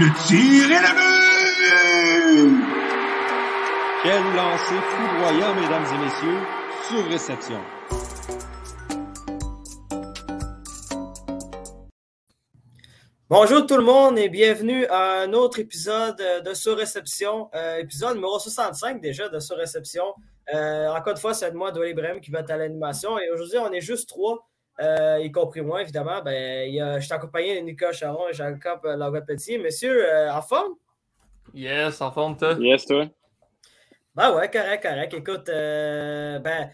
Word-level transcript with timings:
Le 0.00 0.06
tir 0.26 0.64
est 0.72 0.80
le 0.80 0.92
but! 0.96 2.64
Quel 4.02 4.22
lancer 4.34 4.80
foudroyant, 4.88 5.54
mesdames 5.54 5.84
et 5.92 5.98
messieurs, 6.02 6.40
sur 6.88 7.04
réception. 7.06 7.60
Bonjour 13.28 13.66
tout 13.66 13.76
le 13.76 13.82
monde 13.82 14.18
et 14.18 14.30
bienvenue 14.30 14.86
à 14.86 15.20
un 15.20 15.34
autre 15.34 15.58
épisode 15.58 16.16
de 16.46 16.54
Surréception, 16.54 17.50
euh, 17.54 17.80
épisode 17.80 18.14
numéro 18.14 18.38
65 18.38 19.02
déjà 19.02 19.28
de 19.28 19.38
Surréception. 19.38 20.14
Euh, 20.54 20.88
encore 20.88 21.12
une 21.12 21.18
fois, 21.18 21.34
c'est 21.34 21.52
moi, 21.52 21.72
Dolly 21.72 21.92
Brem, 21.92 22.22
qui 22.22 22.30
va 22.30 22.40
être 22.40 22.50
à 22.50 22.56
l'animation 22.56 23.18
et 23.18 23.28
aujourd'hui, 23.28 23.58
on 23.58 23.70
est 23.70 23.82
juste 23.82 24.08
trois, 24.08 24.49
euh, 24.80 25.18
y 25.20 25.30
compris 25.30 25.60
moi 25.60 25.82
évidemment. 25.82 26.22
Ben, 26.22 26.68
il 26.68 26.74
y 26.74 26.80
a, 26.80 26.98
je 26.98 27.04
suis 27.04 27.14
accompagné 27.14 27.60
de 27.60 27.64
Nicolas 27.64 27.92
Charon 27.92 28.28
et 28.28 28.32
Jacob 28.32 28.80
Laurent-Petit. 28.84 29.58
Messieurs, 29.58 30.06
euh, 30.08 30.32
en 30.32 30.42
forme? 30.42 30.74
Yes, 31.52 32.00
en 32.00 32.10
forme, 32.12 32.36
toi? 32.36 32.54
Yes, 32.58 32.86
toi? 32.86 33.06
Ben 34.14 34.34
ouais, 34.34 34.50
correct, 34.50 34.82
correct. 34.82 35.14
Écoute, 35.14 35.48
euh, 35.48 36.38
ben, 36.40 36.70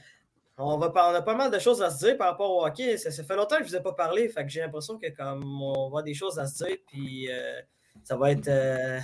on, 0.58 0.78
va 0.78 0.90
on 0.94 1.14
a 1.14 1.22
pas 1.22 1.34
mal 1.34 1.50
de 1.50 1.58
choses 1.58 1.82
à 1.82 1.90
se 1.90 2.04
dire 2.04 2.16
par 2.16 2.28
rapport 2.30 2.50
au 2.50 2.64
hockey. 2.66 2.96
Ça, 2.96 3.10
ça 3.10 3.22
fait 3.24 3.36
longtemps 3.36 3.56
que 3.58 3.64
je 3.64 3.68
ne 3.68 3.70
vous 3.70 3.76
ai 3.76 3.82
pas 3.82 3.92
parlé, 3.92 4.28
fait 4.28 4.42
que 4.42 4.48
j'ai 4.48 4.60
l'impression 4.60 4.98
que 4.98 5.08
comme 5.14 5.62
on 5.62 5.72
va 5.72 5.86
avoir 5.86 6.02
des 6.02 6.14
choses 6.14 6.38
à 6.38 6.46
se 6.46 6.64
dire, 6.64 6.76
puis 6.86 7.30
euh, 7.30 7.60
ça 8.04 8.16
va 8.16 8.30
être 8.32 8.48
euh, 8.48 8.98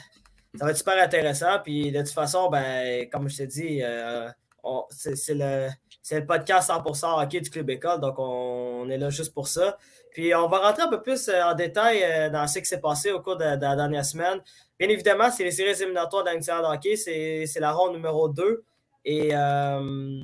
ça 0.55 0.65
va 0.65 0.71
être 0.71 0.77
super 0.79 1.03
intéressant. 1.03 1.59
Puis 1.63 1.91
de 1.93 1.99
toute 2.01 2.11
façon, 2.11 2.49
ben, 2.49 3.09
comme 3.11 3.29
je 3.29 3.37
t'ai 3.37 3.47
dit, 3.47 3.81
euh, 3.83 4.29
on- 4.63 4.85
c'est 4.91 5.17
c'est 5.17 5.35
le, 5.35 5.69
c'est 6.03 6.19
le 6.19 6.27
podcast 6.27 6.69
100% 6.69 7.23
hockey 7.23 7.41
du 7.41 7.49
Club 7.49 7.71
École, 7.71 8.01
donc 8.01 8.17
on, 8.19 8.89
est 8.91 8.99
là 8.99 9.09
juste 9.09 9.33
pour 9.33 9.47
ça. 9.47 9.79
Puis 10.11 10.35
on 10.35 10.49
va 10.49 10.59
rentrer 10.59 10.83
un 10.83 10.89
peu 10.89 11.01
plus 11.01 11.29
euh, 11.29 11.43
en 11.45 11.55
détail 11.55 12.03
euh, 12.03 12.29
dans 12.29 12.47
ce 12.49 12.59
qui 12.59 12.67
s'est 12.67 12.81
passé 12.81 13.13
au 13.13 13.21
cours 13.21 13.37
de, 13.37 13.45
la 13.45 13.57
dernière 13.57 14.05
semaine. 14.05 14.41
Bien 14.79 14.89
évidemment, 14.89 15.31
c'est 15.31 15.45
les 15.45 15.53
séries 15.53 15.81
éliminatoires 15.81 16.25
de 16.25 16.31
la 16.31 16.35
National 16.35 16.65
de 16.65 16.69
hockey, 16.75 16.97
c'est 16.97 17.61
la 17.61 17.73
ronde 17.73 17.95
numéro 17.95 18.29
2. 18.29 18.65
Et, 19.05 19.31
euh, 19.33 20.21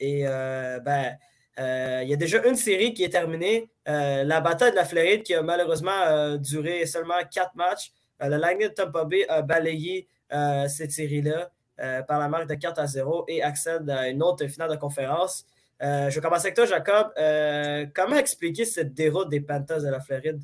et 0.00 0.24
ben, 0.24 1.16
il 1.58 2.08
y 2.08 2.12
a 2.14 2.16
déjà 2.16 2.42
une 2.46 2.56
série 2.56 2.94
qui 2.94 3.04
est 3.04 3.10
terminée. 3.10 3.68
La 3.84 4.40
bataille 4.40 4.70
de 4.70 4.76
la 4.76 4.86
Floride 4.86 5.22
qui 5.22 5.34
a 5.34 5.42
malheureusement 5.42 6.36
duré 6.38 6.86
seulement 6.86 7.18
quatre 7.30 7.54
matchs. 7.54 7.92
Le 8.20 8.36
Lightning 8.36 8.68
de 8.68 8.74
Tampa 8.74 9.04
Bay 9.04 9.26
a 9.28 9.42
balayé 9.42 10.08
cette 10.30 10.92
série-là 10.92 11.50
par 12.06 12.18
la 12.18 12.28
marque 12.28 12.48
de 12.48 12.54
4 12.54 12.78
à 12.78 12.86
0 12.86 13.24
et 13.28 13.42
accède 13.42 13.88
à 13.88 14.08
une 14.08 14.22
autre 14.22 14.46
finale 14.46 14.70
de 14.70 14.76
conférence. 14.76 15.46
Euh, 15.82 16.10
je 16.10 16.14
vais 16.16 16.20
commencer 16.20 16.46
avec 16.46 16.56
toi, 16.56 16.66
Jacob. 16.66 17.10
Euh, 17.18 17.86
comment 17.94 18.16
expliquer 18.16 18.64
cette 18.66 18.92
déroute 18.92 19.30
des 19.30 19.40
Panthers 19.40 19.82
de 19.82 19.88
la 19.88 20.00
Floride? 20.00 20.40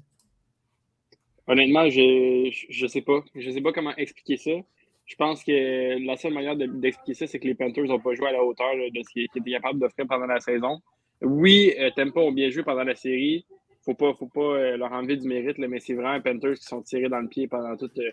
Honnêtement, 1.46 1.88
je, 1.90 2.50
je 2.70 2.86
sais 2.86 3.02
pas. 3.02 3.20
Je 3.34 3.50
sais 3.50 3.60
pas 3.60 3.72
comment 3.72 3.94
expliquer 3.96 4.36
ça. 4.36 4.50
Je 5.04 5.14
pense 5.14 5.44
que 5.44 6.04
la 6.04 6.16
seule 6.16 6.32
manière 6.32 6.56
de- 6.56 6.66
d'expliquer 6.66 7.14
ça, 7.14 7.26
c'est 7.26 7.38
que 7.38 7.46
les 7.46 7.54
Panthers 7.54 7.84
n'ont 7.84 8.00
pas 8.00 8.14
joué 8.14 8.28
à 8.28 8.32
la 8.32 8.42
hauteur 8.42 8.74
de 8.74 9.02
ce 9.02 9.12
qu'ils 9.12 9.24
étaient 9.24 9.50
capables 9.52 9.78
d'offrir 9.78 10.06
pendant 10.08 10.26
la 10.26 10.40
saison. 10.40 10.80
Oui, 11.20 11.72
euh, 11.78 11.90
Tampa 11.94 12.20
ont 12.20 12.32
bien 12.32 12.50
joué 12.50 12.62
pendant 12.64 12.82
la 12.82 12.96
série. 12.96 13.46
Faut 13.84 13.94
pas, 13.94 14.12
faut 14.14 14.26
pas 14.26 14.40
euh, 14.40 14.76
leur 14.76 14.90
enlever 14.92 15.16
du 15.16 15.28
mérite, 15.28 15.58
mais 15.58 15.78
c'est 15.78 15.94
vraiment 15.94 16.14
les 16.14 16.20
Panthers 16.20 16.54
qui 16.54 16.64
sont 16.64 16.82
tirés 16.82 17.08
dans 17.08 17.20
le 17.20 17.28
pied 17.28 17.46
pendant 17.46 17.76
toute, 17.76 17.96
euh, 17.98 18.10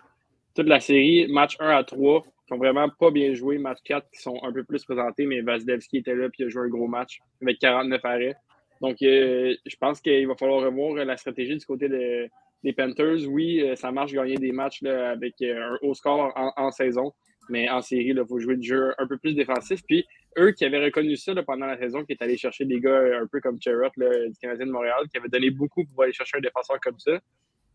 toute 0.54 0.66
la 0.66 0.80
série. 0.80 1.26
Match 1.28 1.56
1 1.60 1.68
à 1.68 1.84
3, 1.84 2.22
qui 2.46 2.52
ont 2.52 2.58
vraiment 2.58 2.88
pas 2.88 3.10
bien 3.10 3.34
joué. 3.34 3.58
Match 3.58 3.78
4, 3.84 4.10
qui 4.10 4.20
sont 4.20 4.38
un 4.42 4.52
peu 4.52 4.64
plus 4.64 4.84
présentés, 4.84 5.26
mais 5.26 5.40
Vasilevski 5.40 5.98
était 5.98 6.14
là 6.14 6.28
puis 6.28 6.42
il 6.42 6.46
a 6.46 6.48
joué 6.48 6.62
un 6.62 6.68
gros 6.68 6.86
match 6.86 7.20
avec 7.42 7.58
49 7.58 8.04
arrêts. 8.04 8.36
Donc, 8.80 8.96
euh, 9.02 9.54
je 9.64 9.76
pense 9.76 10.00
qu'il 10.00 10.26
va 10.26 10.34
falloir 10.34 10.62
revoir 10.62 10.96
euh, 10.96 11.04
la 11.04 11.16
stratégie 11.16 11.56
du 11.56 11.64
côté 11.64 11.88
de, 11.88 12.28
des 12.62 12.72
Panthers. 12.72 13.26
Oui, 13.28 13.60
euh, 13.60 13.76
ça 13.76 13.92
marche 13.92 14.12
gagner 14.12 14.36
des 14.36 14.52
matchs 14.52 14.82
là, 14.82 15.10
avec 15.10 15.34
un 15.42 15.78
haut 15.82 15.94
score 15.94 16.32
en, 16.34 16.70
saison, 16.70 17.12
mais 17.48 17.68
en 17.70 17.80
série, 17.80 18.08
il 18.08 18.24
faut 18.28 18.38
jouer 18.38 18.56
du 18.56 18.66
jeu 18.66 18.92
un 18.98 19.06
peu 19.06 19.16
plus 19.16 19.34
défensif. 19.34 19.82
Puis, 19.86 20.04
eux 20.38 20.50
qui 20.52 20.64
avaient 20.64 20.84
reconnu 20.84 21.16
ça 21.16 21.32
pendant 21.46 21.66
la 21.66 21.78
saison, 21.78 22.04
qui 22.04 22.12
est 22.12 22.22
allé 22.22 22.36
chercher 22.36 22.64
des 22.64 22.80
gars 22.80 23.20
un 23.22 23.26
peu 23.26 23.40
comme 23.40 23.60
Cherrott 23.60 23.92
là, 23.96 24.10
du 24.26 24.36
Canadien 24.40 24.66
de 24.66 24.72
Montréal, 24.72 25.04
qui 25.10 25.18
avait 25.18 25.28
donné 25.28 25.50
beaucoup 25.50 25.84
pour 25.84 26.02
aller 26.02 26.12
chercher 26.12 26.38
un 26.38 26.40
défenseur 26.40 26.78
comme 26.80 26.98
ça. 26.98 27.20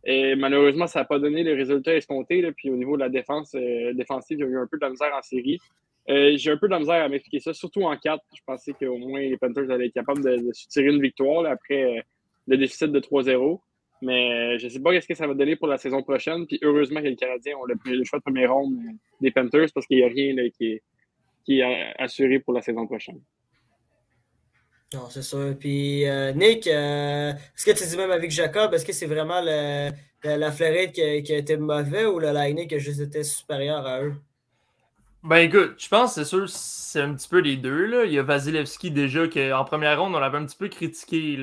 Et 0.05 0.35
malheureusement, 0.35 0.87
ça 0.87 0.99
n'a 0.99 1.05
pas 1.05 1.19
donné 1.19 1.43
les 1.43 1.53
résultats 1.53 1.95
escomptés. 1.95 2.41
Là, 2.41 2.51
puis 2.51 2.69
au 2.69 2.75
niveau 2.75 2.95
de 2.95 3.01
la 3.01 3.09
défense 3.09 3.53
euh, 3.55 3.93
défensive, 3.93 4.37
il 4.39 4.41
y 4.41 4.47
a 4.47 4.47
eu 4.47 4.57
un 4.57 4.67
peu 4.67 4.77
de 4.77 4.81
la 4.81 4.89
misère 4.89 5.13
en 5.13 5.21
série. 5.21 5.59
Euh, 6.09 6.33
J'ai 6.37 6.51
un 6.51 6.57
peu 6.57 6.67
de 6.67 6.71
la 6.71 6.79
misère 6.79 7.03
à 7.03 7.09
m'expliquer 7.09 7.39
ça, 7.39 7.53
surtout 7.53 7.83
en 7.83 7.95
4. 7.97 8.23
Je 8.33 8.41
pensais 8.45 8.73
qu'au 8.73 8.97
moins 8.97 9.19
les 9.19 9.37
Panthers 9.37 9.69
allaient 9.69 9.87
être 9.87 9.93
capables 9.93 10.23
de, 10.23 10.51
se 10.53 10.67
tirer 10.67 10.87
une 10.87 11.01
victoire 11.01 11.45
après 11.45 11.97
euh, 11.97 12.01
le 12.47 12.57
déficit 12.57 12.91
de 12.91 12.99
3-0. 12.99 13.59
Mais 14.01 14.57
je 14.57 14.65
ne 14.65 14.69
sais 14.69 14.79
pas 14.79 14.99
ce 14.99 15.05
que 15.05 15.13
ça 15.13 15.27
va 15.27 15.33
donner 15.33 15.57
pour 15.57 15.67
la 15.67 15.77
saison 15.77 16.01
prochaine. 16.01 16.47
Puis 16.47 16.57
heureusement 16.63 17.01
que 17.01 17.07
les 17.07 17.17
Canadiens 17.17 17.57
ont 17.57 17.65
le, 17.65 18.03
choix 18.05 18.19
de 18.19 18.23
première 18.23 18.53
ronde 18.53 18.77
des 19.19 19.31
Panthers 19.31 19.67
parce 19.73 19.85
qu'il 19.85 19.97
n'y 19.97 20.03
a 20.03 20.07
rien 20.07 20.33
qui, 20.57 20.81
est, 21.59 21.93
assuré 21.99 22.39
pour 22.39 22.53
la 22.53 22.61
saison 22.61 22.87
prochaine. 22.87 23.19
Non, 24.93 25.07
c'est 25.09 25.21
sûr. 25.21 25.55
Puis, 25.59 26.07
euh, 26.07 26.33
Nick, 26.33 26.65
euh, 26.65 27.31
est-ce 27.31 27.65
que 27.65 27.77
tu 27.77 27.87
dis 27.87 27.97
même 27.97 28.11
avec 28.11 28.31
Jacob, 28.31 28.73
est-ce 28.73 28.85
que 28.85 28.93
c'est 28.93 29.05
vraiment 29.05 29.41
le- 29.41 29.91
la 30.23 30.51
Floride 30.51 30.91
qui 30.91 31.01
a, 31.01 31.37
été 31.37 31.57
mauvais 31.57 32.05
ou 32.05 32.19
le 32.19 32.31
Lightning 32.31 32.67
qui 32.67 32.75
a 32.75 32.79
juste 32.79 32.99
été 32.99 33.23
supérieur 33.23 33.85
à 33.85 34.01
eux? 34.01 34.15
Ben 35.21 35.37
écoute, 35.37 35.75
je 35.77 35.89
pense 35.89 36.13
c'est 36.13 36.23
sûr 36.23 36.47
c'est 36.47 37.01
un 37.01 37.13
petit 37.13 37.27
peu 37.27 37.39
les 37.39 37.57
deux. 37.57 37.85
Là. 37.85 38.05
Il 38.05 38.13
y 38.13 38.19
a 38.19 38.23
Vasilevski 38.23 38.89
déjà 38.89 39.27
qu'en 39.27 39.65
première 39.65 40.01
ronde, 40.01 40.15
on 40.15 40.19
l'avait 40.19 40.37
un 40.37 40.45
petit 40.45 40.57
peu 40.57 40.69
critiqué 40.69 41.37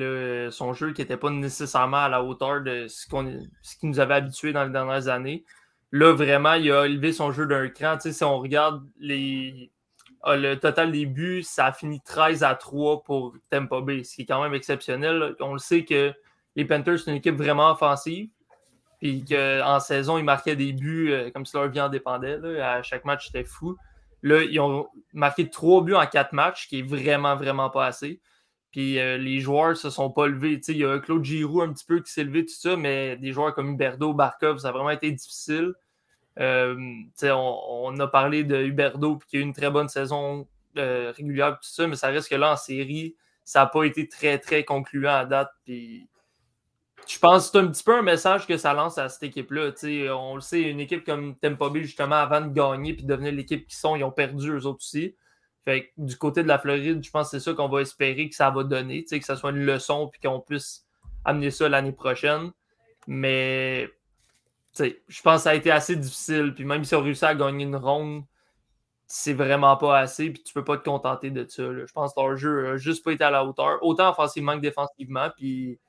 son 0.51 0.73
jeu 0.73 0.93
qui 0.93 1.01
n'était 1.01 1.17
pas 1.17 1.29
nécessairement 1.29 1.97
à 1.97 2.09
la 2.09 2.23
hauteur 2.23 2.61
de 2.61 2.87
ce, 2.87 3.07
qu'on 3.07 3.39
ce 3.61 3.77
qui 3.77 3.85
nous 3.85 3.99
avait 3.99 4.15
habitué 4.15 4.51
dans 4.51 4.63
les 4.63 4.71
dernières 4.71 5.07
années. 5.07 5.45
Là, 5.91 6.11
vraiment, 6.11 6.53
il 6.53 6.71
a 6.71 6.85
élevé 6.85 7.13
son 7.13 7.31
jeu 7.31 7.45
d'un 7.45 7.69
cran. 7.69 7.97
Tu 7.97 8.09
sais, 8.09 8.13
si 8.13 8.23
on 8.23 8.39
regarde 8.39 8.83
les, 8.99 9.71
le 10.35 10.55
total 10.55 10.91
des 10.91 11.05
buts, 11.05 11.43
ça 11.43 11.67
a 11.67 11.71
fini 11.71 12.01
13 12.01 12.43
à 12.43 12.55
3 12.55 13.03
pour 13.03 13.35
Tampa 13.49 13.81
Bay, 13.81 14.03
ce 14.03 14.15
qui 14.15 14.21
est 14.23 14.25
quand 14.25 14.41
même 14.41 14.53
exceptionnel. 14.53 15.35
On 15.39 15.53
le 15.53 15.59
sait 15.59 15.85
que 15.85 16.13
les 16.55 16.65
Panthers, 16.65 16.99
c'est 16.99 17.11
une 17.11 17.17
équipe 17.17 17.35
vraiment 17.35 17.71
offensive. 17.71 18.29
Puis 18.99 19.23
qu'en 19.25 19.79
saison, 19.79 20.17
ils 20.17 20.23
marquaient 20.23 20.55
des 20.55 20.73
buts 20.73 21.11
euh, 21.11 21.29
comme 21.29 21.45
si 21.45 21.55
leur 21.55 21.69
vie 21.69 21.79
en 21.79 21.89
dépendait. 21.89 22.39
À 22.59 22.81
chaque 22.81 23.05
match, 23.05 23.27
c'était 23.27 23.43
fou. 23.43 23.77
Là, 24.23 24.41
ils 24.41 24.59
ont 24.59 24.87
marqué 25.13 25.49
trois 25.49 25.83
buts 25.83 25.93
en 25.93 26.05
quatre 26.07 26.33
matchs, 26.33 26.67
qui 26.67 26.79
est 26.79 26.83
vraiment, 26.83 27.35
vraiment 27.35 27.69
pas 27.69 27.85
assez. 27.85 28.19
Puis 28.71 28.99
euh, 28.99 29.17
les 29.17 29.39
joueurs 29.39 29.77
se 29.77 29.89
sont 29.89 30.09
pas 30.09 30.27
levés. 30.27 30.59
Il 30.67 30.77
y 30.77 30.85
a 30.85 30.99
Claude 30.99 31.23
Giroux 31.23 31.61
un 31.61 31.71
petit 31.71 31.85
peu 31.85 31.99
qui 31.99 32.11
s'est 32.11 32.23
levé, 32.23 32.45
tout 32.45 32.53
ça, 32.53 32.75
mais 32.75 33.17
des 33.17 33.31
joueurs 33.31 33.53
comme 33.53 33.69
Huberdo, 33.69 34.13
Barkov, 34.13 34.57
ça 34.57 34.69
a 34.69 34.71
vraiment 34.71 34.89
été 34.89 35.11
difficile. 35.11 35.73
Euh, 36.39 36.75
on, 37.23 37.99
a 37.99 38.07
parlé 38.07 38.43
de 38.43 38.57
Huberdo, 38.63 39.19
qui 39.27 39.37
a 39.37 39.39
eu 39.39 39.43
une 39.43 39.53
très 39.53 39.71
bonne 39.71 39.89
saison 39.89 40.47
euh, 40.77 41.11
régulière, 41.15 41.53
tout 41.53 41.69
ça, 41.69 41.87
mais 41.87 41.95
ça 41.95 42.07
reste 42.07 42.29
que 42.29 42.35
là, 42.35 42.53
en 42.53 42.57
série, 42.57 43.15
ça 43.43 43.61
n'a 43.61 43.65
pas 43.67 43.83
été 43.83 44.07
très, 44.07 44.37
très 44.37 44.63
concluant 44.63 45.15
à 45.15 45.25
date. 45.25 45.49
Je 47.07 47.19
pense 47.19 47.45
que 47.45 47.51
c'est 47.51 47.65
un 47.65 47.67
petit 47.67 47.83
peu 47.83 47.97
un 47.97 48.01
message 48.01 48.45
que 48.45 48.57
ça 48.57 48.73
lance 48.73 48.97
à 48.97 49.09
cette 49.09 49.23
équipe-là. 49.23 49.71
On 50.15 50.35
le 50.35 50.41
sait, 50.41 50.61
une 50.61 50.79
équipe 50.79 51.05
comme 51.05 51.35
Bay, 51.41 51.83
justement, 51.83 52.15
avant 52.15 52.41
de 52.41 52.53
gagner 52.53 52.93
puis 52.93 53.03
de 53.03 53.07
devenir 53.07 53.31
l'équipe 53.31 53.65
qu'ils 53.65 53.77
sont, 53.77 53.95
ils 53.95 54.03
ont 54.03 54.11
perdu 54.11 54.51
eux 54.51 54.65
autres 54.65 54.79
aussi. 54.79 55.15
Du 55.97 56.15
côté 56.17 56.43
de 56.43 56.47
la 56.47 56.59
Floride, 56.59 57.03
je 57.03 57.11
pense 57.11 57.31
que 57.31 57.39
c'est 57.39 57.43
ça 57.43 57.53
qu'on 57.53 57.67
va 57.67 57.81
espérer 57.81 58.29
que 58.29 58.35
ça 58.35 58.49
va 58.49 58.63
donner, 58.63 59.03
que 59.03 59.25
ça 59.25 59.35
soit 59.35 59.51
une 59.51 59.65
leçon 59.65 60.07
puis 60.07 60.21
qu'on 60.21 60.39
puisse 60.39 60.85
amener 61.25 61.51
ça 61.51 61.67
l'année 61.67 61.91
prochaine. 61.91 62.51
Mais 63.05 63.89
je 64.79 65.21
pense 65.21 65.37
que 65.37 65.43
ça 65.43 65.49
a 65.51 65.55
été 65.55 65.71
assez 65.71 65.95
difficile. 65.95 66.53
Puis 66.55 66.65
même 66.65 66.83
si 66.83 66.95
on 66.95 67.01
réussit 67.01 67.23
à 67.23 67.35
gagner 67.35 67.65
une 67.65 67.75
ronde, 67.75 68.23
c'est 69.07 69.33
vraiment 69.33 69.77
pas 69.77 69.99
assez. 69.99 70.31
Puis 70.31 70.43
tu 70.43 70.53
peux 70.53 70.63
pas 70.63 70.77
te 70.77 70.83
contenter 70.83 71.31
de 71.31 71.45
ça. 71.47 71.63
là. 71.63 71.85
Je 71.85 71.93
pense 71.93 72.13
que 72.13 72.21
leur 72.21 72.35
jeu 72.37 72.73
a 72.73 72.77
juste 72.77 73.03
pas 73.03 73.13
été 73.13 73.23
à 73.23 73.31
la 73.31 73.45
hauteur, 73.45 73.79
autant 73.81 74.09
offensivement 74.09 74.55
que 74.55 74.61
défensivement. 74.61 75.29
Puis 75.35 75.79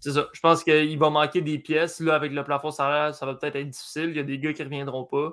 c'est 0.00 0.12
ça. 0.12 0.28
Je 0.32 0.40
pense 0.40 0.64
qu'il 0.64 0.98
va 0.98 1.10
manquer 1.10 1.40
des 1.40 1.58
pièces. 1.58 2.00
Là, 2.00 2.14
avec 2.14 2.32
le 2.32 2.44
plafond 2.44 2.70
salaire, 2.70 3.14
ça 3.14 3.26
va 3.26 3.34
peut-être 3.34 3.56
être 3.56 3.70
difficile. 3.70 4.10
Il 4.10 4.16
y 4.16 4.20
a 4.20 4.24
des 4.24 4.38
gars 4.38 4.52
qui 4.52 4.62
ne 4.62 4.66
reviendront 4.66 5.04
pas. 5.04 5.32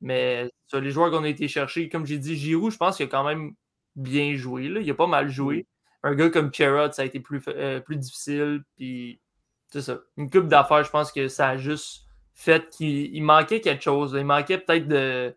Mais 0.00 0.50
sur 0.66 0.80
les 0.80 0.90
joueurs 0.90 1.10
qu'on 1.10 1.24
a 1.24 1.28
été 1.28 1.48
chercher, 1.48 1.88
comme 1.88 2.06
j'ai 2.06 2.18
dit, 2.18 2.36
Giroud, 2.36 2.72
je 2.72 2.76
pense 2.76 2.96
qu'il 2.96 3.06
a 3.06 3.08
quand 3.08 3.24
même 3.24 3.54
bien 3.96 4.36
joué. 4.36 4.68
Là. 4.68 4.80
Il 4.80 4.90
a 4.90 4.94
pas 4.94 5.06
mal 5.06 5.28
joué. 5.28 5.66
Un 6.02 6.14
gars 6.14 6.30
comme 6.30 6.52
Cherrod, 6.52 6.92
ça 6.92 7.02
a 7.02 7.04
été 7.04 7.20
plus, 7.20 7.42
euh, 7.48 7.80
plus 7.80 7.96
difficile. 7.96 8.62
Puis 8.76 9.20
c'est 9.68 9.82
ça. 9.82 9.98
Une 10.16 10.30
coupe 10.30 10.48
d'affaires, 10.48 10.84
je 10.84 10.90
pense 10.90 11.12
que 11.12 11.28
ça 11.28 11.50
a 11.50 11.56
juste 11.56 12.06
fait 12.34 12.68
qu'il 12.70 13.14
il 13.14 13.22
manquait 13.22 13.60
quelque 13.60 13.82
chose. 13.82 14.14
Il 14.16 14.24
manquait 14.24 14.58
peut-être 14.58 14.88
de. 14.88 15.34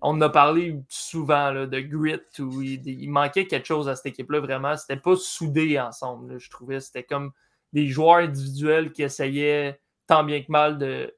On 0.00 0.10
en 0.10 0.20
a 0.20 0.28
parlé 0.28 0.78
souvent 0.88 1.50
là, 1.50 1.66
de 1.66 1.80
grit 1.80 2.20
ou 2.38 2.62
il, 2.62 3.10
manquait 3.10 3.46
quelque 3.46 3.66
chose 3.66 3.88
à 3.88 3.96
cette 3.96 4.06
équipe-là, 4.06 4.40
vraiment. 4.40 4.76
C'était 4.76 5.00
pas 5.00 5.16
soudé 5.16 5.78
ensemble, 5.80 6.38
je 6.38 6.50
trouvais. 6.50 6.80
C'était 6.80 7.02
comme 7.02 7.32
des 7.72 7.88
joueurs 7.88 8.18
individuels 8.18 8.92
qui 8.92 9.02
essayaient 9.02 9.80
tant 10.06 10.24
bien 10.24 10.40
que 10.42 10.50
mal 10.52 10.78
de, 10.78 11.14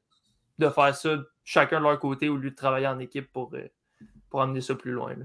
de 0.58 0.68
faire 0.68 0.94
ça 0.94 1.16
chacun 1.44 1.78
de 1.80 1.84
leur 1.84 1.98
côté 1.98 2.28
au 2.28 2.36
lieu 2.36 2.50
de 2.50 2.54
travailler 2.54 2.86
en 2.86 2.98
équipe 3.00 3.30
pour, 3.32 3.52
euh, 3.54 3.68
pour 4.30 4.40
amener 4.40 4.60
ça 4.60 4.74
plus 4.74 4.92
loin. 4.92 5.14
là. 5.14 5.24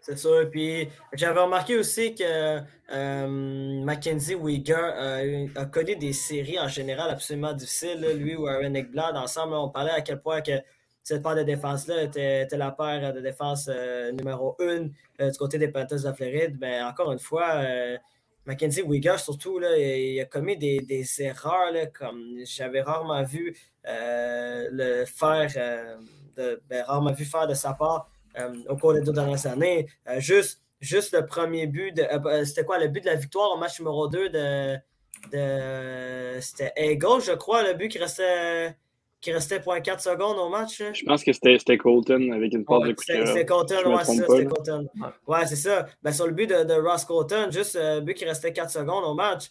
C'est 0.00 0.18
sûr. 0.18 0.50
Puis 0.50 0.88
j'avais 1.12 1.40
remarqué 1.40 1.76
aussi 1.76 2.14
que 2.14 2.60
euh, 2.92 3.84
Mackenzie 3.84 4.34
Weger 4.34 5.50
a 5.54 5.66
connu 5.66 5.96
des 5.96 6.12
séries 6.12 6.58
en 6.58 6.68
général 6.68 7.10
absolument 7.10 7.52
difficiles. 7.52 8.00
Lui 8.16 8.34
ou 8.34 8.46
Aaron 8.46 8.74
Eckblad, 8.74 9.16
ensemble, 9.16 9.54
on 9.54 9.68
parlait 9.68 9.92
à 9.92 10.00
quel 10.00 10.20
point 10.20 10.40
que 10.40 10.52
cette 11.02 11.22
paire 11.22 11.36
de 11.36 11.42
défense-là 11.42 12.02
était, 12.02 12.46
la 12.52 12.70
paire 12.70 13.12
de 13.12 13.20
défense 13.20 13.68
euh, 13.68 14.12
numéro 14.12 14.56
une 14.60 14.92
euh, 15.20 15.30
du 15.30 15.38
côté 15.38 15.58
des 15.58 15.68
Panthers 15.68 16.02
de 16.04 16.12
Floride. 16.12 16.56
Mais 16.60 16.82
encore 16.82 17.12
une 17.12 17.18
fois, 17.18 17.62
Mackenzie 18.46 18.82
Weger, 18.82 19.18
surtout, 19.18 19.58
là, 19.58 19.76
il 19.76 20.18
a 20.20 20.24
commis 20.24 20.56
des, 20.56 21.06
erreurs 21.22 21.72
comme 21.92 22.38
j'avais 22.44 22.80
rarement 22.80 23.22
vu 23.22 23.54
le 23.84 25.04
faire, 25.04 25.50
de, 26.36 26.62
ben, 26.70 26.84
rarement 26.84 27.12
vu 27.12 27.26
faire 27.26 27.46
de 27.46 27.54
sa 27.54 27.74
part. 27.74 28.08
Euh, 28.38 28.54
au 28.68 28.76
cours 28.76 28.94
des 28.94 29.00
deux 29.00 29.12
dernières 29.12 29.44
années. 29.46 29.88
Euh, 30.08 30.20
juste, 30.20 30.62
juste 30.80 31.12
le 31.12 31.26
premier 31.26 31.66
but, 31.66 31.92
de, 31.96 32.02
euh, 32.02 32.44
c'était 32.44 32.64
quoi 32.64 32.78
le 32.78 32.88
but 32.88 33.00
de 33.00 33.06
la 33.06 33.16
victoire 33.16 33.52
au 33.52 33.58
match 33.58 33.78
numéro 33.80 34.06
2 34.06 34.28
de, 34.28 34.76
de 35.32 36.40
c'était 36.40 36.72
Eagle, 36.76 37.20
je 37.20 37.32
crois, 37.32 37.66
le 37.66 37.74
but 37.74 37.88
qui 37.88 37.98
restait 37.98 38.76
qui 39.20 39.32
restait 39.32 39.58
0.4 39.58 39.98
secondes 39.98 40.38
au 40.38 40.48
match. 40.48 40.78
Je 40.78 41.04
pense 41.04 41.22
que 41.22 41.32
c'était 41.34 41.76
Colton 41.76 42.30
avec 42.32 42.54
une 42.54 42.64
passe 42.64 42.84
de 42.84 42.92
coup 42.92 43.02
C'était 43.04 43.44
Colton, 43.44 43.94
ouais, 43.94 44.04
c'est 44.04 44.16
ça, 44.16 44.24
c'était 44.28 44.46
Colton. 44.46 44.88
Ouais, 45.26 45.46
c'est 45.46 45.56
ça. 45.56 45.86
Ben, 46.02 46.10
sur 46.10 46.26
le 46.26 46.32
but 46.32 46.46
de, 46.46 46.64
de 46.64 46.72
Ross 46.72 47.04
Colton, 47.04 47.48
juste 47.50 47.74
le 47.78 48.00
but 48.00 48.14
qui 48.14 48.24
restait 48.24 48.52
4 48.52 48.70
secondes 48.70 49.04
au 49.04 49.12
match, 49.12 49.50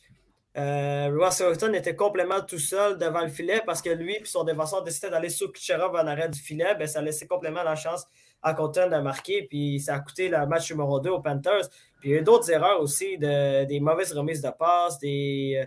euh, 0.57 1.15
Ross 1.15 1.37
Colton 1.37 1.73
était 1.73 1.95
complètement 1.95 2.41
tout 2.41 2.59
seul 2.59 2.97
devant 2.97 3.21
le 3.21 3.29
filet 3.29 3.61
parce 3.65 3.81
que 3.81 3.89
lui 3.91 4.15
et 4.15 4.25
son 4.25 4.43
défenseur 4.43 4.83
décidaient 4.83 5.11
d'aller 5.11 5.29
sur 5.29 5.51
Kucherov 5.51 5.93
en 5.95 6.07
arrêt 6.07 6.29
du 6.29 6.39
filet. 6.39 6.75
Ben, 6.75 6.87
ça 6.87 7.01
laissait 7.01 7.27
complètement 7.27 7.63
la 7.63 7.75
chance 7.75 8.07
à 8.41 8.53
Colton 8.53 8.89
de 8.89 8.97
marquer, 8.97 9.43
puis 9.49 9.79
ça 9.79 9.95
a 9.95 9.99
coûté 9.99 10.29
le 10.29 10.45
match 10.47 10.71
numéro 10.71 10.99
2 10.99 11.09
aux 11.09 11.21
Panthers. 11.21 11.69
Puis 11.99 12.09
il 12.09 12.13
y 12.13 12.15
a 12.15 12.21
eu 12.21 12.23
d'autres 12.23 12.49
erreurs 12.49 12.81
aussi, 12.81 13.17
de, 13.17 13.65
des 13.65 13.79
mauvaises 13.79 14.13
remises 14.13 14.41
de 14.41 14.49
passe, 14.49 14.97
des, 14.99 15.63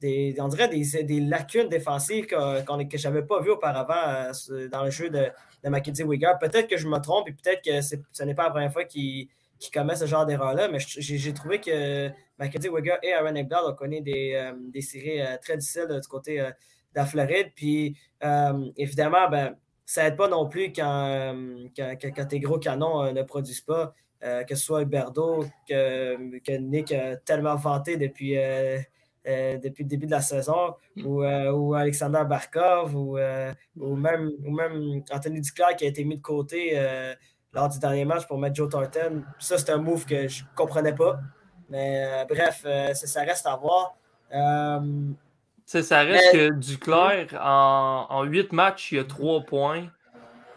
des 0.00 0.34
on 0.40 0.48
dirait 0.48 0.68
des, 0.68 1.04
des 1.04 1.20
lacunes 1.20 1.68
défensives 1.68 2.26
que, 2.26 2.84
que 2.84 2.98
je 2.98 3.08
n'avais 3.08 3.22
pas 3.22 3.40
vues 3.40 3.50
auparavant 3.50 4.32
euh, 4.50 4.68
dans 4.68 4.84
le 4.84 4.90
jeu 4.90 5.10
de, 5.10 5.28
de 5.62 5.68
Mackenzie 5.68 6.02
Wigger. 6.02 6.32
Peut-être 6.40 6.66
que 6.66 6.76
je 6.76 6.88
me 6.88 6.98
trompe 6.98 7.28
et 7.28 7.32
peut-être 7.32 7.62
que 7.62 7.80
ce 7.82 8.24
n'est 8.24 8.34
pas 8.34 8.44
la 8.44 8.50
première 8.50 8.72
fois 8.72 8.84
qu'il 8.84 9.28
commet 9.72 9.96
ce 9.96 10.06
genre 10.06 10.26
d'erreur-là, 10.26 10.68
mais 10.68 10.78
j'ai 10.80 11.32
trouvé 11.34 11.60
que 11.60 12.10
Mackenzie 12.38 12.68
Wigger 12.68 12.96
et 13.02 13.12
Aaron 13.12 13.34
Eckblad 13.34 13.64
ont 13.64 13.74
connu 13.74 14.00
des, 14.00 14.34
euh, 14.34 14.52
des 14.70 14.80
séries 14.80 15.20
euh, 15.20 15.36
très 15.40 15.56
difficiles 15.56 15.88
du 15.88 16.08
côté 16.08 16.38
de 16.38 16.52
la 16.94 17.06
Floride. 17.06 17.52
Puis 17.54 17.96
évidemment, 18.76 19.28
ben, 19.30 19.56
ça 19.86 20.04
n'aide 20.04 20.16
pas 20.16 20.28
non 20.28 20.48
plus 20.48 20.72
quand, 20.72 21.06
euh, 21.08 21.66
quand, 21.76 22.26
tes 22.26 22.40
gros 22.40 22.58
canons 22.58 23.02
euh, 23.02 23.12
ne 23.12 23.22
produisent 23.22 23.60
pas, 23.60 23.94
euh, 24.22 24.44
que 24.44 24.54
ce 24.54 24.64
soit 24.64 24.82
Huberdo, 24.82 25.44
que, 25.68 26.38
que, 26.40 26.52
Nick 26.52 26.92
a 26.92 27.16
tellement 27.16 27.56
vanté 27.56 27.96
depuis, 27.96 28.36
depuis 29.24 29.84
le 29.84 29.88
début 29.88 30.06
de 30.06 30.12
la 30.12 30.20
saison, 30.20 30.74
mm. 30.96 31.06
ou, 31.06 31.22
ou 31.24 31.74
Alexander 31.74 32.22
Barkov, 32.26 32.96
ou, 32.96 33.18
ou, 33.76 33.96
même, 33.96 34.30
ou 34.44 34.50
même 34.50 35.02
Anthony 35.10 35.40
Duclair 35.40 35.76
qui 35.76 35.84
a 35.84 35.88
été 35.88 36.04
mis 36.04 36.16
de 36.16 36.22
côté 36.22 36.78
lors 37.54 37.68
du 37.68 37.78
dernier 37.78 38.04
match 38.04 38.26
pour 38.26 38.38
mettre 38.38 38.56
Joe 38.56 38.68
Thornton. 38.68 39.22
Ça, 39.38 39.58
c'est 39.58 39.70
un 39.70 39.78
move 39.78 40.04
que 40.04 40.28
je 40.28 40.42
ne 40.42 40.48
comprenais 40.54 40.94
pas. 40.94 41.20
Mais 41.70 42.26
bref, 42.28 42.66
ça, 42.94 43.20
reste 43.22 43.46
à 43.46 43.56
voir 43.56 43.94
ça 45.66 46.00
reste 46.00 46.32
que 46.32 46.50
Duclair, 46.50 47.26
en, 47.40 48.06
en 48.10 48.22
8 48.24 48.52
matchs, 48.52 48.92
il 48.92 48.96
y 48.96 48.98
a 48.98 49.04
3 49.04 49.42
points. 49.42 49.88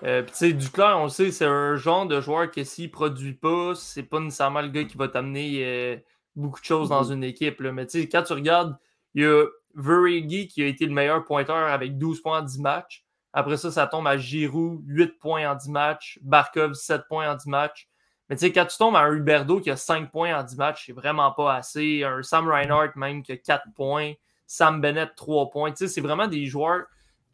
Euh, 0.04 0.24
puis, 0.24 0.54
Duclair, 0.54 0.98
on 1.00 1.06
le 1.06 1.10
sait, 1.10 1.32
c'est 1.32 1.46
un 1.46 1.76
genre 1.76 2.06
de 2.06 2.22
joueur 2.22 2.52
que 2.52 2.64
s'il 2.64 2.86
ne 2.86 2.92
produit 2.92 3.34
pas, 3.34 3.74
c'est 3.76 4.04
pas 4.04 4.20
nécessairement 4.20 4.62
le 4.62 4.70
gars 4.70 4.84
qui 4.84 4.98
va 4.98 5.08
t'amener 5.08 5.66
euh, 5.66 5.98
beaucoup 6.36 6.60
de 6.60 6.66
choses 6.66 6.90
dans 6.90 7.04
mm-hmm. 7.04 7.14
une 7.14 7.24
équipe. 7.24 7.62
Là. 7.62 7.72
Mais 7.72 7.88
quand 8.12 8.24
tu 8.24 8.34
regardes, 8.34 8.78
il 9.16 9.24
y 9.24 9.26
a 9.26 9.46
Veregi 9.76 10.48
qui 10.48 10.62
a 10.62 10.68
été 10.68 10.86
le 10.86 10.94
meilleur 10.94 11.26
pointeur 11.26 11.56
avec 11.56 11.98
12 11.98 12.22
points 12.22 12.40
en 12.40 12.44
10 12.44 12.60
matchs. 12.60 13.06
Après 13.38 13.58
ça, 13.58 13.70
ça 13.70 13.86
tombe 13.86 14.08
à 14.08 14.18
Giroud, 14.18 14.82
8 14.88 15.20
points 15.20 15.48
en 15.48 15.54
10 15.54 15.70
matchs. 15.70 16.18
Barkov, 16.24 16.74
7 16.74 17.04
points 17.08 17.32
en 17.32 17.36
10 17.36 17.46
matchs. 17.50 17.88
Mais 18.28 18.36
tu 18.36 18.40
sais, 18.40 18.52
quand 18.52 18.66
tu 18.66 18.76
tombes 18.80 18.96
à 18.96 19.02
un 19.02 19.14
Huberdo 19.14 19.60
qui 19.62 19.70
a 19.70 19.76
5 19.76 20.12
points 20.12 20.36
en 20.36 20.42
10 20.42 20.58
matchs, 20.58 20.88
c'est 20.88 20.92
vraiment 20.92 21.32
pas 21.32 21.54
assez. 21.54 22.04
Un 22.04 22.24
Sam 22.24 22.50
Reinhardt 22.50 22.94
même 22.96 23.22
qui 23.22 23.34
a 23.34 23.38
4 23.38 23.74
points. 23.76 24.14
Sam 24.48 24.82
Bennett, 24.82 25.12
3 25.16 25.52
points. 25.52 25.70
Tu 25.70 25.78
sais, 25.78 25.88
c'est 25.88 26.02
vraiment 26.02 26.26
des 26.26 26.48
joueurs. 26.48 26.86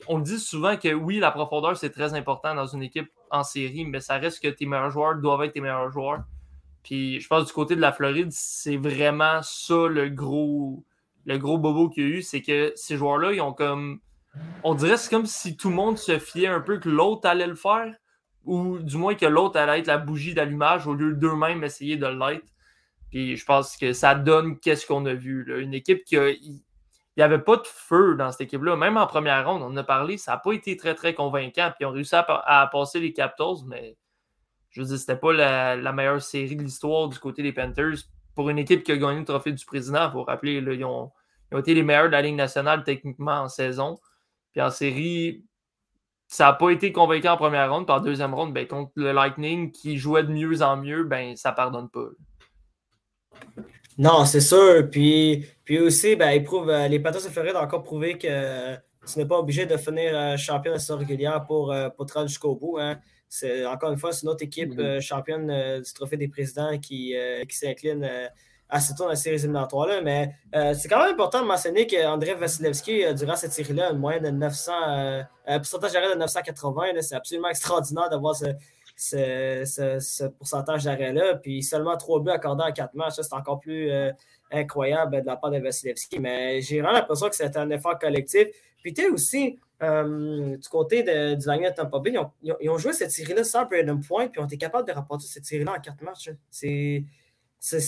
On 0.10 0.20
dit 0.20 0.40
souvent 0.40 0.76
que 0.76 0.94
oui, 0.94 1.20
la 1.20 1.32
profondeur, 1.32 1.78
c'est 1.78 1.92
très 1.92 2.14
important 2.16 2.54
dans 2.54 2.68
une 2.68 2.84
équipe 2.84 3.10
en 3.32 3.44
série, 3.44 3.86
mais 3.86 4.02
ça 4.02 4.18
reste 4.18 4.44
que 4.44 4.50
tes 4.50 4.66
meilleurs 4.66 4.92
joueurs 4.92 5.16
doivent 5.16 5.44
être 5.44 5.54
tes 5.54 5.62
meilleurs 5.62 5.90
joueurs. 5.90 6.26
Puis 6.84 7.22
je 7.22 7.30
pense 7.30 7.46
du 7.46 7.54
côté 7.54 7.78
de 7.78 7.82
la 7.82 7.94
Floride, 7.94 8.34
c'est 8.34 8.76
vraiment 8.76 9.42
ça 9.42 9.88
le 9.88 10.10
gros, 10.10 10.84
le 11.24 11.38
gros 11.38 11.58
bobo 11.58 11.88
qu'il 11.88 12.04
y 12.04 12.06
a 12.08 12.10
eu, 12.18 12.22
c'est 12.22 12.42
que 12.42 12.74
ces 12.76 12.98
joueurs-là, 12.98 13.32
ils 13.32 13.40
ont 13.40 13.54
comme. 13.54 14.02
On 14.64 14.76
dirait 14.76 14.98
c'est 14.98 15.10
comme 15.10 15.26
si 15.26 15.58
tout 15.58 15.70
le 15.70 15.76
monde 15.76 15.98
se 15.98 16.20
fiait 16.20 16.48
un 16.48 16.62
peu 16.62 16.80
que 16.80 16.90
l'autre 16.90 17.28
allait 17.28 17.48
le 17.48 17.56
faire, 17.56 17.94
ou 18.46 18.80
du 18.80 18.98
moins 18.98 19.16
que 19.16 19.26
l'autre 19.26 19.58
allait 19.60 19.80
être 19.80 19.88
la 19.88 19.98
bougie 19.98 20.34
d'allumage 20.34 20.88
au 20.88 20.94
lieu 20.94 21.14
d'eux-mêmes 21.14 21.64
essayer 21.64 21.98
de 21.98 22.08
l'être. 22.08 22.48
Puis 23.10 23.38
je 23.38 23.46
pense 23.46 23.78
que 23.78 23.94
ça 23.94 24.16
donne 24.16 24.60
qu'est-ce 24.60 24.86
qu'on 24.86 25.06
a 25.06 25.14
vu. 25.14 25.46
Une 25.62 25.74
équipe 25.74 26.04
qui 26.04 26.18
il 27.16 27.20
n'y 27.20 27.24
avait 27.24 27.40
pas 27.40 27.58
de 27.58 27.68
feu 27.68 28.16
dans 28.16 28.32
cette 28.32 28.42
équipe-là. 28.42 28.76
Même 28.76 28.98
en 28.98 29.06
première 29.06 29.48
ronde, 29.48 29.62
on 29.62 29.68
en 29.68 29.78
a 29.78 29.84
parlé, 29.84 30.18
ça 30.18 30.32
n'a 30.32 30.38
pas 30.40 30.54
été 30.54 30.76
très, 30.78 30.96
très 30.96 31.14
convaincant. 31.14 31.70
Puis 31.70 31.82
ils 31.82 31.86
ont 31.86 31.92
réussi 31.92 32.16
à, 32.16 32.70
passer 32.72 33.00
les 33.00 33.14
Capitals, 33.14 33.68
mais 33.68 33.96
je 34.72 34.82
veux 34.82 34.88
dire, 34.88 34.98
c'était 34.98 35.16
pas 35.16 35.32
la, 35.32 35.92
meilleure 35.92 36.22
série 36.24 36.56
de 36.56 36.64
l'histoire 36.64 37.10
du 37.10 37.20
côté 37.20 37.44
des 37.44 37.54
Panthers. 37.54 37.98
Pour 38.34 38.50
une 38.50 38.58
équipe 38.58 38.84
qui 38.84 38.92
a 38.92 38.98
gagné 38.98 39.20
le 39.20 39.26
trophée 39.26 39.52
du 39.52 39.64
président, 39.64 40.08
il 40.08 40.12
faut 40.12 40.24
rappeler, 40.24 40.54
ils, 40.54 40.86
ont, 40.86 41.12
été 41.56 41.76
les 41.76 41.84
meilleurs 41.84 42.08
de 42.08 42.14
la 42.14 42.24
Ligue 42.24 42.36
nationale 42.36 42.84
techniquement 42.84 43.42
en 43.42 43.48
saison. 43.48 44.00
Puis 44.54 44.62
en 44.62 44.70
série, 44.70 45.44
ça 46.28 46.46
n'a 46.46 46.54
pas 46.54 46.70
été 46.70 46.92
convaincant 46.92 47.34
en 47.34 47.38
première 47.38 47.72
ronde. 47.72 47.86
Puis 47.86 47.96
en 47.96 48.00
deuxième 48.00 48.34
ronde, 48.34 48.54
ben, 48.54 48.68
contre 48.68 48.92
le 48.96 49.12
Lightning 49.12 49.72
qui 49.72 49.98
jouait 49.98 50.24
de 50.24 50.32
mieux 50.32 50.62
en 50.62 50.78
mieux, 50.78 51.04
ben, 51.04 51.36
ça 51.36 51.52
ne 51.52 51.56
pardonne 51.56 51.90
pas. 51.90 52.10
Non, 53.98 54.26
c'est 54.26 54.42
sûr. 54.42 54.90
Puis, 54.90 55.46
puis 55.64 55.80
aussi, 55.80 56.16
ben, 56.16 56.32
ils 56.32 56.48
euh, 56.52 56.88
les 56.88 57.00
Panthers 57.00 57.24
de 57.24 57.30
Floride 57.30 57.56
ont 57.56 57.62
encore 57.62 57.84
prouvé 57.84 58.18
que 58.18 58.76
tu 58.76 59.20
n'es 59.20 59.26
pas 59.26 59.38
obligé 59.38 59.66
de 59.66 59.76
finir 59.76 60.16
euh, 60.16 60.38
champion 60.38 60.74
de 60.74 60.78
saison 60.78 60.98
régulière 60.98 61.46
pour, 61.46 61.72
euh, 61.72 61.90
pour 61.90 62.06
te 62.06 62.14
rendre 62.14 62.28
jusqu'au 62.28 62.56
bout. 62.56 62.78
Hein. 62.80 63.00
C'est, 63.28 63.66
encore 63.66 63.92
une 63.92 63.98
fois, 63.98 64.12
c'est 64.12 64.26
notre 64.26 64.44
équipe 64.44 64.76
mm-hmm. 64.76 65.02
championne 65.02 65.82
du 65.82 65.94
Trophée 65.94 66.18
des 66.18 66.28
présidents 66.28 66.78
qui, 66.78 67.16
qui 67.50 67.58
s'incline 67.58 68.08
à 68.74 68.80
ce 68.80 68.94
tour 68.94 69.06
dans 69.06 69.12
la 69.12 69.16
série 69.16 69.36
éliminatoire. 69.36 69.88
Là. 69.88 70.02
Mais 70.02 70.34
c'est 70.74 70.88
quand 70.88 71.00
même 71.00 71.14
important 71.14 71.42
de 71.42 71.48
mentionner 71.48 71.86
qu'André 71.86 72.34
Vasilevski, 72.34 73.14
durant 73.14 73.36
cette 73.36 73.54
série-là, 73.54 73.92
une 73.92 74.00
moyenne 74.00 74.24
de 74.24 74.32
900, 74.32 74.72
un 75.46 75.58
pourcentage 75.60 75.94
d'arrêt 75.94 76.14
de 76.14 76.20
980. 76.20 77.02
c'est 77.02 77.16
absolument 77.16 77.50
extraordinaire 77.50 78.10
d'avoir 78.10 78.36
ce, 78.36 78.48
ce, 78.96 80.28
pourcentage 80.28 80.84
d'arrêt-là. 80.86 81.36
Puis 81.36 81.64
seulement 81.64 81.98
trois 81.98 82.20
buts 82.20 82.32
accordés 82.32 82.64
en 82.64 82.72
quatre 82.72 82.94
matchs, 82.94 83.16
c'est 83.16 83.34
encore 83.34 83.60
plus 83.60 83.92
euh, 83.92 84.12
incroyable 84.52 85.22
de 85.22 85.26
la 85.26 85.36
part 85.36 85.52
de 85.52 85.60
Vasilevski. 85.60 86.20
Mais 86.20 86.62
j'ai 86.62 86.82
vraiment 86.82 86.94
l'impression 86.94 87.30
que 87.30 87.36
c'est 87.36 87.56
un 87.58 87.70
effort 87.70 87.98
collectif. 88.00 88.48
Puis 88.82 88.94
tu 88.94 89.10
aussi, 89.10 89.60
euh, 89.82 90.58
du 90.58 90.70
côté 90.70 91.04
de, 91.04 91.36
du 91.36 91.46
Lightning 91.46 91.70
de 91.70 91.76
Tampa 91.76 92.02
ils 92.06 92.70
ont, 92.70 92.78
joué 92.78 92.94
cette 92.94 93.12
série-là 93.12 93.44
sans 93.44 93.66
Brandon 93.66 94.00
Point, 94.06 94.28
puis 94.28 94.42
ont 94.42 94.46
été 94.46 94.58
capables 94.58 94.88
de 94.88 94.94
rapporter 94.94 95.26
cette 95.28 95.46
série-là 95.46 95.74
en 95.78 95.82
quatre 95.82 96.02
matchs. 96.02 96.32
C'est. 96.50 97.04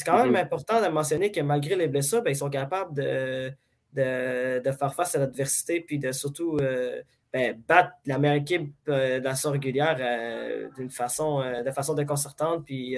Quand 0.06 0.24
même 0.24 0.34
mm-hmm. 0.34 0.42
important 0.42 0.82
de 0.82 0.88
mentionner 0.88 1.32
que 1.32 1.42
malgré 1.42 1.76
les 1.76 1.88
blessures, 1.88 2.22
ben, 2.22 2.32
ils 2.32 2.36
sont 2.38 2.50
capables 2.50 2.94
de, 2.94 3.52
de, 3.94 4.72
faire 4.72 4.94
face 4.94 5.16
à 5.16 5.20
l'adversité, 5.20 5.82
puis 5.82 6.00
de 6.00 6.12
surtout 6.12 6.58
euh, 6.62 7.02
ben, 7.36 7.62
battre 7.68 7.92
la 8.06 8.18
meilleure 8.18 8.38
équipe 8.38 8.74
euh, 8.88 9.20
de 9.20 9.26
la 9.26 9.36
saison 9.36 9.52
régulière 9.52 9.98
euh, 10.00 10.70
d'une 10.78 10.90
façon, 10.90 11.42
euh, 11.42 11.64
de 11.64 11.72
façon 11.72 11.94
déconcertante. 11.94 12.64
Puis 12.64 12.98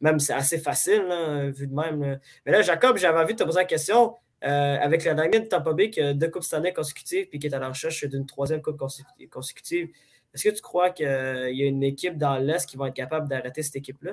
même, 0.00 0.18
c'est 0.18 0.32
assez 0.32 0.56
facile, 0.56 1.04
vu 1.54 1.66
de 1.66 1.74
même. 1.74 2.18
Mais 2.46 2.52
là, 2.52 2.62
Jacob, 2.62 2.96
j'avais 2.96 3.18
envie 3.18 3.34
de 3.34 3.38
te 3.38 3.44
poser 3.44 3.58
la 3.58 3.64
question. 3.66 4.14
avec 4.40 5.04
la 5.04 5.12
dernière 5.12 5.42
de 5.42 5.46
Tampa 5.46 5.74
Bay 5.74 5.90
qui 5.90 6.00
a 6.00 6.14
deux 6.14 6.30
Coupes 6.30 6.44
Stanley 6.44 6.72
consécutives 6.72 7.28
puis 7.28 7.38
qui 7.38 7.48
est 7.48 7.54
à 7.54 7.58
la 7.58 7.68
recherche 7.68 8.04
d'une 8.04 8.24
troisième 8.24 8.62
Coupe 8.62 8.78
consécutive, 9.30 9.88
est-ce 10.32 10.44
que 10.48 10.54
tu 10.54 10.62
crois 10.62 10.88
qu'il 10.88 11.06
y 11.06 11.62
a 11.62 11.66
une 11.66 11.82
équipe 11.82 12.16
dans 12.16 12.36
l'Est 12.36 12.66
qui 12.66 12.78
va 12.78 12.88
être 12.88 12.94
capable 12.94 13.28
d'arrêter 13.28 13.62
cette 13.62 13.76
équipe-là? 13.76 14.12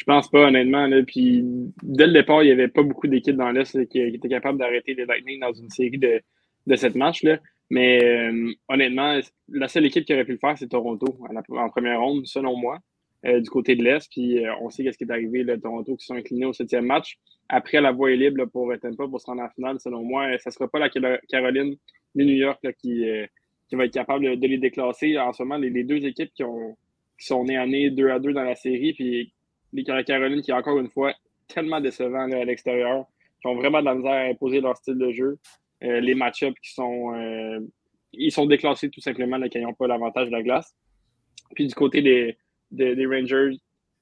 Je 0.00 0.04
pense 0.06 0.30
pas, 0.30 0.48
honnêtement. 0.48 0.88
Puis, 1.06 1.44
dès 1.82 2.06
le 2.06 2.14
départ, 2.14 2.42
il 2.42 2.46
n'y 2.46 2.52
avait 2.52 2.68
pas 2.68 2.82
beaucoup 2.82 3.06
d'équipes 3.06 3.36
dans 3.36 3.50
l'Est 3.50 3.86
qui, 3.90 4.00
étaient 4.00 4.30
capables 4.30 4.58
d'arrêter 4.58 4.94
les 4.94 5.04
Lightning 5.04 5.38
dans 5.40 5.52
une 5.52 5.68
série 5.68 5.98
de, 5.98 6.22
de 6.66 6.76
cette 6.76 6.94
match-là. 6.94 7.38
Mais 7.68 8.02
euh, 8.02 8.50
honnêtement, 8.70 9.20
la 9.50 9.68
seule 9.68 9.84
équipe 9.84 10.06
qui 10.06 10.14
aurait 10.14 10.24
pu 10.24 10.32
le 10.32 10.38
faire, 10.38 10.56
c'est 10.56 10.68
Toronto 10.68 11.18
en, 11.50 11.68
première 11.68 12.00
ronde, 12.00 12.26
selon 12.26 12.56
moi, 12.56 12.78
euh, 13.26 13.40
du 13.40 13.50
côté 13.50 13.76
de 13.76 13.84
l'Est. 13.84 14.10
Puis 14.10 14.42
euh, 14.42 14.54
on 14.62 14.70
sait 14.70 14.84
qu'est-ce 14.84 14.96
qui 14.96 15.04
est 15.04 15.10
arrivé, 15.10 15.44
là, 15.44 15.58
Toronto 15.58 15.94
qui 15.96 16.06
sont 16.06 16.14
inclinés 16.14 16.46
au 16.46 16.54
septième 16.54 16.86
match. 16.86 17.18
Après, 17.50 17.82
la 17.82 17.92
voie 17.92 18.10
est 18.10 18.16
libre 18.16 18.46
pour 18.46 18.72
Tampa 18.80 19.06
pour 19.06 19.20
se 19.20 19.26
rendre 19.26 19.42
en 19.42 19.50
finale, 19.50 19.78
selon 19.80 20.02
moi. 20.02 20.38
Ça 20.38 20.48
ne 20.48 20.52
sera 20.52 20.66
pas 20.66 20.78
la 20.78 20.88
Caroline 21.28 21.76
ni 22.14 22.24
New 22.24 22.36
York 22.36 22.66
qui, 22.80 23.04
qui 23.68 23.76
va 23.76 23.84
être 23.84 23.92
capable 23.92 24.40
de, 24.40 24.46
les 24.46 24.56
déclasser. 24.56 25.18
En 25.18 25.34
ce 25.34 25.42
moment, 25.42 25.58
les, 25.58 25.84
deux 25.84 26.06
équipes 26.06 26.32
qui, 26.34 26.42
ont, 26.42 26.74
qui 27.18 27.26
sont 27.26 27.44
nées 27.44 27.58
à 27.58 27.66
nez 27.66 27.90
deux 27.90 28.08
à 28.08 28.18
deux 28.18 28.32
dans 28.32 28.44
la 28.44 28.54
série, 28.54 28.94
puis 28.94 29.34
les 29.72 29.84
Caroline 29.84 30.42
qui 30.42 30.52
encore 30.52 30.78
une 30.78 30.90
fois 30.90 31.14
tellement 31.48 31.80
décevant 31.80 32.30
à 32.30 32.44
l'extérieur, 32.44 33.06
qui 33.40 33.48
ont 33.48 33.56
vraiment 33.56 33.80
de 33.80 33.84
la 33.86 33.94
misère 33.94 34.12
à 34.12 34.24
imposer 34.24 34.60
leur 34.60 34.76
style 34.76 34.98
de 34.98 35.10
jeu. 35.10 35.38
Euh, 35.82 36.00
les 36.00 36.14
match-ups 36.14 36.58
qui 36.60 36.72
sont, 36.72 37.14
euh, 37.14 37.60
ils 38.12 38.32
sont 38.32 38.46
déclassés 38.46 38.90
tout 38.90 39.00
simplement 39.00 39.38
là, 39.38 39.46
ils 39.52 39.62
n'ont 39.62 39.74
pas 39.74 39.86
l'avantage 39.86 40.26
de 40.26 40.32
la 40.32 40.42
glace. 40.42 40.74
Puis 41.54 41.66
du 41.66 41.74
côté 41.74 42.02
des, 42.70 43.06
Rangers, 43.06 43.56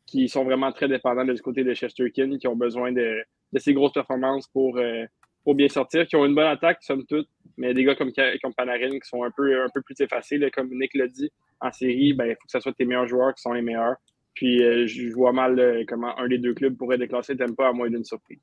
qui 0.07 0.29
sont 0.29 0.45
vraiment 0.45 0.73
très 0.73 0.89
dépendants 0.89 1.25
du 1.25 1.41
côté 1.41 1.65
de 1.65 1.73
Chesterkin, 1.75 2.39
qui 2.39 2.49
ont 2.49 2.57
besoin 2.57 2.93
de, 2.93 3.23
de 3.53 3.59
ces 3.59 3.73
grosses 3.73 3.93
performances 3.93 4.49
pour, 4.49 4.77
euh, 4.79 5.05
pour 5.45 5.55
bien 5.55 5.69
sortir, 5.69 6.07
qui 6.07 6.17
ont 6.17 6.27
une 6.27 6.35
bonne 6.35 6.47
attaque, 6.47 6.79
somme 6.83 7.07
toute, 7.07 7.29
mais 7.57 7.75
des 7.75 7.85
gars 7.85 7.95
comme, 7.95 8.13
comme 8.43 8.55
Panarin 8.55 8.99
qui 8.99 9.09
sont 9.09 9.23
un 9.23 9.31
peu, 9.31 9.63
un 9.63 9.69
peu 9.73 9.83
plus 9.83 9.99
effacés, 10.01 10.39
comme 10.51 10.71
Nick 10.73 10.95
l'a 10.95 11.07
dit, 11.07 11.31
en 11.61 11.73
série, 11.73 12.13
ben, 12.13 12.27
il 12.27 12.35
faut 12.35 12.47
que 12.47 12.51
ce 12.51 12.61
soit 12.61 12.73
tes 12.73 12.85
meilleurs 12.85 13.07
joueurs 13.07 13.35
qui 13.35 13.43
sont 13.43 13.53
les 13.53 13.63
meilleurs. 13.63 13.97
Puis 14.39 14.61
je 14.87 15.13
vois 15.15 15.33
mal 15.33 15.85
comment 15.89 16.17
un 16.17 16.29
des 16.29 16.39
deux 16.39 16.55
clubs 16.55 16.77
pourrait 16.77 16.97
déclasser 16.97 17.37
Tempa 17.37 17.71
à 17.71 17.73
moins 17.73 17.91
d'une 17.91 18.05
surprise. 18.05 18.39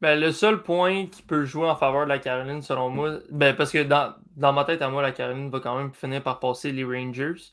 Ben, 0.00 0.20
le 0.20 0.30
seul 0.30 0.62
point 0.62 1.06
qui 1.06 1.20
peut 1.22 1.44
jouer 1.44 1.68
en 1.68 1.74
faveur 1.74 2.04
de 2.04 2.10
la 2.10 2.20
Caroline, 2.20 2.62
selon 2.62 2.90
moi, 2.90 3.18
ben, 3.30 3.56
parce 3.56 3.72
que 3.72 3.82
dans, 3.82 4.14
dans 4.36 4.52
ma 4.52 4.62
tête 4.62 4.82
à 4.82 4.88
moi, 4.88 5.02
la 5.02 5.10
Caroline 5.10 5.50
va 5.50 5.58
quand 5.58 5.76
même 5.76 5.92
finir 5.92 6.22
par 6.22 6.38
passer 6.38 6.70
les 6.70 6.84
Rangers. 6.84 7.50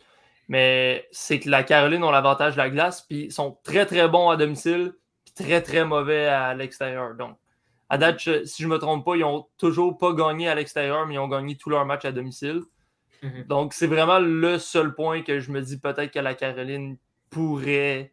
Mais 0.50 1.08
c'est 1.12 1.40
que 1.40 1.50
la 1.50 1.64
Caroline 1.64 2.04
ont 2.04 2.12
l'avantage 2.12 2.54
de 2.54 2.60
la 2.60 2.70
glace, 2.70 3.02
puis 3.02 3.26
ils 3.26 3.32
sont 3.32 3.58
très 3.64 3.88
très 3.88 4.08
bons 4.08 4.30
à 4.30 4.38
domicile, 4.38 4.94
puis 5.26 5.34
très 5.34 5.64
très 5.64 5.84
mauvais 5.84 6.28
à 6.28 6.54
l'extérieur. 6.54 7.16
Donc, 7.16 7.38
à 7.90 7.98
date, 7.98 8.20
si 8.20 8.62
je 8.62 8.68
ne 8.68 8.74
me 8.74 8.78
trompe 8.78 9.04
pas, 9.04 9.16
ils 9.16 9.22
n'ont 9.22 9.48
toujours 9.58 9.98
pas 9.98 10.14
gagné 10.14 10.48
à 10.48 10.54
l'extérieur, 10.54 11.08
mais 11.08 11.16
ils 11.16 11.20
ont 11.20 11.28
gagné 11.28 11.58
tous 11.58 11.72
leurs 11.72 11.88
matchs 11.88 12.06
à 12.06 12.12
domicile. 12.12 12.62
Mhm. 13.24 13.46
Donc, 13.48 13.74
c'est 13.74 13.88
vraiment 13.88 14.20
le 14.20 14.60
seul 14.60 14.94
point 14.94 15.24
que 15.24 15.40
je 15.40 15.52
me 15.52 15.60
dis 15.60 15.80
peut-être 15.80 16.12
que 16.12 16.20
la 16.20 16.36
Caroline 16.36 16.98
pourrait 17.34 18.12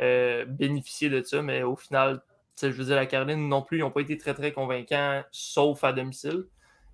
euh, 0.00 0.44
bénéficier 0.46 1.10
de 1.10 1.22
ça, 1.22 1.42
mais 1.42 1.62
au 1.62 1.76
final, 1.76 2.22
je 2.62 2.68
veux 2.68 2.84
dire, 2.84 2.96
la 2.96 3.06
Caroline 3.06 3.48
non 3.48 3.62
plus, 3.62 3.78
ils 3.78 3.80
n'ont 3.80 3.90
pas 3.90 4.00
été 4.00 4.16
très 4.18 4.34
très 4.34 4.52
convaincants, 4.52 5.22
sauf 5.30 5.82
à 5.84 5.92
domicile. 5.92 6.44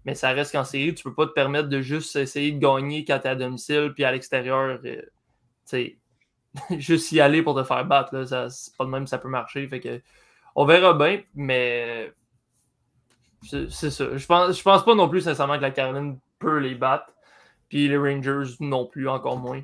Mais 0.04 0.14
ça 0.14 0.30
reste 0.30 0.52
qu'en 0.52 0.64
série, 0.64 0.94
tu 0.94 1.06
ne 1.06 1.10
peux 1.10 1.14
pas 1.14 1.26
te 1.26 1.32
permettre 1.32 1.68
de 1.68 1.80
juste 1.80 2.14
essayer 2.16 2.52
de 2.52 2.58
gagner 2.58 3.04
quand 3.04 3.18
tu 3.18 3.26
es 3.26 3.30
à 3.30 3.34
domicile, 3.34 3.92
puis 3.94 4.04
à 4.04 4.12
l'extérieur, 4.12 4.80
euh, 4.84 5.88
juste 6.78 7.12
y 7.12 7.20
aller 7.20 7.42
pour 7.42 7.56
te 7.56 7.64
faire 7.64 7.84
battre. 7.84 8.14
Là, 8.14 8.48
c'est 8.50 8.76
pas 8.76 8.84
de 8.84 8.90
même 8.90 9.06
ça 9.06 9.18
peut 9.18 9.28
marcher. 9.28 9.66
Fait 9.68 9.80
que, 9.80 10.00
on 10.54 10.64
verra 10.64 10.94
bien, 10.94 11.22
mais 11.34 12.12
c'est 13.42 13.90
ça. 13.90 14.16
Je 14.16 14.26
pense, 14.26 14.56
je 14.56 14.62
pense 14.62 14.84
pas 14.84 14.94
non 14.94 15.08
plus 15.08 15.22
sincèrement 15.22 15.56
que 15.56 15.62
la 15.62 15.70
Caroline 15.70 16.18
peut 16.38 16.58
les 16.58 16.74
battre. 16.74 17.12
Puis 17.68 17.88
les 17.88 17.96
Rangers 17.96 18.54
non 18.60 18.86
plus, 18.86 19.08
encore 19.08 19.38
moins. 19.38 19.62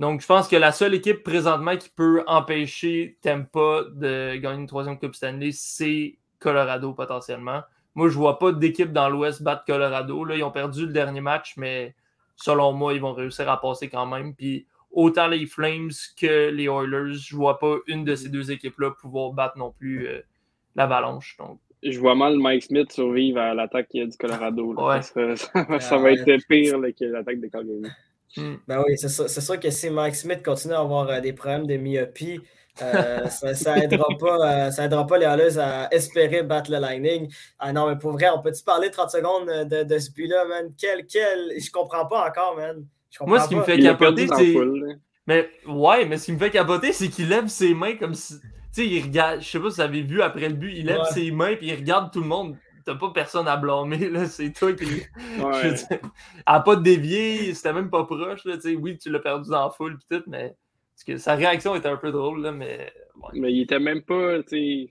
Donc, 0.00 0.22
je 0.22 0.26
pense 0.26 0.48
que 0.48 0.56
la 0.56 0.72
seule 0.72 0.94
équipe 0.94 1.22
présentement 1.22 1.76
qui 1.76 1.90
peut 1.90 2.24
empêcher 2.26 3.18
Tampa 3.20 3.82
de 3.92 4.36
gagner 4.36 4.62
une 4.62 4.66
troisième 4.66 4.98
Coupe 4.98 5.14
Stanley, 5.14 5.50
c'est 5.52 6.16
Colorado 6.38 6.94
potentiellement. 6.94 7.60
Moi, 7.94 8.08
je 8.08 8.14
ne 8.14 8.20
vois 8.20 8.38
pas 8.38 8.50
d'équipe 8.50 8.94
dans 8.94 9.10
l'Ouest 9.10 9.42
battre 9.42 9.66
Colorado. 9.66 10.24
Là, 10.24 10.36
ils 10.36 10.42
ont 10.42 10.50
perdu 10.50 10.86
le 10.86 10.92
dernier 10.94 11.20
match, 11.20 11.52
mais 11.58 11.94
selon 12.34 12.72
moi, 12.72 12.94
ils 12.94 13.00
vont 13.02 13.12
réussir 13.12 13.50
à 13.50 13.60
passer 13.60 13.90
quand 13.90 14.06
même. 14.06 14.34
Puis 14.34 14.66
autant 14.90 15.28
les 15.28 15.44
Flames 15.44 15.90
que 16.18 16.48
les 16.48 16.64
Oilers, 16.64 17.12
je 17.12 17.34
ne 17.34 17.38
vois 17.38 17.58
pas 17.58 17.76
une 17.86 18.02
de 18.02 18.14
ces 18.14 18.30
deux 18.30 18.50
équipes-là 18.50 18.92
pouvoir 18.92 19.32
battre 19.32 19.58
non 19.58 19.70
plus 19.70 20.08
euh, 20.08 20.22
l'Avalanche. 20.76 21.36
Donc. 21.38 21.60
Je 21.82 22.00
vois 22.00 22.14
mal 22.14 22.38
Mike 22.38 22.62
Smith 22.62 22.90
survivre 22.90 23.38
à 23.38 23.52
l'attaque 23.52 23.90
du 23.92 24.16
Colorado. 24.18 24.74
Ça, 25.02 25.98
va 25.98 26.12
être 26.12 26.46
pire 26.48 26.80
que 26.98 27.04
l'attaque 27.04 27.40
de 27.40 27.48
Calgary. 27.48 27.82
Hmm. 28.36 28.54
Ben 28.68 28.82
oui, 28.86 28.96
c'est 28.96 29.08
sûr, 29.08 29.58
que 29.58 29.70
si 29.70 29.90
Mike 29.90 30.14
Smith 30.14 30.42
continue 30.44 30.74
à 30.74 30.80
avoir 30.80 31.08
euh, 31.08 31.20
des 31.20 31.32
problèmes 31.32 31.66
de 31.66 31.76
myopie, 31.76 32.40
euh, 32.80 33.26
ça 33.54 33.74
n'aidera 33.74 34.06
pas, 34.18 34.68
euh, 34.68 34.70
aidera 34.70 35.06
pas 35.06 35.18
les 35.18 35.26
Halleuses 35.26 35.58
à 35.58 35.88
espérer 35.92 36.42
battre 36.42 36.70
le 36.70 36.78
Lightning. 36.78 37.32
Ah 37.58 37.72
non, 37.72 37.88
mais 37.88 37.96
pour 37.96 38.12
vrai, 38.12 38.28
on 38.34 38.40
peut-tu 38.40 38.62
parler 38.62 38.90
30 38.90 39.10
secondes 39.10 39.46
de, 39.68 39.82
de 39.82 39.98
ce 39.98 40.12
but-là, 40.12 40.44
man? 40.44 40.72
Quel, 40.78 41.06
quel... 41.06 41.52
Je 41.58 41.70
comprends 41.70 42.06
pas 42.06 42.28
encore, 42.28 42.56
man. 42.56 42.86
Moi, 43.22 43.40
ce 43.40 43.48
qui 43.48 43.56
me 43.56 43.62
fait 43.62 43.78
capoter, 43.78 44.28
c'est. 44.28 44.54
Mais 45.26 45.48
ouais, 45.66 46.06
mais 46.06 46.16
ce 46.16 46.26
qui 46.26 46.32
me 46.32 46.38
fait 46.38 46.50
capoter, 46.50 46.92
c'est 46.92 47.08
qu'il 47.08 47.28
lève 47.28 47.48
ses 47.48 47.74
mains 47.74 47.96
comme 47.96 48.14
si. 48.14 48.34
Tu 48.72 48.82
sais, 48.82 48.86
il 48.86 49.02
regarde. 49.02 49.40
Je 49.40 49.48
sais 49.48 49.58
pas 49.58 49.70
si 49.70 49.76
vous 49.76 49.80
avez 49.80 50.02
vu 50.02 50.22
après 50.22 50.48
le 50.48 50.54
but, 50.54 50.72
il 50.74 50.86
lève 50.86 51.02
ses 51.12 51.30
mains 51.32 51.56
puis 51.56 51.68
il 51.68 51.74
regarde 51.74 52.12
tout 52.12 52.20
le 52.20 52.28
monde 52.28 52.56
t'as 52.84 52.94
pas 52.94 53.10
personne 53.10 53.48
à 53.48 53.56
blâmer, 53.56 54.08
là, 54.08 54.26
c'est 54.26 54.52
toi 54.52 54.72
qui. 54.72 54.84
Ouais. 54.84 55.74
elle 55.90 56.00
a 56.44 56.60
pas 56.60 56.76
dévié, 56.76 57.54
c'était 57.54 57.72
même 57.72 57.90
pas 57.90 58.04
proche, 58.04 58.44
là, 58.44 58.56
oui, 58.78 58.98
tu 58.98 59.10
l'as 59.10 59.18
perdu 59.18 59.50
dans 59.50 59.64
la 59.64 59.70
foule, 59.70 59.98
pis 59.98 60.06
tout, 60.10 60.22
mais. 60.26 60.54
Parce 60.94 61.04
que 61.04 61.16
sa 61.16 61.34
réaction 61.34 61.74
était 61.74 61.88
un 61.88 61.96
peu 61.96 62.10
drôle, 62.12 62.42
là, 62.42 62.52
mais. 62.52 62.92
Mais 63.34 63.52
il 63.52 63.62
était 63.62 63.78
même 63.78 64.02
pas, 64.02 64.42
tu 64.42 64.88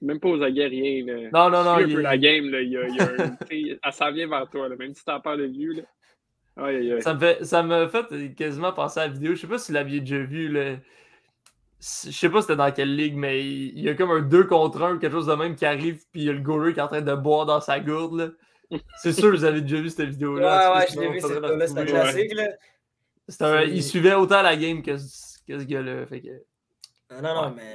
même 0.00 0.18
pas 0.18 0.28
aux 0.30 0.42
aguerriers, 0.42 1.02
là. 1.02 1.30
Non, 1.32 1.50
non, 1.50 1.64
non. 1.64 1.78
Il... 1.78 1.94
peu 1.94 2.00
la 2.00 2.18
game, 2.18 2.50
là, 2.50 2.60
il 2.60 2.70
y 2.70 2.76
a, 2.76 2.88
il 2.88 2.96
y 2.96 3.00
a 3.72 3.78
elle 3.84 3.92
s'en 3.92 4.12
vient 4.12 4.28
vers 4.28 4.48
toi, 4.48 4.68
là, 4.68 4.76
même 4.76 4.94
si 4.94 5.04
t'en 5.04 5.20
parles 5.20 5.40
de 5.40 5.46
vieux, 5.46 5.72
là. 5.74 5.82
Ça 7.00 7.14
me 7.14 7.18
fait, 7.18 7.44
ça 7.44 7.62
me 7.62 7.86
fait 7.88 8.34
quasiment 8.34 8.72
penser 8.72 9.00
à 9.00 9.06
la 9.06 9.12
vidéo. 9.12 9.34
Je 9.34 9.40
sais 9.40 9.46
pas 9.46 9.56
si 9.56 9.72
vous 9.72 9.74
l'aviez 9.74 10.00
déjà 10.00 10.18
vu. 10.18 10.48
Là 10.48 10.76
je 11.82 12.10
sais 12.10 12.28
pas 12.28 12.42
c'était 12.42 12.56
dans 12.56 12.70
quelle 12.70 12.94
ligue, 12.94 13.16
mais 13.16 13.44
il 13.44 13.80
y 13.80 13.88
a 13.88 13.94
comme 13.94 14.10
un 14.10 14.20
2 14.20 14.44
contre 14.44 14.82
1 14.82 14.98
quelque 14.98 15.12
chose 15.12 15.26
de 15.26 15.34
même 15.34 15.56
qui 15.56 15.66
arrive, 15.66 16.02
puis 16.12 16.22
il 16.22 16.26
y 16.26 16.30
a 16.30 16.32
le 16.32 16.40
goaler 16.40 16.72
qui 16.72 16.78
est 16.78 16.82
en 16.82 16.88
train 16.88 17.02
de 17.02 17.14
boire 17.14 17.44
dans 17.44 17.60
sa 17.60 17.80
gourde. 17.80 18.36
C'est 19.02 19.12
sûr 19.12 19.30
vous 19.30 19.44
avez 19.44 19.60
déjà 19.60 19.82
vu 19.82 19.90
cette 19.90 20.08
vidéo-là. 20.08 20.72
Ouais, 20.72 20.78
ouais, 20.78 20.86
je 20.92 21.00
l'ai 21.00 21.10
vu, 21.10 21.20
c'est 21.20 21.78
un 21.78 21.84
classique. 21.84 22.34
Là. 22.34 23.64
il 23.64 23.82
suivait 23.82 24.14
autant 24.14 24.42
la 24.42 24.56
game 24.56 24.82
que, 24.82 24.92
que 24.92 25.58
ce 25.58 25.64
gars-là. 25.64 26.06
Fait 26.06 26.20
que... 26.20 26.28
Non, 27.20 27.34
non, 27.34 27.54
mais 27.54 27.74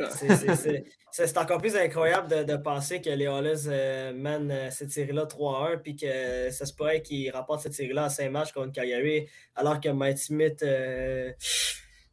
c'est 1.12 1.38
encore 1.38 1.60
plus 1.60 1.76
incroyable 1.76 2.30
de, 2.30 2.44
de 2.44 2.56
penser 2.58 3.02
que 3.02 3.10
les 3.10 3.28
Hollis 3.28 3.66
euh, 3.68 4.14
mènent 4.14 4.52
euh, 4.52 4.70
cette 4.72 4.92
série-là 4.92 5.26
3-1, 5.26 5.78
puis 5.82 5.96
que 5.96 6.50
ça 6.52 6.66
se 6.66 6.74
pourrait 6.74 7.02
qu'ils 7.02 7.30
rapportent 7.32 7.62
cette 7.62 7.74
série-là 7.74 8.06
à 8.06 8.10
5 8.10 8.32
matchs 8.32 8.52
contre 8.52 8.72
Calgary, 8.72 9.28
alors 9.56 9.80
que 9.80 9.90
Mike 9.90 10.18
Smith. 10.18 10.64
Euh, 10.64 11.32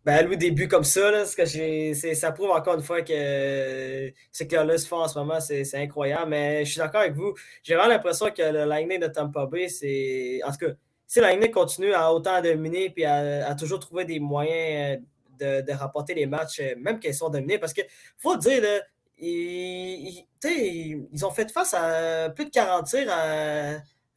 ben, 0.05 0.29
le 0.29 0.37
début 0.37 0.69
comme 0.69 0.85
ça, 0.85 1.11
là, 1.11 1.25
que 1.25 2.15
ça 2.15 2.33
prouve 2.33 2.51
encore 2.51 2.75
une 2.75 2.83
fois 2.83 3.01
que 3.03 4.13
ce 4.31 4.45
que 4.45 4.57
là 4.57 4.77
se 4.77 4.87
fait 4.87 4.95
en 4.95 5.09
ce 5.09 5.19
moment, 5.19 5.41
c'est 5.41 5.75
incroyable. 5.75 6.31
Mais 6.31 6.65
je 6.65 6.73
suis 6.73 6.79
d'accord 6.79 7.01
avec 7.01 7.15
vous. 7.15 7.35
J'ai 7.63 7.75
vraiment 7.75 7.89
l'impression 7.89 8.31
que 8.31 8.43
le 8.43 8.65
Lightning 8.65 9.01
de 9.01 9.07
Tampa 9.07 9.47
Bay, 9.47 9.69
c'est. 9.69 10.41
En 10.45 10.51
tout 10.51 10.59
cas, 10.67 10.73
si 11.07 11.21
le 11.21 11.53
continue 11.53 11.95
à 11.95 12.13
autant 12.13 12.43
dominer 12.43 12.93
et 12.97 13.07
à, 13.07 13.55
toujours 13.55 13.79
trouver 13.79 14.05
des 14.05 14.21
moyens 14.21 15.01
de, 15.39 15.63
de 15.63 15.73
rapporter 15.73 16.13
les 16.15 16.27
matchs, 16.27 16.61
même 16.79 16.99
qu'ils 16.99 17.15
sont 17.15 17.31
dominés, 17.31 17.59
parce 17.59 17.73
qu'il 17.73 17.87
faut 18.19 18.37
dire, 18.37 18.63
là, 18.63 18.81
ils, 19.19 20.27
ils, 20.45 21.25
ont 21.25 21.31
fait 21.31 21.51
face 21.51 21.73
à 21.73 22.31
plus 22.31 22.47
de 22.47 22.51
40 22.51 22.87
tirs 22.87 23.13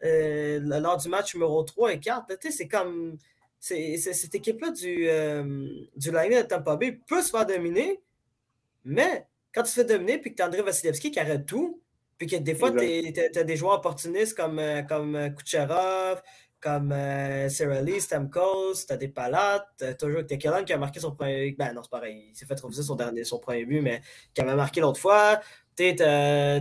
euh, 0.03 0.59
lors 0.61 0.97
du 0.97 1.07
match 1.07 1.33
numéro 1.33 1.63
3 1.63 1.93
et 1.93 1.99
4. 1.99 2.25
C'est 2.49 2.67
comme 2.67 3.17
cette 3.67 4.35
équipe-là 4.35 4.71
du, 4.71 5.09
euh, 5.09 5.67
du 5.95 6.11
Lightning 6.11 6.41
de 6.41 6.47
Tampa 6.47 6.75
Bay 6.75 6.99
peut 7.07 7.21
se 7.21 7.29
faire 7.29 7.45
dominer, 7.45 8.01
mais 8.83 9.27
quand 9.53 9.63
tu 9.63 9.69
te 9.69 9.81
fais 9.81 9.85
dominer 9.85 10.19
puis 10.19 10.31
que 10.31 10.35
tu 10.35 10.41
as 10.41 10.47
André 10.47 10.61
Vasilevski 10.61 11.11
qui 11.11 11.19
arrête 11.19 11.45
tout, 11.45 11.81
puis 12.17 12.27
que 12.27 12.35
des 12.37 12.55
fois, 12.55 12.71
tu 12.71 13.39
as 13.39 13.43
des 13.43 13.55
joueurs 13.55 13.75
opportunistes 13.75 14.35
comme, 14.35 14.59
euh, 14.59 14.81
comme 14.81 15.15
euh, 15.15 15.29
Kucherov, 15.29 16.21
comme 16.59 16.91
euh, 16.91 17.47
Sarah 17.49 17.81
Lee, 17.81 18.01
Stamkos, 18.01 18.85
tu 18.87 18.93
as 18.93 18.97
des 18.97 19.07
palates, 19.07 19.81
as 19.81 19.93
toujours 19.93 20.25
Tekelan 20.25 20.63
qui 20.63 20.73
a 20.73 20.77
marqué 20.77 20.99
son 20.99 21.11
premier 21.11 21.51
Ben 21.51 21.73
non, 21.73 21.83
c'est 21.83 21.91
pareil, 21.91 22.29
il 22.31 22.35
s'est 22.35 22.47
fait 22.47 22.59
refuser 22.59 22.81
son, 22.81 22.95
dernier, 22.95 23.23
son 23.23 23.37
premier 23.39 23.65
but, 23.65 23.81
mais 23.81 24.01
qui 24.33 24.41
avait 24.41 24.55
marqué 24.55 24.81
l'autre 24.81 24.99
fois. 24.99 25.39
Tu 25.75 25.93
as, 26.01 26.59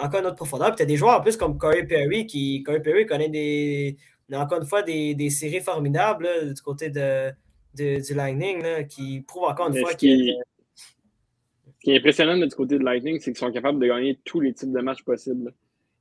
encore 0.00 0.20
une 0.20 0.26
autre 0.26 0.36
profondeur. 0.36 0.68
Puis 0.68 0.76
tu 0.76 0.82
as 0.84 0.86
des 0.86 0.96
joueurs 0.96 1.18
en 1.18 1.20
plus 1.20 1.36
comme 1.36 1.58
Corey 1.58 1.84
Perry, 1.84 2.26
qui 2.26 2.62
Corey 2.62 2.80
Perry 2.80 3.04
connaît 3.04 3.28
des, 3.28 3.98
y 4.34 4.34
a 4.34 4.40
encore 4.40 4.58
une 4.58 4.66
fois 4.66 4.82
des, 4.82 5.14
des 5.14 5.30
séries 5.30 5.60
formidables 5.60 6.28
du 6.54 6.60
côté 6.62 6.90
de, 6.90 7.32
du 7.74 8.14
Lightning 8.14 8.86
qui 8.88 9.20
prouvent 9.20 9.44
encore 9.44 9.68
une 9.68 9.76
fois 9.78 9.94
qu'il 9.94 10.34
Ce 10.34 11.84
qui 11.84 11.90
est 11.92 11.98
impressionnant 11.98 12.36
du 12.36 12.54
côté 12.54 12.78
de 12.78 12.84
Lightning, 12.84 13.18
c'est 13.20 13.32
qu'ils 13.32 13.38
sont 13.38 13.52
capables 13.52 13.78
de 13.78 13.86
gagner 13.86 14.18
tous 14.24 14.40
les 14.40 14.52
types 14.52 14.72
de 14.72 14.80
matchs 14.80 15.02
possibles. 15.04 15.52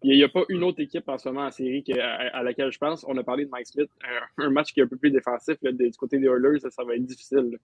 Il 0.03 0.15
n'y 0.15 0.24
a, 0.24 0.29
pas 0.29 0.43
une 0.50 0.63
autre 0.63 0.79
équipe 0.79 1.10
en 1.10 1.17
ce 1.17 1.27
moment 1.27 1.48
en 1.48 1.51
série 1.51 1.84
à, 2.00 2.43
laquelle 2.43 2.72
je 2.72 2.77
pense. 2.77 3.03
On 3.07 3.17
a 3.17 3.24
parlé 3.24 3.46
de 3.46 3.50
Mike 3.50 3.67
Smith, 3.67 3.89
un, 4.38 4.50
match 4.51 4.72
qui 4.72 4.79
est 4.79 4.84
un 4.84 4.88
peu 4.88 4.98
plus 4.98 5.10
défensif 5.10 5.57
du 5.63 5.91
côté 5.98 6.19
des 6.19 6.27
Oilers, 6.27 6.60
ça, 6.60 6.84
va 6.84 6.96
être 6.96 7.05
difficile. 7.05 7.57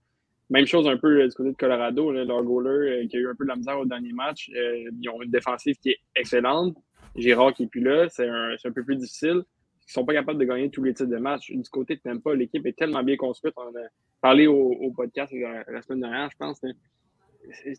Même 0.50 0.65
chose 0.65 0.88
un 0.88 0.98
peu 0.98 1.27
du 1.27 1.34
côté 1.36 1.51
de 1.51 1.55
Colorado, 1.55 2.12
leur 2.12 2.43
goaler 2.43 3.03
euh, 3.03 3.08
qui 3.08 3.17
a 3.17 3.20
eu 3.20 3.29
un 3.29 3.36
peu 3.36 3.46
de 3.46 3.50
la 3.50 3.55
misère 3.55 3.79
au 3.79 3.86
dernier 3.86 4.12
match. 4.13 4.50
Euh, 4.55 4.89
ils 5.00 5.10
ont 5.10 5.22
une 5.22 5.32
défensive 5.32 5.75
qui 5.77 5.91
est 5.91 6.00
excellente. 6.15 6.75
Gérard 7.15 7.53
qui 7.53 7.63
n'est 7.63 7.70
plus 7.70 7.82
là, 7.82 8.10
c'est 8.10 8.27
un, 8.27 8.55
un, 8.63 8.72
peu 8.72 8.84
plus 8.84 8.96
difficile 8.96 9.43
qui 9.86 9.94
sont 9.94 10.06
pas 10.06 10.13
capables 10.13 10.40
de 10.40 10.46
gagner 10.46 10.70
tous 10.70 10.84
les 10.84 10.94
titres 10.94 11.10
de 11.10 11.18
match. 11.18 11.52
Du 11.52 11.70
côté 11.70 11.96
de 11.96 12.18
pas 12.20 12.36
l'équipe 12.36 12.66
est 12.66 12.78
tellement 12.78 13.04
bien 13.04 13.18
construite. 13.18 13.54
On 13.58 13.68
a 13.68 13.88
parlé 14.22 14.48
au, 14.48 14.92
podcast 14.96 15.34
la, 15.34 15.82
semaine 15.82 16.02
dernière, 16.02 16.30
je 16.32 16.38
pense. 16.38 16.63
Hein. 16.63 16.74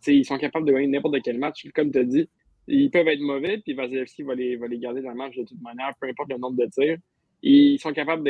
Ils 0.06 0.24
sont 0.24 0.38
capables 0.38 0.66
de 0.66 0.72
gagner 0.72 0.86
n'importe 0.88 1.22
quel 1.22 1.38
match. 1.38 1.66
Comme 1.74 1.90
tu 1.90 1.98
as 1.98 2.04
dit, 2.04 2.28
ils 2.66 2.90
peuvent 2.90 3.08
être 3.08 3.20
mauvais, 3.20 3.58
puis 3.58 3.74
Vasilevski 3.74 4.22
va 4.22 4.34
les, 4.34 4.56
va 4.56 4.66
les 4.66 4.78
garder 4.78 5.02
dans 5.02 5.10
le 5.10 5.16
match 5.16 5.36
de 5.36 5.44
toute 5.44 5.60
manière, 5.60 5.92
peu 6.00 6.08
importe 6.08 6.30
le 6.30 6.38
nombre 6.38 6.56
de 6.56 6.66
tirs. 6.66 6.98
Ils 7.42 7.78
sont 7.78 7.92
capables 7.92 8.24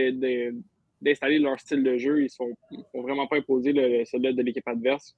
d'installer 1.00 1.38
leur 1.38 1.58
style 1.60 1.82
de 1.84 1.96
jeu. 1.98 2.20
Ils 2.20 2.24
ne 2.24 2.28
sont, 2.28 2.52
vraiment 2.94 3.26
pas 3.26 3.36
imposer 3.36 3.72
le, 3.72 4.04
celui 4.04 4.34
de 4.34 4.42
l'équipe 4.42 4.66
adverse. 4.66 5.16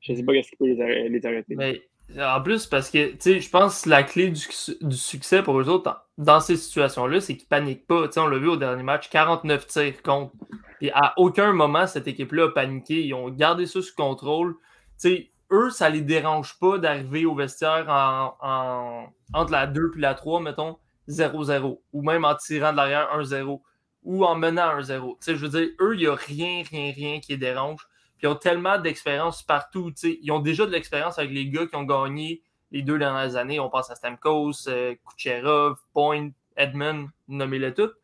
Je 0.00 0.12
ne 0.12 0.16
sais 0.16 0.24
pas 0.24 0.32
ce 0.42 0.50
qui 0.50 0.56
peut 0.56 0.66
les, 0.66 1.26
arrêter. 1.26 1.82
En 2.18 2.40
plus, 2.40 2.66
parce 2.66 2.90
que, 2.90 3.12
tu 3.12 3.16
sais, 3.20 3.40
je 3.40 3.50
pense 3.50 3.82
que 3.82 3.90
la 3.90 4.02
clé 4.02 4.30
du, 4.30 4.96
succès 4.96 5.42
pour 5.42 5.60
eux 5.60 5.68
autres 5.68 6.06
dans, 6.18 6.40
ces 6.40 6.56
situations-là, 6.56 7.20
c'est 7.20 7.36
qu'ils 7.36 7.48
paniquent 7.48 7.86
pas. 7.86 8.08
On 8.16 8.26
l'a 8.28 8.38
vu 8.38 8.48
au 8.48 8.56
dernier 8.56 8.82
match, 8.82 9.10
49 9.10 9.66
tirs 9.66 10.02
contre. 10.02 10.32
Et 10.80 10.92
à 10.92 11.14
aucun 11.16 11.52
moment, 11.52 11.86
cette 11.86 12.06
équipe-là 12.06 12.44
a 12.44 12.48
paniqué. 12.50 13.04
Ils 13.04 13.14
ont 13.14 13.28
gardé 13.30 13.66
ça 13.66 13.82
sous 13.82 13.94
contrôle. 13.94 14.54
Tu 15.00 15.08
sais, 15.08 15.30
eux, 15.50 15.70
ça 15.70 15.90
les 15.90 16.00
dérange 16.00 16.58
pas 16.60 16.78
d'arriver 16.78 17.26
au 17.26 17.34
vestiaire 17.34 17.86
en, 17.88 19.08
entre 19.34 19.52
la 19.52 19.66
2 19.66 19.92
et 19.96 20.00
la 20.00 20.14
3, 20.14 20.40
mettons, 20.40 20.78
0-0. 21.08 21.80
Ou 21.92 22.02
même 22.02 22.24
en 22.24 22.34
tirant 22.36 22.72
de 22.72 22.76
l'arrière 22.76 23.08
1-0. 23.18 23.60
Ou 24.04 24.24
en 24.24 24.36
menant 24.36 24.78
1-0. 24.78 25.18
Tu 25.18 25.24
sais, 25.24 25.36
je 25.36 25.44
veux 25.44 25.60
dire, 25.60 25.68
eux, 25.80 25.94
il 25.94 26.00
n'y 26.00 26.06
a 26.06 26.14
rien, 26.14 26.62
rien, 26.70 26.92
rien 26.92 27.20
qui 27.20 27.32
les 27.32 27.38
dérange. 27.38 27.86
Puis 28.18 28.26
ils 28.26 28.28
ont 28.28 28.36
tellement 28.36 28.78
d'expérience 28.78 29.42
partout. 29.42 29.92
Ils 30.02 30.30
ont 30.32 30.40
déjà 30.40 30.66
de 30.66 30.70
l'expérience 30.70 31.18
avec 31.18 31.32
les 31.32 31.48
gars 31.48 31.66
qui 31.66 31.76
ont 31.76 31.84
gagné 31.84 32.42
les 32.70 32.82
deux 32.82 32.98
dernières 32.98 33.36
années. 33.36 33.60
On 33.60 33.68
pense 33.68 33.90
à 33.90 33.94
Stamkos, 33.94 34.68
euh, 34.68 34.94
Kucherov, 35.06 35.76
Point, 35.92 36.30
Edmund, 36.56 37.08
nommez-les 37.28 37.74
toutes. 37.74 37.94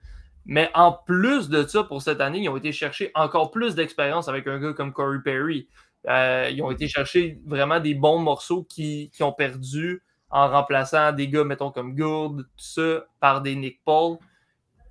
Mais 0.45 0.71
en 0.75 0.93
plus 0.93 1.49
de 1.49 1.67
ça, 1.67 1.85
pour 1.85 2.03
cette 2.03 2.21
année, 2.21 2.41
ils 2.41 2.49
ont 2.49 2.57
été 2.57 2.73
chercher 2.73 3.11
encore 3.15 3.51
plus 3.51 3.75
d'expérience 3.75 4.29
avec 4.29 4.47
un 4.47 4.59
gars 4.59 4.73
comme 4.73 4.93
Corey 4.93 5.19
Perry. 5.25 5.69
Euh, 6.09 6.51
ils 6.53 6.63
ont 6.63 6.71
été 6.71 6.89
chercher 6.89 7.41
vraiment 7.47 7.79
des 7.79 7.95
bons 7.95 8.19
morceaux 8.19 8.65
qui, 8.65 9.11
qui, 9.15 9.23
ont 9.23 9.33
perdu 9.33 10.03
en 10.31 10.49
remplaçant 10.49 11.13
des 11.13 11.29
gars, 11.29 11.45
mettons, 11.45 11.71
comme 11.71 11.95
Gould, 11.95 12.43
tout 12.43 12.49
ça, 12.57 13.05
par 13.21 13.41
des 13.41 13.55
Nick 13.55 13.81
Paul. 13.85 14.19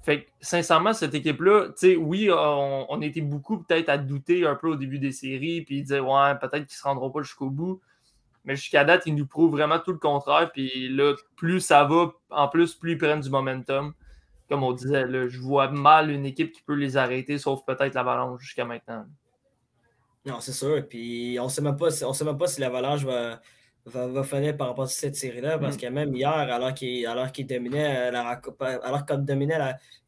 Fait 0.02 0.24
que, 0.24 0.30
sincèrement, 0.42 0.94
cette 0.94 1.14
équipe-là, 1.14 1.68
tu 1.70 1.74
sais, 1.76 1.96
oui, 1.96 2.30
on, 2.32 3.02
était 3.02 3.22
beaucoup 3.22 3.60
peut-être 3.60 3.90
à 3.90 3.98
douter 4.00 4.48
un 4.48 4.56
peu 4.56 4.70
au 4.70 4.76
début 4.76 4.98
des 4.98 5.12
séries, 5.12 5.62
puis 5.62 5.84
dire, 5.84 6.08
ouais, 6.08 6.36
peut-être 6.40 6.66
qu'ils 6.66 6.76
ne 6.76 6.80
se 6.80 6.84
rendront 6.84 7.12
pas 7.12 7.22
jusqu'au 7.22 7.52
bout. 7.52 7.82
Mais 8.44 8.56
jusqu'à 8.56 8.84
date, 8.84 9.04
ils 9.06 9.14
nous 9.14 9.28
prouvent 9.28 9.52
vraiment 9.52 9.78
tout 9.78 9.92
le 9.92 10.00
contraire. 10.00 10.52
Puis 10.52 10.90
là, 10.90 11.14
plus 11.36 11.60
ça 11.60 11.84
va, 11.84 12.14
en 12.32 12.48
plus, 12.48 12.74
plus 12.74 12.94
ils 12.94 12.98
prennent 12.98 13.22
du 13.22 13.30
momentum. 13.30 13.94
Comme 14.50 14.64
on 14.64 14.74
disait, 14.74 15.06
là, 15.06 15.28
je 15.28 15.40
vois 15.40 15.70
mal 15.70 16.10
une 16.10 16.26
équipe 16.26 16.52
qui 16.52 16.64
peut 16.64 16.74
les 16.74 16.98
arrêter, 16.98 17.38
sauf 17.38 17.64
peut-être 17.64 17.94
l'Avalanche 17.94 18.42
jusqu'à 18.42 18.66
maintenant. 18.66 19.06
Non, 20.26 20.40
c'est 20.40 20.52
sûr. 20.52 20.84
Puis 20.88 21.38
on 21.40 21.46
ne 21.46 21.50
sait 21.50 21.62
même 21.62 21.78
pas, 21.78 21.90
on 22.04 22.14
sait 22.14 22.26
même 22.26 22.38
pas 22.38 22.48
si 22.48 22.60
l'Avalanche 22.60 23.04
va, 23.04 23.40
va, 23.86 24.08
va 24.08 24.24
finir 24.24 24.56
par 24.58 24.68
rapport 24.68 24.86
à 24.86 24.88
cette 24.88 25.16
série-là, 25.16 25.58
parce 25.58 25.76
mm. 25.76 25.80
que 25.80 25.88
même 25.88 26.16
hier, 26.16 26.30
alors 26.30 26.74
qu'il 26.74 27.06
alors 27.08 27.28
dominait 27.32 28.10
euh, 28.10 28.12
la 28.12 28.42
alors 28.84 29.06
qu'on 29.06 29.18
dominait 29.18 29.58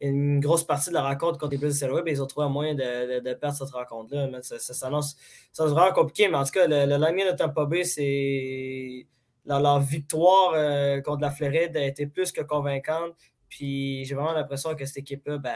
une 0.01 0.39
grosse 0.39 0.63
partie 0.63 0.89
de 0.89 0.93
la 0.93 1.03
rencontre 1.03 1.39
contre 1.39 1.51
les 1.51 1.57
Blues 1.57 1.79
de 1.79 1.89
Web, 1.89 2.07
ils 2.07 2.21
ont 2.21 2.27
trouvé 2.27 2.45
un 2.45 2.49
moyen 2.49 2.75
de, 2.75 3.19
de, 3.19 3.33
perdre 3.33 3.57
cette 3.57 3.69
rencontre-là. 3.69 4.29
Ça, 4.41 4.59
ça, 4.59 4.73
s'annonce 4.73 5.15
vraiment 5.57 5.91
compliqué, 5.91 6.27
mais 6.27 6.37
en 6.37 6.43
tout 6.43 6.51
cas, 6.51 6.67
le, 6.67 6.85
le 6.85 6.97
line 6.97 7.31
de 7.31 7.35
Tampa 7.35 7.65
Bay, 7.65 7.83
c'est 7.83 9.07
leur, 9.45 9.79
victoire 9.79 10.53
euh, 10.55 11.01
contre 11.01 11.21
la 11.21 11.31
Floride 11.31 11.75
a 11.77 11.85
été 11.85 12.07
plus 12.07 12.31
que 12.31 12.41
convaincante. 12.41 13.15
Puis 13.49 14.05
j'ai 14.05 14.15
vraiment 14.15 14.33
l'impression 14.33 14.75
que 14.75 14.85
cette 14.85 14.97
équipe-là 14.97 15.37
ben, 15.37 15.55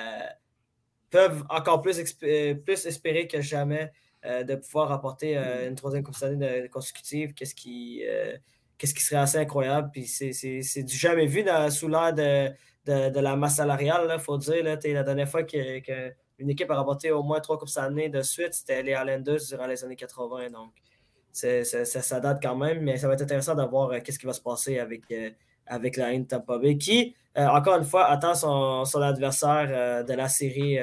peuvent 1.09 1.43
encore 1.49 1.81
plus, 1.81 1.99
euh, 2.23 2.55
plus 2.55 2.85
espérer 2.85 3.27
que 3.27 3.41
jamais 3.41 3.91
de 4.23 4.55
pouvoir 4.55 4.91
apporter 4.91 5.37
euh, 5.37 5.67
une 5.67 5.75
troisième 5.75 6.03
Coupe 6.03 6.21
année 6.21 6.69
consécutive, 6.69 7.33
qu'est-ce 7.33 7.55
qui, 7.55 8.03
euh, 8.05 8.35
qui 8.77 8.87
serait 8.87 9.21
assez 9.21 9.37
incroyable. 9.37 9.89
Puis 9.91 10.07
c'est 10.07 10.83
du 10.83 10.95
jamais 10.95 11.25
vu 11.25 11.45
sous 11.69 11.87
l'ère 11.87 12.13
de, 12.13 12.49
de, 12.85 13.19
la 13.19 13.35
masse 13.35 13.57
salariale, 13.57 14.11
il 14.11 14.19
faut 14.19 14.37
dire. 14.37 14.63
Là, 14.63 14.77
la 14.83 15.03
dernière 15.03 15.29
fois 15.29 15.43
qu'une 15.43 16.49
équipe 16.49 16.69
a 16.71 16.75
rapporté 16.75 17.11
au 17.11 17.23
moins 17.23 17.39
trois 17.39 17.57
Coupes 17.57 17.69
année 17.77 18.09
de 18.09 18.21
suite, 18.21 18.53
c'était 18.53 18.81
les 18.83 18.93
Islanders 18.93 19.41
durant 19.47 19.67
les 19.67 19.83
années 19.83 19.95
80. 19.95 20.49
Donc, 20.49 20.71
ça, 21.31 21.63
ça, 21.63 22.19
date 22.19 22.39
quand 22.41 22.55
même, 22.55 22.81
mais 22.81 22.97
ça 22.97 23.07
va 23.07 23.13
être 23.13 23.21
intéressant 23.21 23.53
de 23.53 23.63
voir 23.63 24.01
qu'est-ce 24.01 24.17
qui 24.17 24.25
va 24.25 24.33
se 24.33 24.41
passer 24.41 24.79
avec, 24.79 25.03
avec 25.67 25.95
la 25.95 26.13
Haine 26.13 26.25
Tampa 26.25 26.57
Bay, 26.57 26.77
qui, 26.77 27.15
encore 27.35 27.77
une 27.77 27.85
fois, 27.85 28.05
attend 28.05 28.33
son, 28.33 28.85
son 28.85 29.01
adversaire 29.01 30.03
de 30.03 30.13
la 30.13 30.27
série 30.27 30.79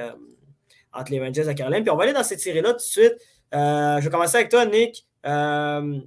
entre 0.95 1.13
les 1.13 1.21
Rangers 1.21 1.49
et 1.49 1.55
Caroline. 1.55 1.83
Puis 1.83 1.91
on 1.91 1.97
va 1.97 2.05
aller 2.05 2.13
dans 2.13 2.25
cette 2.25 2.41
série-là 2.41 2.71
tout 2.71 2.77
de 2.77 2.83
suite. 2.83 3.15
Euh, 3.55 4.01
je 4.01 4.05
vais 4.05 4.11
commencer 4.11 4.37
avec 4.37 4.51
toi, 4.51 4.67
Nick. 4.67 5.07
Euh, 5.27 6.01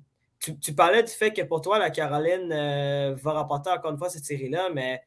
tu, 0.62 0.74
parlais 0.74 1.04
du 1.04 1.12
fait 1.12 1.34
que 1.34 1.42
pour 1.42 1.62
toi, 1.62 1.80
la 1.80 1.90
Caroline 1.90 2.52
euh, 2.52 3.16
va 3.16 3.34
remporter 3.34 3.70
encore 3.70 3.92
une 3.92 3.98
fois 3.98 4.10
cette 4.10 4.26
série-là, 4.26 4.70
mais 4.74 5.02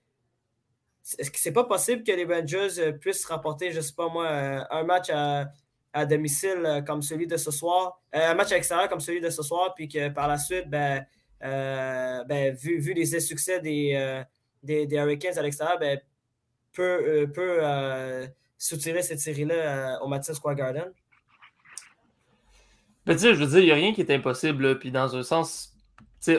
est-ce 1.18 1.30
que 1.30 1.38
c'est 1.38 1.52
pas 1.52 1.64
possible 1.64 2.02
que 2.02 2.12
les 2.12 2.24
Rangers 2.24 2.92
puissent 3.00 3.24
remporter, 3.24 3.72
je 3.72 3.80
sais 3.80 3.94
pas 3.94 4.08
moi, 4.08 4.28
un 4.28 4.84
match 4.84 5.10
à, 5.10 5.46
domicile 6.06 6.84
comme 6.86 7.02
celui 7.02 7.26
de 7.26 7.36
ce 7.36 7.50
soir, 7.50 8.00
un 8.12 8.34
match 8.34 8.52
à 8.52 8.54
l'extérieur 8.54 8.88
comme 8.88 9.00
celui 9.00 9.20
de 9.20 9.30
ce 9.30 9.42
soir, 9.42 9.74
puis 9.74 9.88
que 9.88 10.08
par 10.08 10.28
la 10.28 10.36
suite, 10.36 10.68
ben, 10.68 11.04
ben 11.40 12.54
vu, 12.54 12.78
vu, 12.78 12.92
les 12.92 13.18
succès 13.20 13.60
des, 13.60 14.22
des, 14.62 14.88
Hurricanes 14.92 15.38
à 15.38 15.42
l'extérieur, 15.42 15.78
ben, 15.78 15.98
soutirer 18.60 19.02
cette 19.02 19.18
série-là 19.18 20.00
au 20.02 20.08
Madison 20.08 20.34
Square 20.34 20.54
Garden? 20.54 20.92
Ben, 23.06 23.18
je 23.18 23.28
veux 23.30 23.46
dire, 23.46 23.58
il 23.58 23.64
n'y 23.64 23.70
a 23.72 23.74
rien 23.74 23.92
qui 23.94 24.02
est 24.02 24.10
impossible. 24.12 24.78
Puis 24.78 24.92
dans 24.92 25.16
un 25.16 25.22
sens, 25.22 25.74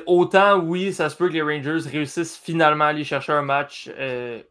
autant 0.05 0.59
oui, 0.59 0.93
ça 0.93 1.09
se 1.09 1.15
peut 1.17 1.27
que 1.27 1.33
les 1.33 1.41
Rangers 1.41 1.89
réussissent 1.89 2.37
finalement 2.37 2.85
à 2.85 2.87
aller 2.87 3.03
chercher 3.03 3.33
un 3.33 3.41
match 3.41 3.89
euh, 3.97 4.41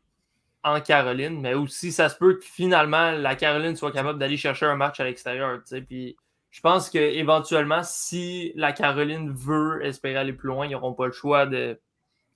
en 0.65 0.81
Caroline, 0.81 1.41
mais 1.41 1.55
aussi 1.55 1.93
ça 1.93 2.09
se 2.09 2.17
peut 2.17 2.35
que 2.35 2.45
finalement 2.45 3.13
la 3.13 3.37
Caroline 3.37 3.77
soit 3.77 3.93
capable 3.93 4.19
d'aller 4.19 4.37
chercher 4.37 4.67
un 4.67 4.77
match 4.77 4.99
à 4.99 5.05
l'extérieur. 5.05 5.61
Puis 5.89 6.17
je 6.51 6.61
pense 6.61 6.91
qu'éventuellement, 6.91 7.83
si 7.85 8.53
la 8.57 8.73
Caroline 8.73 9.33
veut 9.33 9.85
espérer 9.85 10.17
aller 10.17 10.33
plus 10.33 10.49
loin, 10.49 10.67
ils 10.67 10.73
n'auront 10.73 10.93
pas 10.93 11.07
le 11.07 11.13
choix 11.13 11.47
de. 11.47 11.79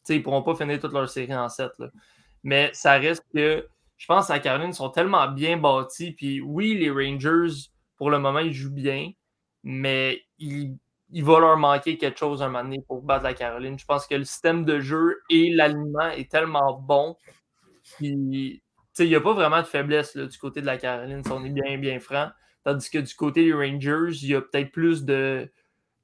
ils 0.09 0.19
ne 0.19 0.23
pourront 0.23 0.43
pas 0.43 0.55
finir 0.55 0.79
toute 0.79 0.93
leur 0.93 1.09
série 1.09 1.35
en 1.35 1.49
7. 1.49 1.73
Mais 2.45 2.71
ça 2.73 2.93
reste 2.93 3.25
que 3.35 3.67
je 4.05 4.07
pense 4.07 4.27
que 4.27 4.35
la 4.35 4.39
Caroline 4.39 4.75
sont 4.75 4.91
tellement 4.91 5.29
bien 5.29 5.57
bâtis. 5.57 6.13
Puis 6.13 6.43
oui, 6.43 6.75
les 6.75 6.91
Rangers, 6.91 7.71
pour 7.97 8.11
le 8.11 8.19
moment, 8.19 8.41
ils 8.41 8.53
jouent 8.53 8.71
bien 8.71 9.13
mais 9.65 10.21
il, 10.39 10.77
va 11.23 11.41
leur 11.41 11.57
manquer 11.57 11.97
quelque 11.97 12.19
chose 12.19 12.43
un 12.43 12.49
moment 12.49 12.65
donné 12.65 12.83
pour 12.87 13.01
battre 13.01 13.25
la 13.25 13.33
Caroline. 13.35 13.79
Je 13.79 13.87
pense 13.87 14.07
que 14.07 14.15
le 14.15 14.25
système 14.25 14.65
de 14.65 14.79
jeu 14.79 15.23
et 15.31 15.51
l'alignement 15.51 16.11
est 16.11 16.31
tellement 16.31 16.79
bon. 16.79 17.17
il 18.01 18.61
n'y 19.01 19.15
a 19.15 19.21
pas 19.21 19.33
vraiment 19.33 19.63
de 19.63 19.67
faiblesse 19.67 20.17
du 20.17 20.39
côté 20.39 20.61
de 20.61 20.67
la 20.67 20.77
Caroline, 20.77 21.25
si 21.25 21.33
on 21.33 21.43
est 21.45 21.51
bien, 21.51 21.79
bien 21.79 21.99
franc. 21.99 22.29
Tandis 22.63 22.91
que 22.91 22.99
du 22.99 23.15
côté 23.15 23.45
des 23.45 23.55
Rangers, 23.55 24.19
il 24.23 24.29
y 24.29 24.35
a 24.35 24.43
peut-être 24.43 24.71
plus 24.71 25.05
de, 25.05 25.51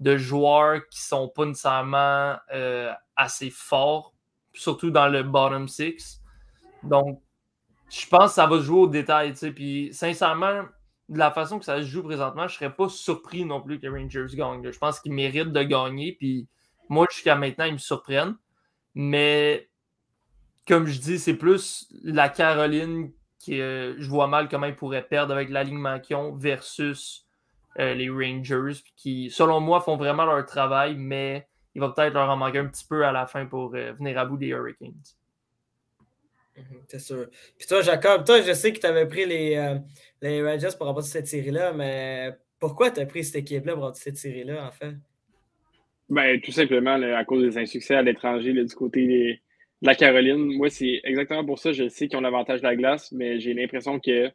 joueurs 0.01 0.81
qui 0.89 1.01
ne 1.01 1.19
sont 1.19 1.29
pas 1.29 1.45
nécessairement 1.45 2.37
euh, 2.55 2.91
assez 3.15 3.51
forts, 3.51 4.15
surtout 4.55 4.91
dans 4.91 5.09
le 5.09 5.23
bottom 5.23 5.69
six. 5.69 6.23
Donc, 6.83 7.21
je 7.91 8.07
pense 8.07 8.27
que 8.27 8.35
ça 8.35 8.47
va 8.47 8.59
se 8.59 8.63
jouer 8.63 8.81
au 8.81 8.87
détail. 8.87 9.35
Puis, 9.55 9.91
sincèrement, 9.93 10.63
de 11.09 11.19
la 11.19 11.31
façon 11.31 11.59
que 11.59 11.65
ça 11.65 11.79
se 11.79 11.87
joue 11.87 12.03
présentement, 12.03 12.47
je 12.47 12.55
ne 12.55 12.59
serais 12.59 12.75
pas 12.75 12.89
surpris 12.89 13.45
non 13.45 13.61
plus 13.61 13.81
que 13.81 13.89
Rangers 13.89 14.35
gagnent. 14.35 14.71
Je 14.71 14.79
pense 14.79 15.01
qu'ils 15.01 15.13
méritent 15.13 15.53
de 15.53 15.63
gagner. 15.63 16.13
Puis 16.13 16.49
moi, 16.89 17.07
jusqu'à 17.11 17.35
maintenant, 17.35 17.65
ils 17.65 17.75
me 17.75 17.79
surprennent. 17.79 18.37
Mais 18.95 19.69
comme 20.69 20.87
je 20.87 21.01
dis, 21.01 21.19
c'est 21.19 21.35
plus 21.35 21.89
la 22.05 22.29
Caroline 22.29 23.13
que 23.45 23.53
euh, 23.53 23.95
je 23.99 24.09
vois 24.09 24.29
mal 24.29 24.49
comment 24.49 24.67
ils 24.67 24.77
pourraient 24.77 25.07
perdre 25.07 25.35
avec 25.35 25.49
l'alignement 25.49 25.99
qu'ils 25.99 26.17
ont 26.17 26.35
versus 26.35 27.27
euh, 27.79 27.95
les 27.95 28.11
Rangers, 28.11 28.81
qui, 28.97 29.31
selon 29.31 29.61
moi, 29.61 29.81
font 29.81 29.97
vraiment 29.97 30.25
leur 30.25 30.45
travail, 30.47 30.97
mais 30.97 31.49
il 31.75 31.81
va 31.81 31.89
peut-être 31.89 32.15
leur 32.15 32.29
en 32.29 32.37
manquer 32.37 32.59
un 32.59 32.67
petit 32.67 32.85
peu 32.85 33.05
à 33.05 33.13
la 33.13 33.27
fin 33.27 33.47
pour 33.47 33.75
euh, 33.75 33.93
venir 33.93 34.19
à 34.19 34.25
bout 34.25 34.37
des 34.37 34.49
Hurricanes. 34.49 35.03
Mhm, 36.57 36.83
c'est 36.89 36.99
sûr. 36.99 37.29
Puis 37.59 37.67
toi, 37.67 37.83
Jacob, 37.83 38.25
toi, 38.25 38.43
je 38.43 38.53
sais 38.53 38.73
que 38.73 38.81
tu 38.81 38.87
avais 38.87 39.07
pris 39.07 39.27
les, 39.27 39.57
euh, 39.57 39.79
les 40.21 40.43
Rangers 40.43 40.77
pour 40.77 40.87
remporter 40.87 41.09
cette 41.09 41.29
série-là, 41.29 41.73
mais 41.73 42.33
pourquoi 42.59 42.91
tu 42.91 43.01
as 43.01 43.07
pris 43.07 43.25
cette 43.25 43.37
équipe-là 43.37 43.75
pour 43.75 43.83
remporter 43.83 44.03
cette 44.03 44.17
série-là, 44.17 44.67
en 44.67 44.71
fait? 44.71 44.95
Ben, 46.09 46.41
tout 46.41 46.51
simplement 46.51 47.01
à 47.01 47.25
cause 47.25 47.43
des 47.45 47.57
insuccès 47.57 47.95
à 47.95 48.03
l'étranger 48.03 48.53
du 48.53 48.75
côté 48.75 49.07
de 49.07 49.87
la 49.87 49.95
Caroline. 49.95 50.57
Moi, 50.57 50.69
c'est 50.69 51.01
exactement 51.05 51.45
pour 51.45 51.61
ça. 51.61 51.73
Je 51.73 51.89
sais 51.89 52.09
qu'ils 52.09 52.19
ont 52.19 52.21
l'avantage 52.21 52.61
de 52.61 52.67
la 52.67 52.75
glace, 52.75 53.13
mais 53.13 53.39
j'ai 53.39 53.55
l'impression 53.55 54.01
qu'ils 54.01 54.33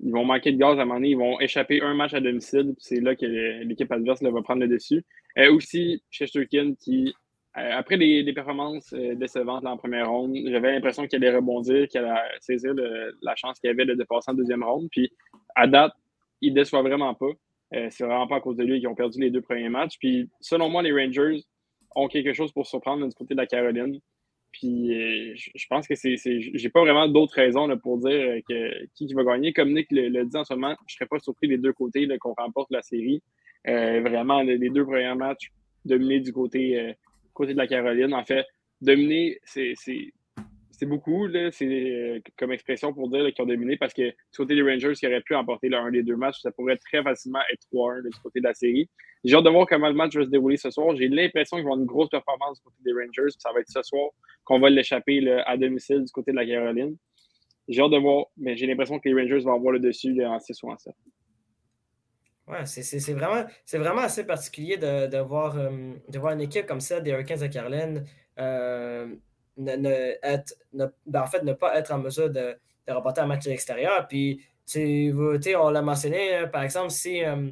vont 0.00 0.26
manquer 0.26 0.52
de 0.52 0.58
gaz 0.58 0.78
à 0.78 0.82
un 0.82 0.84
moment 0.84 0.96
donné. 0.96 1.10
Ils 1.10 1.16
vont 1.16 1.40
échapper 1.40 1.80
un 1.80 1.94
match 1.94 2.12
à 2.12 2.20
domicile. 2.20 2.74
C'est 2.76 3.00
là 3.00 3.16
que 3.16 3.24
l'équipe 3.24 3.90
adverse 3.90 4.22
va 4.22 4.42
prendre 4.42 4.60
le 4.60 4.68
dessus. 4.68 5.02
Et 5.34 5.48
aussi, 5.48 6.02
Chesterkin 6.10 6.74
qui 6.78 7.08
euh, 7.08 7.12
après 7.58 7.96
des, 7.96 8.32
performances 8.32 8.92
euh, 8.92 9.14
décevantes 9.14 9.64
en 9.66 9.76
première 9.76 10.10
ronde, 10.10 10.36
j'avais 10.46 10.72
l'impression 10.72 11.06
qu'il 11.06 11.16
allait 11.16 11.36
rebondir, 11.36 11.88
qu'il 11.88 12.00
allait 12.00 12.20
saisir 12.40 12.74
la 13.22 13.34
chance 13.36 13.58
qu'il 13.58 13.70
avait 13.70 13.86
de, 13.86 14.04
passer 14.04 14.30
en 14.30 14.34
deuxième 14.34 14.62
ronde. 14.62 14.88
Puis 14.90 15.10
à 15.54 15.66
date, 15.66 15.92
il 16.40 16.52
ne 16.52 16.60
déçoit 16.60 16.82
vraiment 16.82 17.14
pas. 17.14 17.30
Euh, 17.74 17.88
c'est 17.90 18.04
vraiment 18.04 18.26
pas 18.26 18.36
à 18.36 18.40
cause 18.40 18.56
de 18.56 18.64
lui 18.64 18.78
qu'ils 18.78 18.88
ont 18.88 18.94
perdu 18.94 19.20
les 19.20 19.30
deux 19.30 19.40
premiers 19.40 19.68
matchs. 19.68 19.98
Puis 19.98 20.28
selon 20.40 20.68
moi, 20.68 20.82
les 20.82 20.92
Rangers 20.92 21.42
ont 21.94 22.08
quelque 22.08 22.32
chose 22.32 22.52
pour 22.52 22.66
surprendre 22.66 23.06
du 23.06 23.14
côté 23.14 23.34
de 23.34 23.40
la 23.40 23.46
Caroline. 23.46 23.98
Puis 24.52 24.90
je 25.36 25.66
pense 25.68 25.86
que 25.86 25.94
c'est. 25.94 26.16
J'ai 26.16 26.68
pas 26.70 26.80
vraiment 26.80 27.06
d'autres 27.06 27.34
raisons 27.34 27.68
pour 27.78 27.98
dire 27.98 28.40
que, 28.48 28.86
qui, 28.94 29.12
va 29.12 29.22
gagner. 29.22 29.52
Comme 29.52 29.74
Nick 29.74 29.88
le, 29.90 30.24
dit 30.24 30.36
en 30.36 30.44
ce 30.44 30.54
moment, 30.54 30.74
je 30.86 30.94
serais 30.94 31.06
pas 31.06 31.18
surpris 31.18 31.48
des 31.48 31.58
deux 31.58 31.74
côtés 31.74 32.08
qu'on 32.18 32.32
remporte 32.32 32.70
la 32.70 32.80
série. 32.80 33.22
vraiment, 33.64 34.42
les 34.42 34.70
deux 34.70 34.84
premiers 34.84 35.14
matchs 35.14 35.52
dominés 35.84 36.20
du 36.20 36.32
côté, 36.32 36.94
côté 37.38 37.52
de 37.54 37.58
la 37.58 37.66
Caroline. 37.66 38.12
En 38.12 38.24
fait, 38.24 38.44
dominer, 38.80 39.38
c'est 39.44 39.74
beaucoup, 40.82 41.28
c'est 41.50 41.64
euh, 41.64 42.20
comme 42.36 42.52
expression 42.52 42.92
pour 42.92 43.08
dire 43.08 43.32
qu'ils 43.32 43.42
ont 43.42 43.46
dominé 43.46 43.76
parce 43.76 43.94
que 43.94 44.10
du 44.10 44.36
côté 44.36 44.54
des 44.54 44.62
Rangers 44.62 44.92
qui 44.94 45.06
auraient 45.06 45.22
pu 45.22 45.34
emporter 45.34 45.68
l'un 45.68 45.90
des 45.90 46.02
deux 46.02 46.16
matchs, 46.16 46.40
ça 46.40 46.50
pourrait 46.52 46.76
très 46.76 47.02
facilement 47.02 47.40
être 47.52 47.62
3-1 47.72 48.02
du 48.02 48.18
côté 48.20 48.40
de 48.40 48.44
la 48.44 48.54
série. 48.54 48.88
J'ai 49.24 49.34
hâte 49.34 49.44
de 49.44 49.50
voir 49.50 49.66
comment 49.66 49.88
le 49.88 49.94
match 49.94 50.14
va 50.14 50.24
se 50.24 50.30
dérouler 50.30 50.56
ce 50.56 50.70
soir. 50.70 50.94
J'ai 50.96 51.08
l'impression 51.08 51.56
qu'ils 51.56 51.64
vont 51.64 51.72
avoir 51.72 51.80
une 51.80 51.86
grosse 51.86 52.08
performance 52.10 52.58
du 52.58 52.64
côté 52.64 52.76
des 52.84 52.92
Rangers. 52.92 53.34
Ça 53.38 53.52
va 53.52 53.60
être 53.60 53.68
ce 53.68 53.82
soir 53.82 54.10
qu'on 54.44 54.60
va 54.60 54.70
l'échapper 54.70 55.28
à 55.46 55.56
domicile 55.56 56.04
du 56.04 56.12
côté 56.12 56.30
de 56.32 56.36
la 56.36 56.46
Caroline. 56.46 56.96
J'ai 57.66 57.82
hâte 57.82 57.90
de 57.90 57.98
voir, 57.98 58.26
mais 58.36 58.56
j'ai 58.56 58.66
l'impression 58.66 58.98
que 58.98 59.08
les 59.08 59.14
Rangers 59.20 59.44
vont 59.44 59.54
avoir 59.54 59.72
le 59.72 59.80
dessus 59.80 60.24
en 60.24 60.38
6 60.38 60.62
ou 60.62 60.70
en 60.70 60.78
7. 60.78 60.94
Ouais, 62.48 62.64
c'est 62.64 63.12
vraiment, 63.12 63.44
vraiment 63.70 64.00
assez 64.00 64.24
particulier 64.24 64.78
de, 64.78 65.06
de 65.06 65.18
voir, 65.18 65.58
euh, 65.58 65.92
de 66.08 66.18
voir 66.18 66.32
une 66.32 66.40
équipe 66.40 66.64
comme 66.64 66.80
ça, 66.80 66.98
des 67.00 67.10
Hurricanes 67.10 67.40
de 67.40 67.46
Caroline. 67.46 68.06
Euh, 68.38 69.14
ne, 69.58 70.14
être, 70.22 70.54
ben, 70.72 70.90
en 71.14 71.26
fait, 71.26 71.42
ne 71.42 71.52
pas 71.52 71.76
être 71.76 71.92
en 71.92 71.98
mesure 71.98 72.30
de, 72.30 72.56
de 72.86 72.92
remporter 72.92 73.20
un 73.20 73.26
match 73.26 73.46
à 73.46 73.50
l'extérieur. 73.50 74.08
Puis, 74.08 74.42
on 74.76 75.70
l'a 75.70 75.82
mentionné, 75.82 76.36
hein, 76.36 76.46
par 76.48 76.62
exemple, 76.62 76.90
si, 76.90 77.22
euh, 77.22 77.50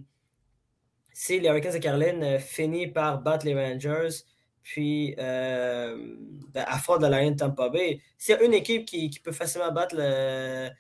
si 1.13 1.41
les 1.41 1.49
Hurricanes 1.49 1.75
de 1.75 1.79
Caroline 1.79 2.39
finissent 2.39 2.93
par 2.93 3.21
battre 3.21 3.45
les 3.45 3.55
Rangers, 3.55 4.23
puis 4.63 5.15
ben, 5.17 6.65
affrontent 6.67 7.09
la 7.09 7.23
Lion 7.23 7.37
Tampa 7.37 7.69
Bay, 7.69 8.01
s'il 8.17 8.35
y 8.35 8.39
a 8.39 8.43
une 8.43 8.55
équipe 8.55 8.87
qui, 8.87 9.11
qui 9.11 9.21
peut 9.21 9.33
facilement 9.33 9.73
battre 9.73 9.95
le, 9.99 10.71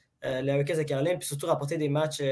les 0.42 0.52
Hurricanes 0.52 0.78
de 0.78 0.82
Caroline, 0.82 1.18
puis 1.18 1.28
surtout 1.28 1.46
remporter 1.46 1.78
des 1.78 1.88
matchs 1.88 2.22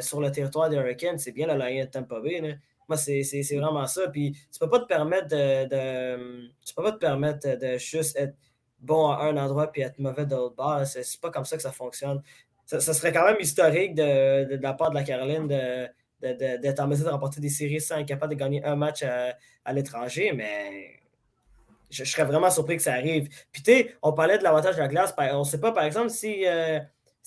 sur 0.00 0.20
le 0.20 0.30
territoire 0.30 0.68
des 0.68 0.76
Hurricanes, 0.76 1.18
c'est 1.18 1.32
bien 1.32 1.46
la 1.46 1.56
Lion 1.56 1.86
Tampa 1.86 2.20
Bay. 2.20 2.58
Moi, 2.88 2.96
c'est 2.96 3.56
vraiment 3.56 3.86
ça. 3.86 4.08
Puis 4.08 4.32
tu 4.32 4.58
peux 4.58 4.68
pas 4.68 4.80
te 4.80 4.86
permettre 4.86 5.28
de, 5.28 6.48
tu 6.64 6.74
peux 6.74 6.82
pas 6.82 6.92
te 6.92 6.98
permettre 6.98 7.58
de 7.58 7.76
juste 7.78 8.16
être 8.16 8.34
bon 8.80 9.10
à 9.10 9.24
un 9.24 9.36
endroit 9.36 9.70
puis 9.70 9.82
être 9.82 9.98
mauvais 9.98 10.26
de 10.26 10.34
l'autre 10.34 10.54
bord. 10.54 10.86
C'est 10.86 11.20
pas 11.20 11.30
comme 11.30 11.44
ça 11.44 11.56
que 11.56 11.62
ça 11.62 11.72
fonctionne. 11.72 12.22
Ça, 12.66 12.80
serait 12.80 13.12
quand 13.12 13.24
même 13.24 13.38
historique 13.40 13.94
de, 13.94 14.44
de, 14.56 14.62
la 14.62 14.74
part 14.74 14.90
de 14.90 14.94
la 14.94 15.02
Caroline 15.02 15.48
d'être 16.20 16.80
en 16.80 16.86
mesure 16.86 17.06
de 17.06 17.10
remporter 17.10 17.40
des 17.40 17.48
séries 17.48 17.80
sans 17.80 17.98
être 17.98 18.06
capable 18.06 18.34
de 18.34 18.38
gagner 18.38 18.64
un 18.64 18.76
match 18.76 19.02
à, 19.02 19.72
l'étranger, 19.72 20.32
mais 20.34 20.97
je, 21.90 22.04
serais 22.04 22.24
vraiment 22.24 22.50
surpris 22.50 22.76
que 22.76 22.82
ça 22.82 22.92
arrive. 22.92 23.28
Puis 23.52 23.62
tu 23.62 23.72
sais, 23.72 23.96
on 24.02 24.12
parlait 24.12 24.38
de 24.38 24.42
l'avantage 24.42 24.76
de 24.76 24.80
la 24.80 24.88
glace. 24.88 25.14
On 25.18 25.40
ne 25.40 25.44
sait 25.44 25.60
pas, 25.60 25.72
par 25.72 25.84
exemple, 25.84 26.10
si, 26.10 26.46
euh, 26.46 26.80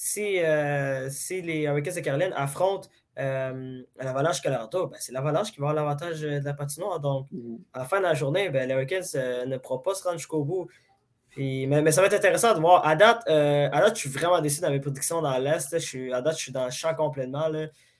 si, 0.03 0.39
euh, 0.39 1.11
si 1.11 1.43
les 1.43 1.61
Hurricanes 1.65 1.93
de 1.93 1.99
Caroline 1.99 2.33
affrontent 2.35 2.89
euh, 3.19 3.83
l'Avalanche 3.99 4.41
Colorado, 4.41 4.87
ben, 4.87 4.97
c'est 4.99 5.11
l'Avalanche 5.11 5.51
qui 5.51 5.59
va 5.59 5.69
avoir 5.69 5.85
l'avantage 5.85 6.23
euh, 6.23 6.39
de 6.39 6.45
la 6.45 6.55
patinoire. 6.55 6.99
Donc, 6.99 7.27
mm-hmm. 7.31 7.59
à 7.73 7.79
la 7.79 7.85
fin 7.85 7.99
de 7.99 8.03
la 8.05 8.15
journée, 8.15 8.49
ben, 8.49 8.67
les 8.67 8.73
Hurricanes 8.73 9.03
ne 9.45 9.57
pourront 9.57 9.77
pas 9.77 9.93
se 9.93 10.03
rendre 10.03 10.17
jusqu'au 10.17 10.43
bout. 10.43 10.67
Puis, 11.29 11.67
mais, 11.67 11.91
ça 11.91 12.01
va 12.01 12.07
être 12.07 12.15
intéressant 12.15 12.55
de 12.55 12.59
voir. 12.59 12.83
À 12.83 12.95
date, 12.95 13.27
à 13.27 13.69
date 13.69 13.95
je 13.95 13.99
suis 13.99 14.09
vraiment 14.09 14.41
déçu 14.41 14.59
dans 14.59 14.71
mes 14.71 14.79
prédictions 14.79 15.21
dans 15.21 15.37
l'Est. 15.37 15.71
À 15.71 16.21
date, 16.21 16.35
je 16.35 16.41
suis 16.41 16.51
dans 16.51 16.65
le 16.65 16.71
champ 16.71 16.95
complètement. 16.95 17.51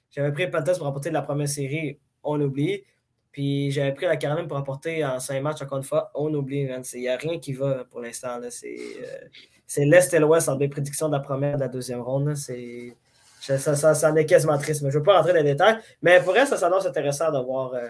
J'avais 0.09 0.31
pris 0.31 0.49
Panthers 0.49 0.77
pour 0.77 0.87
remporter 0.87 1.11
la 1.11 1.21
première 1.21 1.47
série, 1.47 1.99
on 2.23 2.41
oublie. 2.41 2.83
Puis 3.31 3.71
j'avais 3.71 3.93
pris 3.93 4.05
la 4.05 4.17
Caroline 4.17 4.47
pour 4.47 4.57
remporter 4.57 5.05
en 5.05 5.19
cinq 5.19 5.41
matchs, 5.41 5.61
encore 5.61 5.77
une 5.77 5.83
fois, 5.83 6.11
on 6.15 6.33
oublie. 6.33 6.67
Il 6.93 6.99
n'y 6.99 7.07
a 7.07 7.15
rien 7.15 7.39
qui 7.39 7.53
va 7.53 7.85
pour 7.85 8.01
l'instant. 8.01 8.39
C'est 8.49 9.85
l'Est 9.85 10.13
et 10.13 10.19
l'Ouest 10.19 10.49
entre 10.49 10.59
mes 10.59 10.67
prédictions 10.67 11.07
de 11.07 11.13
la 11.13 11.21
première 11.21 11.53
et 11.53 11.55
de 11.55 11.61
la 11.61 11.69
deuxième 11.69 12.01
ronde. 12.01 12.35
C'est 12.35 12.93
ça, 13.39 13.57
ça, 13.57 13.95
ça, 13.95 14.11
en 14.11 14.15
est 14.15 14.25
quasiment 14.25 14.57
triste. 14.57 14.81
Mais 14.81 14.91
je 14.91 14.97
ne 14.97 14.99
veux 14.99 15.05
pas 15.05 15.17
rentrer 15.17 15.31
dans 15.31 15.39
les 15.39 15.51
détails. 15.51 15.77
Mais 16.01 16.21
pour 16.21 16.35
elle, 16.35 16.45
ça 16.45 16.57
s'annonce 16.57 16.85
intéressant 16.85 17.31
de 17.31 17.39
voir, 17.39 17.73
euh, 17.73 17.87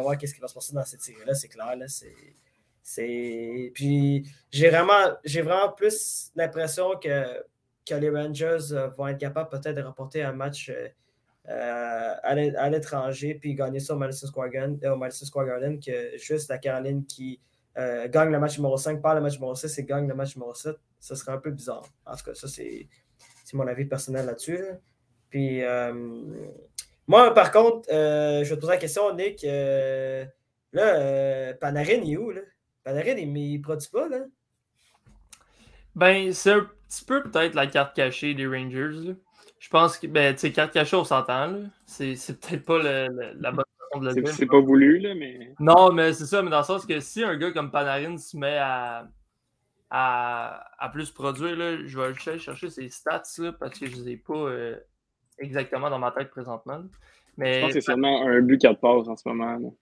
voir 0.00 0.16
qu'est-ce 0.16 0.34
qui 0.34 0.40
va 0.40 0.48
se 0.48 0.54
passer 0.54 0.72
dans 0.72 0.84
cette 0.84 1.02
série-là. 1.02 1.34
C'est 1.34 1.48
clair. 1.48 1.76
Là, 1.76 1.86
Puis 3.74 4.30
j'ai 4.50 4.70
vraiment, 4.70 5.12
vraiment 5.26 5.72
plus 5.72 6.30
l'impression 6.36 6.96
que, 6.96 7.44
que 7.86 7.94
les 7.96 8.10
Rangers 8.10 8.72
euh, 8.72 8.88
vont 8.96 9.08
être 9.08 9.18
capables 9.18 9.50
peut-être 9.50 9.74
de 9.74 9.82
remporter 9.82 10.22
un 10.22 10.32
match 10.32 10.70
euh, 11.48 12.14
à 12.22 12.70
l'étranger 12.70 13.34
puis 13.34 13.54
gagner 13.54 13.80
ça 13.80 13.94
au 13.94 13.98
Madison 13.98 14.26
Square, 14.26 14.50
Garden, 14.50 14.78
au 14.88 14.96
Madison 14.96 15.26
Square 15.26 15.46
Garden 15.46 15.78
que 15.78 16.16
juste 16.16 16.48
la 16.48 16.58
Caroline 16.58 17.04
qui 17.04 17.40
gagne 17.76 18.30
le 18.30 18.38
match 18.38 18.56
numéro 18.56 18.76
5, 18.76 19.02
par 19.02 19.16
le 19.16 19.20
match 19.20 19.34
numéro 19.34 19.54
6 19.54 19.78
et 19.78 19.84
gagne 19.84 20.06
le 20.06 20.14
match 20.14 20.36
numéro 20.36 20.54
7. 20.54 20.76
Ce 21.00 21.16
serait 21.16 21.32
un 21.32 21.38
peu 21.38 21.50
bizarre. 21.50 21.84
En 22.06 22.14
tout 22.14 22.24
cas, 22.24 22.34
ça, 22.34 22.46
c'est, 22.46 22.88
mon 23.52 23.66
avis 23.66 23.84
personnel 23.84 24.26
là-dessus. 24.26 24.58
là 24.58 24.62
dessus 24.62 24.80
puis, 25.34 25.64
euh, 25.64 25.92
moi, 27.08 27.34
par 27.34 27.50
contre, 27.50 27.88
euh, 27.92 28.44
je 28.44 28.50
vais 28.50 28.54
te 28.54 28.60
poser 28.60 28.72
la 28.74 28.78
question, 28.78 29.12
Nick. 29.16 29.42
Euh, 29.42 30.24
là, 30.72 31.54
Panarin, 31.54 32.02
est 32.04 32.16
où? 32.16 32.30
Là? 32.30 32.42
Panarin, 32.84 33.16
il 33.16 33.32
ne 33.32 33.60
produit 33.60 33.88
pas, 33.88 34.08
là? 34.08 34.18
Ben, 35.96 36.32
c'est 36.32 36.52
un 36.52 36.70
petit 36.88 37.04
peu 37.04 37.24
peut-être 37.24 37.56
la 37.56 37.66
carte 37.66 37.96
cachée 37.96 38.34
des 38.34 38.46
Rangers. 38.46 39.16
Je 39.64 39.70
pense 39.70 39.96
que, 39.96 40.06
ben, 40.06 40.34
tu 40.34 40.40
sais, 40.40 40.52
carte 40.52 40.74
cachée, 40.74 40.94
on 40.94 41.04
s'entend. 41.04 41.54
C'est, 41.86 42.16
c'est 42.16 42.38
peut-être 42.38 42.66
pas 42.66 42.82
la 42.82 43.08
bonne 43.50 43.64
façon 43.78 44.00
de 44.02 44.08
le 44.08 44.12
dire. 44.12 44.28
C'est 44.28 44.44
pas 44.44 44.60
voulu, 44.60 44.98
là, 44.98 45.14
mais. 45.14 45.54
Non, 45.58 45.90
mais 45.90 46.12
c'est 46.12 46.26
ça, 46.26 46.42
mais 46.42 46.50
dans 46.50 46.58
le 46.58 46.64
sens 46.64 46.84
que 46.84 47.00
si 47.00 47.24
un 47.24 47.34
gars 47.34 47.50
comme 47.50 47.70
Panarin 47.70 48.18
se 48.18 48.36
met 48.36 48.58
à, 48.58 49.08
à, 49.88 50.90
plus 50.92 51.10
produire, 51.10 51.56
là, 51.56 51.78
je 51.82 51.98
vais 51.98 52.04
aller 52.04 52.38
chercher 52.38 52.68
ses 52.68 52.90
stats 52.90 53.22
là, 53.38 53.52
parce 53.52 53.78
que 53.78 53.86
je 53.86 53.96
ne 53.96 54.02
les 54.02 54.10
ai 54.10 54.16
pas 54.18 54.50
exactement 55.38 55.88
dans 55.88 55.98
ma 55.98 56.10
tête 56.10 56.28
présentement. 56.28 56.82
Mais, 57.38 57.54
je 57.54 57.60
pense 57.60 57.68
que 57.68 57.80
c'est 57.80 57.86
seulement 57.86 58.22
un 58.26 58.42
but 58.42 58.60
4 58.60 58.78
passes 58.78 59.08
en 59.08 59.16
ce 59.16 59.26
moment. 59.26 59.74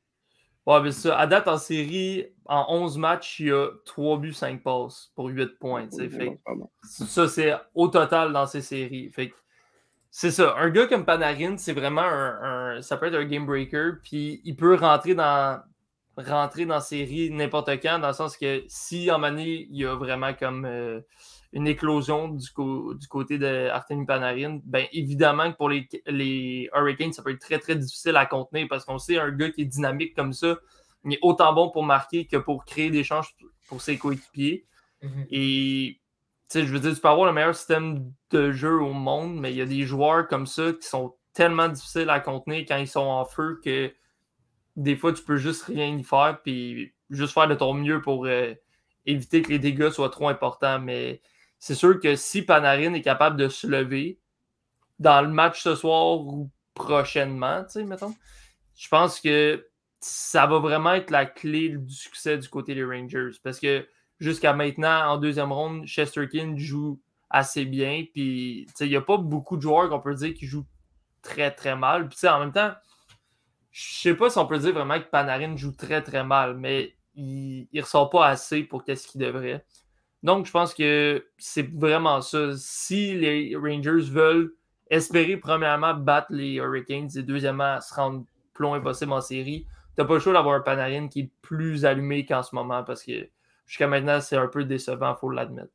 Ouais, 0.64 0.80
mais 0.80 0.92
ça, 0.92 1.18
à 1.18 1.26
date 1.26 1.48
en 1.48 1.58
série, 1.58 2.24
en 2.44 2.66
11 2.68 2.98
matchs, 2.98 3.40
il 3.40 3.48
y 3.48 3.50
a 3.50 3.66
3 3.84 4.18
buts, 4.18 4.32
5 4.32 4.62
passes 4.62 5.10
pour 5.16 5.26
8 5.26 5.58
points. 5.58 5.88
fait, 5.90 6.40
ça, 6.84 7.26
c'est 7.26 7.52
au 7.74 7.88
total 7.88 8.32
dans 8.32 8.46
ces 8.46 8.60
séries. 8.60 9.10
Fait 9.10 9.32
c'est 10.14 10.30
ça. 10.30 10.54
Un 10.58 10.68
gars 10.68 10.86
comme 10.86 11.06
Panarin, 11.06 11.56
c'est 11.56 11.72
vraiment 11.72 12.02
un, 12.02 12.82
Ça 12.82 12.98
peut 12.98 13.06
être 13.06 13.14
un 13.14 13.24
game 13.24 13.46
breaker, 13.46 13.94
puis 14.04 14.42
il 14.44 14.54
peut 14.54 14.74
rentrer 14.76 15.14
dans 15.14 15.60
rentrer 16.18 16.66
dans 16.66 16.78
série 16.78 17.30
n'importe 17.30 17.70
quand, 17.80 17.98
dans 17.98 18.08
le 18.08 18.12
sens 18.12 18.36
que 18.36 18.62
si 18.68 19.10
en 19.10 19.22
année, 19.22 19.66
il 19.70 19.78
y 19.78 19.86
a 19.86 19.96
vraiment 19.96 20.34
comme. 20.34 20.66
Euh, 20.66 21.00
une 21.54 21.66
éclosion 21.66 22.28
du, 22.28 22.46
du 22.46 23.08
côté 23.08 23.38
de 23.38 23.68
Artemi 23.68 24.06
Panarin, 24.06 24.60
ben 24.64 24.86
évidemment 24.92 25.52
que 25.52 25.56
pour 25.58 25.68
les, 25.68 25.86
les, 26.06 26.70
Hurricanes, 26.74 27.12
ça 27.12 27.22
peut 27.22 27.30
être 27.30 27.40
très, 27.40 27.58
très 27.58 27.76
difficile 27.76 28.16
à 28.16 28.24
contenir 28.24 28.66
parce 28.70 28.86
qu'on 28.86 28.98
sait 28.98 29.18
un 29.18 29.30
gars 29.30 29.50
qui 29.50 29.62
est 29.62 29.66
dynamique 29.66 30.14
comme 30.16 30.32
ça, 30.32 30.56
il 31.04 31.12
est 31.12 31.18
autant 31.20 31.52
bon 31.52 31.70
pour 31.70 31.84
marquer 31.84 32.26
que 32.26 32.38
pour 32.38 32.64
créer 32.64 32.90
des 32.90 33.04
chances 33.04 33.28
pour 33.68 33.82
ses 33.82 33.98
coéquipiers. 33.98 34.64
Mm-hmm. 35.02 35.26
Et 35.30 36.00
je 36.54 36.72
veux 36.72 36.80
dire, 36.80 36.94
tu 36.94 37.00
peux 37.00 37.08
avoir 37.08 37.26
le 37.26 37.32
meilleur 37.32 37.54
système 37.54 38.12
de 38.30 38.52
jeu 38.52 38.80
au 38.80 38.92
monde, 38.92 39.38
mais 39.38 39.52
il 39.52 39.56
y 39.56 39.62
a 39.62 39.66
des 39.66 39.84
joueurs 39.84 40.28
comme 40.28 40.46
ça 40.46 40.72
qui 40.72 40.86
sont 40.86 41.14
tellement 41.32 41.68
difficiles 41.68 42.10
à 42.10 42.20
contenir 42.20 42.64
quand 42.68 42.76
ils 42.76 42.88
sont 42.88 43.00
en 43.00 43.24
feu 43.24 43.60
que 43.64 43.92
des 44.76 44.96
fois, 44.96 45.12
tu 45.12 45.22
peux 45.22 45.36
juste 45.36 45.64
rien 45.64 45.86
y 45.96 46.02
faire, 46.02 46.40
puis 46.42 46.94
juste 47.10 47.34
faire 47.34 47.48
de 47.48 47.54
ton 47.54 47.74
mieux 47.74 48.00
pour 48.00 48.26
euh, 48.26 48.54
éviter 49.04 49.42
que 49.42 49.50
les 49.50 49.58
dégâts 49.58 49.90
soient 49.90 50.10
trop 50.10 50.28
importants. 50.28 50.78
Mais 50.78 51.20
c'est 51.58 51.74
sûr 51.74 52.00
que 52.00 52.16
si 52.16 52.42
Panarin 52.42 52.94
est 52.94 53.02
capable 53.02 53.36
de 53.36 53.48
se 53.48 53.66
lever 53.66 54.18
dans 54.98 55.20
le 55.22 55.28
match 55.28 55.62
ce 55.62 55.74
soir 55.74 56.20
ou 56.20 56.50
prochainement, 56.74 57.64
tu 57.64 57.72
sais, 57.72 57.84
mettons, 57.84 58.14
je 58.76 58.88
pense 58.88 59.20
que 59.20 59.68
ça 60.00 60.46
va 60.46 60.58
vraiment 60.58 60.94
être 60.94 61.10
la 61.10 61.26
clé 61.26 61.70
du 61.70 61.94
succès 61.94 62.38
du 62.38 62.48
côté 62.48 62.74
des 62.74 62.84
Rangers. 62.84 63.30
Parce 63.42 63.60
que 63.60 63.86
jusqu'à 64.22 64.52
maintenant, 64.52 65.10
en 65.10 65.18
deuxième 65.18 65.52
ronde, 65.52 65.84
Chesterkin 65.84 66.54
joue 66.56 67.00
assez 67.28 67.64
bien. 67.64 68.04
Puis, 68.12 68.66
il 68.80 68.88
n'y 68.88 68.96
a 68.96 69.00
pas 69.00 69.16
beaucoup 69.16 69.56
de 69.56 69.62
joueurs 69.62 69.88
qu'on 69.88 70.00
peut 70.00 70.14
dire 70.14 70.32
qui 70.32 70.46
jouent 70.46 70.66
très, 71.22 71.50
très 71.50 71.74
mal. 71.74 72.08
Puis, 72.08 72.28
en 72.28 72.38
même 72.38 72.52
temps, 72.52 72.72
je 73.72 73.82
sais 73.82 74.14
pas 74.14 74.30
si 74.30 74.38
on 74.38 74.46
peut 74.46 74.58
dire 74.58 74.72
vraiment 74.72 75.00
que 75.00 75.08
Panarin 75.10 75.56
joue 75.56 75.72
très, 75.72 76.02
très 76.02 76.22
mal, 76.22 76.56
mais 76.56 76.94
il 77.16 77.66
ne 77.74 77.82
ressort 77.82 78.10
pas 78.10 78.28
assez 78.28 78.62
pour 78.62 78.84
qu'est-ce 78.84 79.08
qu'il 79.08 79.20
devrait. 79.20 79.64
Donc, 80.22 80.46
je 80.46 80.52
pense 80.52 80.72
que 80.72 81.26
c'est 81.36 81.68
vraiment 81.74 82.20
ça. 82.20 82.52
Si 82.56 83.18
les 83.18 83.56
Rangers 83.56 84.08
veulent 84.08 84.54
espérer, 84.88 85.36
premièrement, 85.36 85.94
battre 85.94 86.28
les 86.30 86.54
Hurricanes 86.54 87.10
et 87.16 87.22
deuxièmement, 87.22 87.80
se 87.80 87.92
rendre 87.92 88.24
plus 88.54 88.62
loin 88.62 88.80
possible 88.80 89.12
en 89.12 89.20
série, 89.20 89.66
t'as 89.96 90.04
pas 90.04 90.14
le 90.14 90.20
choix 90.20 90.32
d'avoir 90.32 90.54
un 90.54 90.60
Panarin 90.60 91.08
qui 91.08 91.20
est 91.22 91.30
plus 91.42 91.84
allumé 91.84 92.24
qu'en 92.24 92.44
ce 92.44 92.54
moment 92.54 92.84
parce 92.84 93.02
que 93.02 93.28
jusqu'à 93.66 93.86
maintenant, 93.86 94.20
c'est 94.20 94.36
un 94.36 94.48
peu 94.48 94.64
décevant, 94.64 95.14
il 95.14 95.18
faut 95.20 95.30
l'admettre. 95.30 95.72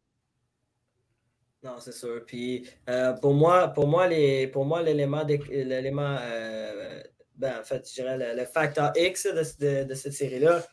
Non, 1.63 1.79
c'est 1.79 1.91
sûr. 1.91 2.23
Puis 2.25 2.69
euh, 2.89 3.13
pour 3.13 3.33
moi, 3.33 3.69
pour 3.69 3.87
moi, 3.87 4.07
les, 4.07 4.47
pour 4.47 4.65
moi, 4.65 4.81
l'élément, 4.81 5.23
l'élément, 5.23 6.17
euh, 6.21 7.01
ben, 7.35 7.59
en 7.59 7.63
fait, 7.63 7.87
je 7.89 7.95
dirais 7.95 8.35
le, 8.35 8.45
facteur 8.45 8.93
X 8.95 9.25
de, 9.25 9.83
de 9.83 9.93
cette 9.93 10.13
série-là, 10.13 10.63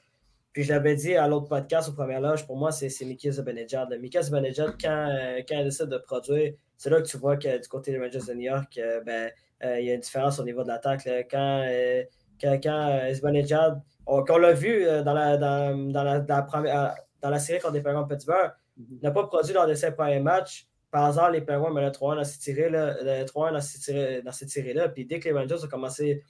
puis 0.52 0.62
je 0.62 0.72
l'avais 0.72 0.94
dit 0.94 1.16
à 1.16 1.26
l'autre 1.26 1.48
podcast, 1.48 1.88
au 1.88 1.92
premier 1.92 2.20
loge, 2.20 2.46
pour 2.46 2.56
moi, 2.56 2.70
c'est 2.70 2.88
Mickey 3.04 3.30
Zibanejad. 3.30 3.88
Mickey 4.00 4.22
Zibanejad, 4.22 4.74
quand, 4.80 5.08
euh, 5.10 5.40
quand 5.48 5.56
elle 5.58 5.64
décide 5.64 5.86
de 5.86 5.98
produire, 5.98 6.52
c'est 6.76 6.90
là 6.90 7.00
que 7.00 7.08
tu 7.08 7.16
vois 7.16 7.36
que 7.36 7.60
du 7.60 7.68
côté 7.68 7.90
des 7.90 7.98
Rangers 7.98 8.20
de 8.28 8.34
New 8.34 8.42
York, 8.42 8.78
euh, 8.78 9.00
ben, 9.00 9.30
il 9.78 9.86
y 9.86 9.90
a 9.90 9.94
une 9.94 10.00
différence 10.00 10.38
au 10.38 10.44
niveau 10.44 10.62
de 10.62 10.68
l'attaque. 10.68 11.08
Quand, 11.30 11.66
quand, 12.38 12.60
quand 12.62 14.24
qu'on 14.26 14.36
l'a 14.36 14.52
vu 14.52 14.84
dans 14.84 15.14
la, 15.14 15.38
dans, 15.38 15.90
dans, 15.90 16.04
la, 16.04 16.42
première, 16.42 16.94
dans 17.24 17.30
la 17.30 17.38
série 17.38 17.58
contre 17.58 17.74
les 17.74 17.80
Penguins 17.80 18.04
Pittsburgh, 18.04 18.52
mm-hmm. 18.78 19.02
n'a 19.02 19.10
pas 19.10 19.24
produit 19.24 19.54
lors 19.54 19.66
de 19.66 19.72
ses 19.72 19.90
premiers 19.92 20.20
matchs. 20.20 20.68
Par 20.90 21.06
hasard, 21.06 21.30
les 21.30 21.40
Penguins 21.40 21.72
menaient 21.72 21.88
3-1 21.88 22.16
dans 22.16 22.24
cette 22.24 22.42
série-là. 22.42 24.22
Dans 24.22 24.32
cette 24.32 24.50
série-là. 24.50 24.90
Puis 24.90 25.06
dès 25.06 25.18
que 25.20 25.28
les 25.30 25.32
Rangers 25.34 25.64
ont 25.64 25.68
commencé 25.68 26.22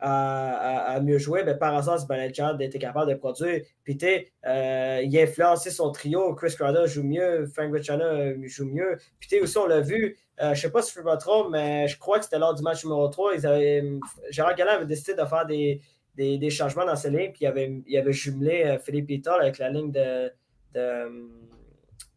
à, 0.00 1.00
mieux 1.00 1.18
jouer, 1.18 1.44
ben, 1.44 1.56
par 1.56 1.74
hasard, 1.74 1.98
Zibanejad 1.98 2.60
était 2.60 2.80
capable 2.80 3.12
de 3.12 3.16
produire. 3.16 3.62
Puis, 3.84 3.96
euh, 4.02 5.00
il 5.02 5.18
a 5.18 5.22
influencé 5.22 5.70
son 5.70 5.92
trio. 5.92 6.34
Chris 6.34 6.54
Crowder 6.56 6.86
joue 6.86 7.04
mieux, 7.04 7.46
Frank 7.46 7.72
Richana 7.72 8.04
euh, 8.04 8.36
joue 8.42 8.66
mieux. 8.66 8.98
Puis, 9.20 9.40
aussi, 9.40 9.56
on 9.56 9.66
l'a 9.66 9.80
vu, 9.80 10.18
euh, 10.40 10.46
je 10.46 10.50
ne 10.50 10.54
sais 10.56 10.70
pas 10.70 10.82
si 10.82 10.92
je 10.94 11.00
me 11.00 11.16
trompe, 11.16 11.50
mais 11.52 11.88
je 11.88 11.98
crois 11.98 12.18
que 12.18 12.24
c'était 12.24 12.40
lors 12.40 12.54
du 12.54 12.62
match 12.62 12.84
numéro 12.84 13.08
3. 13.08 13.36
Ils 13.36 13.46
avaient, 13.46 13.84
Gérard 14.30 14.56
Galland 14.56 14.72
avait 14.72 14.86
décidé 14.86 15.14
de 15.14 15.24
faire 15.24 15.46
des, 15.46 15.80
des, 16.16 16.50
changements 16.50 16.86
dans 16.86 16.96
ses 16.96 17.10
lignes. 17.10 17.32
Puis, 17.32 17.42
il 17.42 17.46
avait, 17.46 17.82
il 17.86 17.96
avait 17.98 18.12
jumelé 18.12 18.78
Philippe 18.84 19.10
Itoll 19.10 19.40
avec 19.42 19.58
la 19.58 19.70
ligne 19.70 19.90
de, 19.90 20.30
de, 20.74 21.28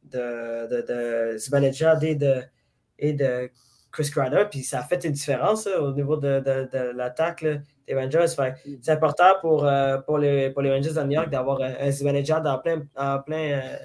de, 0.04 0.86
de, 0.88 1.38
Zibanejad 1.38 2.04
et 2.04 2.16
de, 2.16 2.42
et 3.00 3.14
de 3.14 3.50
Chris 3.92 4.12
Crowder, 4.12 4.46
puis 4.50 4.62
ça 4.62 4.80
a 4.80 4.84
fait 4.84 5.04
une 5.06 5.12
différence 5.12 5.68
au 5.68 5.92
niveau 5.92 6.18
de, 6.18 6.40
de, 6.40 6.92
l'attaque 6.96 7.44
des 7.44 7.96
Rangers. 7.96 8.28
C'est 8.28 8.92
important 8.92 9.34
pour, 9.42 9.66
euh, 9.66 9.98
pour, 10.00 10.18
les, 10.18 10.52
pour 10.52 10.62
les 10.62 10.72
Rangers 10.72 10.94
de 10.94 11.02
New 11.02 11.14
York 11.14 11.30
d'avoir 11.30 11.62
un 11.62 11.90
Zibanejad 11.90 12.46
en 12.46 12.60
plein, 12.60 12.86
en 12.96 13.20
plein, 13.20 13.60
euh, 13.60 13.78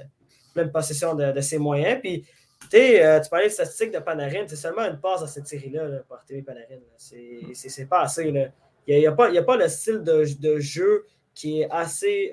pleine 0.52 0.70
possession 0.70 1.14
de, 1.14 1.40
ses 1.40 1.58
moyens. 1.58 2.00
Puis, 2.00 2.26
euh, 2.74 3.20
tu 3.20 3.30
parlais 3.30 3.48
de 3.48 3.52
statistiques 3.52 3.92
de 3.92 4.00
Panarin, 4.00 4.44
c'est 4.46 4.56
seulement 4.56 4.82
une 4.82 5.00
passe 5.00 5.20
dans 5.20 5.26
cette 5.26 5.46
série-là 5.46 5.88
là, 5.88 5.98
pour 6.06 6.16
Artemi 6.16 6.42
Panarin. 6.42 6.80
C'est 6.98 7.88
pas 7.88 8.02
assez. 8.02 8.30
Là. 8.30 8.48
Il 8.86 8.98
n'y 8.98 9.06
a, 9.06 9.10
a, 9.10 9.14
pas, 9.14 9.32
a 9.32 9.42
pas 9.42 9.56
le 9.56 9.68
style 9.68 10.02
de, 10.02 10.24
de, 10.40 10.58
jeu 10.58 11.06
qui 11.34 11.60
est 11.60 11.70
assez. 11.70 12.30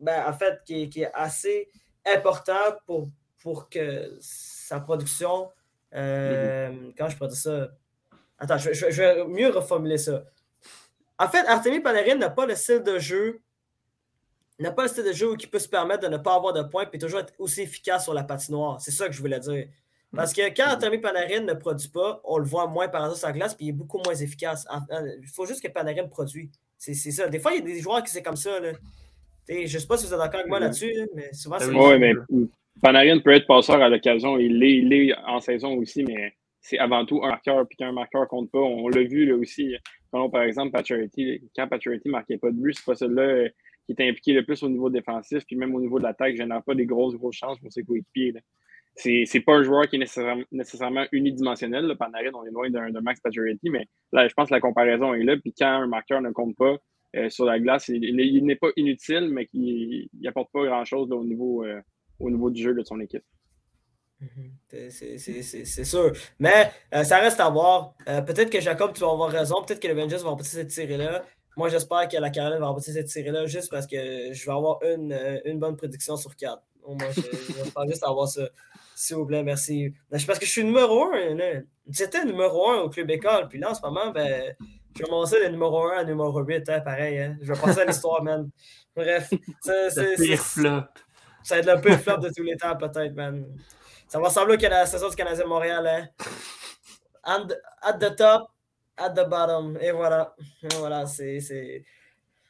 Ben, 0.00 0.24
en 0.26 0.32
fait, 0.32 0.60
qui, 0.64 0.90
qui, 0.90 1.02
est 1.02 1.12
assez 1.14 1.70
important 2.04 2.76
pour, 2.86 3.08
pour 3.40 3.68
que 3.68 4.16
sa 4.20 4.80
production 4.80 5.48
euh, 5.94 6.90
quand 6.96 7.08
je 7.08 7.16
produis 7.16 7.36
ça? 7.36 7.68
Attends, 8.38 8.58
je, 8.58 8.70
vais 8.70 9.24
mieux 9.26 9.50
reformuler 9.50 9.98
ça. 9.98 10.24
En 11.18 11.28
fait, 11.28 11.46
Artemi 11.46 11.80
Panarin 11.80 12.16
n'a 12.16 12.30
pas 12.30 12.46
le 12.46 12.56
style 12.56 12.82
de 12.82 12.98
jeu. 12.98 13.40
N'a 14.58 14.72
pas 14.72 14.82
le 14.82 14.88
style 14.88 15.04
de 15.04 15.12
jeu 15.12 15.36
qui 15.36 15.46
peut 15.46 15.58
se 15.58 15.68
permettre 15.68 16.02
de 16.02 16.08
ne 16.08 16.16
pas 16.16 16.34
avoir 16.34 16.52
de 16.52 16.62
points 16.62 16.86
et 16.92 16.98
toujours 16.98 17.20
être 17.20 17.34
aussi 17.38 17.62
efficace 17.62 18.04
sur 18.04 18.14
la 18.14 18.24
patinoire. 18.24 18.80
C'est 18.80 18.90
ça 18.90 19.06
que 19.06 19.12
je 19.12 19.20
voulais 19.20 19.40
dire. 19.40 19.68
Parce 20.14 20.32
que 20.34 20.42
quand 20.54 20.64
Artemi 20.64 20.98
Panarin 20.98 21.40
ne 21.40 21.54
produit 21.54 21.88
pas, 21.88 22.20
on 22.24 22.38
le 22.38 22.44
voit 22.44 22.66
moins 22.66 22.88
par 22.88 23.02
exemple 23.02 23.18
sur 23.18 23.28
la 23.28 23.32
glace, 23.32 23.54
puis 23.54 23.66
il 23.66 23.68
est 23.70 23.72
beaucoup 23.72 23.98
moins 24.04 24.14
efficace. 24.14 24.66
Il 25.22 25.28
faut 25.28 25.46
juste 25.46 25.62
que 25.62 25.68
Panarin 25.68 26.06
produise. 26.06 26.50
C'est 26.76 26.94
ça. 26.94 27.28
Des 27.28 27.38
fois, 27.38 27.52
il 27.52 27.60
y 27.60 27.62
a 27.62 27.74
des 27.74 27.80
joueurs 27.80 28.02
qui 28.02 28.10
c'est 28.10 28.22
comme 28.22 28.36
ça. 28.36 28.60
Là. 28.60 28.72
Je 29.48 29.62
ne 29.62 29.66
sais 29.66 29.86
pas 29.86 29.96
si 29.96 30.06
vous 30.06 30.12
êtes 30.12 30.18
d'accord 30.18 30.40
avec 30.40 30.48
moi 30.48 30.58
mm-hmm. 30.58 30.62
là-dessus, 30.62 31.08
mais 31.14 31.32
souvent 31.32 31.58
c'est. 31.58 31.70
Oui, 31.70 31.98
mais 31.98 32.14
Panarin 32.82 33.20
peut 33.20 33.32
être 33.32 33.46
passeur 33.46 33.80
à 33.80 33.88
l'occasion. 33.88 34.38
Il 34.38 34.58
l'est, 34.58 35.14
en 35.26 35.40
saison 35.40 35.76
aussi, 35.76 36.02
mais 36.02 36.34
c'est 36.60 36.78
avant 36.78 37.06
tout 37.06 37.22
un 37.22 37.28
marqueur. 37.28 37.66
Puis 37.66 37.76
qu'un 37.78 37.92
marqueur 37.92 38.28
compte 38.28 38.50
pas, 38.50 38.58
on 38.58 38.88
l'a 38.88 39.02
vu 39.02 39.24
là 39.24 39.36
aussi. 39.36 39.74
par 40.10 40.42
exemple, 40.42 40.72
Paturity, 40.72 41.40
quand 41.56 41.68
Paturity 41.68 42.08
ne 42.08 42.12
marquait 42.12 42.38
pas 42.38 42.50
de 42.50 42.56
but, 42.56 42.74
c'est 42.74 42.84
pas 42.84 42.94
celui-là 42.94 43.22
euh, 43.22 43.48
qui 43.86 43.92
était 43.92 44.08
impliqué 44.08 44.32
le 44.32 44.44
plus 44.44 44.62
au 44.62 44.68
niveau 44.68 44.90
défensif, 44.90 45.44
puis 45.46 45.56
même 45.56 45.74
au 45.74 45.80
niveau 45.80 45.98
de 45.98 46.04
l'attaque, 46.04 46.36
je 46.36 46.42
n'ai 46.42 46.58
pas 46.66 46.74
des 46.74 46.86
grosses, 46.86 47.14
grosses 47.16 47.36
chances 47.36 47.58
pour 47.58 47.72
ses 47.72 47.82
coéquipiers. 47.82 48.34
C'est, 48.94 49.24
c'est 49.26 49.40
pas 49.40 49.54
un 49.54 49.62
joueur 49.62 49.88
qui 49.88 49.96
est 49.96 50.44
nécessairement, 50.52 51.04
unidimensionnel. 51.12 51.86
Là. 51.86 51.94
Panarin, 51.96 52.30
on 52.34 52.44
est 52.44 52.50
loin 52.50 52.68
d'un, 52.68 52.90
Max 53.00 53.20
Paturity, 53.20 53.70
mais 53.70 53.86
là, 54.12 54.28
je 54.28 54.34
pense 54.34 54.48
que 54.48 54.54
la 54.54 54.60
comparaison 54.60 55.14
est 55.14 55.24
là. 55.24 55.36
Puis 55.38 55.54
quand 55.56 55.66
un 55.66 55.86
marqueur 55.86 56.20
ne 56.20 56.30
compte 56.30 56.56
pas 56.56 56.76
euh, 57.16 57.30
sur 57.30 57.46
la 57.46 57.58
glace, 57.58 57.88
il, 57.88 58.44
n'est 58.44 58.56
pas 58.56 58.68
inutile, 58.76 59.28
mais 59.30 59.48
il 59.54 60.08
n'apporte 60.20 60.50
pas 60.52 60.64
grand-chose 60.64 61.10
au 61.10 61.24
niveau. 61.24 61.64
Euh, 61.64 61.80
au 62.20 62.30
niveau 62.30 62.50
du 62.50 62.62
jeu 62.62 62.74
de 62.74 62.84
son 62.84 63.00
équipe. 63.00 63.24
Mhm. 64.20 64.90
C'est 64.90 65.84
sûr. 65.84 66.12
Mais 66.38 66.70
euh, 66.94 67.02
ça 67.02 67.18
reste 67.18 67.40
à 67.40 67.50
voir. 67.50 67.94
Peut-être 68.06 68.50
que 68.50 68.60
Jacob, 68.60 68.92
tu 68.92 69.00
vas 69.00 69.10
avoir 69.10 69.30
raison. 69.30 69.62
Peut-être 69.64 69.80
que 69.80 69.88
les 69.88 70.00
Rangers 70.00 70.18
vont 70.18 70.30
remporter 70.30 70.50
cette 70.50 70.70
série-là. 70.70 71.24
Moi, 71.56 71.68
j'espère 71.68 72.06
que 72.08 72.16
la 72.16 72.30
Caroline 72.30 72.60
va 72.60 72.68
remporter 72.68 72.92
cette 72.92 73.08
série-là 73.08 73.46
juste 73.46 73.70
parce 73.70 73.86
que 73.86 74.32
je 74.32 74.46
vais 74.46 74.52
avoir 74.52 74.78
une, 74.84 75.18
une 75.44 75.58
bonne 75.58 75.76
prédiction 75.76 76.16
sur 76.16 76.36
quatre. 76.36 76.62
Moi, 76.86 76.98
je, 77.10 77.20
juste 77.88 78.04
avoir 78.04 78.28
ça. 78.28 78.48
S'il 79.02 79.16
vous 79.16 79.26
plaît, 79.26 79.42
merci. 79.42 79.92
Parce 80.08 80.38
que 80.38 80.46
je 80.46 80.50
suis 80.52 80.62
numéro 80.62 81.06
un. 81.12 81.36
J'étais 81.90 82.24
numéro 82.24 82.70
un 82.70 82.82
au 82.82 82.88
club 82.88 83.10
école. 83.10 83.48
Puis 83.48 83.58
là, 83.58 83.72
en 83.72 83.74
ce 83.74 83.82
moment, 83.82 84.12
ben, 84.12 84.54
je 84.96 85.02
vais 85.02 85.10
monter 85.10 85.44
de 85.44 85.48
numéro 85.50 85.88
un 85.88 85.96
à 85.98 86.04
numéro 86.04 86.40
8. 86.40 86.68
Hein, 86.68 86.80
pareil. 86.82 87.18
Hein. 87.18 87.36
Je 87.42 87.52
vais 87.52 87.60
passer 87.60 87.80
à 87.80 87.84
l'histoire, 87.84 88.22
man. 88.22 88.48
Bref. 88.94 89.28
C'est 89.60 90.14
pire 90.14 90.38
flop. 90.38 90.84
Ça 91.42 91.56
va 91.56 91.60
être 91.62 91.74
le 91.74 91.80
peu 91.80 91.96
flop 91.96 92.18
de 92.18 92.28
tous 92.28 92.44
les 92.44 92.56
temps, 92.56 92.76
peut-être, 92.76 93.12
man. 93.16 93.44
Ça 94.06 94.20
va 94.20 94.28
ressembler 94.28 94.64
à 94.66 94.68
la 94.68 94.86
saison 94.86 95.08
du 95.08 95.16
Canadien 95.16 95.46
Montréal, 95.46 95.84
hein. 97.24 97.48
at 97.82 97.94
the 97.94 98.14
top, 98.14 98.52
at 98.96 99.10
the 99.10 99.28
bottom. 99.28 99.76
Et 99.80 99.90
voilà. 99.90 100.32
Et 100.62 100.76
voilà, 100.76 101.06
c'est. 101.06 101.84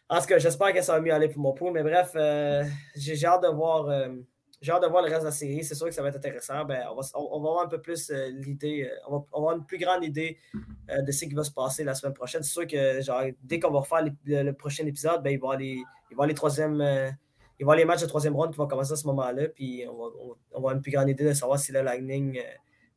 En 0.07 0.21
tout 0.21 0.27
cas, 0.27 0.39
j'espère 0.39 0.75
que 0.75 0.83
ça 0.83 0.93
va 0.93 1.01
mieux 1.01 1.15
aller 1.15 1.29
pour 1.29 1.41
mon 1.41 1.55
pool. 1.55 1.73
Mais 1.73 1.83
bref, 1.83 2.11
euh, 2.15 2.63
j'ai 2.95 3.25
hâte 3.25 3.43
de 3.43 3.49
voir. 3.49 3.89
Euh, 3.89 4.09
j'ai 4.63 4.73
hâte 4.73 4.83
de 4.83 4.87
voir 4.87 5.03
le 5.03 5.09
reste 5.09 5.21
de 5.21 5.27
la 5.27 5.33
série. 5.33 5.63
C'est 5.65 5.75
sûr 5.75 5.87
que 5.87 5.93
ça 5.93 6.03
va 6.03 6.09
être 6.09 6.17
intéressant. 6.17 6.65
Ben, 6.65 6.87
on, 6.91 6.95
va, 6.95 7.03
on, 7.15 7.41
va 7.41 7.49
avoir 7.51 7.65
un 7.65 7.69
peu 7.69 7.81
plus 7.81 8.11
euh, 8.11 8.29
l'idée, 8.31 8.91
on 9.09 9.19
va, 9.19 9.25
avoir 9.35 9.57
une 9.57 9.67
plus 9.67 9.77
grande 9.79 10.05
idée 10.05 10.39
de 10.89 11.13
ce 11.13 11.25
qui 11.25 11.35
va 11.35 11.45
se 11.45 11.51
passer 11.51 11.85
la 11.85 11.95
semaine 11.95 12.15
prochaine. 12.15 12.43
C'est 12.43 12.53
sûr 12.53 12.67
que 12.67 13.01
genre, 13.03 13.25
dès 13.43 13.61
qu'on 13.61 13.71
va 13.71 13.81
refaire 13.81 14.05
le, 14.25 14.53
prochain 14.53 14.87
épisode, 14.87 15.23
ben, 15.23 15.31
il 15.31 15.41
va 15.41 15.49
va 15.49 15.57
va 15.57 17.11
y 17.63 17.65
avoir 17.65 17.77
les 17.77 17.85
matchs 17.85 18.03
de 18.03 18.07
troisième 18.07 18.35
ronde 18.35 18.51
qui 18.51 18.59
vont 18.59 18.67
commencer 18.67 18.93
à 18.93 18.97
ce 18.97 19.07
moment-là, 19.07 19.49
puis 19.49 19.85
on 19.89 19.97
va, 19.97 20.05
on, 20.21 20.29
va, 20.29 20.35
avoir 20.57 20.75
une 20.75 20.83
plus 20.83 20.91
grande 20.91 21.09
idée 21.09 21.25
de 21.25 21.33
savoir 21.33 21.59
si 21.59 21.71
le 21.73 21.83
Lightning 21.83 22.39
euh, 22.39 22.43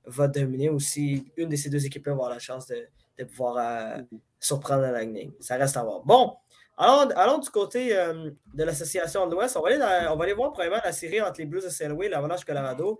va 0.05 0.27
dominer 0.27 0.69
ou 0.69 0.79
si 0.79 1.25
une 1.37 1.49
de 1.49 1.55
ces 1.55 1.69
deux 1.69 1.85
équipes-là 1.85 2.13
va 2.13 2.17
avoir 2.17 2.29
la 2.31 2.39
chance 2.39 2.67
de, 2.67 2.87
de 3.17 3.23
pouvoir 3.25 3.57
euh, 3.57 4.01
surprendre 4.39 4.83
le 4.83 4.91
Lightning. 4.91 5.31
Ça 5.39 5.57
reste 5.57 5.77
à 5.77 5.83
voir. 5.83 6.03
Bon, 6.03 6.35
allons, 6.77 7.37
du 7.39 7.49
côté 7.49 7.97
euh, 7.97 8.31
de 8.53 8.63
l'association 8.63 9.27
de 9.27 9.33
l'Ouest. 9.33 9.57
On, 9.57 9.61
va 9.61 10.23
aller 10.23 10.33
voir 10.33 10.51
premièrement 10.51 10.81
la 10.83 10.91
série 10.91 11.21
entre 11.21 11.39
les 11.39 11.45
Blues 11.45 11.63
de 11.63 11.69
Saint 11.69 11.87
Louis 11.89 12.07
et 12.07 12.09
l'Avalanche 12.09 12.45
Colorado. 12.45 12.99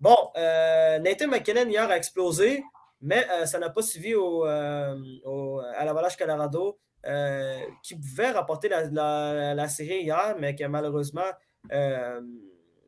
Bon, 0.00 0.16
Nathan 0.34 1.28
McKinnon 1.28 1.68
hier 1.68 1.88
a 1.88 1.96
explosé, 1.96 2.62
mais 3.00 3.26
ça 3.46 3.58
n'a 3.58 3.70
pas 3.70 3.82
suivi 3.82 4.14
au, 4.14 4.44
à 4.44 5.84
l'Avalanche 5.84 6.16
Colorado. 6.16 6.78
Euh, 7.08 7.60
qui 7.84 7.94
pouvait 7.94 8.32
rapporter 8.32 8.68
la, 8.68 9.68
série 9.68 10.02
hier, 10.02 10.34
mais 10.40 10.56
que 10.56 10.64
malheureusement 10.64 11.30
euh, 11.70 12.20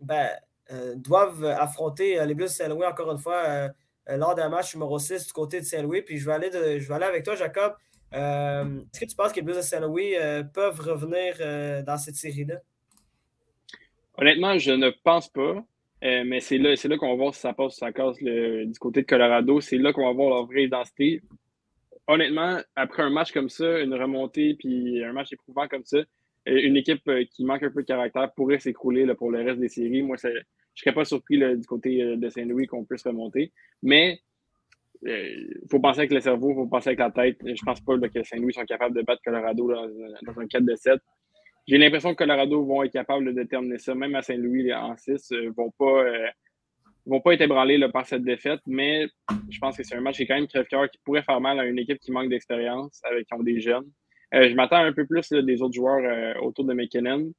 ben, 0.00 0.28
euh, 0.72 0.96
doivent 0.96 1.44
affronter 1.44 2.24
les 2.26 2.34
Blues 2.34 2.50
de 2.50 2.54
Saint-Louis 2.56 2.84
encore 2.84 3.12
une 3.12 3.18
fois 3.18 3.70
lors 4.08 4.34
d'un 4.34 4.48
match 4.48 4.74
numéro 4.74 4.98
6 4.98 5.26
du 5.26 5.32
côté 5.32 5.60
de 5.60 5.66
Saint-Louis. 5.66 6.02
Puis 6.02 6.18
je 6.18 6.26
vais 6.26 6.32
aller, 6.32 6.50
je 6.80 6.88
vais 6.88 6.94
aller 6.94 7.04
avec 7.04 7.24
toi, 7.24 7.36
Jacob. 7.36 7.74
Est-ce 8.12 9.00
que 9.00 9.04
tu 9.04 9.16
penses 9.16 9.32
que 9.32 9.36
les 9.36 9.42
Blues 9.42 9.56
de 9.56 9.62
Saint-Louis 9.62 10.14
peuvent 10.54 10.80
revenir 10.80 11.84
dans 11.84 11.96
cette 11.98 12.16
série-là? 12.16 12.56
Honnêtement, 14.16 14.58
je 14.58 14.72
ne 14.72 14.90
pense 15.04 15.28
pas. 15.28 15.62
mais 16.02 16.40
c'est 16.40 16.58
là, 16.58 16.74
là 16.82 16.96
qu'on 16.96 17.10
va 17.10 17.16
voir 17.16 17.34
si 17.34 17.40
ça 17.40 17.52
passe 17.52 17.76
ou 17.76 17.78
ça 17.78 17.92
casse 17.92 18.16
du 18.18 18.78
côté 18.80 19.02
de 19.02 19.06
Colorado. 19.06 19.60
C'est 19.60 19.78
là 19.78 19.92
qu'on 19.92 20.06
va 20.06 20.12
voir 20.12 20.30
leur 20.30 20.46
vraie 20.46 20.64
identité 20.64 21.22
honnêtement, 22.08 22.58
après 22.74 23.02
un 23.04 23.10
match 23.10 23.30
comme 23.30 23.50
ça, 23.50 23.78
une 23.80 23.94
remontée, 23.94 24.54
puis 24.54 25.04
un 25.04 25.12
match 25.12 25.32
éprouvant 25.32 25.68
comme 25.68 25.84
ça, 25.84 25.98
euh, 25.98 26.04
une 26.46 26.76
équipe 26.76 27.06
euh, 27.08 27.24
qui 27.30 27.44
manque 27.44 27.62
un 27.62 27.70
peu 27.70 27.82
de 27.82 27.86
caractère 27.86 28.32
pourrait 28.34 28.58
s'écrouler 28.58 29.06
pour 29.14 29.30
le 29.30 29.44
reste 29.44 29.60
des 29.60 29.68
séries. 29.68 30.02
Moi, 30.02 30.16
je 30.20 30.28
ne 30.28 30.34
serais 30.74 30.94
pas 30.94 31.04
surpris 31.04 31.38
du 31.38 31.66
côté 31.66 32.02
euh, 32.02 32.16
de 32.16 32.28
Saint-Louis 32.30 32.66
qu'on 32.66 32.84
puisse 32.84 33.04
remonter. 33.04 33.52
Mais 33.82 34.20
il 35.02 35.60
faut 35.70 35.80
penser 35.80 36.00
avec 36.00 36.12
le 36.12 36.20
cerveau, 36.20 36.50
il 36.50 36.54
faut 36.54 36.66
penser 36.66 36.90
avec 36.90 36.98
la 36.98 37.10
tête. 37.10 37.38
Je 37.44 37.62
pense 37.64 37.80
pas 37.80 37.98
que 37.98 38.22
Saint-Louis 38.22 38.52
sont 38.52 38.64
capables 38.64 38.96
de 38.96 39.02
battre 39.02 39.22
Colorado 39.24 39.72
dans, 39.72 40.40
un 40.40 40.46
4 40.46 40.64
de 40.64 40.74
7. 40.74 41.00
J'ai 41.66 41.78
l'impression 41.78 42.12
que 42.12 42.16
Colorado 42.16 42.64
vont 42.64 42.82
être 42.82 42.92
capables 42.92 43.26
de 43.26 43.32
déterminer 43.32 43.78
ça, 43.78 43.94
même 43.94 44.14
à 44.14 44.22
Saint-Louis 44.22 44.72
en 44.72 44.96
6, 44.96 45.30
ne 45.32 45.50
vont 45.50 45.70
pas 45.78 46.04
vont 47.08 47.20
pas 47.20 47.32
être 47.32 47.40
ébranlés 47.40 47.80
par 47.92 48.06
cette 48.06 48.22
défaite, 48.22 48.60
mais 48.66 49.06
je 49.48 49.58
pense 49.58 49.76
que 49.76 49.82
c'est 49.82 49.94
un 49.94 50.00
match 50.00 50.16
qui 50.16 50.24
est 50.24 50.26
quand 50.26 50.34
même 50.34 50.46
crève-cœur 50.46 50.90
qui 50.90 50.98
pourrait 51.04 51.22
faire 51.22 51.40
mal 51.40 51.58
à 51.58 51.64
une 51.64 51.78
équipe 51.78 51.98
qui 51.98 52.12
manque 52.12 52.28
d'expérience, 52.28 53.00
avec 53.04 53.26
qui 53.26 53.34
ont 53.34 53.42
des 53.42 53.60
jeunes. 53.60 53.90
Euh, 54.34 54.48
je 54.50 54.54
m'attends 54.54 54.76
un 54.76 54.92
peu 54.92 55.06
plus 55.06 55.30
des 55.30 55.62
autres 55.62 55.74
joueurs 55.74 56.04
euh, 56.04 56.38
autour 56.42 56.66
de 56.66 56.74
McKinnon. 56.74 57.32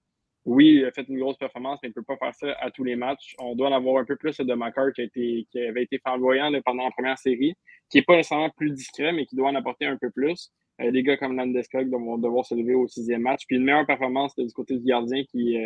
Oui, 0.45 0.75
il 0.75 0.85
a 0.85 0.91
fait 0.91 1.07
une 1.07 1.19
grosse 1.19 1.37
performance, 1.37 1.79
mais 1.83 1.89
il 1.89 1.91
ne 1.91 1.95
peut 1.95 2.03
pas 2.03 2.17
faire 2.17 2.33
ça 2.33 2.53
à 2.59 2.71
tous 2.71 2.83
les 2.83 2.95
matchs. 2.95 3.35
On 3.39 3.55
doit 3.55 3.69
en 3.69 3.73
avoir 3.73 4.01
un 4.01 4.05
peu 4.05 4.15
plus 4.15 4.37
de 4.37 4.53
Macar 4.53 4.91
qui, 4.93 5.01
a 5.01 5.03
été, 5.03 5.47
qui 5.51 5.59
avait 5.59 5.83
été 5.83 5.99
flamboyant 5.99 6.51
pendant 6.65 6.85
la 6.85 6.91
première 6.91 7.17
série, 7.17 7.55
qui 7.89 7.97
n'est 7.97 8.03
pas 8.03 8.15
nécessairement 8.15 8.49
plus 8.49 8.71
discret, 8.71 9.11
mais 9.11 9.25
qui 9.25 9.35
doit 9.35 9.49
en 9.49 9.55
apporter 9.55 9.85
un 9.85 9.97
peu 9.97 10.09
plus. 10.09 10.51
Euh, 10.81 10.91
des 10.91 11.03
gars 11.03 11.17
comme 11.17 11.35
Landeskog 11.35 11.89
vont 11.89 12.17
devoir 12.17 12.45
se 12.45 12.55
lever 12.55 12.73
au 12.73 12.87
sixième 12.87 13.21
match. 13.21 13.41
Puis 13.47 13.57
une 13.57 13.63
meilleure 13.63 13.85
performance 13.85 14.35
du 14.35 14.51
côté 14.53 14.77
du 14.77 14.85
gardien 14.85 15.23
qui 15.25 15.57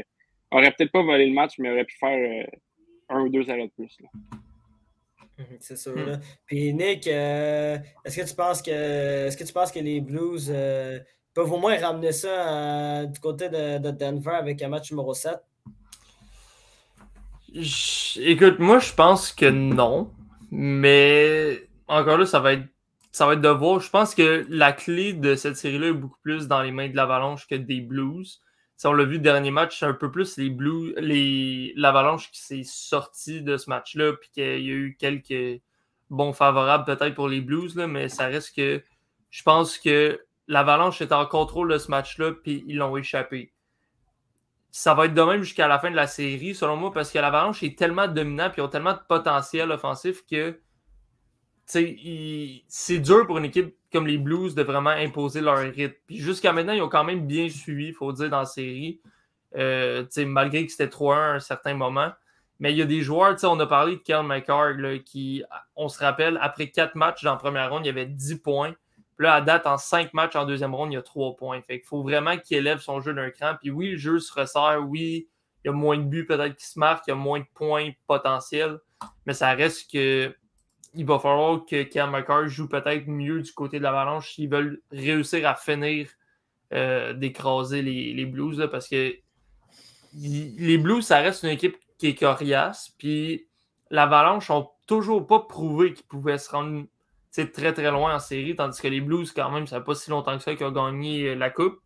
aurait 0.51 0.71
peut-être 0.71 0.91
pas 0.91 1.03
volé 1.03 1.27
le 1.27 1.33
match, 1.33 1.53
mais 1.59 1.71
aurait 1.71 1.85
pu 1.85 1.95
faire 1.97 2.47
un 3.09 3.21
ou 3.21 3.29
deux 3.29 3.49
arrêts 3.49 3.67
de 3.67 3.73
plus. 3.73 3.97
Mhm, 5.37 5.57
c'est 5.59 5.77
sûr. 5.77 5.95
Hmm. 5.95 6.19
Puis 6.45 6.73
Nick, 6.73 7.07
euh, 7.07 7.77
est-ce 8.05 8.21
que 8.21 8.29
tu 8.29 8.35
penses 8.35 8.61
que 8.61 8.71
est-ce 9.27 9.37
que 9.37 9.43
tu 9.43 9.53
penses 9.53 9.71
que 9.71 9.79
les 9.79 9.99
Blues 9.99 10.51
euh, 10.53 10.99
peuvent 11.33 11.51
au 11.51 11.57
moins 11.57 11.77
ramener 11.79 12.11
ça 12.11 12.27
euh, 12.27 13.05
du 13.05 13.19
côté 13.19 13.49
de, 13.49 13.91
Denver 13.91 14.31
avec 14.31 14.61
un 14.61 14.69
match 14.69 14.91
numéro 14.91 15.13
7? 15.13 15.37
écoute, 18.17 18.57
moi 18.59 18.79
je 18.79 18.93
pense 18.93 19.31
que 19.31 19.45
non. 19.45 20.11
Mais 20.49 21.67
encore 21.87 22.17
là, 22.17 22.25
ça 22.25 22.39
va 22.39 22.53
être 22.53 22.67
ça 23.11 23.27
va 23.27 23.33
être 23.33 23.41
de 23.41 23.49
voir. 23.49 23.79
Je 23.79 23.89
pense 23.89 24.15
que 24.15 24.45
la 24.49 24.73
clé 24.73 25.13
de 25.13 25.35
cette 25.35 25.55
série-là 25.55 25.89
est 25.89 25.93
beaucoup 25.93 26.19
plus 26.23 26.47
dans 26.47 26.63
les 26.63 26.71
mains 26.71 26.89
de 26.89 26.95
l'Avalanche 26.95 27.47
que 27.47 27.55
des 27.55 27.79
Blues. 27.79 28.41
Si 28.75 28.87
on 28.87 28.93
l'a 28.93 29.03
vu 29.03 29.13
le 29.13 29.19
dernier 29.19 29.51
match, 29.51 29.79
c'est 29.79 29.85
un 29.85 29.93
peu 29.93 30.11
plus 30.11 30.37
les 30.37 30.49
Blues, 30.49 30.95
les 30.97 31.73
l'Avalanche 31.75 32.31
qui 32.31 32.41
s'est 32.41 32.63
sorti 32.65 33.43
de 33.43 33.57
ce 33.57 33.69
match-là, 33.69 34.13
puis 34.13 34.29
qu'il 34.31 34.43
y 34.43 34.71
a 34.71 34.73
eu 34.73 34.97
quelques 34.99 35.61
bons 36.09 36.33
favorables 36.33 36.85
peut-être 36.85 37.13
pour 37.13 37.27
les 37.27 37.41
Blues, 37.41 37.75
là, 37.75 37.87
mais 37.87 38.09
ça 38.09 38.25
reste 38.25 38.55
que 38.55 38.83
je 39.29 39.43
pense 39.43 39.77
que 39.77 40.19
l'Avalanche 40.47 41.01
est 41.01 41.11
en 41.11 41.25
contrôle 41.25 41.71
de 41.71 41.77
ce 41.77 41.89
match-là, 41.89 42.31
puis 42.31 42.63
ils 42.67 42.77
l'ont 42.77 42.97
échappé. 42.97 43.53
Ça 44.71 44.93
va 44.93 45.05
être 45.05 45.13
de 45.13 45.21
même 45.21 45.43
jusqu'à 45.43 45.67
la 45.67 45.79
fin 45.79 45.91
de 45.91 45.95
la 45.95 46.07
série, 46.07 46.55
selon 46.55 46.75
moi, 46.77 46.91
parce 46.91 47.11
que 47.11 47.19
l'Avalanche 47.19 47.61
est 47.63 47.77
tellement 47.77 48.07
dominant, 48.07 48.49
puis 48.49 48.61
ils 48.61 48.65
ont 48.65 48.69
tellement 48.69 48.93
de 48.93 49.01
potentiel 49.07 49.71
offensif 49.71 50.25
que 50.25 50.59
c'est 51.65 52.99
dur 52.99 53.25
pour 53.25 53.37
une 53.37 53.45
équipe 53.45 53.75
comme 53.91 54.07
les 54.07 54.17
Blues 54.17 54.55
de 54.55 54.63
vraiment 54.63 54.89
imposer 54.89 55.41
leur 55.41 55.59
rythme. 55.59 55.93
Puis 56.07 56.17
jusqu'à 56.17 56.51
maintenant, 56.51 56.73
ils 56.73 56.81
ont 56.81 56.89
quand 56.89 57.03
même 57.03 57.25
bien 57.27 57.49
suivi, 57.49 57.87
il 57.87 57.93
faut 57.93 58.11
dire, 58.11 58.29
dans 58.29 58.39
la 58.39 58.45
série. 58.45 58.99
Euh, 59.55 60.05
malgré 60.17 60.65
que 60.65 60.71
c'était 60.71 60.87
3-1 60.87 61.13
à 61.13 61.33
un 61.35 61.39
certain 61.39 61.75
moment. 61.75 62.11
Mais 62.59 62.71
il 62.71 62.77
y 62.77 62.81
a 62.81 62.85
des 62.85 63.01
joueurs, 63.01 63.35
on 63.43 63.59
a 63.59 63.67
parlé 63.67 63.97
de 63.97 64.01
Kel 64.01 64.23
McCarr, 64.23 64.73
qui, 65.05 65.43
on 65.75 65.89
se 65.89 65.99
rappelle, 65.99 66.39
après 66.41 66.69
4 66.69 66.95
matchs 66.95 67.23
dans 67.23 67.31
la 67.31 67.37
première 67.37 67.69
ronde, 67.69 67.83
il 67.83 67.87
y 67.87 67.91
avait 67.91 68.05
10 68.05 68.37
points. 68.37 68.73
Puis 69.17 69.25
là, 69.25 69.35
à 69.35 69.41
date, 69.41 69.67
en 69.67 69.77
5 69.77 70.13
matchs 70.13 70.35
en 70.35 70.45
deuxième 70.45 70.73
ronde, 70.73 70.91
il 70.91 70.95
y 70.95 70.97
a 70.97 71.01
3 71.01 71.35
points. 71.35 71.61
Fait 71.61 71.79
qu'il 71.79 71.87
faut 71.87 72.03
vraiment 72.03 72.37
qu'il 72.37 72.57
élève 72.57 72.79
son 72.79 73.01
jeu 73.01 73.13
d'un 73.13 73.29
cran. 73.29 73.55
Puis 73.59 73.71
oui, 73.71 73.91
le 73.91 73.97
jeu 73.97 74.19
se 74.19 74.33
resserre. 74.33 74.83
Oui, 74.87 75.27
il 75.63 75.67
y 75.67 75.69
a 75.69 75.73
moins 75.73 75.97
de 75.97 76.03
buts 76.03 76.25
peut-être 76.25 76.55
qui 76.55 76.65
se 76.65 76.79
marquent. 76.79 77.07
Il 77.07 77.11
y 77.11 77.13
a 77.13 77.17
moins 77.17 77.39
de 77.39 77.45
points 77.53 77.91
potentiels. 78.07 78.79
Mais 79.25 79.33
ça 79.33 79.53
reste 79.53 79.91
que 79.91 80.35
il 80.95 81.05
va 81.05 81.19
falloir 81.19 81.65
que 81.65 81.83
Cam 81.83 82.15
joue 82.47 82.69
peut-être 82.69 83.07
mieux 83.07 83.41
du 83.41 83.51
côté 83.51 83.79
de 83.79 83.83
l'Avalanche 83.83 84.35
s'ils 84.35 84.49
veulent 84.49 84.81
réussir 84.91 85.47
à 85.47 85.55
finir 85.55 86.07
euh, 86.71 87.13
d'écraser 87.13 87.81
les, 87.81 88.25
Blues. 88.25 88.67
parce 88.71 88.87
que 88.87 89.15
les 90.15 90.77
Blues, 90.77 91.03
ça 91.03 91.19
reste 91.19 91.43
une 91.43 91.49
équipe 91.49 91.77
qui 91.97 92.07
est 92.07 92.15
coriace. 92.15 92.93
Puis 92.97 93.47
l'Avalanche 93.89 94.49
n'ont 94.49 94.69
toujours 94.87 95.25
pas 95.25 95.39
prouvé 95.39 95.93
qu'ils 95.93 96.05
pouvaient 96.05 96.37
se 96.37 96.51
rendre 96.51 96.85
très 97.51 97.73
très 97.73 97.91
loin 97.91 98.15
en 98.15 98.19
série, 98.19 98.55
tandis 98.55 98.79
que 98.79 98.87
les 98.87 99.01
Blues, 99.01 99.31
quand 99.31 99.49
même, 99.49 99.65
ça 99.67 99.79
fait 99.79 99.85
pas 99.85 99.95
si 99.95 100.09
longtemps 100.09 100.37
que 100.37 100.43
ça 100.43 100.55
qu'ils 100.55 100.65
ont 100.65 100.71
gagné 100.71 101.29
euh, 101.29 101.35
la 101.35 101.49
Coupe. 101.49 101.79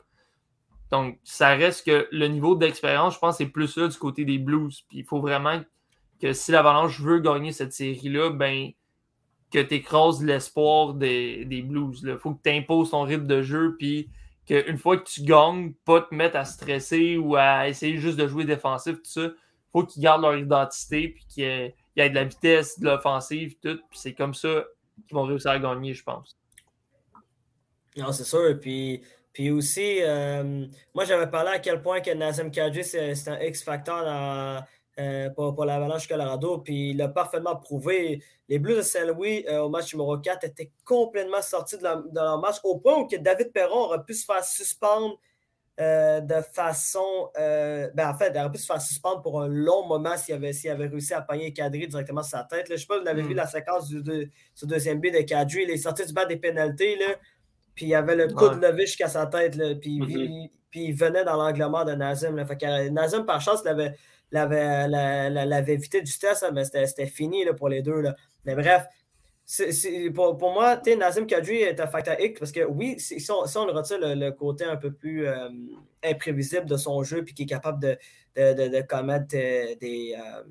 Donc, 0.91 1.19
ça 1.23 1.49
reste 1.49 1.85
que 1.85 2.07
le 2.11 2.27
niveau 2.27 2.55
d'expérience, 2.55 3.15
je 3.15 3.19
pense, 3.19 3.41
est 3.41 3.47
plus 3.47 3.77
là 3.77 3.87
du 3.87 3.97
côté 3.97 4.25
des 4.25 4.37
Blues. 4.37 4.83
Puis 4.87 4.99
il 4.99 5.03
faut 5.05 5.19
vraiment 5.19 5.61
que 6.21 6.33
si 6.33 6.51
l'Avalanche 6.51 6.99
veut 6.99 7.19
gagner 7.19 7.51
cette 7.51 7.73
série-là, 7.73 8.31
ben 8.31 8.71
que 9.51 9.59
tu 9.59 9.75
écrases 9.75 10.23
l'espoir 10.23 10.93
des, 10.93 11.63
Blues. 11.65 12.01
Il 12.03 12.17
faut 12.17 12.33
que 12.33 12.41
tu 12.43 12.49
imposes 12.49 12.91
ton 12.91 13.03
rythme 13.03 13.27
de 13.27 13.41
jeu, 13.41 13.75
puis 13.77 14.09
qu'une 14.45 14.77
fois 14.77 14.97
que 14.97 15.09
tu 15.09 15.23
gagnes, 15.23 15.73
pas 15.85 16.01
te 16.01 16.13
mettre 16.13 16.37
à 16.37 16.45
stresser 16.45 17.17
ou 17.17 17.35
à 17.35 17.67
essayer 17.67 17.97
juste 17.97 18.17
de 18.17 18.27
jouer 18.27 18.45
défensif, 18.45 18.97
tout 18.97 19.09
ça. 19.09 19.29
faut 19.71 19.83
qu'ils 19.83 20.03
gardent 20.03 20.23
leur 20.23 20.35
identité, 20.37 21.09
puis 21.09 21.25
qu'il 21.29 21.43
y, 21.43 22.01
ait 22.01 22.09
de 22.09 22.15
la 22.15 22.25
vitesse, 22.25 22.79
de 22.79 22.85
l'offensive, 22.85 23.55
tout. 23.61 23.79
Puis 23.89 23.99
c'est 23.99 24.13
comme 24.13 24.33
ça 24.33 24.65
qu'ils 25.05 25.15
vont 25.15 25.23
réussir 25.23 25.51
à 25.51 25.59
gagner, 25.59 25.93
je 25.93 26.03
pense. 26.03 26.37
Non, 27.97 28.11
c'est 28.11 28.23
sûr. 28.23 28.59
Puis, 28.59 29.01
puis 29.33 29.51
aussi, 29.51 29.99
euh, 30.01 30.65
moi, 30.93 31.05
j'avais 31.05 31.27
parlé 31.27 31.51
à 31.51 31.59
quel 31.59 31.81
point 31.81 32.01
que 32.01 32.11
Nazem 32.11 32.51
Kadri, 32.51 32.83
c'est 32.83 33.27
un 33.27 33.39
X-Factor 33.39 34.03
euh, 34.99 35.29
pour, 35.31 35.53
pour 35.53 35.65
l'Avalanche 35.65 36.07
Colorado. 36.07 36.59
Puis 36.59 36.91
il 36.91 37.01
a 37.01 37.07
parfaitement 37.07 37.55
prouvé. 37.55 38.23
Les 38.49 38.59
Blues 38.59 38.77
de 38.77 38.81
Saint-Louis 38.81 39.45
euh, 39.47 39.61
au 39.61 39.69
match 39.69 39.93
numéro 39.93 40.17
4 40.17 40.43
étaient 40.45 40.71
complètement 40.85 41.41
sortis 41.41 41.77
de, 41.77 41.83
leur 41.83 42.39
match 42.39 42.55
au 42.63 42.79
point 42.79 42.97
où 42.97 43.05
que 43.05 43.15
David 43.15 43.51
Perron 43.51 43.85
aurait 43.85 44.03
pu 44.03 44.13
se 44.13 44.25
faire 44.25 44.43
suspendre 44.43 45.19
euh, 45.79 46.21
de 46.21 46.41
façon. 46.53 47.29
ben 47.35 48.09
en 48.09 48.17
fait, 48.17 48.31
il 48.33 48.39
aurait 48.39 48.51
pu 48.51 48.57
se 48.57 48.65
faire 48.65 48.81
suspendre 48.81 49.21
pour 49.21 49.41
un 49.41 49.47
long 49.47 49.85
moment 49.87 50.17
s'il 50.17 50.35
avait, 50.35 50.51
avait 50.69 50.87
réussi 50.87 51.13
à 51.13 51.21
pogner 51.21 51.53
Kadri 51.53 51.87
directement 51.87 52.23
sur 52.23 52.37
sa 52.37 52.43
tête. 52.43 52.65
je 52.67 52.73
ne 52.73 52.77
sais 52.77 52.85
pas 52.85 52.95
si 52.95 53.01
vous 53.01 53.07
avez 53.07 53.21
vu 53.21 53.33
hmm. 53.33 53.37
la 53.37 53.47
séquence 53.47 53.89
du, 53.89 54.31
deuxième 54.63 54.99
but 54.99 55.11
de 55.11 55.21
Kadri. 55.21 55.63
Il 55.63 55.69
est 55.69 55.77
sorti 55.77 56.05
du 56.05 56.13
bas 56.13 56.25
des 56.25 56.37
pénalités. 56.37 56.97
puis 57.75 57.87
il 57.87 57.95
avait 57.95 58.15
le 58.15 58.27
coup 58.27 58.49
de 58.49 58.59
levé 58.59 58.85
jusqu'à 58.85 59.07
sa 59.07 59.27
tête. 59.27 59.55
Là, 59.55 59.75
puis, 59.75 59.99
mm-hmm. 59.99 60.49
puis, 60.69 60.85
il 60.85 60.93
venait 60.93 61.23
dans 61.23 61.35
l'angle 61.35 61.65
mort 61.65 61.85
de 61.85 61.93
Nazem. 61.93 62.35
Là, 62.35 62.45
fait 62.45 62.89
Nazem, 62.89 63.25
par 63.25 63.41
chance, 63.41 63.61
il 63.63 63.69
avait 63.69 63.93
l'avait 64.31 65.73
évité 65.73 66.01
du 66.01 66.11
stress, 66.11 66.43
mais 66.53 66.65
c'était 66.65 67.05
fini 67.05 67.45
là, 67.45 67.53
pour 67.53 67.69
les 67.69 67.81
deux. 67.81 68.01
Là. 68.01 68.15
Mais 68.45 68.55
bref, 68.55 68.85
pour, 70.13 70.37
pour, 70.37 70.51
moi, 70.51 70.79
Nazim 70.97 71.25
Kadri 71.25 71.61
est 71.61 71.79
un 71.79 71.87
facteur 71.87 72.19
X 72.19 72.39
parce 72.39 72.51
que 72.51 72.65
oui, 72.65 72.99
si, 72.99 73.25
on, 73.31 73.65
le 73.65 73.71
retire 73.71 73.97
le, 74.01 74.29
côté 74.31 74.65
un 74.65 74.75
peu 74.75 74.91
plus 74.91 75.25
euh, 75.25 75.49
imprévisible 76.03 76.65
de 76.65 76.75
son 76.75 77.01
jeu 77.03 77.23
puis 77.23 77.33
qui 77.33 77.43
est 77.43 77.47
capable 77.47 77.79
de, 77.81 77.97
de, 78.35 78.67
de, 78.67 78.81
commettre 78.81 79.35
euh, 79.35 79.73
des, 79.79 80.15
euh, 80.17 80.43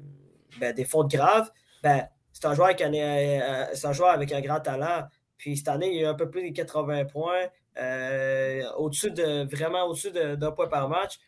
ben, 0.58 0.74
des 0.74 0.86
fautes 0.86 1.10
graves, 1.10 1.50
ben, 1.82 2.06
c'est 2.32 2.46
un, 2.46 2.54
joueur 2.54 2.68
avec 2.68 2.80
un, 2.80 2.90
un 2.90 3.92
joueur 3.92 4.10
avec 4.10 4.32
un 4.32 4.40
grand 4.40 4.60
talent. 4.60 5.04
Puis 5.36 5.58
cette 5.58 5.68
année, 5.68 5.94
il 5.94 6.04
a 6.06 6.10
un 6.10 6.14
peu 6.14 6.30
plus 6.30 6.50
de 6.50 6.56
80 6.56 7.04
points, 7.04 7.48
au-dessus 8.78 9.10
de 9.10 9.46
vraiment 9.54 9.84
au-dessus 9.84 10.10
d'un 10.10 10.52
point 10.52 10.68
par 10.68 10.88
match. 10.88 11.18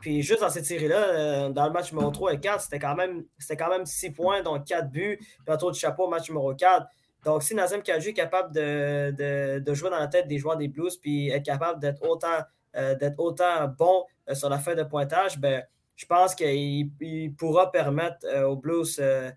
Puis 0.00 0.22
juste 0.22 0.40
dans 0.40 0.48
cette 0.48 0.64
série-là, 0.64 1.50
dans 1.50 1.66
le 1.66 1.72
match 1.72 1.92
numéro 1.92 2.10
3 2.10 2.34
et 2.34 2.40
4, 2.40 2.62
c'était 2.62 2.78
quand 2.78 2.94
même, 2.94 3.24
quand 3.50 3.68
même 3.68 3.84
6 3.84 4.12
points, 4.12 4.42
donc 4.42 4.64
4 4.64 4.90
buts, 4.90 5.18
puis 5.18 5.54
un 5.54 5.56
tour 5.58 5.70
de 5.70 5.76
chapeau 5.76 6.04
au 6.04 6.08
match 6.08 6.28
numéro 6.30 6.54
4. 6.54 6.86
Donc, 7.24 7.42
si 7.42 7.54
Nazem 7.54 7.82
Kadji 7.82 8.10
est 8.10 8.14
capable 8.14 8.54
de, 8.54 9.74
jouer 9.74 9.90
dans 9.90 9.98
la 9.98 10.08
tête 10.08 10.28
des 10.28 10.38
joueurs 10.38 10.56
des 10.56 10.68
Blues, 10.68 10.96
puis 10.96 11.28
être 11.28 11.44
capable 11.44 11.80
d'être 11.80 12.02
autant, 12.08 12.38
euh, 12.76 12.94
autant 13.18 13.68
bon 13.68 14.04
euh, 14.28 14.34
sur 14.34 14.48
la 14.48 14.58
fin 14.58 14.74
de 14.74 14.82
pointage, 14.84 15.38
ben, 15.38 15.62
je 15.96 16.06
pense 16.06 16.34
qu'il 16.34 16.90
pourra 17.36 17.72
permettre 17.72 18.26
aux 18.44 18.56
Blues 18.56 18.96
de. 18.98 19.34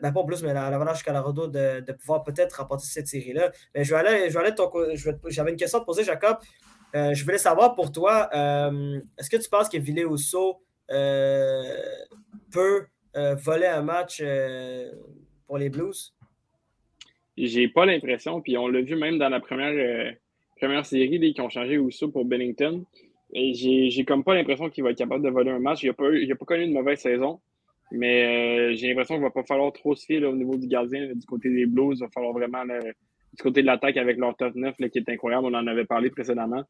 Ben, 0.00 0.12
pas 0.12 0.20
aux 0.20 0.24
Blues, 0.24 0.42
mais 0.42 0.50
à 0.50 0.70
l'Avalanche 0.70 1.02
Colorado 1.04 1.46
de, 1.46 1.80
de 1.80 1.92
pouvoir 1.92 2.24
peut-être 2.24 2.54
remporter 2.54 2.86
cette 2.86 3.06
série-là. 3.06 3.52
Mais 3.74 3.84
je 3.84 3.94
vais 3.94 4.00
aller, 4.00 4.30
je 4.30 4.38
vais 4.38 4.46
aller 4.46 4.96
J'avais 5.28 5.52
une 5.52 5.56
question 5.56 5.78
à 5.78 5.80
te 5.82 5.86
poser, 5.86 6.02
Jacob. 6.02 6.38
Euh, 6.94 7.12
je 7.12 7.24
voulais 7.24 7.38
savoir 7.38 7.74
pour 7.74 7.90
toi, 7.90 8.28
euh, 8.34 9.00
est-ce 9.18 9.28
que 9.28 9.36
tu 9.36 9.48
penses 9.48 9.68
que 9.68 9.78
Ville 9.78 10.06
euh, 10.90 11.76
peut 12.52 12.86
voler 13.14 13.66
un 13.66 13.82
match 13.82 14.22
pour 15.46 15.58
les 15.58 15.70
Blues? 15.70 16.14
J'ai 17.36 17.68
pas 17.68 17.86
l'impression, 17.86 18.40
puis 18.40 18.56
on 18.56 18.68
l'a 18.68 18.80
vu 18.80 18.96
même 18.96 19.18
dans 19.18 19.28
la 19.28 19.40
première, 19.40 20.14
première 20.56 20.86
série 20.86 21.32
qui 21.32 21.40
ont 21.40 21.48
changé 21.48 21.78
Ousso 21.78 22.08
pour 22.08 22.24
Bennington. 22.24 22.84
Et 23.32 23.52
j'ai 23.54 24.04
comme 24.04 24.22
pas 24.22 24.34
l'impression 24.34 24.70
qu'il 24.70 24.84
va 24.84 24.90
être 24.90 24.98
capable 24.98 25.24
de 25.24 25.30
voler 25.30 25.50
un 25.50 25.58
match. 25.58 25.82
Il 25.82 25.88
n'a 25.88 25.94
pas, 25.94 26.04
pas 26.38 26.44
connu 26.44 26.64
une 26.64 26.72
mauvaise 26.72 27.00
saison, 27.00 27.40
mais 27.90 28.74
j'ai 28.76 28.88
l'impression 28.88 29.16
qu'il 29.16 29.24
va 29.24 29.30
pas 29.30 29.42
falloir 29.42 29.72
trop 29.72 29.96
se 29.96 30.06
fier 30.06 30.24
au 30.24 30.36
niveau 30.36 30.56
du 30.56 30.68
gardien, 30.68 31.12
du 31.12 31.26
côté 31.26 31.50
des 31.50 31.66
Blues. 31.66 31.98
Il 31.98 32.04
va 32.04 32.10
falloir 32.10 32.32
vraiment 32.32 32.64
du 32.64 33.42
côté 33.42 33.62
de 33.62 33.66
l'attaque 33.66 33.96
avec 33.96 34.16
leur 34.18 34.36
top 34.36 34.54
9 34.54 34.76
qui 34.76 34.98
est 34.98 35.08
incroyable. 35.08 35.46
On 35.46 35.54
en 35.54 35.66
avait 35.66 35.86
parlé 35.86 36.10
précédemment 36.10 36.64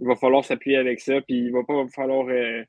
il 0.00 0.06
va 0.06 0.16
falloir 0.16 0.44
s'appuyer 0.44 0.78
avec 0.78 1.00
ça. 1.00 1.20
Puis 1.20 1.36
il 1.36 1.52
va 1.52 1.62
pas 1.62 1.86
falloir 1.94 2.26
euh, 2.28 2.62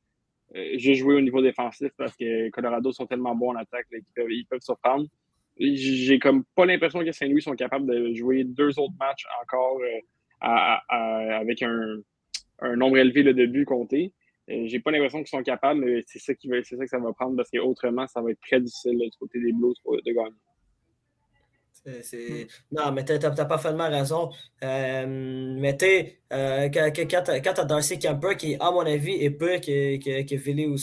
euh, 0.56 0.78
juste 0.78 1.00
jouer 1.02 1.16
au 1.16 1.22
niveau 1.22 1.42
défensif 1.42 1.92
parce 1.98 2.16
que 2.16 2.50
Colorado 2.50 2.92
sont 2.92 3.08
tellement 3.08 3.36
bons 3.36 3.52
en 3.52 3.56
attaque 3.56 3.88
qu'ils 3.90 4.04
peuvent, 4.14 4.32
ils 4.32 4.46
peuvent 4.46 4.62
surprendre. 4.62 5.08
J'ai 5.58 6.20
comme 6.20 6.44
pas 6.56 6.66
l'impression 6.66 7.04
que 7.04 7.12
Saint-Louis 7.12 7.42
sont 7.42 7.56
capables 7.56 7.86
de 7.86 8.14
jouer 8.14 8.44
deux 8.44 8.80
autres 8.80 8.96
matchs 9.00 9.26
encore 9.44 9.80
euh, 9.80 10.48
avec 11.40 11.62
un, 11.62 12.02
nombre 12.76 12.98
élevé 12.98 13.24
de 13.24 13.46
buts 13.46 13.66
comptés. 13.66 14.14
J'ai 14.48 14.80
pas 14.80 14.92
l'impression 14.92 15.20
qu'ils 15.20 15.28
sont 15.28 15.44
capables, 15.44 15.82
mais 15.82 16.02
c'est 16.08 16.20
ça, 16.20 16.34
qui 16.34 16.50
ça 16.50 16.76
que 16.78 16.88
ça 16.88 17.00
va 17.00 17.14
prendre 17.14 17.36
parce 17.36 17.50
qu'autrement, 17.50 18.08
ça 18.08 18.22
va 18.22 18.32
être 18.32 18.42
très 18.42 18.60
difficile 18.60 18.98
du 18.98 19.18
côté 19.20 19.40
des 19.40 19.54
Blues 19.54 19.76
de 19.86 20.12
gagner. 20.12 20.36
Non, 22.72 22.92
mais 22.92 23.04
tu 23.04 23.14
n'as 23.14 23.32
pas 23.32 23.46
parfaitement 23.46 23.90
raison. 23.90 24.30
Euh, 24.64 25.56
mais 25.60 25.76
tu 25.78 25.86
euh, 26.32 26.70
quand, 26.70 26.92
tu 26.94 27.60
as 27.62 27.66
Darcy 27.66 27.98
Camper, 27.98 28.36
qui, 28.38 28.56
à 28.60 28.72
mon 28.72 28.82
avis, 28.82 29.14
est 29.14 29.32
peu 29.32 29.58
que, 29.60 29.98
que, 29.98 30.28
que 30.28 30.36
Ville 30.36 30.76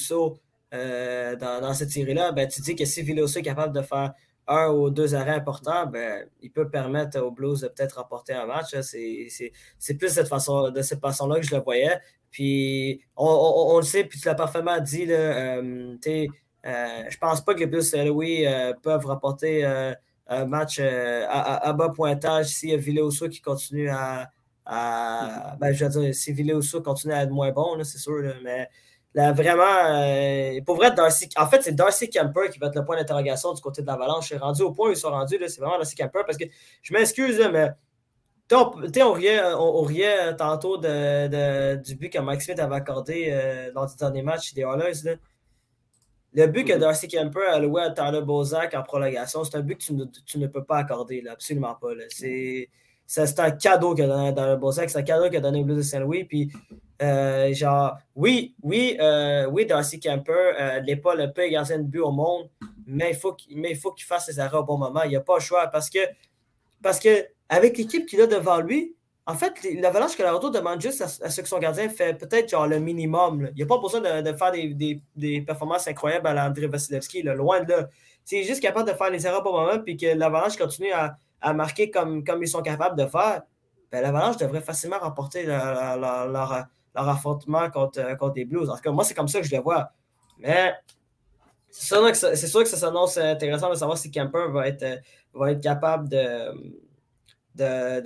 euh, 0.75 1.37
dans, 1.37 1.73
cette 1.73 1.91
série-là, 1.91 2.33
ben, 2.33 2.49
tu 2.49 2.61
dis 2.61 2.75
que 2.75 2.85
si 2.85 3.03
Ville 3.03 3.21
est 3.21 3.43
capable 3.43 3.75
de 3.75 3.83
faire 3.83 4.13
un 4.49 4.71
ou 4.71 4.91
deux 4.91 5.15
arrêts 5.15 5.33
importants, 5.33 5.87
ben, 5.87 6.27
il 6.41 6.51
peut 6.51 6.69
permettre 6.69 7.21
aux 7.21 7.31
Blues 7.31 7.61
de 7.61 7.69
peut-être 7.69 7.99
remporter 7.99 8.33
un 8.33 8.47
match. 8.47 8.75
C'est 8.81 9.95
plus 9.99 10.09
cette 10.09 10.29
façon, 10.29 10.71
de 10.71 10.83
cette 10.83 11.01
façon-là 11.01 11.37
que 11.37 11.47
je 11.47 11.55
le 11.55 11.61
voyais. 11.61 11.99
Puis 12.31 13.01
on, 13.17 13.77
le 13.79 13.85
sait, 13.85 14.05
puis 14.05 14.19
tu 14.19 14.27
l'as 14.27 14.35
parfaitement 14.35 14.81
dit. 14.81 15.07
Là, 15.07 15.15
euh, 15.17 15.97
je 17.09 17.19
pense 17.19 17.43
pas 17.43 17.55
que 17.55 17.61
les 17.61 17.67
Blues 17.67 17.95
Louis 18.05 18.47
peuvent 18.83 19.07
remporter 19.07 19.65
un 20.29 20.45
match 20.45 20.79
euh, 20.81 21.27
à, 21.29 21.73
bas 21.73 21.89
pointage. 21.89 22.47
S'il 22.47 22.71
y 22.71 22.75
a 22.75 22.77
qui 23.29 23.41
continue 23.41 23.89
à. 23.89 24.31
à 24.67 25.57
ben, 25.61 25.73
je 25.73 25.85
veux 25.85 25.91
dire, 25.91 26.15
si 26.15 26.33
continue 26.83 27.15
à 27.15 27.23
être 27.23 27.31
moins 27.31 27.51
bon, 27.51 27.83
c'est 27.85 27.99
sûr, 27.99 28.23
mais 28.45 28.69
là, 29.15 29.33
vraiment, 29.33 29.65
euh, 29.87 30.61
pour 30.65 30.77
vrai, 30.77 30.93
Darcy, 30.93 31.29
en 31.37 31.47
fait, 31.47 31.63
c'est 31.63 31.75
Darcy 31.75 32.09
Camper 32.11 32.51
qui 32.53 32.59
va 32.59 32.69
être 32.69 32.77
le 32.77 32.85
point 32.85 32.97
d'interrogation 32.97 33.53
du 33.53 33.61
côté 33.61 33.83
de 33.83 33.87
l'Avalanche. 33.87 34.33
Rendu 34.35 34.63
au 34.63 34.73
point 34.73 34.89
où 34.89 34.93
ils 34.93 34.97
sont 34.97 35.11
rendus, 35.11 35.39
c'est 35.47 35.61
vraiment 35.61 35.79
Darcy 35.79 35.97
Camper 35.97 36.21
parce 36.27 36.39
que 36.39 36.45
je 36.83 36.93
m'excuse, 36.93 37.39
mais 37.53 37.71
on, 38.53 38.73
on, 39.03 39.13
riait, 39.13 39.43
on, 39.55 39.83
riait 39.83 40.37
tantôt 40.37 40.79
de, 40.79 41.77
du 41.77 41.97
but 41.97 42.11
que 42.11 42.19
Mike 42.19 42.43
Smith 42.43 42.59
avait 42.59 42.77
accordé 42.77 43.29
euh, 43.31 43.71
lors 43.75 43.87
du 43.87 43.97
dernier 43.97 44.23
match 44.23 44.55
des 44.55 44.63
Oilers. 44.63 45.17
Le 46.35 46.47
but 46.47 46.65
que 46.65 46.75
Darcy 46.75 47.09
Kemper 47.09 47.49
a 47.51 47.59
loué 47.59 47.83
à 47.83 47.91
Tyler 47.91 48.21
Bozak 48.21 48.75
en 48.75 48.83
prolongation, 48.83 49.45
c'est 49.45 49.57
un 49.57 49.61
but 49.61 49.77
que 49.77 49.85
tu 50.27 50.39
ne, 50.39 50.47
peux 50.47 50.65
pas 50.65 50.79
accorder, 50.79 51.25
absolument 51.29 51.75
pas. 51.75 51.89
C'est, 52.11 52.69
un 53.39 53.51
cadeau 53.53 53.95
donné 53.95 54.35
Tyler 54.35 54.57
Bozak, 54.61 54.91
c'est 54.91 54.99
un 54.99 55.03
cadeau 55.03 55.31
qu'a 55.31 55.41
donné 55.41 55.65
Blues 55.65 55.79
de 55.79 55.83
Saint-Louis. 55.83 56.25
Puis, 56.25 56.53
euh, 57.01 57.53
genre, 57.55 57.99
oui, 58.17 58.55
oui, 58.63 58.97
euh, 59.01 59.47
oui, 59.47 59.67
Darcy 59.67 60.01
Kemper 60.01 60.33
euh, 60.33 60.81
n'est 60.81 60.97
pas 60.97 61.15
le 61.15 61.33
pire 61.33 61.49
gardien 61.49 61.79
de 61.79 61.85
but 61.85 62.01
au 62.01 62.11
monde, 62.11 62.49
mais 62.87 63.11
il 63.11 63.17
faut 63.17 63.35
qu'il, 63.35 64.05
fasse 64.05 64.27
ses 64.27 64.41
arrêts 64.41 64.59
au 64.59 64.65
bon 64.65 64.79
moment. 64.79 65.03
Il 65.05 65.11
n'y 65.11 65.17
a 65.17 65.21
pas 65.21 65.37
le 65.37 65.41
choix 65.41 65.69
parce 65.69 65.91
que, 65.91 66.01
parce 66.83 66.99
que 66.99 67.27
avec 67.49 67.79
l'équipe 67.79 68.07
qu'il 68.07 68.21
a 68.21 68.27
devant 68.27 68.61
lui, 68.61 68.97
en 69.27 69.35
fait, 69.35 69.55
l'Avalanche 69.75 70.17
Colorado 70.17 70.51
demande 70.51 70.81
juste 70.81 71.03
à, 71.03 71.31
ce 71.31 71.41
que 71.41 71.49
son 71.49 71.59
gardien 71.59 71.89
fait 71.91 72.15
peut-être 72.15 72.49
genre 72.49 72.67
le 72.67 72.81
minimum. 72.81 73.49
Il 73.51 73.57
n'y 73.57 73.63
a 73.63 73.67
pas 73.67 73.79
besoin 73.79 74.01
de, 74.01 74.33
faire 74.33 74.53
des, 74.53 75.45
performances 75.47 75.87
incroyables 75.87 76.27
à 76.27 76.33
l'André 76.35 76.67
Vasilevski, 76.67 77.23
loin 77.23 77.63
de 77.63 77.73
là. 77.73 77.89
C'est 78.25 78.43
juste 78.43 78.61
capable 78.61 78.91
de 78.91 78.95
faire 78.95 79.11
les 79.11 79.27
erreurs 79.27 79.43
pour 79.43 79.59
le 79.59 79.67
moment, 79.67 79.83
puis 79.83 79.97
que 79.97 80.07
l'Avalanche 80.07 80.57
continue 80.57 80.93
à, 80.93 81.55
marquer 81.55 81.91
comme, 81.91 82.25
comme 82.25 82.43
ils 82.43 82.49
sont 82.49 82.63
capables 82.63 82.99
de 82.99 83.07
faire. 83.07 83.43
Ben, 83.93 84.03
L'Avalanche 84.03 84.39
devrait 84.39 84.61
facilement 84.61 84.99
remporter 84.99 85.45
leur, 85.45 86.67
affrontement 87.07 87.71
contre, 87.71 88.17
contre 88.17 88.35
les 88.37 88.45
Blues. 88.45 88.71
En 88.71 88.77
tout 88.77 88.83
cas, 88.83 88.91
moi, 88.91 89.05
c'est 89.05 89.15
comme 89.15 89.29
ça 89.29 89.41
que 89.41 89.47
je 89.47 89.55
le 89.55 89.63
vois. 89.63 89.93
Mais 90.39 90.75
c'est 91.71 91.95
sûr, 92.47 92.63
que 92.63 92.69
ça 92.69 92.77
s'annonce 92.77 93.19
intéressant 93.19 93.71
de 93.71 93.75
savoir 93.75 93.99
si 93.99 94.11
Kemper 94.11 94.49
va 94.51 94.69
être, 94.69 95.01
va 95.35 95.53
être 95.53 95.63
capable 95.63 96.09
de 96.09 96.53
ben, 97.59 98.01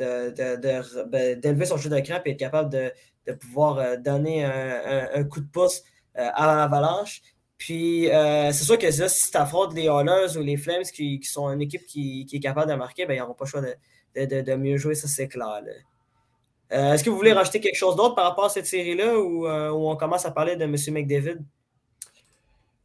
d'élever 1.40 1.66
son 1.66 1.76
jeu 1.76 1.90
de 1.90 2.00
crampe 2.00 2.26
et 2.26 2.30
être 2.30 2.38
capable 2.38 2.70
de, 2.70 2.92
pouvoir 3.34 3.78
euh, 3.78 3.96
donner 3.96 4.44
un, 4.44 5.24
coup 5.24 5.40
de 5.40 5.46
pouce 5.46 5.82
euh, 6.18 6.28
à 6.34 6.46
l'avalanche. 6.46 7.20
Puis, 7.58 8.10
euh, 8.10 8.50
c'est 8.50 8.64
sûr 8.64 8.78
que 8.78 8.90
si 8.90 9.30
tu 9.30 9.36
affrontes 9.36 9.74
les 9.74 9.84
Oilers 9.84 10.36
ou 10.36 10.40
les 10.40 10.56
Flames 10.56 10.82
qui, 10.82 11.20
sont 11.22 11.48
une 11.50 11.62
équipe 11.62 11.84
qui, 11.86 12.26
est 12.32 12.40
capable 12.40 12.70
de 12.70 12.76
marquer, 12.76 13.06
ben, 13.06 13.14
ils 13.14 13.20
n'auront 13.20 13.34
pas 13.34 13.44
le 13.44 13.50
choix 13.50 13.60
de, 13.60 14.54
mieux 14.56 14.78
jouer, 14.78 14.94
ça 14.94 15.06
c'est 15.06 15.28
clair. 15.28 15.60
Est-ce 16.72 17.04
que 17.04 17.10
vous 17.10 17.16
voulez 17.16 17.32
rajouter 17.32 17.60
quelque 17.60 17.76
chose 17.76 17.96
d'autre 17.96 18.14
par 18.14 18.24
rapport 18.24 18.46
à 18.46 18.48
cette 18.48 18.66
série-là 18.66 19.18
ou, 19.18 19.46
on 19.46 19.96
commence 19.96 20.24
à 20.24 20.30
parler 20.30 20.56
de 20.56 20.64
M. 20.64 20.76
McDavid? 20.88 21.38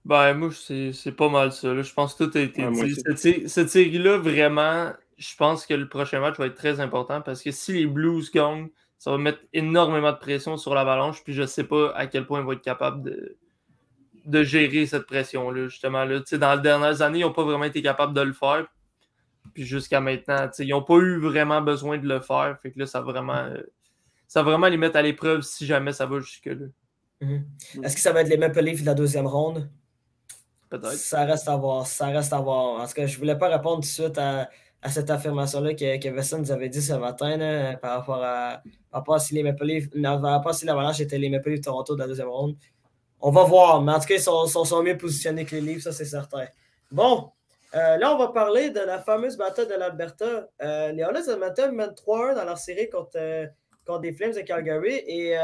Ben, 0.06 0.34
moi, 0.34 0.50
c'est 0.54 1.12
pas 1.16 1.30
mal 1.30 1.52
ça. 1.52 1.82
Je 1.82 1.94
pense 1.94 2.14
que 2.14 2.26
tout 2.26 2.38
a 2.38 2.42
été 2.42 2.66
dit. 2.70 3.50
cette 3.50 3.70
série-là, 3.70 4.18
vraiment, 4.18 4.92
je 5.18 5.36
pense 5.36 5.66
que 5.66 5.74
le 5.74 5.90
prochain 5.90 6.20
match 6.20 6.38
va 6.38 6.46
être 6.46 6.56
très 6.56 6.80
important 6.80 7.22
parce 7.22 7.42
que 7.42 7.52
si 7.52 7.74
les 7.74 7.86
Blues 7.86 8.32
gagnent, 8.32 8.70
ça 8.98 9.12
va 9.12 9.18
mettre 9.18 9.40
énormément 9.54 10.12
de 10.12 10.18
pression 10.18 10.58
sur 10.58 10.74
l'Avalanche. 10.74 11.24
Puis 11.24 11.34
je 11.34 11.42
ne 11.42 11.48
sais 11.48 11.64
pas 11.64 11.94
à 11.96 12.08
quel 12.08 12.26
point 12.26 12.40
ils 12.40 12.46
vont 12.46 12.54
être 12.54 12.62
capables 12.62 13.04
de, 13.04 13.38
de 14.26 14.44
gérer 14.44 14.86
cette 14.86 15.06
pression-là, 15.06 15.68
justement. 15.68 16.04
Là. 16.04 16.20
Dans 16.32 16.56
les 16.56 16.62
dernières 16.62 17.02
années, 17.02 17.20
ils 17.20 17.26
n'ont 17.26 17.34
pas 17.34 17.44
vraiment 17.44 17.64
été 17.64 17.82
capables 17.82 18.14
de 18.14 18.22
le 18.22 18.34
faire. 18.34 18.66
Puis 19.54 19.64
jusqu'à 19.66 20.02
maintenant, 20.02 20.50
ils 20.60 20.70
n'ont 20.70 20.84
pas 20.84 20.96
eu 20.96 21.20
vraiment 21.20 21.62
besoin 21.62 21.98
de 21.98 22.08
le 22.08 22.20
faire. 22.20 22.58
Fait 22.62 22.72
que 22.72 22.80
là, 22.80 22.86
ça 22.86 23.02
va 23.02 23.12
vraiment, 23.12 23.36
euh, 23.36 23.62
ça 24.28 24.44
vraiment 24.44 24.68
les 24.68 24.78
mettre 24.78 24.98
à 24.98 25.02
l'épreuve 25.02 25.42
si 25.42 25.66
jamais 25.66 25.94
ça 25.94 26.06
va 26.06 26.20
jusque-là. 26.20 26.68
Mhm. 27.22 27.46
Est-ce 27.84 27.96
que 27.96 28.02
ça 28.02 28.12
va 28.12 28.22
être 28.22 28.30
les 28.30 28.38
Maple 28.38 28.62
Leafs 28.62 28.82
de 28.82 28.86
la 28.86 28.94
deuxième 28.94 29.28
ronde? 29.28 29.70
Peut-être. 30.70 30.94
Ça 30.94 31.26
reste 31.26 31.48
à 31.48 31.56
voir. 31.56 31.88
Ça 31.88 32.08
reste 32.08 32.34
à 32.34 32.40
voir. 32.40 32.82
En 32.82 32.86
tout 32.86 32.94
cas, 32.94 33.06
je 33.06 33.14
ne 33.14 33.20
voulais 33.20 33.38
pas 33.38 33.48
répondre 33.48 33.78
tout 33.78 33.82
de 33.82 33.86
suite 33.86 34.18
à 34.18 34.50
à 34.82 34.90
cette 34.90 35.10
affirmation-là 35.10 35.74
que, 35.74 35.98
que 35.98 36.38
nous 36.38 36.52
avait 36.52 36.70
dit 36.70 36.82
ce 36.82 36.94
matin 36.94 37.76
par 37.82 37.98
rapport 38.00 38.24
à, 38.24 38.62
par 38.92 39.02
rapport 39.02 39.16
à 39.16 39.20
si 39.20 39.34
les 39.34 39.44
Maple 39.44 39.66
Leafs, 39.66 39.90
par 39.90 40.22
rapport 40.22 40.52
à 40.52 40.54
si 40.54 40.66
l'Avalanche 40.66 41.00
était 41.00 41.18
les 41.18 41.30
Maple 41.30 41.50
Leafs 41.50 41.60
de 41.60 41.66
Toronto 41.66 41.96
de 41.96 42.00
la 42.00 42.08
deuxième 42.08 42.30
ronde. 42.30 42.56
On 43.20 43.32
va 43.32 43.44
voir, 43.44 43.82
mais 43.82 43.94
en 43.94 44.00
tout 44.00 44.08
cas, 44.08 44.16
ils 44.16 44.22
sont, 44.22 44.46
sont, 44.46 44.84
mieux 44.84 44.98
positionnés 44.98 45.46
que 45.46 45.56
les 45.56 45.62
Leafs, 45.62 45.84
ça 45.84 45.92
c'est 45.92 46.06
certain. 46.06 46.46
Bon, 46.92 47.32
euh, 47.74 47.98
là, 47.98 48.14
on 48.14 48.18
va 48.18 48.28
parler 48.28 48.70
de 48.70 48.80
la 48.80 49.00
fameuse 49.00 49.36
bataille 49.36 49.68
de 49.68 49.74
l'Alberta. 49.74 50.48
Euh, 50.62 50.92
les 50.92 51.02
Oilers 51.02 51.30
Edmonton 51.30 51.72
mènent 51.72 51.90
3-1 51.90 52.36
dans 52.36 52.46
leur 52.46 52.58
série 52.58 52.90
contre, 52.90 53.18
euh, 53.18 53.48
contre 53.88 54.02
des 54.02 54.14
Flames 54.14 54.34
de 54.34 54.42
Calgary 54.42 55.02
et 55.08 55.36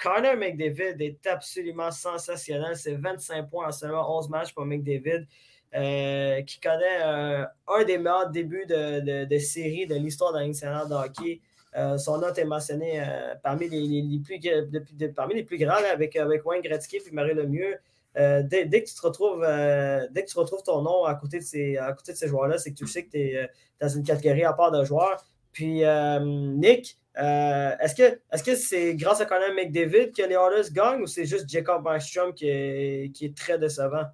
Connor 0.00 0.36
McDavid 0.36 1.00
est 1.00 1.26
absolument 1.26 1.90
sensationnel. 1.90 2.76
C'est 2.76 2.94
25 2.94 3.48
points 3.48 3.68
en 3.68 3.72
seulement 3.72 4.18
11 4.18 4.28
matchs 4.28 4.54
pour 4.54 4.64
McDavid. 4.64 5.26
Euh, 5.74 6.42
qui 6.42 6.58
connaît 6.60 7.02
euh, 7.02 7.44
un 7.68 7.84
des 7.84 7.98
meilleurs 7.98 8.30
débuts 8.30 8.64
de, 8.66 9.38
série 9.38 9.86
de 9.86 9.96
l'histoire 9.96 10.32
de 10.32 10.38
la 10.38 10.84
de 10.86 10.94
hockey. 10.94 11.40
Euh, 11.76 11.98
son 11.98 12.18
nom 12.18 12.32
est 12.32 12.44
mentionné 12.44 13.02
parmi, 13.42 13.68
les, 13.68 14.20
plus, 14.20 14.40
parmi 15.14 15.34
les 15.34 15.42
plus 15.42 15.58
grands 15.58 15.84
avec, 15.92 16.16
avec 16.16 16.46
Wayne 16.46 16.62
Gretzky 16.62 16.96
et 16.96 17.10
Marie 17.12 17.34
Lemieux. 17.34 17.78
Dès, 18.14 18.64
dès, 18.64 18.82
que 18.82 18.88
tu 18.88 18.94
te 18.94 19.02
retrouves, 19.02 19.42
dès 19.42 20.24
que 20.24 20.30
tu 20.30 20.38
retrouves 20.38 20.62
ton 20.62 20.80
nom 20.80 21.04
à 21.04 21.14
côté 21.16 21.40
de 21.40 21.44
ces, 21.44 21.76
à 21.76 21.92
côté 21.92 22.12
de 22.12 22.16
ces 22.16 22.28
joueurs-là, 22.28 22.56
c'est 22.56 22.70
que 22.70 22.76
tu 22.76 22.86
sais 22.86 23.04
que 23.04 23.10
tu 23.10 23.18
es 23.18 23.50
dans 23.78 23.88
une 23.88 24.04
catégorie 24.04 24.44
à 24.44 24.54
part 24.54 24.70
de 24.70 24.82
joueurs. 24.84 25.22
Puis, 25.52 25.82
Nick, 26.22 26.96
est-ce 27.16 27.94
que 27.94 28.20
est-ce 28.30 28.42
que 28.42 28.54
c'est 28.54 28.94
grâce 28.94 29.20
à 29.20 29.26
Conor 29.26 29.54
McDavid 29.54 30.12
que 30.12 30.22
les 30.22 30.34
Oilers 30.34 30.70
gagnent 30.72 31.02
ou 31.02 31.06
c'est 31.06 31.24
juste 31.24 31.48
Jacob 31.48 31.82
Markstrom 31.82 32.34
qui 32.34 32.48
est, 32.48 33.12
qui 33.14 33.26
est 33.26 33.36
très 33.36 33.58
décevant? 33.58 34.04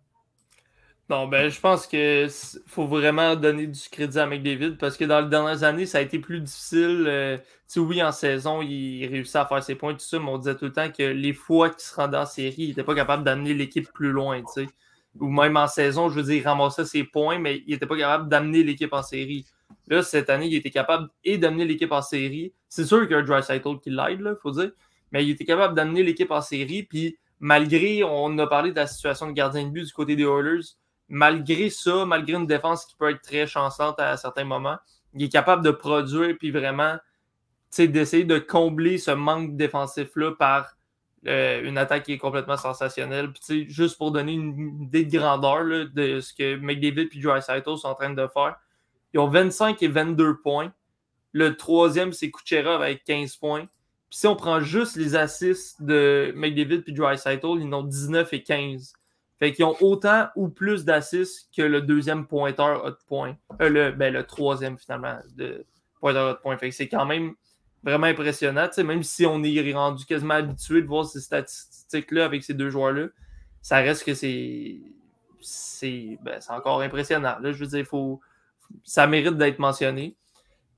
Non, 1.13 1.27
ben, 1.27 1.51
je 1.51 1.61
pense 1.61 1.87
qu'il 1.87 2.31
faut 2.67 2.87
vraiment 2.87 3.37
donner 3.37 3.67
du 3.67 3.81
crédit 3.91 4.19
à 4.19 4.27
McDavid 4.27 4.79
parce 4.79 4.97
que 4.97 5.05
dans 5.05 5.21
les 5.21 5.29
dernières 5.29 5.63
années, 5.63 5.85
ça 5.85 5.99
a 5.99 6.01
été 6.01 6.19
plus 6.19 6.41
difficile. 6.41 7.05
Euh, 7.07 7.37
oui, 7.77 8.03
en 8.03 8.13
saison, 8.13 8.63
il 8.63 9.07
réussit 9.07 9.37
à 9.37 9.45
faire 9.45 9.63
ses 9.63 9.75
points, 9.75 9.93
tout 9.93 10.01
ça, 10.01 10.19
mais 10.19 10.29
on 10.29 10.39
disait 10.39 10.55
tout 10.55 10.67
le 10.67 10.73
temps 10.73 10.91
que 10.91 11.03
les 11.03 11.33
fois 11.33 11.71
qu'il 11.71 11.83
se 11.83 11.95
rendait 11.95 12.17
en 12.17 12.25
série, 12.25 12.55
il 12.59 12.69
n'était 12.69 12.85
pas 12.85 12.95
capable 12.95 13.25
d'amener 13.25 13.53
l'équipe 13.53 13.93
plus 13.93 14.11
loin. 14.11 14.43
Ou 15.21 15.29
même 15.29 15.57
en 15.57 15.67
saison, 15.67 16.09
je 16.09 16.15
veux 16.15 16.23
dire, 16.23 16.37
il 16.37 16.49
ramassait 16.49 16.87
ses 16.87 17.05
points, 17.05 17.39
mais 17.39 17.63
il 17.67 17.75
n'était 17.75 17.87
pas 17.87 17.99
capable 17.99 18.31
d'amener 18.31 18.63
l'équipe 18.63 18.93
en 18.93 19.03
série. 19.03 19.45
Là, 19.89 20.03
cette 20.03 20.31
année, 20.31 20.47
il 20.47 20.55
était 20.55 20.71
capable 20.71 21.09
et 21.25 21.39
d'amener 21.39 21.65
l'équipe 21.65 21.93
en 21.93 22.03
série. 22.03 22.53
C'est 22.69 22.85
sûr 22.85 23.03
qu'il 23.03 23.13
y 23.13 23.15
a 23.15 23.19
un 23.19 23.23
dry 23.23 23.43
cycle 23.43 23.79
qui 23.81 23.91
l'aide, 23.91 24.21
il 24.21 24.37
faut 24.41 24.51
dire, 24.51 24.73
mais 25.11 25.25
il 25.25 25.31
était 25.31 25.45
capable 25.45 25.75
d'amener 25.75 26.03
l'équipe 26.03 26.31
en 26.31 26.41
série. 26.41 26.83
Puis, 26.83 27.19
malgré, 27.41 28.03
on 28.05 28.37
a 28.39 28.47
parlé 28.47 28.71
de 28.71 28.77
la 28.77 28.87
situation 28.87 29.27
de 29.27 29.33
gardien 29.33 29.65
de 29.65 29.71
but 29.71 29.85
du 29.85 29.93
côté 29.93 30.17
des 30.17 30.25
Oilers, 30.25 30.63
malgré 31.09 31.71
ça, 31.71 32.07
malgré 32.07 32.35
une 32.37 32.47
défense 32.47 32.87
qui 32.87 32.97
peut 32.97 33.11
être 33.11 33.23
très 33.23 33.47
chancante 33.47 34.01
à 34.01 34.17
certains 34.17 34.45
moments, 34.45 34.79
il 35.15 35.25
est 35.25 35.29
capable 35.29 35.63
de 35.65 35.71
produire 35.71 36.37
puis 36.39 36.51
vraiment 36.51 36.97
d'essayer 37.79 38.25
de 38.25 38.39
combler 38.39 38.99
ce 38.99 39.11
manque 39.11 39.57
défensif-là 39.57 40.33
par 40.39 40.77
euh, 41.27 41.63
une 41.63 41.79
attaque 41.79 42.05
qui 42.05 42.13
est 42.15 42.19
complètement 42.19 42.57
sensationnelle. 42.57 43.33
Puis, 43.33 43.69
juste 43.71 43.97
pour 43.97 44.11
donner 44.11 44.33
une 44.33 44.83
idée 44.83 45.05
de 45.05 45.17
grandeur 45.17 45.65
de 45.93 46.21
ce 46.21 46.35
que 46.35 46.57
McDavid 46.57 47.09
et 47.13 47.21
Dry 47.21 47.41
sont 47.43 47.87
en 47.87 47.95
train 47.95 48.11
de 48.11 48.27
faire, 48.33 48.57
ils 49.15 49.21
ont 49.21 49.29
25 49.29 49.83
et 49.83 49.89
22 49.89 50.39
points. 50.39 50.73
Le 51.33 51.57
troisième, 51.57 52.13
c'est 52.13 52.31
Kucherov 52.31 52.83
avec 52.83 53.05
15 53.05 53.37
points. 53.37 53.67
Puis 54.11 54.19
si 54.19 54.27
on 54.27 54.37
prend 54.37 54.61
juste 54.61 54.97
les 54.97 55.17
assists 55.17 55.83
de 55.83 56.33
McDavid 56.37 56.83
et 56.87 56.93
Dry 56.93 57.17
ils 57.25 57.75
ont 57.75 57.83
19 57.83 58.33
et 58.33 58.43
15. 58.43 58.93
Fait 59.39 59.53
qu'ils 59.53 59.65
ont 59.65 59.77
autant 59.81 60.29
ou 60.37 60.49
plus 60.49 60.85
d'assists 60.85 61.49
que 61.57 61.63
le 61.63 61.81
deuxième 61.81 62.27
pointeur 62.27 62.85
hot 62.85 62.99
point. 63.09 63.37
Euh, 63.61 63.69
le, 63.69 63.91
ben, 63.91 64.13
le 64.13 64.25
troisième, 64.25 64.79
finalement, 64.79 65.19
de 65.35 65.65
pointeur 65.99 66.35
hot 66.35 66.39
point. 66.43 66.57
Fait 66.59 66.69
que 66.69 66.75
c'est 66.75 66.89
quand 66.89 67.07
même 67.07 67.35
vraiment 67.83 68.07
impressionnant. 68.07 68.69
même 68.85 69.03
si 69.03 69.27
on 69.27 69.43
est 69.43 69.73
rendu 69.73 70.05
quasiment 70.05 70.35
habitué 70.35 70.83
de 70.83 70.87
voir 70.87 71.07
ces 71.07 71.21
statistiques-là 71.21 72.25
avec 72.25 72.45
ces 72.45 72.55
deux 72.55 72.71
joueurs-là, 72.71 73.09
ça 73.63 73.79
reste 73.79 74.05
que 74.05 74.15
c'est. 74.15 74.81
C'est 75.41 76.19
ben, 76.23 76.39
encore 76.51 76.83
impressionnant. 76.83 77.37
Là, 77.41 77.51
je 77.51 77.59
veux 77.59 77.67
dire, 77.67 77.85
faut, 77.85 78.21
ça 78.85 79.07
mérite 79.07 79.37
d'être 79.37 79.59
mentionné. 79.59 80.17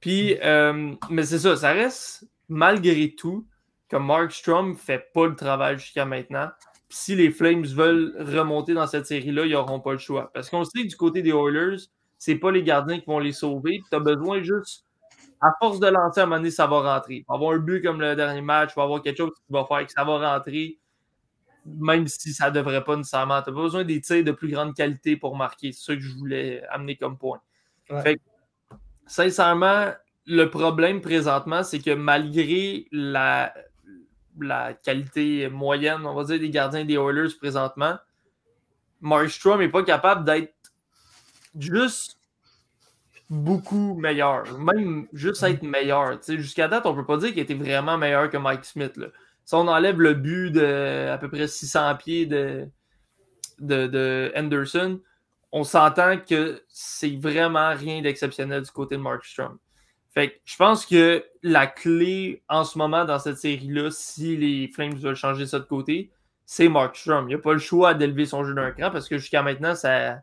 Puis, 0.01 0.37
euh, 0.43 0.95
mais 1.11 1.25
c'est 1.25 1.39
ça, 1.39 1.57
ça 1.57 1.73
reste 1.73 2.29
malgré 2.49 3.15
tout 3.15 3.47
que 3.89 3.97
Mark 3.97 4.33
Strom 4.33 4.77
fait 4.77 5.11
pas 5.13 5.27
le 5.27 5.37
travail 5.37 5.79
jusqu'à 5.79 6.05
maintenant 6.05 6.51
si 6.95 7.17
les 7.17 7.33
Flames 7.33 7.65
veulent 7.65 8.15
remonter 8.21 8.73
dans 8.73 8.87
cette 8.87 9.07
série-là, 9.07 9.47
ils 9.47 9.53
n'auront 9.53 9.81
pas 9.81 9.91
le 9.91 9.99
choix. 9.99 10.31
Parce 10.33 10.49
qu'on 10.49 10.65
sait 10.65 10.85
que 10.85 10.89
du 10.89 10.97
côté 10.97 11.23
des 11.23 11.31
Oilers, 11.31 11.79
c'est 12.19 12.37
pas 12.37 12.53
les 12.53 12.63
gardiens 12.63 13.01
qui 13.01 13.07
vont 13.07 13.19
les 13.19 13.33
sauver. 13.33 13.81
Tu 13.91 13.97
as 13.97 13.99
besoin 13.99 14.41
juste, 14.43 14.85
à 15.41 15.51
force 15.59 15.81
de 15.81 15.89
lancer, 15.89 16.21
à 16.21 16.23
un 16.23 16.27
moment 16.27 16.37
donné, 16.37 16.53
ça 16.53 16.69
va 16.69 16.95
rentrer. 16.95 17.25
avoir 17.29 17.53
un 17.53 17.59
but 17.59 17.83
comme 17.83 18.01
le 18.01 18.15
dernier 18.15 18.43
match, 18.43 18.71
il 18.73 18.77
va 18.77 18.85
avoir 18.85 19.03
quelque 19.03 19.17
chose 19.19 19.33
qui 19.35 19.53
va 19.53 19.65
faire 19.65 19.85
que 19.85 19.93
ça 19.93 20.05
va 20.05 20.35
rentrer, 20.35 20.79
même 21.67 22.07
si 22.07 22.33
ça 22.33 22.49
ne 22.49 22.55
devrait 22.55 22.85
pas 22.85 22.95
nécessairement. 22.95 23.43
Tu 23.43 23.51
as 23.51 23.53
besoin 23.53 23.83
des 23.83 24.01
tirs 24.01 24.23
de 24.23 24.31
plus 24.31 24.49
grande 24.49 24.73
qualité 24.75 25.17
pour 25.17 25.37
marquer. 25.37 25.73
C'est 25.73 25.85
ça 25.85 25.95
que 25.97 26.01
je 26.01 26.15
voulais 26.15 26.63
amener 26.71 26.95
comme 26.95 27.19
point. 27.19 27.41
Sincèrement, 29.07 29.93
le 30.27 30.45
problème 30.47 31.01
présentement, 31.01 31.63
c'est 31.63 31.81
que 31.81 31.95
malgré 31.95 32.87
la, 32.93 33.55
la 34.41 34.75
qualité 34.75 35.49
moyenne, 35.49 36.07
on 36.07 36.15
va 36.15 36.25
dire, 36.25 36.41
des 36.41 36.51
gardiens 36.51 36.85
des 36.85 36.95
Oilers 36.95 37.35
présentement, 37.39 37.97
Markstrom 39.01 39.61
n'est 39.61 39.69
pas 39.69 39.83
capable 39.83 40.25
d'être 40.25 40.55
juste 41.59 42.19
beaucoup 43.29 43.95
meilleur. 43.95 44.59
Même 44.59 45.07
juste 45.13 45.43
être 45.43 45.63
meilleur. 45.63 46.19
Jusqu'à 46.27 46.69
date, 46.69 46.87
on 46.87 46.93
ne 46.93 47.01
peut 47.01 47.07
pas 47.07 47.19
dire 47.19 47.31
qu'il 47.31 47.41
était 47.41 47.55
vraiment 47.55 47.99
meilleur 47.99 48.31
que 48.31 48.37
Mike 48.37 48.65
Smith. 48.65 48.97
Là. 48.97 49.09
Si 49.45 49.55
on 49.55 49.69
enlève 49.69 50.01
le 50.01 50.15
but 50.15 50.51
de 50.51 51.09
à 51.11 51.19
peu 51.19 51.29
près 51.29 51.47
600 51.47 51.97
pieds 51.97 52.27
de, 52.27 52.67
de, 53.59 53.87
de 53.87 54.33
Henderson, 54.37 55.01
on 55.57 55.63
s'entend 55.63 56.19
que 56.19 56.61
c'est 56.69 57.15
vraiment 57.15 57.75
rien 57.75 58.03
d'exceptionnel 58.03 58.63
du 58.63 58.71
côté 58.73 58.97
de 58.97 59.01
Markstrom. 59.01 59.57
Fait 60.13 60.31
que 60.31 60.35
je 60.45 60.57
pense 60.57 60.85
que 60.85 61.25
la 61.45 61.69
clé 61.69 62.43
en 62.49 62.65
ce 62.65 62.77
moment 62.77 63.05
dans 63.05 63.21
cette 63.21 63.39
série-là, 63.39 63.93
si 63.93 64.37
les 64.37 64.67
Flames 64.67 64.97
veulent 64.97 65.15
changer 65.15 65.47
ça 65.47 65.61
de 65.61 65.65
côté, 65.65 66.11
c'est 66.45 66.69
Markstrom. 66.69 67.31
Il 67.31 67.37
n'a 67.37 67.41
pas 67.41 67.53
le 67.53 67.61
choix 67.61 67.95
d'élever 67.95 68.27
son 68.27 68.45
jeu 68.45 68.53
d'un 68.53 68.73
cran 68.73 68.91
parce 68.91 69.09
que 69.09 69.17
jusqu'à 69.17 69.45
maintenant, 69.45 69.77
ça, 69.77 70.23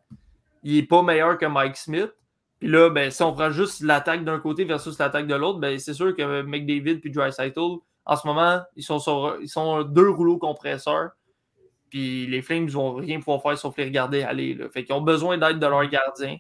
il 0.64 0.76
n'est 0.76 0.84
pas 0.84 1.02
meilleur 1.02 1.38
que 1.38 1.46
Mike 1.46 1.78
Smith. 1.78 2.12
Puis 2.60 2.68
là, 2.68 2.90
ben, 2.90 3.10
si 3.10 3.24
on 3.24 3.32
prend 3.32 3.52
juste 3.52 3.82
l'attaque 3.84 4.26
d'un 4.26 4.38
côté 4.38 4.66
versus 4.66 5.00
l'attaque 5.00 5.28
de 5.28 5.36
l'autre, 5.36 5.60
ben, 5.60 5.80
c'est 5.80 5.94
sûr 5.94 6.14
que 6.14 6.42
McDavid 6.42 7.00
et 7.06 7.10
Dreisaitl, 7.10 7.78
en 8.06 8.16
ce 8.18 8.28
moment, 8.28 8.62
ils 8.76 8.84
sont, 8.84 9.00
sur, 9.00 9.38
ils 9.42 9.48
sont 9.48 9.84
deux 9.84 10.10
rouleaux 10.10 10.38
compresseurs. 10.38 11.12
Puis 11.92 12.26
les 12.26 12.42
Flames 12.42 12.68
vont 12.70 12.96
rien 12.96 13.20
pouvoir 13.20 13.42
faire 13.44 13.58
sauf 13.58 13.78
les 13.78 13.84
regarder 13.84 14.24
aller. 14.24 14.58
Fait 14.74 14.86
qu'ils 14.86 14.96
ont 14.96 15.02
besoin 15.02 15.38
d'aide 15.38 15.60
de 15.60 15.68
leur 15.68 15.86
gardien. 15.88 16.38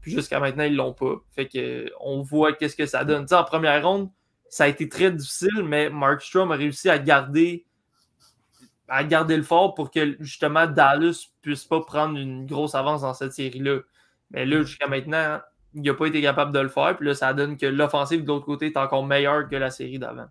Puis 0.00 0.10
jusqu'à 0.10 0.40
maintenant, 0.40 0.64
ils 0.64 0.74
l'ont 0.74 0.92
pas. 0.92 1.14
Fait 1.30 1.46
que 1.48 1.88
on 2.00 2.20
voit 2.20 2.52
qu'est-ce 2.52 2.76
que 2.76 2.84
ça 2.84 3.04
donne. 3.04 3.24
en 3.30 3.44
première 3.44 3.86
ronde, 3.86 4.10
ça 4.50 4.64
a 4.64 4.68
été 4.68 4.88
très 4.88 5.12
difficile, 5.12 5.62
mais 5.64 5.88
Markstrom 5.88 6.50
a 6.50 6.56
réussi 6.56 6.90
à 6.90 6.98
garder 6.98 7.64
à 8.88 9.04
garder 9.04 9.36
le 9.36 9.42
fort 9.42 9.74
pour 9.74 9.90
que 9.90 10.16
justement 10.18 10.66
Dallas 10.66 11.26
puisse 11.42 11.64
pas 11.64 11.80
prendre 11.82 12.18
une 12.18 12.46
grosse 12.46 12.74
avance 12.74 13.02
dans 13.02 13.14
cette 13.14 13.32
série-là. 13.32 13.80
Mais 14.30 14.46
là, 14.46 14.62
jusqu'à 14.62 14.88
maintenant, 14.88 15.40
il 15.74 15.82
n'a 15.82 15.94
pas 15.94 16.06
été 16.06 16.20
capable 16.22 16.52
de 16.52 16.58
le 16.58 16.68
faire. 16.68 16.96
Puis 16.96 17.06
là, 17.06 17.14
ça 17.14 17.32
donne 17.34 17.56
que 17.56 17.66
l'offensive 17.66 18.22
de 18.22 18.28
l'autre 18.28 18.46
côté 18.46 18.66
est 18.66 18.76
encore 18.76 19.06
meilleure 19.06 19.48
que 19.48 19.56
la 19.56 19.70
série 19.70 19.98
d'avant. 19.98 20.26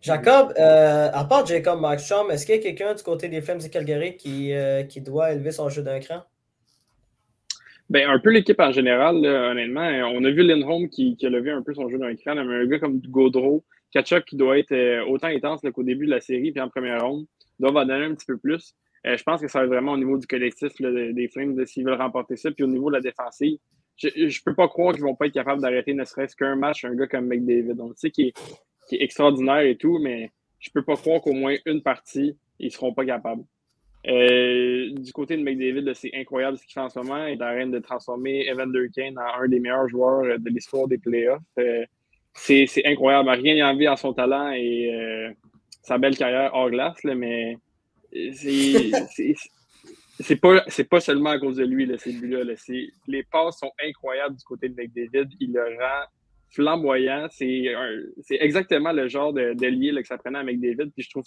Jacob, 0.00 0.52
euh, 0.58 1.10
à 1.12 1.24
part 1.24 1.46
Jacob 1.46 1.80
Markstrom, 1.80 2.30
est-ce 2.30 2.46
qu'il 2.46 2.56
y 2.56 2.58
a 2.58 2.62
quelqu'un 2.62 2.94
du 2.94 3.02
côté 3.02 3.28
des 3.28 3.40
Flames 3.40 3.60
de 3.60 3.68
Calgary 3.68 4.16
qui, 4.16 4.52
euh, 4.52 4.82
qui 4.82 5.00
doit 5.00 5.32
élever 5.32 5.50
son 5.50 5.68
jeu 5.68 5.82
d'un 5.82 6.00
cran? 6.00 6.22
Ben, 7.90 8.08
un 8.08 8.18
peu 8.18 8.30
l'équipe 8.30 8.60
en 8.60 8.72
général, 8.72 9.16
honnêtement. 9.16 9.86
On 10.14 10.24
a 10.24 10.30
vu 10.30 10.42
Lindholm 10.42 10.88
qui, 10.88 11.16
qui, 11.16 11.26
a 11.26 11.30
levé 11.30 11.50
un 11.50 11.62
peu 11.62 11.74
son 11.74 11.88
jeu 11.88 11.98
d'un 11.98 12.14
cran, 12.16 12.34
mais 12.34 12.54
un 12.54 12.66
gars 12.66 12.78
comme 12.78 13.00
Gaudreau, 13.00 13.64
Kachuk 13.92 14.24
qui 14.24 14.36
doit 14.36 14.58
être 14.58 14.72
euh, 14.72 15.04
autant 15.06 15.28
intense 15.28 15.60
qu'au 15.72 15.82
début 15.82 16.06
de 16.06 16.10
la 16.10 16.20
série, 16.20 16.50
puis 16.50 16.60
en 16.60 16.68
première 16.68 17.04
ronde, 17.04 17.26
doit 17.60 17.70
en 17.70 17.84
donner 17.84 18.06
un 18.06 18.14
petit 18.14 18.26
peu 18.26 18.38
plus. 18.38 18.74
Je 19.04 19.22
pense 19.22 19.42
que 19.42 19.48
ça 19.48 19.58
va 19.58 19.64
être 19.66 19.70
vraiment 19.70 19.92
au 19.92 19.98
niveau 19.98 20.16
du 20.16 20.26
collectif 20.26 20.72
des 20.80 21.28
Flames, 21.28 21.54
de, 21.54 21.66
s'ils 21.66 21.84
veulent 21.84 22.00
remporter 22.00 22.36
ça, 22.36 22.50
puis 22.50 22.64
au 22.64 22.68
niveau 22.68 22.88
de 22.88 22.96
la 22.96 23.02
défensive. 23.02 23.58
Je 23.96 24.08
ne 24.08 24.44
peux 24.44 24.54
pas 24.54 24.66
croire 24.66 24.94
qu'ils 24.94 25.02
vont 25.04 25.14
pas 25.14 25.26
être 25.26 25.34
capables 25.34 25.60
d'arrêter 25.60 25.92
ne 25.94 26.04
serait-ce 26.04 26.34
qu'un 26.34 26.56
match, 26.56 26.84
un 26.84 26.94
gars 26.94 27.06
comme 27.06 27.26
McDavid. 27.26 27.78
On 27.80 27.92
sait 27.94 28.10
qu'il 28.10 28.28
est, 28.28 28.34
est, 28.92 29.02
extraordinaire 29.02 29.60
et 29.60 29.76
tout, 29.76 29.98
mais 29.98 30.32
je 30.58 30.70
peux 30.70 30.82
pas 30.82 30.96
croire 30.96 31.20
qu'au 31.20 31.32
moins 31.32 31.56
une 31.66 31.82
partie, 31.82 32.36
ils 32.58 32.70
seront 32.70 32.94
pas 32.94 33.04
capables. 33.04 33.44
Euh, 34.06 34.90
du 34.90 35.12
côté 35.12 35.36
de 35.36 35.42
McDavid, 35.42 35.94
c'est 35.94 36.10
incroyable 36.14 36.58
ce 36.58 36.64
qu'il 36.64 36.74
fait 36.74 36.80
en 36.80 36.90
ce 36.90 36.98
moment. 36.98 37.26
Il 37.26 37.40
est 37.40 37.44
en 37.44 37.54
train 37.54 37.66
de 37.66 37.78
transformer 37.78 38.48
Evander 38.50 38.88
Kane 38.94 39.18
en 39.18 39.42
un 39.42 39.48
des 39.48 39.60
meilleurs 39.60 39.88
joueurs 39.88 40.38
de 40.38 40.50
l'histoire 40.50 40.88
des 40.88 40.98
playoffs. 40.98 41.40
Euh, 41.58 41.84
c'est 42.34 42.84
incroyable. 42.84 43.30
Rien 43.30 43.54
n'y 43.54 43.62
envie 43.62 43.86
à 43.86 43.96
son 43.96 44.12
talent 44.12 44.50
et 44.50 44.92
euh, 44.92 45.30
sa 45.82 45.98
belle 45.98 46.16
carrière 46.16 46.50
hors 46.52 46.70
glace, 46.70 47.02
là, 47.04 47.14
mais 47.14 47.56
c'est 48.32 48.90
pas, 50.40 50.64
pas 50.90 51.00
seulement 51.00 51.30
à 51.30 51.38
cause 51.38 51.56
de 51.56 51.64
lui, 51.64 51.86
là, 51.86 51.96
ces 51.96 52.12
buts-là. 52.12 52.42
Les 53.06 53.22
passes 53.22 53.58
sont 53.58 53.72
incroyables 53.82 54.36
du 54.36 54.44
côté 54.44 54.68
de 54.68 54.74
McDavid. 54.74 55.28
Il 55.40 55.52
le 55.52 55.62
rend 55.62 56.04
flamboyant. 56.54 57.26
C'est 57.30 57.74
exactement 58.30 58.92
le 58.92 59.08
genre 59.08 59.32
d'allié 59.32 59.92
que 60.00 60.06
ça 60.06 60.18
prenait 60.18 60.38
à 60.38 60.44
McDavid. 60.44 60.90
Puis 60.90 61.04
je 61.04 61.10
trouve 61.10 61.24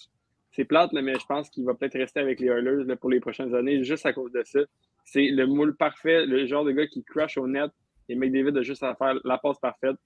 c'est 0.51 0.65
plate, 0.65 0.91
mais 0.93 1.13
je 1.13 1.25
pense 1.27 1.49
qu'il 1.49 1.65
va 1.65 1.75
peut-être 1.75 1.97
rester 1.97 2.19
avec 2.19 2.39
les 2.39 2.47
Oilers 2.47 2.95
pour 2.99 3.11
les 3.11 3.19
prochaines 3.19 3.53
années, 3.53 3.83
juste 3.83 4.05
à 4.05 4.13
cause 4.13 4.31
de 4.31 4.41
ça. 4.43 4.59
C'est 5.05 5.27
le 5.27 5.45
moule 5.45 5.75
parfait, 5.75 6.25
le 6.25 6.47
genre 6.47 6.65
de 6.65 6.71
gars 6.71 6.87
qui 6.87 7.03
crash 7.03 7.37
au 7.37 7.47
net 7.47 7.69
et 8.09 8.15
McDavid 8.15 8.57
a 8.57 8.61
juste 8.61 8.83
à 8.83 8.95
faire 8.95 9.19
la 9.23 9.37
passe 9.37 9.59
parfaite. 9.59 9.97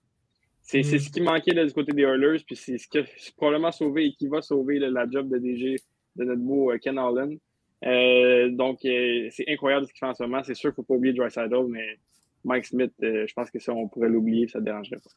C'est 0.62 0.80
mm. 0.80 1.00
ce 1.00 1.10
qui 1.10 1.22
manquait 1.22 1.54
du 1.54 1.74
côté 1.74 1.92
des 1.94 2.04
Oilers, 2.04 2.44
puis 2.46 2.56
c'est 2.56 2.78
ce 2.78 2.88
qui 2.88 3.00
a 3.00 3.04
probablement 3.38 3.72
sauvé 3.72 4.08
et 4.08 4.12
qui 4.14 4.28
va 4.28 4.42
sauver 4.42 4.80
la 4.80 5.10
job 5.10 5.30
de 5.30 5.38
DG 5.38 5.78
de 6.18 6.24
notre 6.24 6.42
beau 6.42 6.72
euh, 6.72 6.78
Ken 6.78 6.98
Allen. 6.98 7.38
Euh, 7.86 8.50
donc, 8.50 8.84
euh, 8.86 9.28
c'est 9.32 9.46
incroyable 9.48 9.88
ce 9.88 9.92
qu'il 9.92 10.00
fait 10.00 10.06
en 10.06 10.14
ce 10.14 10.24
moment. 10.24 10.44
C'est 10.44 10.54
sûr 10.54 10.74
qu'il 10.74 10.82
ne 10.82 10.86
faut 10.86 10.94
pas 10.94 10.94
oublier 10.96 11.14
Dry 11.14 11.30
mais 11.70 11.98
Mike 12.44 12.66
Smith, 12.66 12.94
je 13.00 13.34
pense 13.34 13.50
que 13.50 13.60
ça, 13.60 13.74
on 13.74 13.88
pourrait 13.88 14.10
l'oublier, 14.10 14.48
ça 14.48 14.60
ne 14.60 14.66
dérangerait 14.66 14.98
pas. 14.98 15.10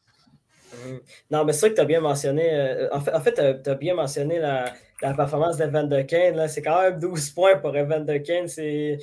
Mm. 0.75 0.99
Non, 1.31 1.45
mais 1.45 1.53
c'est 1.53 1.59
ça 1.59 1.69
que 1.69 1.75
tu 1.75 1.81
as 1.81 1.85
bien 1.85 2.01
mentionné. 2.01 2.53
Euh, 2.53 2.89
en 2.91 2.99
fait, 2.99 3.13
en 3.13 3.19
fait 3.21 3.61
tu 3.63 3.69
as, 3.69 3.75
bien 3.75 3.95
mentionné 3.95 4.39
la, 4.39 4.73
la 5.01 5.13
performance 5.13 5.57
d'Evander 5.57 6.05
Kane. 6.05 6.47
C'est 6.47 6.61
quand 6.61 6.81
même 6.81 6.99
12 6.99 7.29
points 7.31 7.57
pour 7.57 7.75
Evander 7.75 8.21
Kane. 8.21 8.47
C'est 8.47 8.99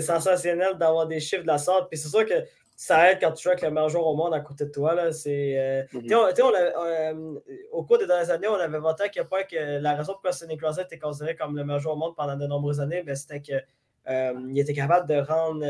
sensationnel 0.00 0.76
d'avoir 0.78 1.06
des 1.06 1.20
chiffres 1.20 1.42
de 1.42 1.48
la 1.48 1.58
sorte. 1.58 1.88
Puis 1.90 1.98
c'est 1.98 2.08
sûr 2.08 2.24
que 2.24 2.44
ça 2.78 3.10
aide 3.10 3.18
quand 3.20 3.32
tu 3.32 3.42
joues 3.42 3.50
avec 3.50 3.62
le 3.62 3.70
meilleur 3.70 3.88
joueur 3.88 4.06
au 4.06 4.14
monde 4.14 4.34
à 4.34 4.40
côté 4.40 4.66
de 4.66 4.70
toi. 4.70 4.94
Là. 4.94 5.10
Euh, 5.26 5.82
euh, 5.94 7.40
au 7.72 7.82
cours 7.84 7.98
des 7.98 8.06
dernières 8.06 8.30
années, 8.30 8.48
on 8.48 8.54
avait 8.54 8.78
voté 8.78 9.04
à 9.04 9.08
quel 9.08 9.24
point 9.24 9.44
que 9.44 9.80
la 9.80 9.94
raison 9.94 10.12
pourquoi 10.12 10.32
Sidney 10.32 10.58
Crosby 10.58 10.82
était 10.82 10.98
considéré 10.98 11.34
comme 11.34 11.56
le 11.56 11.64
meilleur 11.64 11.80
joueur 11.80 11.94
au 11.94 11.98
monde 11.98 12.14
pendant 12.14 12.36
de 12.36 12.46
nombreuses 12.46 12.80
années, 12.80 13.02
ben, 13.02 13.14
c'était 13.14 13.40
qu'il 13.40 14.58
était 14.58 14.74
capable 14.74 15.08
de 15.08 15.16
rendre 15.16 15.64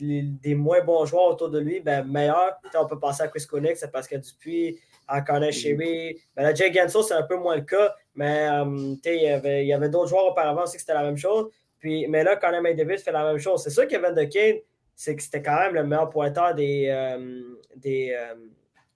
des 0.00 0.54
moins 0.54 0.82
bons 0.82 1.04
joueurs 1.06 1.26
autour 1.26 1.50
de 1.50 1.58
lui, 1.58 1.80
ben, 1.80 2.04
meilleurs. 2.04 2.60
On 2.74 2.86
peut 2.86 2.98
penser 2.98 3.22
à 3.22 3.28
Chris 3.28 3.46
Connick, 3.48 3.76
c'est 3.76 3.90
parce 3.90 4.08
que 4.08 4.16
Dupuis, 4.16 4.78
à 5.06 5.20
Connor 5.20 5.52
Sherry. 5.52 6.18
Ben, 6.36 6.42
la 6.42 6.54
Jay 6.54 6.72
Genso, 6.72 7.02
c'est 7.02 7.14
un 7.14 7.22
peu 7.22 7.36
moins 7.36 7.56
le 7.56 7.62
cas, 7.62 7.94
mais 8.14 8.48
euh, 8.48 8.94
il 9.04 9.22
y 9.22 9.28
avait, 9.28 9.72
avait 9.72 9.88
d'autres 9.88 10.08
joueurs 10.08 10.26
auparavant 10.26 10.64
aussi 10.64 10.74
que 10.74 10.80
c'était 10.80 10.94
la 10.94 11.02
même 11.02 11.16
chose. 11.16 11.50
Puis, 11.78 12.06
mais 12.08 12.24
là, 12.24 12.36
Connor 12.36 12.62
McDavid 12.62 12.98
fait 12.98 13.12
la 13.12 13.24
même 13.24 13.38
chose. 13.38 13.62
C'est 13.62 13.70
sûr 13.70 13.86
qu'Evan 13.86 14.14
de 14.14 14.24
Kane, 14.24 14.56
c'est 14.94 15.16
que 15.16 15.22
c'était 15.22 15.42
quand 15.42 15.58
même 15.58 15.74
le 15.74 15.84
meilleur 15.84 16.08
pointeur 16.08 16.54
des, 16.54 16.86
euh, 16.88 17.42
des, 17.76 18.14
euh, 18.16 18.34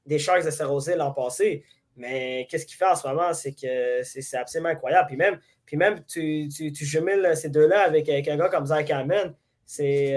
des 0.06 0.18
Sharks 0.18 0.44
de 0.44 0.50
Saint-Rosé 0.50 0.96
l'an 0.96 1.12
passé. 1.12 1.64
Mais 1.96 2.46
qu'est-ce 2.48 2.64
qu'il 2.64 2.76
fait 2.76 2.86
en 2.86 2.94
ce 2.94 3.06
moment? 3.06 3.32
C'est 3.34 3.52
que 3.52 4.02
c'est 4.04 4.36
absolument 4.36 4.70
incroyable. 4.70 5.08
Puis 5.08 5.16
même, 5.16 5.40
puis 5.66 5.76
même 5.76 6.04
tu, 6.06 6.48
tu, 6.48 6.72
tu 6.72 6.84
jumelles 6.84 7.36
ces 7.36 7.48
deux-là 7.48 7.82
avec, 7.82 8.08
avec, 8.08 8.28
un 8.28 8.36
gars 8.36 8.48
comme 8.48 8.66
Zach 8.66 8.88
Hammond. 8.90 9.34
C'est 9.66 10.14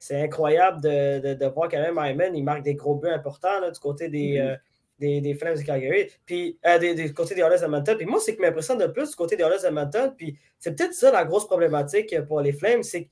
c'est 0.00 0.20
incroyable 0.22 0.80
de, 0.80 1.34
de, 1.34 1.46
voir 1.46 1.68
quand 1.68 1.78
même 1.78 2.00
Hyman, 2.02 2.34
il 2.34 2.42
marque 2.42 2.62
des 2.62 2.74
gros 2.74 2.96
buts 2.96 3.10
importants 3.10 3.70
du 3.70 3.78
côté 3.78 4.08
des, 4.08 4.38
mm-hmm. 4.38 4.50
euh, 4.52 4.56
des, 4.98 5.20
des, 5.20 5.34
Flames 5.34 5.58
de 5.58 5.62
Calgary, 5.62 6.10
puis 6.24 6.58
euh, 6.66 6.78
des, 6.78 6.94
du 6.94 7.12
côté 7.12 7.34
des 7.34 7.42
Oilers 7.42 7.58
de 7.58 7.64
Edmonton. 7.64 7.96
Puis 7.98 8.06
moi, 8.06 8.18
c'est 8.18 8.34
qui 8.34 8.40
m'impressionne 8.40 8.78
de 8.78 8.86
plus 8.86 9.10
du 9.10 9.14
côté 9.14 9.36
des 9.36 9.44
Oilers 9.44 9.60
de 9.62 9.66
Edmonton, 9.66 10.14
puis 10.16 10.38
c'est 10.58 10.74
peut-être 10.74 10.94
ça 10.94 11.12
la 11.12 11.24
grosse 11.26 11.46
problématique 11.46 12.18
pour 12.22 12.40
les 12.40 12.52
Flames, 12.52 12.82
c'est 12.82 13.04
que 13.04 13.10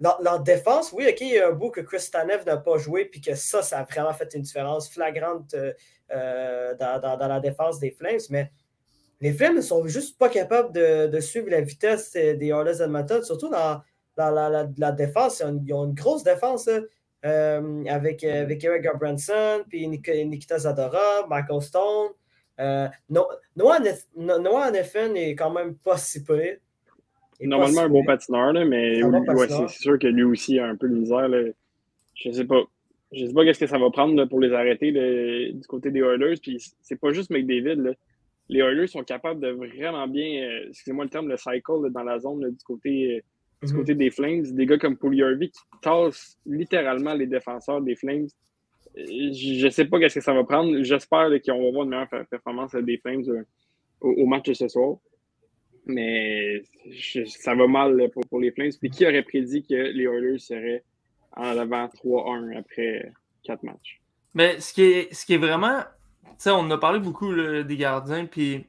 leur, 0.00 0.40
défense, 0.40 0.92
oui, 0.92 1.06
OK, 1.10 1.20
il 1.20 1.32
y 1.32 1.38
a 1.38 1.48
un 1.48 1.52
bout 1.52 1.70
que 1.70 1.80
Chris 1.80 2.08
Tanev 2.10 2.46
n'a 2.46 2.56
pas 2.56 2.78
joué, 2.78 3.04
puis 3.04 3.20
que 3.20 3.34
ça, 3.34 3.60
ça 3.60 3.80
a 3.80 3.84
vraiment 3.84 4.14
fait 4.14 4.32
une 4.32 4.42
différence 4.42 4.88
flagrante 4.88 5.54
euh, 5.54 6.74
dans, 6.76 7.00
dans, 7.00 7.18
dans, 7.18 7.28
la 7.28 7.40
défense 7.40 7.80
des 7.80 7.90
Flames, 7.90 8.20
mais 8.30 8.50
les 9.20 9.32
Flames 9.32 9.56
ne 9.56 9.60
sont 9.60 9.86
juste 9.88 10.16
pas 10.16 10.28
capables 10.28 10.72
de, 10.72 11.08
de 11.08 11.20
suivre 11.20 11.50
la 11.50 11.60
vitesse 11.60 12.12
des 12.12 12.46
Oilers 12.46 12.78
de 12.78 12.84
Edmonton, 12.84 13.22
surtout 13.22 13.50
dans 13.50 13.82
la, 14.28 14.68
la, 14.76 14.92
défense. 14.92 15.40
Ils 15.40 15.72
ont, 15.72 15.86
une, 15.86 15.94
grosse 15.94 16.22
défense 16.22 16.68
euh, 17.24 17.84
avec, 17.86 18.24
euh, 18.24 18.42
avec 18.42 18.64
Eric 18.64 18.82
Gabranson, 18.82 19.62
puis 19.68 19.86
Nikita 19.86 20.58
Zadora, 20.58 21.26
Michael 21.28 21.60
Stone. 21.60 22.10
Euh, 22.58 22.88
Noah, 23.08 23.78
Noah 24.16 24.70
Neffen 24.70 25.16
est 25.16 25.34
quand 25.34 25.50
même 25.50 25.74
pas 25.76 25.96
si 25.96 26.24
peu. 26.24 26.42
Normalement, 27.40 27.82
un 27.82 27.88
bon 27.88 28.04
patineur, 28.04 28.52
mais 28.66 29.00
c'est 29.48 29.68
sûr 29.68 29.98
que 29.98 30.06
lui 30.06 30.24
aussi 30.24 30.58
a 30.58 30.66
un 30.66 30.76
peu 30.76 30.88
de 30.88 30.94
misère. 30.94 31.28
Là. 31.28 31.50
Je 32.14 32.30
sais 32.30 32.44
pas. 32.44 32.62
Je 33.12 33.26
sais 33.26 33.32
pas 33.32 33.44
qu'est-ce 33.44 33.60
que 33.60 33.66
ça 33.66 33.78
va 33.78 33.90
prendre 33.90 34.24
pour 34.26 34.40
les 34.40 34.52
arrêter 34.52 34.92
du 35.52 35.66
côté 35.66 35.90
des 35.90 36.00
Oilers. 36.00 36.36
Puis 36.40 36.62
c'est 36.80 37.00
pas 37.00 37.12
juste 37.12 37.30
McDavid. 37.30 37.82
Là. 37.82 37.90
Les 38.48 38.60
Oilers 38.60 38.86
sont 38.88 39.02
capables 39.02 39.40
de 39.40 39.48
vraiment 39.48 40.06
bien, 40.06 40.48
excusez-moi 40.68 41.04
le 41.04 41.10
terme, 41.10 41.28
le 41.28 41.36
cycle 41.36 41.90
dans 41.90 42.02
la 42.02 42.18
zone 42.18 42.50
du 42.50 42.64
côté 42.64 43.24
du 43.62 43.72
mhm. 43.72 43.78
côté 43.78 43.94
des 43.94 44.10
Flames, 44.10 44.42
des 44.42 44.66
gars 44.66 44.78
comme 44.78 44.96
Pouliarvi 44.96 45.50
qui 45.50 45.60
tassent 45.82 46.38
littéralement 46.46 47.14
les 47.14 47.26
défenseurs 47.26 47.80
des 47.80 47.94
Flames. 47.94 48.26
Je 48.96 49.64
ne 49.64 49.70
sais 49.70 49.84
pas 49.84 49.98
qu'est-ce 49.98 50.16
que 50.16 50.24
ça 50.24 50.34
va 50.34 50.44
prendre. 50.44 50.82
J'espère 50.82 51.28
qu'on 51.44 51.64
va 51.64 51.70
voir 51.70 51.84
une 51.84 51.90
meilleure 51.90 52.26
performance 52.28 52.74
des 52.74 52.98
Flames 52.98 53.22
euh, 53.28 53.44
au, 54.00 54.26
match 54.26 54.46
de 54.46 54.54
ce 54.54 54.68
soir. 54.68 54.96
Mais 55.86 56.62
ça 57.26 57.54
va 57.54 57.66
mal 57.66 58.10
pour, 58.30 58.40
les 58.40 58.50
Flames. 58.50 58.70
Puis 58.80 58.90
qui 58.90 59.06
aurait 59.06 59.22
prédit 59.22 59.62
que 59.62 59.74
les 59.74 60.04
Oilers 60.04 60.38
seraient 60.38 60.84
en 61.36 61.56
avant 61.56 61.86
3-1 61.86 62.58
après 62.58 63.12
4 63.44 63.62
matchs? 63.62 64.00
Mais 64.34 64.58
ce 64.60 64.72
qui 64.72 64.82
est, 64.82 65.14
ce 65.14 65.26
qui 65.26 65.34
est 65.34 65.38
vraiment. 65.38 65.80
Tu 66.22 66.44
sais, 66.44 66.50
on 66.50 66.70
a 66.70 66.78
parlé 66.78 67.00
beaucoup 67.00 67.30
là, 67.30 67.62
des 67.62 67.76
gardiens, 67.76 68.24
puis 68.24 68.64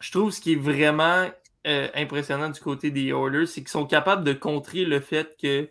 je 0.00 0.10
trouve 0.10 0.30
ce 0.30 0.40
qui 0.40 0.52
est 0.52 0.60
vraiment 0.60 1.26
euh, 1.66 1.88
impressionnant 1.94 2.50
du 2.50 2.60
côté 2.60 2.90
des 2.90 3.08
Oilers, 3.08 3.46
c'est 3.46 3.60
qu'ils 3.60 3.68
sont 3.68 3.86
capables 3.86 4.24
de 4.24 4.32
contrer 4.32 4.84
le 4.84 5.00
fait 5.00 5.36
que. 5.40 5.68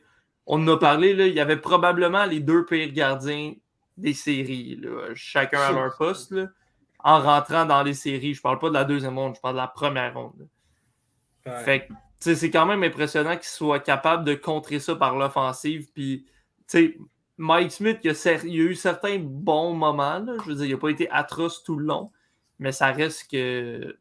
On 0.47 0.61
en 0.61 0.73
a 0.73 0.77
parlé, 0.77 1.15
là, 1.15 1.25
il 1.25 1.33
y 1.33 1.39
avait 1.39 1.57
probablement 1.57 2.25
les 2.25 2.39
deux 2.39 2.65
pires 2.65 2.93
gardiens 2.93 3.55
des 3.97 4.13
séries, 4.13 4.75
là, 4.75 5.09
chacun 5.15 5.59
à 5.59 5.71
leur 5.71 5.97
poste, 5.97 6.31
là, 6.31 6.49
en 6.99 7.19
rentrant 7.19 7.65
dans 7.65 7.81
les 7.81 7.95
séries. 7.95 8.35
Je 8.35 8.41
parle 8.43 8.59
pas 8.59 8.69
de 8.69 8.75
la 8.75 8.83
deuxième 8.83 9.17
ronde, 9.17 9.33
je 9.35 9.41
parle 9.41 9.55
de 9.55 9.61
la 9.61 9.67
première 9.67 10.13
ronde. 10.13 10.47
Ouais. 11.47 11.63
Fait 11.63 11.87
c'est 12.19 12.49
quand 12.49 12.65
même 12.65 12.83
impressionnant 12.83 13.35
qu'ils 13.35 13.45
soient 13.45 13.79
capables 13.79 14.23
de 14.23 14.33
contrer 14.33 14.79
ça 14.79 14.95
par 14.95 15.17
l'offensive. 15.17 15.87
Puis, 15.93 16.25
Mike 17.37 17.71
Smith, 17.71 17.99
il 18.03 18.11
y, 18.11 18.13
a 18.13 18.43
il 18.43 18.61
a 18.61 18.63
eu 18.63 18.75
certains 18.75 19.19
bons 19.19 19.73
moments. 19.73 20.19
là. 20.19 20.33
Je 20.43 20.49
veux 20.49 20.55
dire, 20.55 20.65
il 20.65 20.71
n'a 20.71 20.77
pas 20.77 20.89
été 20.89 21.09
atroce 21.11 21.63
tout 21.63 21.77
le 21.77 21.85
long. 21.85 22.11
Mais 22.59 22.71
ça 22.71 22.91
reste 22.91 23.29
que, 23.29 23.97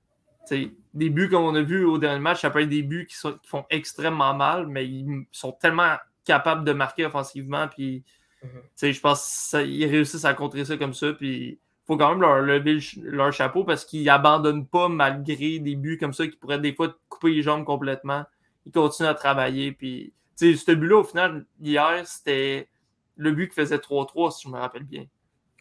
des 0.50 1.10
buts 1.10 1.28
comme 1.28 1.44
on 1.44 1.54
a 1.54 1.62
vu 1.62 1.84
au 1.84 1.98
dernier 1.98 2.20
match, 2.20 2.40
ça 2.42 2.50
peut 2.50 2.60
être 2.60 2.68
des 2.68 2.82
buts 2.82 3.06
qui, 3.08 3.16
sont- 3.16 3.32
qui 3.42 3.48
font 3.48 3.64
extrêmement 3.70 4.34
mal, 4.34 4.66
mais 4.66 4.86
ils 4.86 5.24
sont 5.32 5.52
tellement 5.52 5.94
capables 6.24 6.64
de 6.64 6.72
marquer 6.72 7.06
offensivement. 7.06 7.68
Puis, 7.68 8.02
Mhm. 8.42 8.92
je 8.92 9.00
pense 9.00 9.48
qu'ils 9.58 9.86
réussissent 9.86 10.24
à 10.24 10.34
contrer 10.34 10.64
ça 10.64 10.76
comme 10.76 10.94
ça. 10.94 11.12
Puis, 11.12 11.58
faut 11.86 11.96
quand 11.96 12.10
même 12.10 12.20
leur 12.20 12.38
lever 12.40 12.78
leur 13.02 13.32
chapeau 13.32 13.64
parce 13.64 13.84
qu'ils 13.84 14.08
abandonnent 14.08 14.66
pas 14.66 14.88
malgré 14.88 15.58
des 15.58 15.76
buts 15.76 15.98
comme 15.98 16.12
ça 16.12 16.26
qui 16.26 16.36
pourraient 16.36 16.58
des 16.58 16.74
fois 16.74 16.88
te 16.88 16.94
couper 17.08 17.30
les 17.30 17.42
jambes 17.42 17.64
complètement. 17.64 18.24
Ils 18.66 18.72
continuent 18.72 19.08
à 19.08 19.14
travailler. 19.14 19.72
Puis, 19.72 20.12
ce 20.36 20.72
but-là, 20.72 20.96
au 20.98 21.04
final, 21.04 21.44
hier, 21.60 22.02
c'était 22.06 22.68
le 23.16 23.30
but 23.32 23.48
qui 23.48 23.54
faisait 23.54 23.78
3-3, 23.78 24.30
si 24.30 24.48
je 24.48 24.52
me 24.52 24.58
rappelle 24.58 24.84
bien. 24.84 25.04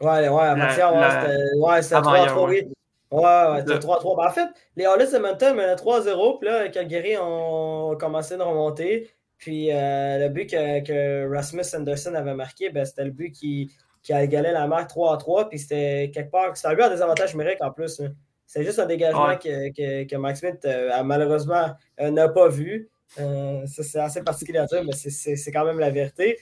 Ouais, 0.01 0.27
ouais, 0.27 0.55
la- 0.55 0.69
c'était 1.11 1.57
ouais, 1.57 1.81
c'était 1.81 1.95
3-3, 2.01 2.47
ouais. 2.49 2.65
oui. 2.67 2.73
Ouais, 3.21 3.51
ouais, 3.51 3.59
c'était 3.59 3.73
Le- 3.73 3.79
3-3. 3.79 4.15
Ben, 4.17 4.27
en 4.27 4.31
fait, 4.31 4.47
les 4.75 4.87
Hollis 4.87 5.11
de 5.11 5.17
Mountain 5.19 5.53
menaient 5.53 5.75
3-0, 5.75 6.39
puis 6.39 6.49
là, 6.49 6.67
Calgary 6.69 7.15
ont 7.19 7.95
commencé 7.99 8.37
de 8.37 8.41
remonter. 8.41 9.09
Puis 9.37 9.71
euh, 9.71 10.19
le 10.19 10.29
but 10.29 10.49
que, 10.49 10.83
que 10.83 11.33
Rasmus 11.33 11.63
Anderson 11.75 12.13
avait 12.15 12.33
marqué, 12.33 12.69
ben, 12.69 12.85
c'était 12.85 13.03
le 13.03 13.11
but 13.11 13.31
qui, 13.31 13.71
qui 14.01 14.13
a 14.13 14.23
égalé 14.23 14.51
la 14.51 14.67
marque 14.67 14.89
3-3. 14.91 15.49
Puis 15.49 15.59
c'était 15.59 16.11
quelque 16.13 16.31
part, 16.31 16.55
c'était 16.55 16.69
un 16.69 16.75
but 16.75 16.83
en 16.83 16.89
désavantage 16.89 17.33
numérique 17.35 17.61
en 17.61 17.71
plus. 17.71 17.99
hein. 17.99 18.13
C'était 18.45 18.65
juste 18.65 18.79
un 18.79 18.85
dégagement 18.85 19.27
Ouais. 19.27 19.37
que, 19.37 19.69
que, 19.73 20.03
que 20.09 20.15
Mike 20.15 20.37
Smith 20.37 20.59
euh, 20.65 20.91
a 20.91 21.03
malheureusement 21.03 21.71
euh, 21.99 22.11
n'a 22.11 22.29
pas 22.29 22.47
vu. 22.49 22.89
Ça, 23.17 23.83
c'est 23.83 23.99
assez 23.99 24.23
particulier 24.23 24.59
à 24.59 24.65
dire, 24.65 24.83
mais 24.83 24.93
c'est- 24.93 25.09
c'est 25.11 25.35
c'est 25.35 25.51
quand 25.51 25.65
même 25.65 25.79
la 25.79 25.89
vérité. 25.91 26.37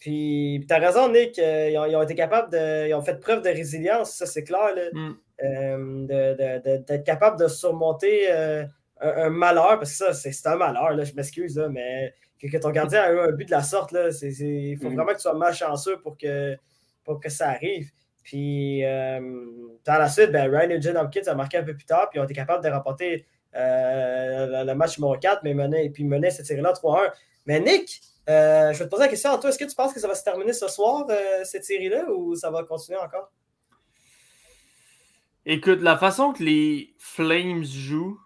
Puis, 0.00 0.64
tu 0.68 0.72
as 0.74 0.78
raison, 0.78 1.08
Nick, 1.12 1.38
ils, 1.38 1.76
ont, 1.78 1.84
ils 1.86 1.96
ont 1.96 2.02
été 2.02 2.14
capables 2.14 2.50
de. 2.52 2.88
Ils 2.88 2.94
ont 2.94 3.02
fait 3.02 3.18
preuve 3.20 3.42
de 3.42 3.48
résilience, 3.50 4.12
ça 4.12 4.26
c'est 4.26 4.44
clair. 4.44 4.74
là. 4.74 4.82
Mm. 4.92 5.16
Euh, 5.44 6.34
d'être 6.80 7.04
capable 7.04 7.38
de 7.38 7.46
surmonter 7.46 8.26
euh, 8.30 8.64
un, 9.00 9.08
un 9.26 9.30
malheur, 9.30 9.78
parce 9.78 9.90
que 9.96 10.12
ça, 10.12 10.12
c'est 10.12 10.46
un 10.48 10.56
malheur, 10.56 10.94
là, 10.94 11.04
je 11.04 11.14
m'excuse, 11.14 11.56
mais 11.70 12.12
que, 12.40 12.48
que 12.48 12.56
ton 12.56 12.70
gardien 12.70 13.02
a 13.02 13.12
eu 13.12 13.20
un 13.20 13.30
but 13.32 13.44
de 13.44 13.50
la 13.52 13.62
sorte, 13.62 13.92
il 13.92 14.76
faut 14.78 14.88
Mhm. 14.88 14.94
vraiment 14.96 15.10
que 15.10 15.16
tu 15.16 15.22
sois 15.22 15.34
malchanceux 15.34 15.98
pour 16.00 16.16
que, 16.18 16.56
pour 17.04 17.20
que 17.20 17.28
ça 17.28 17.50
arrive. 17.50 17.90
Puis, 18.24 18.84
euh, 18.84 19.20
dans 19.84 19.94
la 19.98 20.08
suite, 20.08 20.32
ben, 20.32 20.50
Ryan 20.54 20.70
Eugene 20.76 20.96
Hopkins 20.96 21.26
a 21.26 21.34
marqué 21.34 21.58
un 21.58 21.62
peu 21.64 21.74
plus 21.74 21.86
tard, 21.86 22.10
puis 22.10 22.18
ils 22.18 22.20
ont 22.20 22.24
été 22.24 22.34
capables 22.34 22.62
de 22.62 22.68
remporter 22.68 23.24
euh, 23.54 24.64
le, 24.64 24.74
match 24.74 24.98
numéro 24.98 25.16
4, 25.16 25.42
mais 25.44 25.54
mener, 25.54 25.84
et 25.84 25.90
puis 25.90 26.04
mener 26.04 26.30
cette 26.30 26.46
série-là 26.46 26.72
3-1. 26.72 27.10
Mais 27.46 27.60
Nick, 27.60 28.00
euh, 28.28 28.72
je 28.72 28.78
vais 28.80 28.84
te 28.84 28.90
poser 28.90 29.04
la 29.04 29.08
question 29.08 29.32
à 29.32 29.38
toi. 29.38 29.48
Est-ce 29.48 29.58
que 29.58 29.64
tu 29.64 29.74
penses 29.74 29.94
que 29.94 30.00
ça 30.00 30.08
va 30.08 30.14
se 30.14 30.22
terminer 30.24 30.52
ce 30.52 30.68
soir, 30.68 31.06
cette 31.44 31.64
série-là, 31.64 32.10
ou 32.10 32.34
ça 32.34 32.50
va 32.50 32.64
continuer 32.64 32.98
encore? 32.98 33.30
Écoute, 35.50 35.80
la 35.80 35.96
façon 35.96 36.34
que 36.34 36.42
les 36.42 36.94
Flames 36.98 37.64
jouent, 37.64 38.20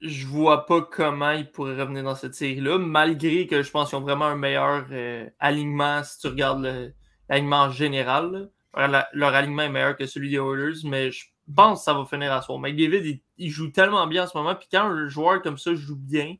je 0.00 0.26
vois 0.26 0.64
pas 0.64 0.80
comment 0.80 1.32
ils 1.32 1.52
pourraient 1.52 1.78
revenir 1.78 2.02
dans 2.02 2.14
cette 2.14 2.34
série-là, 2.34 2.78
malgré 2.78 3.46
que 3.46 3.62
je 3.62 3.70
pense 3.70 3.90
qu'ils 3.90 3.98
ont 3.98 4.00
vraiment 4.00 4.24
un 4.24 4.36
meilleur 4.36 4.86
euh, 4.90 5.28
alignement 5.38 6.02
si 6.02 6.18
tu 6.18 6.28
regardes 6.28 6.94
l'alignement 7.28 7.64
en 7.64 7.70
général. 7.70 8.50
Leur, 8.74 9.34
alignement 9.34 9.64
est 9.64 9.68
meilleur 9.68 9.98
que 9.98 10.06
celui 10.06 10.30
des 10.30 10.38
Oilers, 10.38 10.78
mais 10.84 11.10
je 11.10 11.26
pense 11.54 11.80
que 11.80 11.84
ça 11.84 11.92
va 11.92 12.06
finir 12.06 12.32
à 12.32 12.40
soir. 12.40 12.58
McDavid, 12.58 13.20
il, 13.36 13.50
joue 13.50 13.68
tellement 13.68 14.06
bien 14.06 14.24
en 14.24 14.26
ce 14.26 14.38
moment, 14.38 14.54
puis 14.54 14.68
quand 14.72 14.84
un 14.84 15.08
joueur 15.08 15.42
comme 15.42 15.58
ça 15.58 15.74
joue 15.74 15.98
bien, 15.98 16.36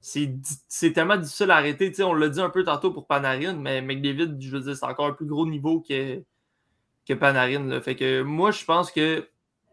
c'est 0.00 0.92
tellement 0.94 1.16
difficile 1.16 1.50
à 1.50 1.56
arrêter. 1.56 1.92
On 2.04 2.14
l'a 2.14 2.28
dit 2.28 2.40
un 2.40 2.50
peu 2.50 2.62
tantôt 2.62 2.92
pour 2.92 3.08
Panarin, 3.08 3.54
mais 3.54 3.82
McDavid, 3.82 4.36
je 4.38 4.50
veux 4.52 4.60
dire, 4.60 4.76
c'est 4.76 4.86
encore 4.86 5.06
un 5.06 5.12
plus 5.12 5.26
gros 5.26 5.44
niveau 5.44 5.80
que, 5.80 6.22
que 7.04 7.14
Panarin. 7.14 7.80
Fait 7.80 7.96
que 7.96 8.22
moi, 8.22 8.52
je 8.52 8.64
pense 8.64 8.92
que 8.92 9.26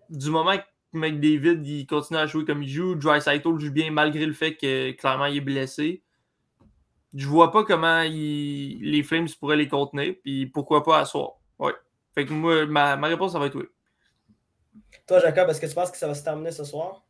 du 0.10 0.30
moment 0.30 0.58
que 0.58 0.64
McDavid 0.94 1.62
il 1.66 1.86
continue 1.86 2.20
à 2.20 2.26
jouer 2.28 2.46
comme 2.46 2.64
il 2.64 2.70
joue, 2.70 2.96
Dreisaitl 2.96 3.58
joue 3.60 3.72
bien 3.72 3.92
malgré 3.92 4.26
le 4.26 4.34
fait 4.34 4.56
que 4.56 4.92
clairement 4.92 5.26
il 5.26 5.38
est 5.38 5.42
blessé. 5.42 6.02
Je 7.14 7.28
vois 7.28 7.52
pas 7.52 7.64
comment 7.64 8.02
il- 8.02 8.80
les 8.82 9.04
Flames 9.04 9.28
pourraient 9.40 9.58
les 9.58 9.68
contenir, 9.68 10.16
puis 10.24 10.46
pourquoi 10.48 10.84
pas 10.84 11.00
à 11.00 11.06
soir. 11.06 11.34
Ouais. 11.60 11.74
Fait 12.14 12.26
que 12.26 12.34
moi, 12.34 12.66
ma, 12.66 12.96
ma 12.98 13.08
réponse, 13.08 13.32
ça 13.34 13.40
va 13.40 13.48
être 13.48 13.56
oui. 13.56 13.66
Toi, 15.08 15.20
Jacob, 15.20 15.50
est-ce 15.50 15.62
que 15.62 15.68
tu 15.68 15.74
penses 15.74 15.92
que 15.92 15.98
ça 15.98 16.08
va 16.08 16.14
se 16.14 16.24
terminer 16.24 16.52
ce 16.52 16.64
soir? 16.64 17.04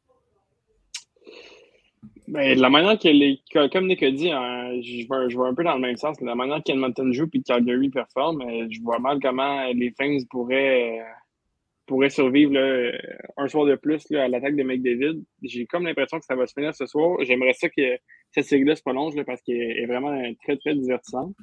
Ben, 2.28 2.58
de 2.58 2.62
la 2.62 2.70
manière 2.70 3.00
que 3.00 3.08
les. 3.08 3.42
Comme 3.72 3.88
Nick 3.88 4.04
a 4.04 4.12
dit, 4.12 4.30
hein, 4.30 4.82
je, 4.82 5.08
vais, 5.08 5.30
je 5.30 5.38
vais 5.38 5.48
un 5.48 5.54
peu 5.54 5.64
dans 5.64 5.76
le 5.76 5.80
même 5.80 5.96
sens. 5.96 6.20
La 6.20 6.36
manière 6.36 6.62
qu'Edmonton 6.62 7.12
joue 7.14 7.30
et 7.34 7.40
que 7.40 7.44
Calgary 7.46 7.90
performe, 7.90 8.42
euh, 8.42 8.68
je 8.70 8.82
vois 8.82 9.00
mal 9.00 9.20
comment 9.22 9.66
les 9.74 9.92
Flames 9.92 10.20
pourraient, 10.30 11.00
pourraient 11.88 12.10
survivre 12.12 12.54
là, 12.54 12.60
euh, 12.60 12.92
un 13.38 13.48
soir 13.48 13.66
de 13.66 13.76
plus 13.76 14.08
là, 14.12 14.26
à 14.26 14.28
l'attaque 14.28 14.56
de 14.56 14.64
McDavid. 14.64 15.24
J'ai 15.42 15.66
comme 15.66 15.86
l'impression 15.86 16.20
que 16.20 16.26
ça 16.26 16.36
va 16.36 16.46
se 16.46 16.54
finir 16.54 16.76
ce 16.76 16.86
soir. 16.86 17.18
J'aimerais 17.24 17.54
ça 17.54 17.70
que 17.70 17.98
cette 18.32 18.46
série-là 18.46 18.76
se 18.76 18.82
prolonge 18.84 19.16
là, 19.16 19.24
parce 19.24 19.42
qu'elle 19.42 19.56
est 19.80 19.86
vraiment 19.88 20.12
euh, 20.12 20.32
très, 20.44 20.58
très 20.58 20.76
divertissante. 20.76 21.34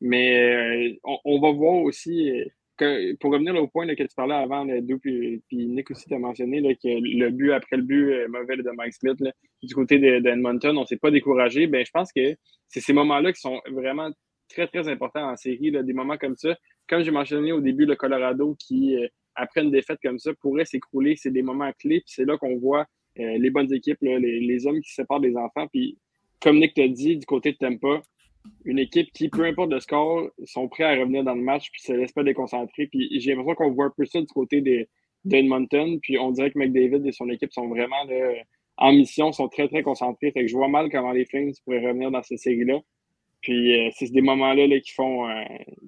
Mais 0.00 0.92
euh, 0.94 1.10
on, 1.24 1.40
va 1.40 1.50
voir 1.50 1.82
aussi. 1.82 2.30
euh, 2.30 2.44
que- 2.76 3.16
pour 3.16 3.32
revenir 3.32 3.56
au 3.56 3.66
point 3.66 3.86
que 3.92 4.02
tu 4.02 4.14
parlais 4.14 4.34
avant, 4.34 4.64
Doug, 4.64 5.00
puis, 5.00 5.42
puis 5.48 5.66
Nick 5.66 5.90
aussi 5.90 6.06
t'a 6.08 6.18
mentionné 6.18 6.62
que 6.76 6.86
le 6.86 7.30
but 7.30 7.50
après 7.50 7.76
le 7.76 7.82
but 7.82 8.28
mauvais 8.28 8.56
de 8.56 8.70
Mike 8.76 8.92
Smith, 8.94 9.16
du 9.62 9.74
côté 9.74 9.98
de- 9.98 10.20
d'Edmonton, 10.20 10.76
on 10.76 10.82
ne 10.82 10.86
s'est 10.86 10.96
pas 10.98 11.10
découragé. 11.10 11.66
Ben, 11.66 11.84
je 11.84 11.90
pense 11.90 12.12
que 12.12 12.36
c'est 12.68 12.80
ces 12.80 12.92
moments-là 12.92 13.32
qui 13.32 13.40
sont 13.40 13.60
vraiment 13.72 14.10
très, 14.48 14.68
très 14.68 14.86
importants 14.88 15.28
en 15.28 15.36
série, 15.36 15.72
des 15.72 15.92
moments 15.92 16.16
comme 16.18 16.36
ça. 16.36 16.56
Comme 16.88 17.02
j'ai 17.02 17.10
mentionné 17.10 17.50
au 17.52 17.60
début, 17.60 17.84
le 17.84 17.96
Colorado 17.96 18.54
qui, 18.60 18.96
après 19.38 19.62
une 19.62 19.70
défaite 19.70 19.98
comme 20.02 20.18
ça, 20.18 20.32
pourrait 20.40 20.64
s'écrouler. 20.64 21.16
C'est 21.16 21.30
des 21.30 21.42
moments 21.42 21.70
clés, 21.78 22.00
puis 22.00 22.12
c'est 22.14 22.24
là 22.24 22.36
qu'on 22.36 22.56
voit 22.58 22.86
euh, 23.18 23.38
les 23.38 23.50
bonnes 23.50 23.72
équipes, 23.72 23.98
là, 24.02 24.18
les, 24.18 24.40
les 24.40 24.66
hommes 24.66 24.80
qui 24.80 24.90
se 24.90 24.96
séparent 24.96 25.20
des 25.20 25.36
enfants. 25.36 25.66
Puis, 25.68 25.96
comme 26.40 26.58
Nick 26.58 26.74
t'a 26.74 26.86
dit, 26.88 27.16
du 27.16 27.26
côté 27.26 27.52
de 27.52 27.56
Tampa, 27.56 28.02
une 28.64 28.78
équipe 28.78 29.10
qui, 29.12 29.28
peu 29.28 29.44
importe 29.44 29.72
le 29.72 29.80
score, 29.80 30.30
sont 30.44 30.68
prêts 30.68 30.84
à 30.84 30.94
revenir 31.00 31.24
dans 31.24 31.34
le 31.34 31.42
match 31.42 31.70
puis 31.70 31.82
se 31.82 31.92
laissent 31.92 32.12
pas 32.12 32.22
déconcentrer. 32.22 32.86
Puis 32.86 33.08
j'ai 33.20 33.34
l'impression 33.34 33.54
qu'on 33.56 33.72
voit 33.72 33.86
un 33.86 33.92
peu 33.96 34.06
ça 34.06 34.20
du 34.20 34.26
côté 34.26 34.60
des- 34.60 34.88
d'Edmonton. 35.24 35.98
Puis 36.00 36.18
on 36.18 36.30
dirait 36.30 36.50
que 36.50 36.58
McDavid 36.58 37.06
et 37.06 37.12
son 37.12 37.28
équipe 37.28 37.52
sont 37.52 37.68
vraiment 37.68 38.04
là, 38.04 38.34
en 38.76 38.92
mission, 38.92 39.32
sont 39.32 39.48
très, 39.48 39.68
très 39.68 39.82
concentrés. 39.82 40.30
Fait 40.30 40.42
que 40.42 40.46
je 40.46 40.56
vois 40.56 40.68
mal 40.68 40.88
comment 40.90 41.12
les 41.12 41.24
Flames 41.24 41.50
pourraient 41.64 41.84
revenir 41.86 42.10
dans 42.10 42.22
cette 42.22 42.38
série-là. 42.38 42.78
Puis 43.40 43.74
euh, 43.74 43.90
c'est 43.96 44.10
des 44.12 44.22
moments-là 44.22 44.66
là, 44.66 44.80
qui 44.80 44.92
font 44.92 45.28
euh, 45.28 45.44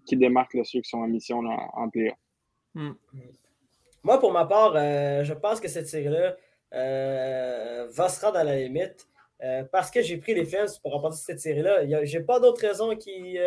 qui 0.07 0.17
démarquent 0.17 0.55
là, 0.55 0.65
ceux 0.65 0.81
qui 0.81 0.89
sont 0.89 0.99
en 0.99 1.09
mission 1.09 1.41
là, 1.43 1.57
en, 1.75 1.85
en 1.85 1.89
play 1.89 2.13
Moi, 4.03 4.19
pour 4.21 4.33
ma 4.33 4.45
part, 4.47 4.75
euh, 4.77 5.23
je 5.25 5.35
pense 5.35 5.61
que 5.61 5.69
cette 5.69 5.89
série-là 5.89 6.37
euh, 6.75 7.87
va 7.91 8.09
se 8.09 8.25
rendre 8.25 8.39
à 8.39 8.45
la 8.45 8.57
limite. 8.57 9.07
euh, 9.43 9.65
parce 9.73 9.91
que 9.91 10.03
j'ai 10.03 10.19
pris 10.19 10.35
les 10.35 10.45
Flames 10.45 10.69
pour 10.83 10.93
remporter 10.93 11.17
cette 11.17 11.41
série-là. 11.41 11.85
Je 12.05 12.19
n'ai 12.19 12.25
pas 12.25 12.41
d'autre 12.41 12.61
raison 12.61 12.95
qui, 12.97 13.39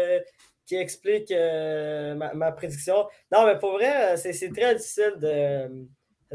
qui 0.66 0.76
explique 0.76 1.32
euh, 1.32 2.16
ma, 2.16 2.34
ma 2.34 2.52
prédiction. 2.52 3.08
Non, 3.32 3.46
mais 3.46 3.58
pour 3.60 3.74
vrai, 3.74 4.18
c'est 4.18 4.52
très 4.52 4.76
difficile 4.76 5.14
de. 5.20 5.88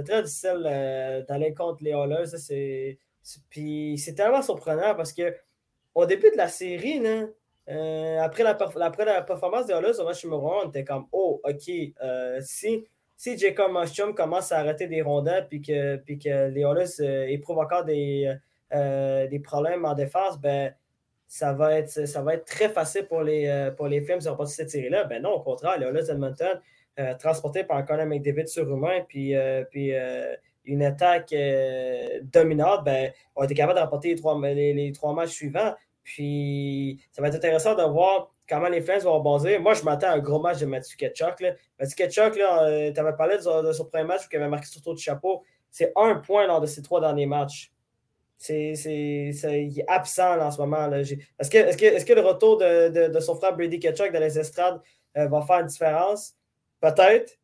Très 0.04 0.22
difficile 0.22 1.24
d'aller 1.28 1.52
contre 1.54 1.82
les 1.82 1.90
Oilers. 1.90 2.26
c'est- 2.38 2.98
Puis 3.50 3.98
c'est 3.98 4.14
tellement 4.14 4.42
surprenant 4.42 4.94
parce 4.94 5.12
que 5.12 5.34
au 5.94 6.06
début 6.06 6.30
de 6.30 6.36
la 6.36 6.48
série, 6.48 7.00
là, 7.00 7.26
après, 8.24 8.44
la, 8.44 8.50
après 8.86 9.04
la 9.04 9.22
performance 9.22 9.66
des 9.66 9.74
Oilers 9.74 9.98
au 10.00 10.04
match 10.04 10.24
numéro 10.24 10.52
1, 10.52 10.66
on 10.66 10.68
était 10.68 10.84
comme 10.84 11.06
Oh, 11.12 11.40
OK, 11.44 11.70
si, 12.42 12.86
si 13.18 13.36
Jacob 13.36 13.72
Mostrom 13.72 14.14
commence 14.14 14.52
à 14.52 14.60
arrêter 14.60 14.86
des 14.86 15.02
rondelles 15.02 15.48
puis 15.48 15.60
que, 15.60 15.96
puis 15.96 16.20
que 16.20 16.48
les 16.50 16.64
euh, 16.64 17.26
encore 17.58 17.84
des, 17.84 18.32
euh, 18.72 19.26
des 19.26 19.40
problèmes 19.40 19.84
en 19.84 19.94
défense, 19.94 20.40
ben, 20.40 20.72
ça 21.26 21.52
va 21.52 21.74
être, 21.78 22.06
ça 22.06 22.22
va 22.22 22.34
être 22.34 22.44
très 22.44 22.68
facile 22.68 23.06
pour 23.06 23.22
les, 23.22 23.48
euh, 23.48 23.72
pour 23.72 23.88
les 23.88 24.00
Flames 24.00 24.20
de 24.20 24.44
cette 24.46 24.70
série-là. 24.70 25.04
Ben 25.04 25.20
non, 25.20 25.32
au 25.32 25.40
contraire, 25.40 25.78
les 25.78 25.86
Oilers 25.86 26.04
d'Edmonton, 26.04 26.60
euh, 27.00 27.14
transportés 27.14 27.64
par 27.64 27.84
Conor 27.84 28.06
McDavid 28.06 28.46
puis, 29.08 29.34
euh, 29.34 29.64
puis 29.64 29.92
euh, 29.94 30.36
une 30.64 30.84
attaque 30.84 31.34
dominante, 32.22 32.84
ben, 32.84 33.10
ont 33.34 33.42
été 33.42 33.54
capables 33.54 33.80
de 33.80 33.82
remporter 33.82 34.10
les 34.10 34.16
trois, 34.16 34.40
les 34.40 34.92
trois 34.94 35.12
matchs 35.12 35.30
suivants. 35.30 35.74
Puis 36.04 37.00
ça 37.10 37.20
va 37.20 37.28
être 37.28 37.34
intéressant 37.34 37.74
de 37.74 37.82
voir 37.82 38.32
comment 38.49 38.68
les 38.68 38.80
Flames 38.80 39.01
vont 39.01 39.14
rebondir. 39.14 39.61
Moi, 39.61 39.74
je 39.74 39.82
m'attends 39.82 40.09
à 40.09 40.12
un 40.12 40.18
gros 40.18 40.40
match 40.40 40.59
de 40.59 40.66
Matthew 40.66 40.96
Ketchuk. 40.96 41.44
Matthew 41.78 41.94
Ketchuk, 41.94 42.38
euh, 42.38 42.92
tu 42.92 43.01
avais 43.01 43.16
parlé 43.16 43.36
de, 43.36 43.72
son 43.72 43.84
premier 43.84 44.05
match 44.05 44.22
où 44.22 44.28
il 44.32 44.36
avait 44.36 44.49
marqué 44.49 44.66
sur 44.66 44.80
tour 44.80 44.94
de 44.94 44.99
chapeau. 44.99 45.44
C'est 45.70 45.92
un 45.96 46.16
point 46.16 46.46
lors 46.46 46.61
de 46.61 46.66
ses 46.66 46.82
trois 46.82 47.01
derniers 47.01 47.26
matchs. 47.26 47.70
Il 48.49 48.55
est 48.55 49.84
absent 49.88 50.40
en 50.40 50.51
ce 50.51 50.59
moment. 50.59 50.90
Est-ce 50.92 51.51
que, 51.51 51.59
est 51.59 51.76
que, 51.78 51.84
est 51.84 52.05
que, 52.05 52.12
le 52.12 52.20
retour 52.20 52.57
de, 52.57 53.20
son 53.20 53.34
frère 53.36 53.55
Brady 53.55 53.78
Ketchuk 53.78 54.12
dans 54.12 54.20
les 54.20 54.38
estrades 54.38 54.80
euh, 55.16 55.26
va 55.28 55.42
faire 55.42 55.61
une 55.61 55.66
différence? 55.66 56.34
Peut-être. 56.80 57.38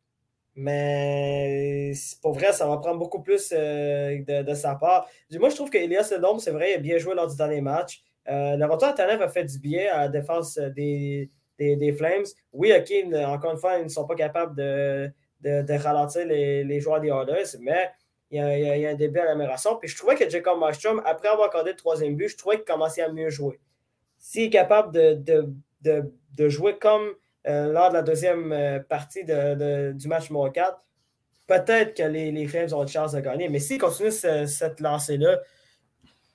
Mais 0.57 1.91
pour 2.21 2.33
vrai, 2.33 2.53
ça 2.53 2.65
va 2.65 2.77
prendre 2.77 2.97
beaucoup 2.97 3.21
plus 3.21 3.53
euh, 3.53 4.23
de, 4.23 4.53
sa 4.53 4.75
part. 4.75 5.07
Moi, 5.33 5.49
je 5.49 5.55
trouve 5.55 5.69
qu'Elias 5.69 6.09
Ledom, 6.15 6.39
c'est 6.39 6.51
vrai, 6.51 6.71
il 6.71 6.75
a 6.75 6.79
bien 6.79 6.97
joué 6.97 7.13
lors 7.13 7.27
du 7.27 7.35
dernier 7.35 7.59
match. 7.59 8.03
Euh, 8.27 8.57
le 8.57 8.65
retour 8.65 8.93
Tanev 8.95 9.21
a 9.21 9.27
fait 9.27 9.45
du 9.45 9.59
bien 9.59 9.93
à 9.93 10.01
la 10.01 10.07
défense 10.09 10.57
des, 10.57 11.29
des, 11.59 11.93
Flames. 11.93 12.25
Oui, 12.53 12.73
OK, 12.75 12.91
encore 13.25 13.51
une 13.51 13.57
fois, 13.57 13.77
ils 13.77 13.83
ne 13.83 13.89
sont 13.89 14.05
pas 14.05 14.15
capables 14.15 14.55
de, 14.55 15.11
de, 15.41 15.73
ralentir 15.73 16.25
les, 16.25 16.63
les, 16.63 16.79
joueurs 16.79 17.01
des 17.01 17.09
Oilers, 17.09 17.57
mais 17.59 17.91
il 18.31 18.37
y, 18.37 18.85
a, 18.85 18.89
un 18.89 18.95
début 18.95 19.19
à 19.19 19.25
l'amélioration. 19.25 19.77
Puis 19.77 19.89
je 19.89 19.97
trouvais 19.97 20.15
que 20.15 20.29
Jacob 20.29 20.59
Markstrom, 20.59 21.01
après 21.05 21.27
avoir 21.27 21.47
accordé 21.47 21.71
le 21.71 21.77
troisième 21.77 22.15
but, 22.15 22.29
je 22.29 22.37
trouvais 22.37 22.57
qu'il 22.57 22.65
commençait 22.65 23.03
à 23.03 23.11
mieux 23.11 23.29
jouer. 23.29 23.59
S'il 24.17 24.43
est 24.43 24.49
capable 24.49 24.91
de, 24.91 25.47
de 25.81 26.49
jouer 26.49 26.77
comme 26.79 27.13
euh, 27.47 27.71
lors 27.71 27.89
de 27.89 27.93
la 27.95 28.01
deuxième 28.01 28.51
euh, 28.51 28.79
partie 28.79 29.23
du 29.23 30.07
match 30.07 30.29
numéro 30.29 30.49
4, 30.49 30.83
peut-être 31.45 31.95
que 31.95 32.03
les, 32.03 32.31
les, 32.31 32.47
Flames 32.47 32.73
ont 32.73 32.81
une 32.81 32.87
chance 32.87 33.11
de 33.11 33.19
gagner. 33.19 33.49
Mais 33.49 33.59
s'ils 33.59 33.77
continuent 33.77 34.09
cette 34.09 34.79
lancée-là, 34.79 35.39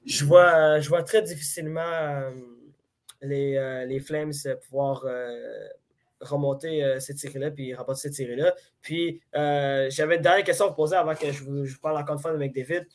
je 0.06 0.24
vois, 0.24 0.80
je 0.80 0.88
vois 0.88 1.02
très 1.02 1.22
difficilement 1.22 1.80
euh, 1.80 2.30
les, 3.22 3.84
les, 3.86 4.00
Flames 4.00 4.32
pouvoir 4.62 5.04
remonter 6.20 6.96
ces 7.00 7.14
tirs-là 7.14 7.50
puis 7.50 7.74
remporter 7.74 8.08
ces 8.08 8.10
tirs-là. 8.10 8.54
Puis, 8.80 9.20
j'avais 9.34 10.16
une 10.16 10.22
dernière 10.22 10.44
question 10.44 10.66
à 10.66 10.68
vous 10.68 10.74
poser 10.74 10.96
avant 10.96 11.14
que 11.14 11.30
je 11.30 11.44
vous, 11.44 11.64
parle 11.82 11.98
encore 11.98 12.16
une 12.16 12.22
fois 12.22 12.32
de 12.32 12.38
McDavid. 12.38 12.86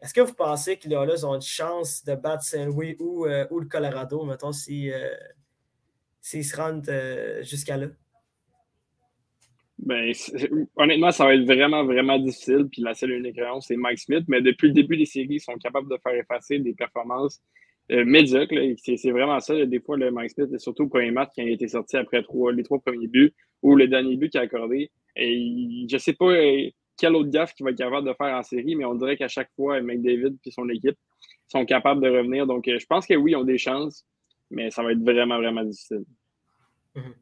Est-ce 0.00 0.12
que 0.12 0.20
vous 0.20 0.34
pensez 0.34 0.76
que 0.76 0.88
les 0.88 1.24
ont 1.24 1.34
une 1.34 1.40
chance 1.40 2.04
de 2.04 2.14
battre 2.14 2.42
Saint-Louis 2.42 2.96
ou, 2.98 3.26
ou, 3.26 3.60
le 3.60 3.66
Colorado, 3.66 4.24
mettons, 4.24 4.52
si, 4.52 4.90
s'ils 6.22 6.44
se 6.44 6.56
rendent 6.56 6.88
euh, 6.88 7.42
jusqu'à 7.42 7.76
là? 7.76 7.88
Ben, 9.84 10.12
honnêtement, 10.76 11.10
ça 11.10 11.24
va 11.24 11.34
être 11.34 11.44
vraiment, 11.44 11.84
vraiment 11.84 12.18
difficile. 12.18 12.68
Puis 12.70 12.82
la 12.82 12.94
seule 12.94 13.12
unique 13.12 13.36
raison, 13.36 13.60
c'est 13.60 13.76
Mike 13.76 13.98
Smith. 13.98 14.24
Mais 14.28 14.40
depuis 14.40 14.68
le 14.68 14.74
début 14.74 14.96
des 14.96 15.06
séries, 15.06 15.26
ils 15.30 15.40
sont 15.40 15.56
capables 15.56 15.90
de 15.90 15.96
faire 16.02 16.14
effacer 16.14 16.58
des 16.58 16.72
performances 16.72 17.40
euh, 17.90 18.04
médiocres. 18.04 18.54
C'est 18.84 19.10
vraiment 19.10 19.40
ça. 19.40 19.66
Des 19.66 19.80
fois, 19.80 19.96
le 19.96 20.10
Mike 20.10 20.30
Smith, 20.30 20.58
surtout 20.58 20.84
au 20.84 20.88
premier 20.88 21.10
match, 21.10 21.30
quand 21.34 21.42
il 21.42 21.48
a 21.48 21.52
été 21.52 21.68
sorti 21.68 21.96
après 21.96 22.22
les 22.54 22.62
trois 22.62 22.78
premiers 22.80 23.08
buts, 23.08 23.32
ou 23.62 23.74
le 23.74 23.88
dernier 23.88 24.16
but 24.16 24.30
qu'il 24.30 24.40
a 24.40 24.44
accordé. 24.44 24.90
Et 25.16 25.86
je 25.90 25.98
sais 25.98 26.14
pas 26.14 26.26
euh, 26.26 26.68
quel 26.96 27.14
autre 27.16 27.30
gaffe 27.30 27.54
qu'il 27.54 27.64
va 27.64 27.70
être 27.70 27.78
capable 27.78 28.06
de 28.06 28.14
faire 28.14 28.36
en 28.36 28.42
série, 28.42 28.76
mais 28.76 28.84
on 28.84 28.94
dirait 28.94 29.16
qu'à 29.16 29.28
chaque 29.28 29.50
fois, 29.56 29.80
McDavid 29.80 30.36
et 30.44 30.50
son 30.50 30.68
équipe 30.68 30.96
sont 31.48 31.64
capables 31.64 32.00
de 32.00 32.08
revenir. 32.08 32.46
Donc, 32.46 32.64
je 32.66 32.86
pense 32.86 33.06
que 33.06 33.14
oui, 33.14 33.32
ils 33.32 33.36
ont 33.36 33.44
des 33.44 33.58
chances 33.58 34.06
mais 34.52 34.70
ça 34.70 34.82
va 34.82 34.92
être 34.92 35.02
vraiment, 35.02 35.38
vraiment 35.38 35.64
difficile. 35.64 36.04
Mhm. 36.94 37.14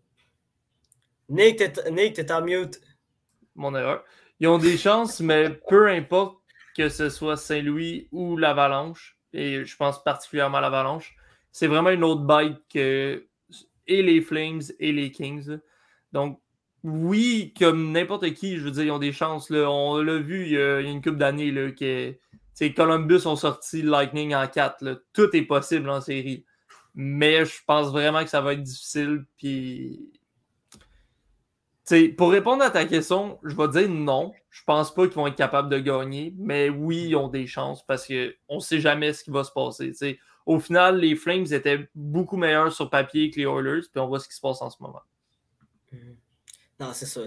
Nick, 1.30 1.56
t'es 1.58 2.32
en 2.32 2.42
mute. 2.42 2.80
Mon 3.54 3.74
erreur. 3.74 4.04
Ils 4.40 4.48
ont 4.48 4.58
des 4.58 4.76
chances, 4.76 5.20
mais 5.20 5.50
peu 5.50 5.88
importe 5.88 6.38
que 6.76 6.88
ce 6.88 7.08
soit 7.08 7.36
Saint-Louis 7.36 8.08
ou 8.10 8.36
l'Avalanche, 8.36 9.16
et 9.32 9.64
je 9.64 9.76
pense 9.76 10.02
particulièrement 10.02 10.58
à 10.58 10.60
l'Avalanche, 10.62 11.14
c'est 11.52 11.66
vraiment 11.66 11.90
une 11.90 12.04
autre 12.04 12.22
bite 12.22 12.60
que 12.72 13.26
et 13.86 14.02
les 14.02 14.20
Flames 14.20 14.62
et 14.78 14.92
les 14.92 15.10
Kings. 15.10 15.58
Donc, 16.12 16.40
oui, 16.82 17.52
comme 17.58 17.92
n'importe 17.92 18.32
qui, 18.34 18.56
je 18.56 18.62
veux 18.62 18.70
dire, 18.70 18.84
ils 18.84 18.90
ont 18.90 18.98
des 18.98 19.12
chances. 19.12 19.50
On 19.50 20.00
l'a 20.00 20.18
vu 20.18 20.46
il 20.46 20.52
y, 20.52 20.58
a, 20.58 20.80
une 20.80 21.02
couple 21.02 21.18
d'années 21.18 21.52
que 21.74 22.14
Columbus 22.74 23.26
ont 23.26 23.36
sorti 23.36 23.82
Lightning 23.82 24.34
en 24.34 24.46
4. 24.46 25.02
Tout 25.12 25.36
est 25.36 25.42
possible 25.42 25.90
en 25.90 26.00
série. 26.00 26.46
Mais 26.94 27.44
je 27.44 27.58
pense 27.66 27.90
vraiment 27.90 28.22
que 28.24 28.30
ça 28.30 28.40
va 28.40 28.54
être 28.54 28.62
difficile. 28.62 29.24
Puis. 29.36 30.19
Pour 32.16 32.30
répondre 32.30 32.62
à 32.62 32.70
ta 32.70 32.84
question, 32.84 33.38
je 33.44 33.54
vais 33.54 33.68
dire 33.68 33.88
non. 33.88 34.32
Je 34.50 34.62
pense 34.64 34.92
pas 34.94 35.06
qu'ils 35.06 35.16
vont 35.16 35.26
être 35.26 35.36
capables 35.36 35.68
de 35.68 35.78
gagner, 35.78 36.34
mais 36.38 36.68
oui, 36.68 37.06
ils 37.08 37.16
ont 37.16 37.28
des 37.28 37.46
chances 37.46 37.84
parce 37.86 38.06
qu'on 38.06 38.56
ne 38.56 38.60
sait 38.60 38.80
jamais 38.80 39.12
ce 39.12 39.24
qui 39.24 39.30
va 39.30 39.44
se 39.44 39.52
passer. 39.52 39.92
Au 40.46 40.58
final, 40.58 40.98
les 40.98 41.14
Flames 41.14 41.46
étaient 41.50 41.88
beaucoup 41.94 42.36
meilleurs 42.36 42.72
sur 42.72 42.90
papier 42.90 43.30
que 43.30 43.36
les 43.36 43.46
Oilers, 43.46 43.82
puis 43.92 44.00
on 44.00 44.08
voit 44.08 44.18
ce 44.18 44.28
qui 44.28 44.34
se 44.34 44.40
passe 44.40 44.60
en 44.62 44.70
ce 44.70 44.82
moment. 44.82 45.02
Mm-hmm. 45.92 46.16
Non, 46.80 46.92
c'est 46.94 47.06
ça. 47.06 47.20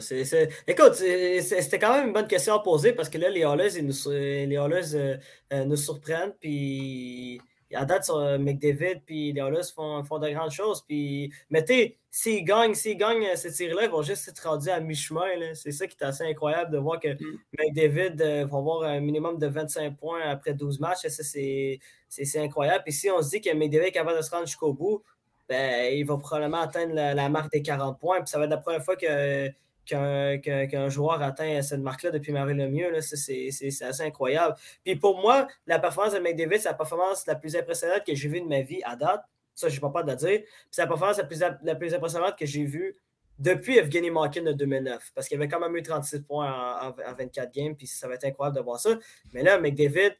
Écoute, 0.67 0.95
c'était 0.95 1.77
quand 1.77 1.95
même 1.95 2.07
une 2.07 2.13
bonne 2.13 2.27
question 2.27 2.55
à 2.55 2.59
poser 2.59 2.93
parce 2.93 3.07
que 3.07 3.19
là, 3.19 3.29
les 3.29 3.41
Oilers, 3.41 3.81
nous, 3.83 3.93
les 4.09 4.57
euh, 4.57 5.17
euh, 5.53 5.65
nous 5.65 5.77
surprennent, 5.77 6.33
puis 6.39 7.39
à 7.75 7.85
date, 7.85 8.05
sur 8.05 8.17
euh, 8.17 8.37
McDavid 8.37 9.01
puis 9.05 9.33
les 9.33 9.41
Oilers 9.41 9.71
font, 9.73 10.03
font 10.03 10.19
de 10.19 10.29
grandes 10.29 10.51
choses. 10.51 10.81
Puis, 10.81 11.31
mais 11.49 11.63
tu 11.63 11.95
s'ils 12.09 12.43
gagnent, 12.45 12.75
s'ils 12.75 12.97
gagnent 12.97 13.25
euh, 13.25 13.35
ce 13.35 13.47
tir-là, 13.47 13.85
ils 13.85 13.89
vont 13.89 14.01
juste 14.01 14.27
être 14.27 14.47
rendus 14.47 14.69
à 14.69 14.79
mi-chemin. 14.79 15.53
C'est 15.55 15.71
ça 15.71 15.87
qui 15.87 15.97
est 15.99 16.05
assez 16.05 16.23
incroyable 16.23 16.71
de 16.71 16.77
voir 16.77 16.99
que 16.99 17.13
mm. 17.13 17.39
McDavid 17.59 18.21
euh, 18.21 18.45
va 18.45 18.57
avoir 18.57 18.83
un 18.83 18.99
minimum 18.99 19.37
de 19.37 19.47
25 19.47 19.97
points 19.97 20.21
après 20.21 20.53
12 20.53 20.79
matchs. 20.79 21.07
Ça, 21.07 21.23
c'est 21.23 22.39
incroyable. 22.39 22.83
Puis 22.83 22.93
si 22.93 23.09
on 23.09 23.21
se 23.21 23.29
dit 23.29 23.41
que 23.41 23.53
McDavid 23.53 23.87
est 23.87 23.91
capable 23.91 24.17
de 24.17 24.23
se 24.23 24.31
rendre 24.31 24.45
jusqu'au 24.45 24.73
bout, 24.73 25.03
ben, 25.49 25.93
il 25.93 26.05
va 26.05 26.17
probablement 26.17 26.61
atteindre 26.61 26.93
la, 26.93 27.13
la, 27.13 27.29
marque 27.29 27.51
des 27.51 27.61
40 27.61 27.99
points. 27.99 28.21
Puis 28.21 28.29
ça 28.29 28.37
va 28.39 28.45
être 28.45 28.51
la 28.51 28.57
première 28.57 28.83
fois 28.83 28.95
que 28.95 29.51
qu'un 29.85 30.89
joueur 30.89 31.21
atteint 31.21 31.61
cette 31.61 31.81
marque-là 31.81 32.11
depuis 32.11 32.31
Marie 32.31 32.53
Lemieux. 32.53 32.99
C'est 33.01 33.49
assez 33.83 34.03
incroyable. 34.03 34.55
Puis 34.83 34.95
pour 34.95 35.19
moi, 35.21 35.47
la 35.67 35.79
performance 35.79 36.13
de 36.13 36.19
McDavid, 36.19 36.59
c'est 36.59 36.69
la 36.69 36.73
performance 36.73 37.25
la 37.27 37.35
plus 37.35 37.55
impressionnante 37.55 38.03
que 38.05 38.15
j'ai 38.15 38.29
vue 38.29 38.41
de 38.41 38.47
ma 38.47 38.61
vie 38.61 38.81
à 38.83 38.95
date. 38.95 39.23
Ça, 39.53 39.69
je 39.69 39.75
n'ai 39.75 39.79
pas 39.79 39.89
peur 39.89 40.03
de 40.03 40.15
dire. 40.15 40.41
c'est 40.71 40.81
la 40.81 40.87
performance 40.87 41.17
la 41.17 41.25
plus, 41.25 41.39
la 41.39 41.75
plus 41.75 41.93
impressionnante 41.93 42.37
que 42.37 42.45
j'ai 42.45 42.65
vue 42.65 42.97
depuis 43.39 43.77
Evgeny 43.77 44.09
Malkin 44.09 44.43
de 44.43 44.53
2009. 44.53 45.11
Parce 45.13 45.27
qu'il 45.27 45.37
avait 45.37 45.47
quand 45.47 45.59
même 45.59 45.75
eu 45.75 45.83
36 45.83 46.21
points 46.21 46.51
en, 46.81 46.91
24 46.91 47.53
games. 47.53 47.75
Puis 47.75 47.87
ça 47.87 48.07
va 48.07 48.15
être 48.15 48.25
incroyable 48.25 48.57
de 48.57 48.61
voir 48.61 48.79
ça. 48.79 48.97
Mais 49.33 49.43
là, 49.43 49.59
McDavid, 49.59 50.15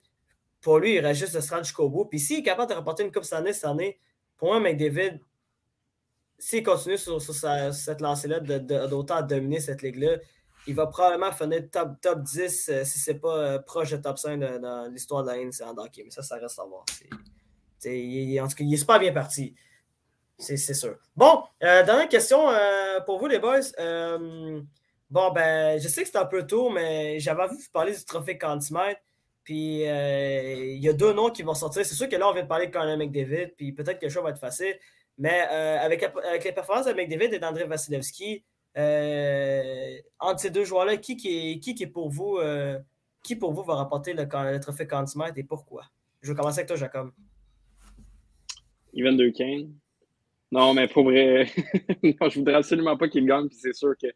pour 0.61 0.79
lui, 0.79 0.95
il 0.95 0.99
reste 0.99 1.21
juste 1.21 1.35
de 1.35 1.41
se 1.41 1.49
rendre 1.49 1.63
jusqu'au 1.63 1.89
bout. 1.89 2.05
Puis 2.05 2.19
s'il 2.19 2.39
est 2.39 2.43
capable 2.43 2.69
de 2.69 2.75
remporter 2.75 3.03
une 3.03 3.11
Coupe 3.11 3.23
cette 3.23 3.39
année, 3.39 3.53
cette 3.53 3.65
année, 3.65 3.99
pour 4.37 4.49
moi, 4.49 4.59
McDavid, 4.59 5.19
s'il 6.39 6.63
continue 6.63 6.97
sur, 6.97 7.21
cette 7.21 8.01
lancée-là 8.01 8.39
d'autant 8.39 9.21
dominer 9.21 9.59
cette 9.59 9.81
ligue-là, 9.81 10.17
il 10.67 10.75
va 10.75 10.87
probablement 10.87 11.31
finir 11.31 11.63
top, 11.71 11.99
top 12.01 12.21
10 12.21 12.69
euh, 12.69 12.83
si 12.85 12.99
c'est 12.99 13.15
pas 13.15 13.37
euh, 13.37 13.59
proche 13.59 13.91
de 13.91 13.97
top 13.97 14.17
5 14.17 14.39
dans 14.39 14.87
l'histoire 14.91 15.23
de 15.23 15.29
la 15.29 15.67
en 15.67 15.77
hockey. 15.77 16.03
Mais 16.03 16.11
ça, 16.11 16.21
ça 16.21 16.37
reste 16.37 16.59
à 16.59 16.63
voir. 16.63 16.81
en 16.81 18.47
tout 18.47 18.55
cas, 18.55 18.63
il 18.63 18.73
est 18.73 18.77
super 18.77 18.99
bien 18.99 19.11
parti. 19.11 19.55
C'est 20.37 20.57
sûr. 20.57 20.97
Bon, 21.15 21.43
euh, 21.63 21.83
dernière 21.83 22.09
question 22.09 22.47
pour 23.05 23.19
vous, 23.19 23.27
les 23.27 23.39
boys. 23.39 23.61
bon, 25.09 25.31
ben, 25.31 25.79
je 25.79 25.87
sais 25.87 26.03
que 26.03 26.09
c'est 26.09 26.17
un 26.17 26.25
peu 26.25 26.45
tôt, 26.45 26.69
mais 26.69 27.19
j'avais 27.19 27.43
envie 27.43 27.55
de 27.55 27.61
vous 27.61 27.71
parler 27.71 27.93
du 27.93 28.03
trophée 28.03 28.37
Cantimètre. 28.37 29.01
Puis 29.43 29.83
il 29.83 30.79
y 30.79 30.89
a 30.89 30.93
deux 30.93 31.13
noms 31.13 31.29
qui 31.29 31.43
vont 31.43 31.53
sortir. 31.53 31.85
C'est 31.85 31.95
sûr 31.95 32.09
que 32.09 32.15
là, 32.15 32.29
on 32.29 32.33
vient 32.33 32.43
de 32.43 32.47
parler 32.47 32.67
de 32.67 32.71
Conor 32.71 32.97
McDavid, 32.97 33.53
puis 33.57 33.73
peut-être 33.73 33.99
que 33.99 34.05
le 34.05 34.11
choix 34.11 34.23
va 34.23 34.29
être 34.31 34.39
facile. 34.39 34.75
Mais 35.17 35.45
euh, 35.51 35.79
avec, 35.79 36.03
avec, 36.03 36.43
les 36.43 36.51
performances 36.51 36.87
de 36.87 36.93
McDavid 36.93 37.33
et 37.33 37.39
d'André 37.39 37.65
Vasilevski, 37.65 38.43
euh, 38.77 39.97
entre 40.19 40.39
ces 40.39 40.49
deux 40.49 40.65
joueurs-là, 40.65 40.97
qui, 40.97 41.15
qui, 41.15 41.59
qui, 41.59 41.87
pour 41.87 42.09
vous 42.09 42.37
euh, 42.37 42.79
qui 43.23 43.35
pour 43.35 43.53
vous 43.53 43.63
va 43.63 43.75
remporter 43.75 44.13
le, 44.13 44.59
trophée 44.59 44.87
Contimètre 44.87 45.37
et 45.37 45.43
pourquoi? 45.43 45.83
Je 46.21 46.31
vais 46.31 46.37
commencer 46.37 46.59
avec 46.59 46.67
toi, 46.67 46.77
Jacob. 46.77 47.11
Evan 48.93 49.31
Kane. 49.33 49.73
Non, 50.51 50.73
mais 50.73 50.87
pour 50.87 51.03
vrai, 51.05 51.47
non, 52.03 52.29
je 52.29 52.39
voudrais 52.39 52.55
absolument 52.55 52.97
pas 52.97 53.07
qu'il 53.07 53.25
gagne, 53.25 53.47
puis 53.47 53.57
c'est 53.59 53.73
sûr 53.73 53.95
que 53.99 54.07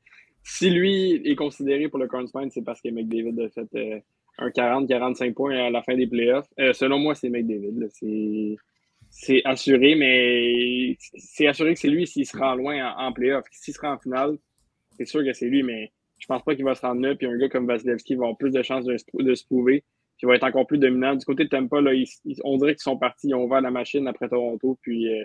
si 0.44 0.70
lui 0.70 1.22
est 1.26 1.36
considéré 1.36 1.90
pour 1.90 2.00
le 2.00 2.08
Contimètre, 2.08 2.54
c'est 2.54 2.64
parce 2.64 2.82
que 2.82 2.90
McDavid 2.90 3.42
a 3.42 3.50
fait 3.50 4.04
un 4.38 4.50
40-45 4.50 5.34
points 5.34 5.58
à 5.58 5.70
la 5.70 5.82
fin 5.82 5.96
des 5.96 6.08
playoffs. 6.08 6.48
selon 6.74 7.00
moi, 7.00 7.16
c'est 7.16 7.30
McDavid. 7.30 7.88
C'est 7.92 8.56
c'est 9.20 9.42
assuré, 9.46 9.96
mais 9.96 10.96
c'est 11.00 11.48
assuré 11.48 11.74
que 11.74 11.80
c'est 11.80 11.90
lui 11.90 12.06
s'il 12.06 12.28
se 12.28 12.38
rend 12.38 12.54
loin 12.54 12.94
en, 12.98 13.12
playoff. 13.12 13.46
S'il 13.52 13.74
se 13.74 13.84
en 13.84 13.98
finale, 13.98 14.38
c'est 14.92 15.06
sûr 15.06 15.24
que 15.24 15.34
c'est 15.34 15.48
lui, 15.48 15.64
mais 15.64 15.92
je 16.20 16.28
pense 16.28 16.44
pas 16.44 16.56
qu'il 16.56 16.64
va 16.64 16.76
se 16.76 16.82
rendre 16.82 17.02
là. 17.02 17.16
Puis 17.16 17.26
un 17.26 17.36
gars 17.36 17.50
comme 17.50 17.66
Vasilevski 17.66 18.14
va 18.14 18.26
avoir 18.26 18.38
plus 18.38 18.52
de 18.52 18.62
chances 18.62 18.86
de, 18.86 18.96
se 18.96 19.46
prouver. 19.48 19.84
Puis 20.18 20.24
il 20.24 20.28
va 20.28 20.36
être 20.36 20.44
encore 20.44 20.68
plus 20.68 20.78
dominant. 20.78 21.16
Du 21.16 21.26
côté 21.26 21.46
de 21.46 21.50
Tampa, 21.50 21.78
on 22.44 22.58
dirait 22.58 22.76
qu'ils 22.76 22.84
sont 22.84 22.98
partis. 22.98 23.30
Ils 23.30 23.34
ont 23.34 23.46
ouvert 23.46 23.62
la 23.62 23.72
machine 23.72 24.08
après 24.08 24.30
Toronto. 24.30 24.78
Puis 24.84 25.12
euh, 25.12 25.24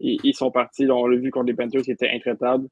ils, 0.00 0.34
sont 0.34 0.50
partis. 0.50 0.90
on 0.90 1.06
l'a 1.06 1.18
vu 1.18 1.30
contre 1.30 1.48
les 1.48 1.54
Panthers 1.54 1.82
qui 1.82 1.90
étaient 1.90 2.08
intraitables 2.08 2.66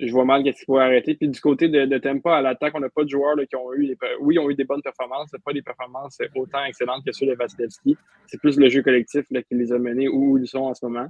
je 0.00 0.12
vois 0.12 0.24
mal 0.24 0.42
qu'est-ce 0.44 0.58
qu'il 0.58 0.66
faut 0.66 0.78
arrêter. 0.78 1.14
Puis 1.14 1.28
du 1.28 1.40
côté 1.40 1.68
de, 1.68 1.84
de 1.84 1.98
Tempa, 1.98 2.36
à 2.36 2.42
l'attaque, 2.42 2.74
on 2.76 2.80
n'a 2.80 2.88
pas 2.88 3.04
de 3.04 3.08
joueurs 3.08 3.36
qui 3.48 3.56
ont 3.56 3.72
eu, 3.74 3.88
des, 3.88 3.96
oui, 4.20 4.38
ont 4.38 4.48
eu 4.48 4.54
des 4.54 4.64
bonnes 4.64 4.82
performances, 4.82 5.30
pas 5.44 5.52
des 5.52 5.62
performances 5.62 6.18
autant 6.36 6.64
excellentes 6.64 7.04
que 7.04 7.12
ceux 7.12 7.26
de 7.26 7.34
Vasilevski. 7.34 7.96
C'est 8.26 8.40
plus 8.40 8.58
le 8.58 8.68
jeu 8.68 8.82
collectif 8.82 9.26
qui 9.26 9.54
les 9.54 9.72
a 9.72 9.78
menés 9.78 10.08
où 10.08 10.38
ils 10.38 10.46
sont 10.46 10.60
en 10.60 10.74
ce 10.74 10.84
moment. 10.86 11.08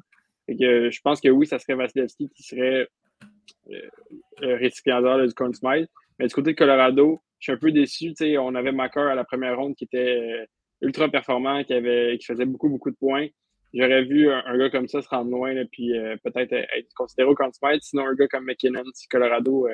que, 0.49 0.91
je 0.91 1.01
pense 1.03 1.21
que 1.21 1.29
oui, 1.29 1.47
ça 1.47 1.59
serait 1.59 1.75
Vasilevski 1.75 2.31
qui 2.35 2.43
serait 2.43 2.89
euh, 3.71 4.57
récipiendaire 4.57 5.27
du 5.27 5.35
Conn 5.35 5.53
Smythe. 5.53 5.91
Mais 6.19 6.27
du 6.27 6.35
côté 6.35 6.53
de 6.53 6.57
Colorado, 6.57 7.21
je 7.39 7.45
suis 7.45 7.53
un 7.53 7.59
peu 7.59 7.71
déçu. 7.71 8.15
On 8.39 8.55
avait 8.55 8.73
Macker 8.73 9.07
à 9.07 9.15
la 9.15 9.25
première 9.25 9.57
ronde 9.59 9.75
qui 9.75 9.85
était 9.85 10.47
ultra 10.81 11.09
performant, 11.09 11.63
qui, 11.65 11.75
avait, 11.75 12.17
qui 12.19 12.27
faisait 12.27 12.47
beaucoup, 12.47 12.69
beaucoup 12.69 12.91
de 12.91 12.97
points. 12.97 13.27
J'aurais 13.75 14.05
vu 14.05 14.31
un, 14.31 14.57
gars 14.57 14.71
comme 14.71 14.89
ça 14.89 15.03
se 15.03 15.09
rendre 15.09 15.31
loin, 15.31 15.51
et 15.51 15.67
puis 15.67 15.93
peut-être 16.25 16.53
être 16.53 16.95
considéré 16.95 17.29
au 17.29 17.37
Smythe. 17.53 17.83
Sinon, 17.83 18.07
un 18.07 18.15
gars 18.15 18.29
comme 18.29 18.45
McKinnon, 18.45 18.85
si 18.95 19.09
Colorado 19.09 19.69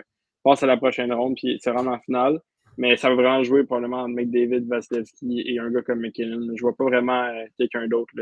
passe 0.44 0.62
à 0.62 0.66
la 0.66 0.76
prochaine 0.76 1.12
ronde 1.12 1.34
puis 1.36 1.58
se 1.60 1.70
rend 1.70 1.86
en 1.86 1.98
finale. 1.98 2.38
Mais 2.76 2.96
ça 2.96 3.08
va 3.08 3.14
vraiment 3.14 3.42
jouer 3.42 3.64
probablement 3.64 4.02
entre 4.02 4.14
McDavid, 4.14 4.66
Vasilevski 4.68 5.42
et 5.46 5.58
un 5.58 5.70
gars 5.70 5.82
comme 5.82 6.00
McKinnon. 6.00 6.54
Je 6.54 6.60
vois 6.60 6.76
pas 6.76 6.84
vraiment 6.84 7.24
euh, 7.24 7.44
quelqu'un 7.58 7.86
d'autre 7.86 8.12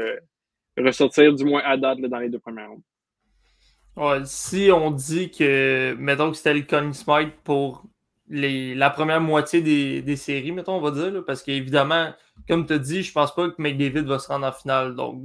ressortir, 0.79 1.35
du 1.35 1.45
moins 1.45 1.63
à 1.65 1.77
date, 1.77 2.01
dans 2.01 2.19
les 2.19 2.29
deux 2.29 2.39
premières 2.39 2.69
rondes. 2.71 4.27
Si 4.27 4.71
on 4.73 4.91
dit 4.91 5.31
que, 5.31 5.95
mettons 5.99 6.31
que 6.31 6.37
c'était 6.37 6.55
le 6.55 6.63
Conn 6.63 6.93
Smite 6.95 7.35
pour 7.45 7.85
les, 8.29 8.75
la 8.75 8.89
première 8.89 9.21
moitié 9.21 9.61
des, 9.61 10.17
séries, 10.17 10.53
mettons, 10.53 10.77
on 10.77 10.81
va 10.81 10.91
dire, 10.91 11.23
parce 11.27 11.43
qu'évidemment, 11.43 12.13
comme 12.49 12.67
tu 12.67 12.73
as 12.73 12.79
dit, 12.79 13.03
je 13.03 13.13
pense 13.13 13.35
pas 13.35 13.51
que 13.51 13.61
McDavid 13.61 14.07
va 14.07 14.19
se 14.19 14.29
rendre 14.29 14.47
en 14.47 14.53
finale. 14.53 14.95
Donc, 14.95 15.23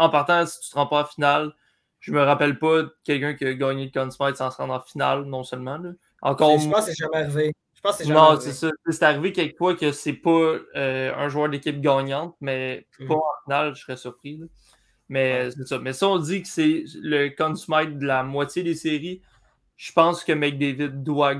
en 0.00 0.08
partant, 0.08 0.46
si 0.46 0.58
tu 0.60 0.70
te 0.70 0.74
rends 0.74 0.86
pas 0.86 1.02
en 1.02 1.04
finale, 1.04 1.52
je 2.00 2.12
me 2.12 2.22
rappelle 2.22 2.58
pas 2.58 2.82
de 2.82 2.94
quelqu'un 3.04 3.34
qui 3.34 3.44
a 3.44 3.54
gagné 3.54 3.84
le 3.84 3.90
Conn 3.90 4.10
Smite 4.10 4.36
sans 4.36 4.50
se 4.50 4.56
rendre 4.56 4.74
en 4.74 4.80
finale, 4.80 5.24
non 5.24 5.44
seulement. 5.44 5.78
Encore... 6.22 6.58
Je 6.58 6.68
pense 6.68 6.86
que 6.86 6.92
c'est 6.92 6.96
jamais 6.96 7.24
arrivé. 7.24 7.52
non, 8.08 8.40
c'est 8.40 8.52
ça. 8.52 8.70
C'est 8.88 9.02
arrivé 9.04 9.32
quelquefois 9.32 9.76
que 9.76 9.92
c'est 9.92 10.14
pas 10.14 10.56
euh, 10.76 11.14
un 11.14 11.28
joueur 11.28 11.50
d'équipe 11.50 11.80
gagnante, 11.80 12.34
mais 12.40 12.86
mm. 12.98 13.08
pas 13.08 13.14
en 13.14 13.42
finale, 13.44 13.74
je 13.74 13.82
serais 13.82 13.98
surpris. 13.98 14.40
Mais 15.10 15.50
c'est 15.50 15.68
ça. 15.68 15.78
Mais 15.78 15.92
si 15.92 16.04
on 16.04 16.18
dit 16.18 16.42
que 16.42 16.48
c'est 16.48 16.84
le 17.02 17.28
consumite 17.28 17.98
de 17.98 18.06
la 18.06 18.22
moitié 18.22 18.62
des 18.62 18.74
séries, 18.74 19.20
je 19.76 19.92
pense 19.92 20.24
que 20.24 20.32
McDavid 20.32 21.02
doit, 21.02 21.34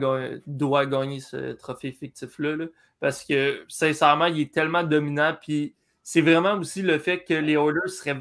doit 0.46 0.86
gagner 0.86 1.20
ce 1.20 1.52
trophée 1.52 1.92
fictif-là. 1.92 2.66
parce 2.98 3.24
que 3.24 3.64
sincèrement, 3.68 4.26
il 4.26 4.40
est 4.40 4.52
tellement 4.52 4.82
dominant. 4.82 5.34
Puis 5.40 5.74
c'est 6.02 6.20
vraiment 6.20 6.54
aussi 6.54 6.82
le 6.82 6.98
fait 6.98 7.24
que 7.24 7.34
les 7.34 7.52
Oilers 7.54 7.88
seraient 7.88 8.20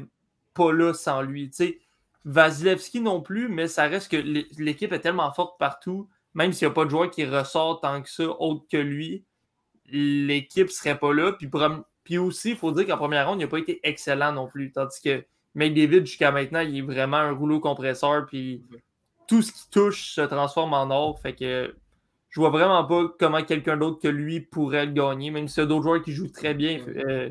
pas 0.60 0.72
là 0.72 0.92
sans 0.92 1.22
lui. 1.22 1.48
sais 1.52 1.78
Vasilevski 2.24 3.00
non 3.00 3.22
plus, 3.22 3.48
mais 3.48 3.66
ça 3.66 3.84
reste 3.84 4.10
que 4.10 4.16
l'équipe 4.16 4.92
est 4.92 5.00
tellement 5.00 5.32
forte 5.32 5.58
partout 5.58 6.08
même 6.34 6.52
s'il 6.52 6.68
n'y 6.68 6.72
a 6.72 6.74
pas 6.74 6.84
de 6.84 6.90
joueur 6.90 7.10
qui 7.10 7.24
ressort 7.24 7.80
tant 7.80 8.02
que 8.02 8.08
ça, 8.08 8.24
autre 8.24 8.64
que 8.70 8.76
lui, 8.76 9.24
l'équipe 9.86 10.68
ne 10.68 10.72
serait 10.72 10.98
pas 10.98 11.12
là. 11.12 11.32
Puis, 11.32 11.48
puis 12.04 12.18
aussi, 12.18 12.50
il 12.50 12.56
faut 12.56 12.72
dire 12.72 12.86
qu'en 12.86 12.96
première 12.96 13.28
ronde, 13.28 13.40
il 13.40 13.44
n'a 13.44 13.48
pas 13.48 13.58
été 13.58 13.80
excellent 13.82 14.32
non 14.32 14.46
plus. 14.46 14.72
Tandis 14.72 15.00
que 15.02 15.24
McDavid, 15.54 16.06
jusqu'à 16.06 16.30
maintenant, 16.30 16.60
il 16.60 16.78
est 16.78 16.82
vraiment 16.82 17.16
un 17.16 17.32
rouleau 17.32 17.60
compresseur. 17.60 18.26
Puis 18.26 18.62
tout 19.26 19.42
ce 19.42 19.52
qui 19.52 19.70
touche 19.70 20.14
se 20.14 20.20
transforme 20.20 20.72
en 20.72 20.90
or. 20.90 21.20
Fait 21.20 21.34
que 21.34 21.74
je 22.28 22.40
vois 22.40 22.50
vraiment 22.50 22.84
pas 22.84 23.08
comment 23.18 23.42
quelqu'un 23.42 23.76
d'autre 23.76 24.00
que 24.00 24.08
lui 24.08 24.40
pourrait 24.40 24.86
le 24.86 24.92
gagner. 24.92 25.32
Même 25.32 25.48
s'il 25.48 25.62
y 25.62 25.64
a 25.64 25.66
d'autres 25.66 25.82
joueurs 25.82 26.02
qui 26.02 26.12
jouent 26.12 26.30
très 26.30 26.54
bien, 26.54 26.78
euh, 27.08 27.30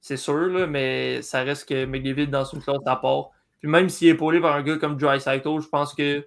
c'est 0.00 0.16
sûr, 0.16 0.68
mais 0.68 1.22
ça 1.22 1.42
reste 1.42 1.68
que 1.68 1.84
McDavid 1.84 2.28
dans 2.28 2.44
une 2.44 2.62
classe 2.62 2.86
à 2.86 2.96
part. 2.96 3.30
Puis 3.58 3.68
même 3.68 3.88
s'il 3.88 4.08
est 4.08 4.12
épaulé 4.12 4.40
par 4.40 4.54
un 4.54 4.62
gars 4.62 4.76
comme 4.76 4.96
Dry 4.96 5.18
je 5.18 5.68
pense 5.68 5.94
que 5.94 6.26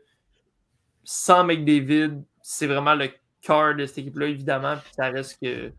sans 1.03 1.43
McDavid, 1.43 2.21
c'est 2.41 2.67
vraiment 2.67 2.95
le 2.95 3.09
cœur 3.41 3.75
de 3.75 3.85
cette 3.85 3.99
équipe-là, 3.99 4.27
évidemment. 4.27 4.75
Puis 4.77 4.93
ça 4.95 5.09
reste 5.09 5.39
que 5.41 5.71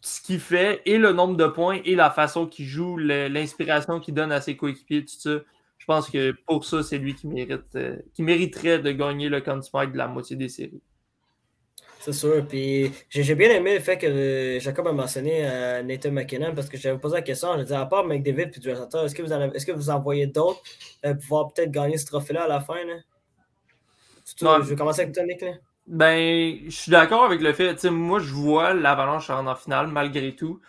ce 0.00 0.20
qu'il 0.20 0.40
fait 0.40 0.82
et 0.84 0.98
le 0.98 1.12
nombre 1.12 1.36
de 1.36 1.46
points 1.46 1.80
et 1.84 1.94
la 1.94 2.10
façon 2.10 2.46
qu'il 2.46 2.66
joue, 2.66 2.96
l'inspiration 2.96 4.00
qu'il 4.00 4.14
donne 4.14 4.32
à 4.32 4.40
ses 4.40 4.56
coéquipiers, 4.56 5.04
tout 5.04 5.18
ça. 5.18 5.38
Je 5.78 5.84
pense 5.84 6.10
que 6.10 6.32
pour 6.46 6.64
ça, 6.64 6.82
c'est 6.82 6.98
lui 6.98 7.14
qui 7.14 7.28
euh, 7.76 7.96
mériterait 8.18 8.78
de 8.80 8.90
gagner 8.92 9.28
le 9.28 9.40
Conn 9.40 9.60
de 9.60 9.96
la 9.96 10.08
moitié 10.08 10.36
des 10.36 10.48
séries. 10.48 10.82
C'est 12.06 12.12
sûr. 12.12 12.46
Puis 12.46 12.92
j'ai 13.10 13.34
bien 13.34 13.50
aimé 13.50 13.74
le 13.74 13.80
fait 13.80 13.98
que 13.98 14.06
euh, 14.06 14.60
Jacob 14.60 14.86
a 14.86 14.92
mentionné 14.92 15.40
euh, 15.42 15.82
Nathan 15.82 16.12
McKinnon 16.12 16.54
parce 16.54 16.68
que 16.68 16.76
j'avais 16.76 16.98
posé 16.98 17.16
la 17.16 17.22
question. 17.22 17.56
Je 17.56 17.62
disais, 17.62 17.74
à 17.74 17.84
part 17.84 18.04
McDavid 18.04 18.42
et 18.42 18.60
Dresser, 18.60 18.98
est-ce 19.04 19.12
que 19.12 19.22
vous 19.22 19.32
en 19.32 19.40
est-ce 19.50 19.66
que 19.66 19.72
vous 19.72 19.90
en 19.90 19.98
voyez 19.98 20.28
d'autres 20.28 20.62
pour 21.02 21.18
pouvoir 21.18 21.52
peut-être 21.52 21.72
gagner 21.72 21.98
ce 21.98 22.06
trophée-là 22.06 22.44
à 22.44 22.48
la 22.48 22.60
fin? 22.60 22.76
Là? 22.84 22.94
je 24.62 24.68
vais 24.68 24.76
commencer 24.76 25.00
avec 25.00 25.14
toi, 25.14 25.24
Nick. 25.24 25.44
Ben, 25.88 26.58
je 26.66 26.70
suis 26.70 26.92
d'accord 26.92 27.24
avec 27.24 27.40
le 27.40 27.52
fait, 27.52 27.84
moi, 27.86 28.20
je 28.20 28.32
vois 28.32 28.72
l'Avalanche 28.72 29.28
en 29.28 29.54
finale 29.56 29.88
malgré 29.88 30.36
tout. 30.36 30.60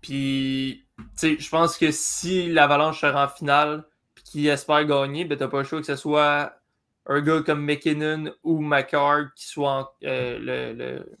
Puis, 0.00 0.84
je 1.20 1.48
pense 1.48 1.78
que 1.78 1.92
si 1.92 2.48
l'Avalanche 2.48 3.02
sera 3.02 3.26
en 3.26 3.28
finale 3.28 3.84
puis 4.16 4.24
qu'il 4.24 4.48
espère 4.48 4.84
gagner, 4.84 5.24
ben, 5.26 5.38
t'as 5.38 5.46
pas 5.46 5.58
le 5.58 5.64
choix 5.64 5.78
que 5.78 5.86
ce 5.86 5.94
soit 5.94 6.56
un 7.06 7.20
gars 7.20 7.42
comme 7.42 7.64
McKinnon 7.64 8.32
ou 8.42 8.60
McCarr 8.60 9.34
qui 9.34 9.46
soit 9.46 9.96
euh, 10.04 10.38
le, 10.38 10.72
le, 10.72 11.18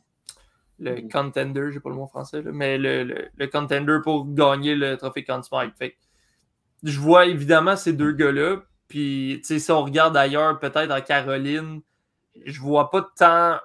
le 0.78 1.02
mm. 1.02 1.08
contender, 1.08 1.70
j'ai 1.72 1.80
pas 1.80 1.90
le 1.90 1.96
mot 1.96 2.06
français, 2.06 2.42
mais 2.42 2.78
le, 2.78 3.04
le, 3.36 3.46
contender 3.46 3.98
pour 4.02 4.32
gagner 4.32 4.74
le 4.74 4.96
trophée 4.96 5.24
Conn 5.24 5.42
Fait 5.78 5.96
je 6.82 6.98
vois 6.98 7.26
évidemment 7.26 7.76
ces 7.76 7.92
deux 7.92 8.12
gars-là. 8.12 8.62
Puis, 8.88 9.38
tu 9.40 9.46
sais, 9.46 9.58
si 9.58 9.70
on 9.70 9.84
regarde 9.84 10.16
ailleurs, 10.16 10.58
peut-être 10.58 10.90
en 10.90 11.00
Caroline, 11.00 11.80
je 12.44 12.60
vois 12.60 12.90
pas 12.90 13.08
tant 13.16 13.58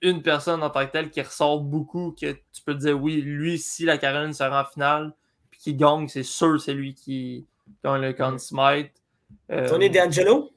une 0.00 0.22
personne 0.22 0.62
en 0.62 0.70
tant 0.70 0.84
que 0.86 0.90
telle 0.90 1.10
qui 1.10 1.20
ressort 1.20 1.60
beaucoup 1.60 2.16
que 2.20 2.32
tu 2.32 2.62
peux 2.64 2.74
te 2.74 2.80
dire 2.80 3.00
oui, 3.00 3.20
lui, 3.20 3.58
si 3.58 3.84
la 3.84 3.98
Caroline 3.98 4.32
sera 4.32 4.62
en 4.62 4.64
finale, 4.64 5.12
puis 5.50 5.60
qui 5.60 5.74
gagne, 5.74 6.08
c'est 6.08 6.24
sûr 6.24 6.60
c'est 6.60 6.74
lui 6.74 6.94
qui 6.94 7.46
gagne 7.84 8.00
le 8.00 8.12
Conn 8.12 8.38
Smite. 8.38 8.90
Euh, 9.50 9.68
Tony 9.68 9.90
D'Angelo? 9.90 10.51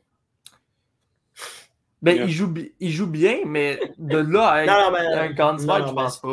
Ben, 2.05 2.21
il, 2.23 2.29
joue, 2.29 2.53
il 2.79 2.91
joue 2.91 3.07
bien, 3.07 3.39
mais 3.47 3.79
de 3.97 4.19
là 4.19 4.47
à 4.47 4.63
être 4.63 4.71
non, 4.71 4.79
non, 4.79 4.91
mais, 4.91 5.27
un 5.27 5.33
candidat, 5.33 5.87
je 5.87 5.91
pense 5.91 6.19
pas. 6.19 6.27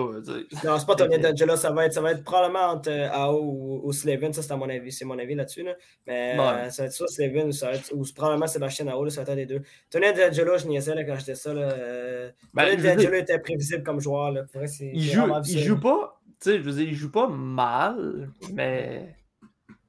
Non, 0.64 0.78
c'est 0.78 0.86
pas 0.86 0.94
Tony 0.96 1.18
D'Angelo, 1.18 1.56
ça 1.56 1.70
va 1.70 1.86
être, 1.86 1.94
ça 1.94 2.02
va 2.02 2.10
être 2.10 2.22
probablement 2.24 2.72
entre 2.72 2.90
euh, 2.90 3.08
AO 3.10 3.40
ou, 3.40 3.80
ou 3.82 3.92
Slavin, 3.94 4.30
ça 4.34 4.42
c'est 4.42 4.54
mon 4.54 4.68
avis, 4.68 4.92
c'est 4.92 5.06
mon 5.06 5.18
avis 5.18 5.34
là-dessus. 5.34 5.62
Là. 5.62 5.72
Mais 6.06 6.36
euh, 6.38 6.68
ça 6.68 6.82
va 6.82 6.86
être 6.88 6.92
soit 6.92 7.08
Slavin 7.08 7.46
ou, 7.46 7.52
ça 7.52 7.70
va 7.70 7.76
être, 7.76 7.90
ou 7.94 8.04
probablement 8.14 8.46
Sébastien 8.46 8.86
AO, 8.88 9.02
là, 9.02 9.10
ça 9.10 9.22
va 9.22 9.22
être 9.22 9.30
un 9.30 9.36
des 9.36 9.46
deux. 9.46 9.62
Tony 9.88 10.12
D'Angelo, 10.12 10.58
je 10.58 10.66
niaisais 10.66 10.94
là, 10.94 11.04
quand 11.04 11.16
j'étais 11.18 11.36
ça. 11.36 11.54
Là, 11.54 11.62
euh, 11.62 12.30
ben, 12.52 12.66
Tony 12.66 12.82
D'Angelo 12.82 13.14
était 13.14 13.38
prévisible 13.38 13.82
comme 13.82 13.98
joueur. 13.98 14.30
Là. 14.30 14.42
Vrai, 14.52 14.66
il, 14.78 15.02
joue, 15.02 15.22
il 15.46 15.58
joue 15.58 15.80
pas, 15.80 16.20
tu 16.38 16.50
sais, 16.50 16.58
je 16.58 16.64
veux 16.64 16.72
dire, 16.72 16.86
il 16.86 16.94
joue 16.94 17.10
pas 17.10 17.28
mal, 17.28 18.28
mais 18.52 19.16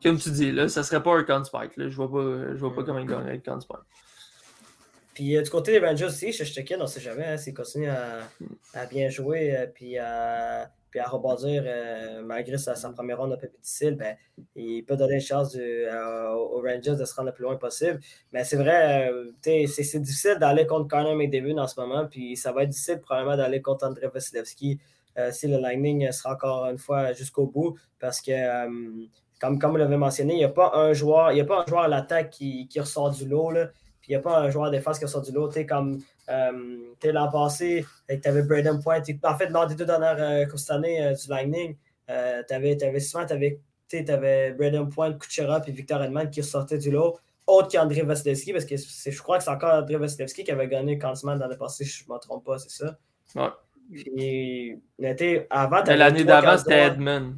comme 0.01 0.17
tu 0.17 0.29
dis, 0.31 0.53
là, 0.53 0.69
ça 0.69 0.83
serait 0.83 1.03
pas 1.03 1.17
un 1.17 1.23
Con 1.23 1.43
Spike. 1.43 1.75
Là. 1.75 1.89
Je 1.89 1.95
vois 1.97 2.09
pas, 2.09 2.53
je 2.53 2.59
vois 2.59 2.73
pas 2.73 2.83
comment 2.83 2.99
il 2.99 3.07
gagne 3.07 3.27
avec 3.27 3.43
Con 3.43 3.59
Spike. 3.59 3.79
Puis 5.13 5.37
euh, 5.37 5.41
du 5.41 5.49
côté 5.49 5.79
des 5.79 5.85
Rangers 5.85 6.05
aussi, 6.05 6.31
je 6.31 6.43
quitte, 6.43 6.77
on 6.79 6.83
ne 6.83 6.87
sait 6.87 6.99
jamais 6.99 7.25
hein, 7.25 7.37
s'il 7.37 7.53
continue 7.53 7.89
à, 7.89 8.85
bien 8.89 9.09
jouer 9.09 9.55
euh, 9.55 9.67
puis, 9.67 9.97
à, 9.97 10.69
rebondir 11.05 11.63
euh, 11.65 12.21
malgré 12.23 12.57
sa, 12.57 12.73
première 12.91 13.17
ronde 13.19 13.33
un 13.33 13.37
peu 13.37 13.47
difficile, 13.47 13.95
ben, 13.95 14.15
il 14.55 14.83
peut 14.83 14.95
donner 14.95 15.15
une 15.15 15.21
chance 15.21 15.55
aux 15.55 16.61
Rangers 16.61 16.95
de 16.95 17.05
se 17.05 17.15
rendre 17.15 17.29
le 17.29 17.33
plus 17.33 17.43
loin 17.43 17.55
possible. 17.55 17.99
Mais 18.31 18.43
c'est 18.43 18.57
vrai, 18.57 19.11
c'est 19.41 19.99
difficile 19.99 20.37
d'aller 20.39 20.67
contre 20.67 20.87
Connor 20.87 21.15
McDavid 21.15 21.59
en 21.59 21.67
ce 21.67 21.79
moment, 21.79 22.05
puis 22.05 22.37
ça 22.37 22.51
va 22.51 22.63
être 22.63 22.69
difficile 22.69 22.99
probablement 22.99 23.37
d'aller 23.37 23.61
contre 23.61 23.87
André 23.87 24.07
Vasilevski 24.07 24.79
si 25.31 25.47
le 25.47 25.57
Lightning 25.57 26.11
sera 26.11 26.33
encore 26.33 26.65
une 26.67 26.77
fois 26.77 27.13
jusqu'au 27.13 27.47
bout, 27.47 27.75
parce 27.99 28.21
que 28.21 28.31
comme, 29.43 29.59
comme 29.59 29.71
vous 29.71 29.77
l'avez 29.77 29.97
mentionné, 29.97 30.33
il 30.33 30.37
n'y 30.37 30.43
a 30.43 30.49
pas 30.49 30.73
un 30.75 30.93
joueur, 30.93 31.31
il 31.31 31.39
y 31.39 31.41
a 31.41 31.45
pas 31.45 31.63
un 31.63 31.65
joueur 31.65 31.81
à 31.81 31.87
l'attaque 31.87 32.29
qui, 32.29 32.67
qui, 32.67 32.79
ressort 32.79 33.11
du 33.11 33.27
lot. 33.27 33.51
Là. 33.51 33.69
Puis 34.03 34.11
il 34.11 34.15
n'y 34.15 34.17
a 34.17 34.19
pas 34.19 34.37
un 34.41 34.49
joueur 34.49 34.69
de 34.69 34.75
défense 34.75 34.99
qui 34.99 35.07
sort 35.07 35.21
du 35.21 35.31
lot. 35.31 35.47
Tu 35.47 35.65
comme 35.65 36.01
euh, 36.29 36.77
l'an 37.05 37.31
passé, 37.31 37.85
tu 38.09 38.27
avais 38.27 38.41
Braden 38.43 38.83
Point. 38.83 39.01
En 39.23 39.37
fait, 39.37 39.47
lors 39.47 39.65
des 39.65 39.75
deux 39.75 39.85
dernières 39.85 40.19
euh, 40.19 40.73
année 40.73 41.01
euh, 41.01 41.13
du 41.13 41.29
Lightning, 41.29 41.77
euh, 42.09 42.43
tu 42.45 42.53
avais, 42.53 42.83
avais 42.83 42.99
souvent 42.99 43.23
avais, 43.23 43.61
avais 44.09 44.51
Braden 44.51 44.89
Point, 44.89 45.13
Kucherov 45.13 45.63
et 45.67 45.71
Victor 45.71 46.03
Edman 46.03 46.29
qui 46.29 46.43
sortaient 46.43 46.77
du 46.77 46.91
lot. 46.91 47.17
Autre 47.47 47.69
qu'André 47.69 48.01
Vasilevski, 48.01 48.51
parce 48.51 48.65
que 48.65 48.75
je 48.75 49.21
crois 49.21 49.37
que 49.37 49.45
c'est 49.45 49.51
encore 49.51 49.73
André 49.73 49.95
Vasilevski 49.95 50.43
qui 50.43 50.51
avait 50.51 50.67
gagné 50.67 50.97
Kanzman 50.97 51.39
dans 51.39 51.47
le 51.47 51.55
passé, 51.55 51.85
je 51.85 52.03
ne 52.09 52.13
me 52.13 52.19
trompe 52.19 52.43
pas, 52.43 52.59
c'est 52.59 52.71
ça? 52.71 52.97
Ouais. 53.35 53.51
Puis, 53.89 54.81
avant, 55.49 55.81
L'année 55.83 56.25
d'avant, 56.25 56.57
c'était 56.57 56.87
Edman. 56.87 57.37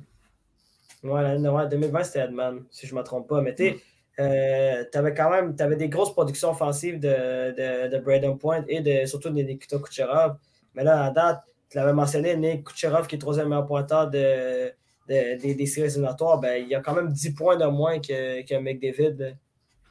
Ouais, 1.04 1.38
2020, 1.38 2.04
c'était 2.04 2.22
Edman, 2.22 2.64
si 2.72 2.88
je 2.88 2.96
ne 2.96 3.00
me 3.00 3.04
trompe 3.06 3.28
pas. 3.28 3.42
Mais 3.42 3.54
tu 3.54 3.66
sais, 3.66 3.80
euh, 4.20 4.84
tu 4.92 4.98
avais 4.98 5.14
quand 5.14 5.30
même 5.30 5.56
avais 5.60 5.76
des 5.76 5.90
grosses 5.90 6.14
productions 6.14 6.52
offensives 6.52 7.00
de, 7.00 7.52
de, 7.52 7.90
de 7.90 8.00
Braden 8.02 8.38
Point 8.38 8.64
et 8.68 8.82
de, 8.82 9.06
surtout 9.06 9.30
de 9.30 9.42
Nikita 9.42 9.78
Kucherov. 9.80 10.38
Mais 10.74 10.84
là, 10.84 11.06
à 11.06 11.12
date, 11.12 11.44
tu 11.70 11.78
l'avais 11.78 11.94
mentionné, 11.94 12.36
Nick 12.38 12.66
Kucherov, 12.66 13.08
qui 13.08 13.16
est 13.16 13.20
troisième 13.20 13.50
meilleur 13.50 13.66
pointeur 13.66 14.10
de, 14.10 14.72
des 15.08 15.66
séries 15.66 15.90
éliminatoires, 15.90 16.40
ben, 16.40 16.62
il 16.62 16.70
y 16.70 16.76
a 16.76 16.82
quand 16.82 16.94
même 16.94 17.12
10 17.12 17.34
points 17.34 17.58
de 17.58 17.66
moins 17.66 18.00
que, 18.00 18.46
que 18.46 18.56
McDavid. 18.56 19.38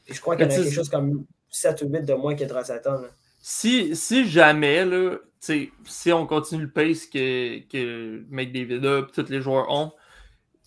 Et 0.07 0.15
je 0.15 0.21
crois 0.21 0.37
qu'il 0.37 0.47
y 0.47 0.53
a 0.53 0.57
quelque 0.57 0.71
chose 0.71 0.89
comme 0.89 1.27
7 1.51 1.83
ou 1.83 1.89
8 1.89 2.03
de 2.03 2.15
moins 2.15 2.35
que 2.35 2.45
Drassaton. 2.45 3.05
Si, 3.41 3.95
si 3.95 4.27
jamais, 4.27 4.85
là, 4.85 5.19
si 5.39 6.13
on 6.13 6.27
continue 6.27 6.63
le 6.63 6.71
pace 6.71 7.07
que, 7.07 7.61
que 7.69 8.25
McDavid 8.31 8.87
a 8.87 8.99
et 9.01 9.03
tous 9.13 9.29
les 9.29 9.43
joueurs 9.43 9.71
ont, 9.71 9.93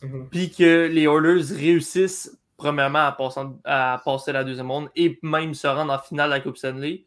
mm-hmm. 0.04 0.30
puis 0.30 0.52
que 0.52 0.88
les 0.88 1.04
Oilers 1.04 1.56
réussissent 1.56 2.37
premièrement, 2.58 3.06
à 3.08 3.12
passer, 3.12 3.42
à 3.64 4.02
passer 4.04 4.32
la 4.32 4.44
deuxième 4.44 4.70
ronde 4.72 4.90
et 4.96 5.20
même 5.22 5.54
se 5.54 5.68
rendre 5.68 5.94
en 5.94 6.00
finale 6.00 6.30
de 6.30 6.36
la 6.36 6.40
Coupe 6.42 6.58
Stanley. 6.58 7.06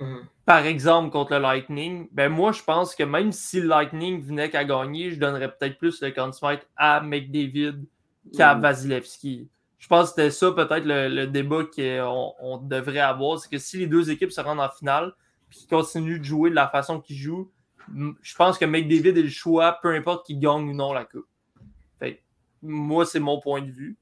Mhm. 0.00 0.26
Par 0.46 0.64
exemple, 0.66 1.10
contre 1.10 1.32
le 1.34 1.38
Lightning, 1.38 2.08
ben 2.10 2.28
moi, 2.28 2.52
je 2.52 2.62
pense 2.62 2.94
que 2.94 3.04
même 3.04 3.30
si 3.30 3.60
le 3.60 3.68
Lightning 3.68 4.20
venait 4.22 4.50
qu'à 4.50 4.64
gagner, 4.64 5.10
je 5.10 5.20
donnerais 5.20 5.54
peut-être 5.54 5.78
plus 5.78 6.00
le 6.02 6.10
Conn 6.10 6.32
Smythe 6.32 6.66
à 6.76 7.00
McDavid 7.00 7.84
qu'à 8.36 8.54
Mhm. 8.54 8.62
Vasilevski. 8.62 9.48
Je 9.78 9.88
pense 9.88 10.10
que 10.12 10.22
c'était 10.22 10.30
ça 10.30 10.52
peut-être 10.52 10.84
le, 10.84 11.08
le 11.08 11.26
débat 11.26 11.64
qu'on 11.64 12.34
on 12.40 12.56
devrait 12.58 13.00
avoir, 13.00 13.38
c'est 13.38 13.50
que 13.50 13.58
si 13.58 13.78
les 13.78 13.86
deux 13.86 14.10
équipes 14.10 14.32
se 14.32 14.40
rendent 14.40 14.60
en 14.60 14.68
finale 14.70 15.12
puis 15.48 15.58
qu'ils 15.60 15.68
continuent 15.68 16.18
de 16.18 16.24
jouer 16.24 16.50
de 16.50 16.54
la 16.54 16.68
façon 16.68 17.00
qu'ils 17.00 17.16
jouent, 17.16 17.50
je 18.22 18.34
pense 18.36 18.58
que 18.58 18.64
McDavid 18.64 19.18
est 19.18 19.22
le 19.22 19.28
choix, 19.28 19.78
peu 19.82 19.94
importe 19.94 20.24
qui 20.24 20.36
gagne 20.36 20.70
ou 20.70 20.72
non 20.72 20.92
la 20.92 21.04
coupe. 21.04 21.26
Fait 21.98 22.22
moi, 22.62 23.04
c'est 23.04 23.18
mon 23.20 23.40
point 23.40 23.60
de 23.60 23.70
vue. 23.70 23.96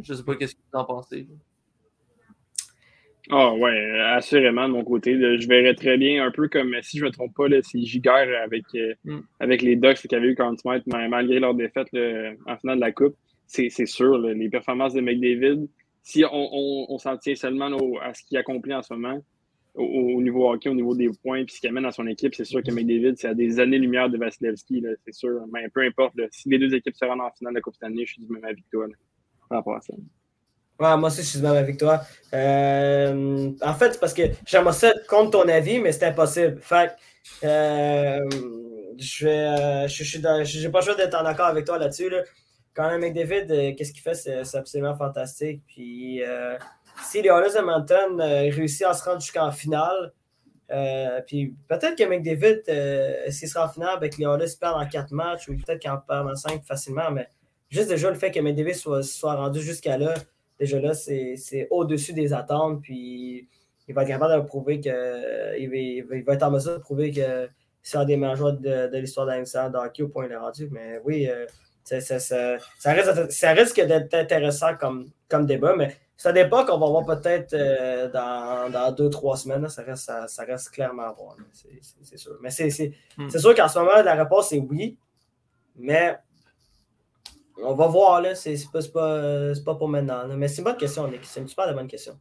Je 0.00 0.14
sais 0.14 0.24
pas 0.24 0.36
qu'est-ce 0.36 0.54
que 0.54 0.60
vous 0.72 0.78
en 0.78 0.84
pensez. 0.84 1.26
Ah 3.30 3.54
ouais, 3.54 4.00
assurément 4.00 4.68
de 4.68 4.72
mon 4.74 4.84
côté. 4.84 5.14
là, 5.14 5.36
je 5.38 5.46
verrais 5.46 5.74
très 5.74 5.96
bien, 5.96 6.24
un 6.26 6.30
peu 6.32 6.48
comme 6.48 6.74
si 6.82 6.98
je 6.98 7.04
ne 7.04 7.08
me 7.08 7.12
trompe 7.12 7.34
pas, 7.36 7.44
c'est 7.62 7.80
Giguère 7.80 8.28
avec, 8.42 8.64
euh, 8.74 8.94
Mm. 9.04 9.20
avec 9.38 9.62
les 9.62 9.76
Ducks 9.76 10.06
qui 10.08 10.14
avaient 10.14 10.28
eu 10.28 10.36
Smythe, 10.58 10.82
mais 10.86 11.08
malgré 11.08 11.38
leur 11.38 11.54
défaite 11.54 11.86
là, 11.92 12.32
en 12.46 12.56
finale 12.56 12.76
de 12.76 12.80
la 12.80 12.92
Coupe. 12.92 13.14
C'est 13.46 13.68
c'est 13.68 13.86
sûr, 13.86 14.18
là, 14.18 14.32
les 14.34 14.48
performances 14.48 14.94
de 14.94 15.00
McDavid, 15.00 15.68
si 16.02 16.24
on, 16.24 16.30
on, 16.32 16.86
on 16.88 16.98
s'en 16.98 17.16
tient 17.18 17.34
seulement 17.34 17.68
au- 17.68 17.98
à 18.00 18.12
ce 18.14 18.24
qu'il 18.24 18.38
accomplit 18.38 18.74
en 18.74 18.82
ce 18.82 18.92
moment, 18.94 19.22
au, 19.74 19.84
au 19.84 20.22
niveau 20.22 20.50
hockey, 20.50 20.68
au 20.70 20.74
niveau 20.74 20.94
des 20.96 21.10
points, 21.22 21.44
puis 21.44 21.54
ce 21.54 21.60
qu'il 21.60 21.68
amène 21.68 21.84
à 21.84 21.92
son 21.92 22.06
équipe, 22.06 22.34
c'est 22.34 22.44
sûr 22.44 22.62
que 22.62 22.72
McDavid, 22.72 23.14
c'est 23.16 23.28
à 23.28 23.34
des 23.34 23.60
années-lumière 23.60 24.08
de 24.10 24.18
Vasilevski, 24.18 24.82
c'est 25.04 25.14
sûr. 25.14 25.44
Mais 25.52 25.68
peu 25.68 25.82
importe, 25.82 26.14
si 26.32 26.48
les 26.48 26.58
deux 26.58 26.74
équipes 26.74 26.96
se 26.96 27.04
rendent 27.04 27.20
en 27.20 27.30
finale 27.30 27.52
de 27.52 27.58
la 27.58 27.62
Coupe 27.62 27.74
Stanley, 27.74 28.04
je 28.06 28.14
suis 28.14 28.22
du 28.22 28.32
même 28.32 28.44
avis 28.44 28.62
que 28.62 28.68
toi 28.72 28.86
par. 29.60 29.80
Ouais, 30.80 30.96
moi 30.96 31.08
aussi, 31.10 31.22
je 31.22 31.28
suis 31.28 31.40
même 31.40 31.54
avec 31.54 31.78
toi. 31.78 32.00
Euh, 32.34 33.52
en 33.60 33.74
fait, 33.74 33.92
c'est 33.92 34.00
parce 34.00 34.14
que 34.14 34.22
j'aimerais 34.44 34.72
ça 34.72 34.92
contre 35.08 35.30
ton 35.30 35.48
avis, 35.48 35.78
mais 35.78 35.92
c'est 35.92 36.06
impossible. 36.06 36.58
Fait 36.60 36.92
euh, 37.44 38.18
je 38.98 39.24
vais, 39.24 39.30
euh, 39.30 39.86
je, 39.86 40.68
pas 40.68 40.80
le 40.80 40.84
choix 40.84 40.94
d'être 40.94 41.14
en 41.14 41.24
accord 41.24 41.46
avec 41.46 41.66
toi 41.66 41.78
là-dessus. 41.78 42.10
Là. 42.10 42.22
Quand 42.74 42.90
même, 42.90 43.00
McDavid, 43.00 43.76
qu'est-ce 43.76 43.92
qu'il 43.92 44.02
fait, 44.02 44.14
c'est 44.14 44.56
absolument 44.56 44.96
fantastique. 44.96 45.62
Puis, 45.66 46.22
si 47.04 47.22
les 47.22 47.28
Oilers 47.28 47.52
de 47.52 48.20
euh, 48.20 48.54
réussissent 48.54 48.82
à 48.82 48.94
se 48.94 49.04
rendre 49.04 49.20
jusqu'en 49.20 49.52
finale, 49.52 50.12
puis 51.26 51.54
peut-être 51.68 51.96
que 51.96 52.04
McDavid, 52.04 53.30
s'il 53.30 53.48
sera 53.48 53.66
en 53.66 53.68
finale, 53.68 54.00
que 54.00 54.16
les 54.16 54.24
Oilers 54.24 54.56
perdent 54.58 54.82
en 54.82 54.88
quatre 54.88 55.12
matchs, 55.12 55.48
ou 55.48 55.54
peut-être 55.54 55.80
qu'ils 55.80 55.90
en 55.90 55.98
perdent 55.98 56.30
en 56.30 56.34
cinq 56.34 56.64
facilement, 56.64 57.10
mais 57.10 57.28
juste 57.72 57.88
déjà 57.88 58.08
le 58.10 58.16
fait 58.16 58.30
que 58.30 58.38
McDavid 58.40 58.74
soit, 58.74 59.02
soit 59.02 59.34
rendu 59.34 59.60
jusqu'à 59.60 59.96
là, 59.98 60.14
déjà 60.60 60.78
là, 60.80 60.94
c'est 60.94 61.66
au-dessus 61.70 62.12
des 62.12 62.32
attentes. 62.32 62.82
Puis 62.82 63.48
il 63.88 63.94
va 63.94 64.02
être 64.02 64.08
capable 64.08 64.40
de 64.42 64.46
prouver 64.46 64.80
que. 64.80 65.58
Il 65.58 65.68
va, 65.70 65.76
il 66.16 66.24
être 66.28 66.42
en 66.44 66.50
mesure 66.52 66.74
de 66.74 66.78
prouver 66.78 67.10
que 67.10 67.48
c'est 67.82 67.98
un 67.98 68.04
des 68.04 68.16
meilleurs 68.16 68.36
joueurs 68.36 68.52
de, 68.52 68.86
de 68.88 68.98
l'histoire 68.98 69.26
de 69.26 69.32
la 69.32 69.84
hockey 69.84 70.02
au 70.04 70.08
point 70.08 70.26
il 70.26 70.32
est 70.32 70.36
rendu. 70.36 70.68
Mais 70.70 71.00
oui, 71.04 71.28
euh, 71.28 71.46
ça, 71.82 72.00
ça- 72.00 72.20
ça- 72.20 72.58
ça 72.78 72.92
risque, 72.92 73.32
ça 73.32 73.50
risque 73.52 73.80
d'être 73.84 74.14
intéressant 74.14 74.76
comme, 74.76 75.10
comme 75.28 75.46
débat. 75.46 75.74
Mais 75.76 75.96
un 76.24 76.32
débat 76.32 76.62
qu'on 76.64 76.78
va 76.78 76.86
voir 76.86 77.04
peut-être 77.04 77.52
euh, 77.54 78.08
dans, 78.08 78.70
dans 78.70 78.92
deux, 78.92 79.10
trois 79.10 79.36
semaines. 79.36 79.62
là. 79.62 79.68
Ça, 79.68 79.82
reste, 79.82 80.04
ça, 80.04 80.28
ça 80.28 80.44
reste 80.44 80.70
clairement 80.70 81.02
à 81.02 81.12
voir. 81.12 81.34
C'est- 81.52 82.16
sûr. 82.16 82.38
Mais 82.40 82.50
Hmm. 83.18 83.28
c'est 83.28 83.38
sûr 83.40 83.52
qu'en 83.56 83.66
ce 83.66 83.80
moment, 83.80 84.00
la 84.04 84.14
réponse 84.14 84.52
est 84.52 84.60
oui. 84.60 84.96
Mais 85.74 86.16
on 87.64 87.74
va 87.74 87.86
voir, 87.86 88.20
là. 88.20 88.34
C'est 88.34 88.56
pas, 88.72 88.80
pas, 88.92 89.12
euh, 89.14 89.54
pas 89.64 89.74
pour 89.74 89.88
maintenant. 89.88 90.26
là. 90.26 90.36
Mais 90.36 90.48
c'est 90.48 90.58
une 90.58 90.64
bonne 90.64 90.76
question, 90.76 91.08
Nick. 91.08 91.20
C'est 91.24 91.40
une 91.40 91.48
super 91.48 91.68
de 91.68 91.72
bonne 91.74 91.88
question. 91.88 92.18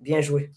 Bien 0.00 0.20
joué. 0.20 0.50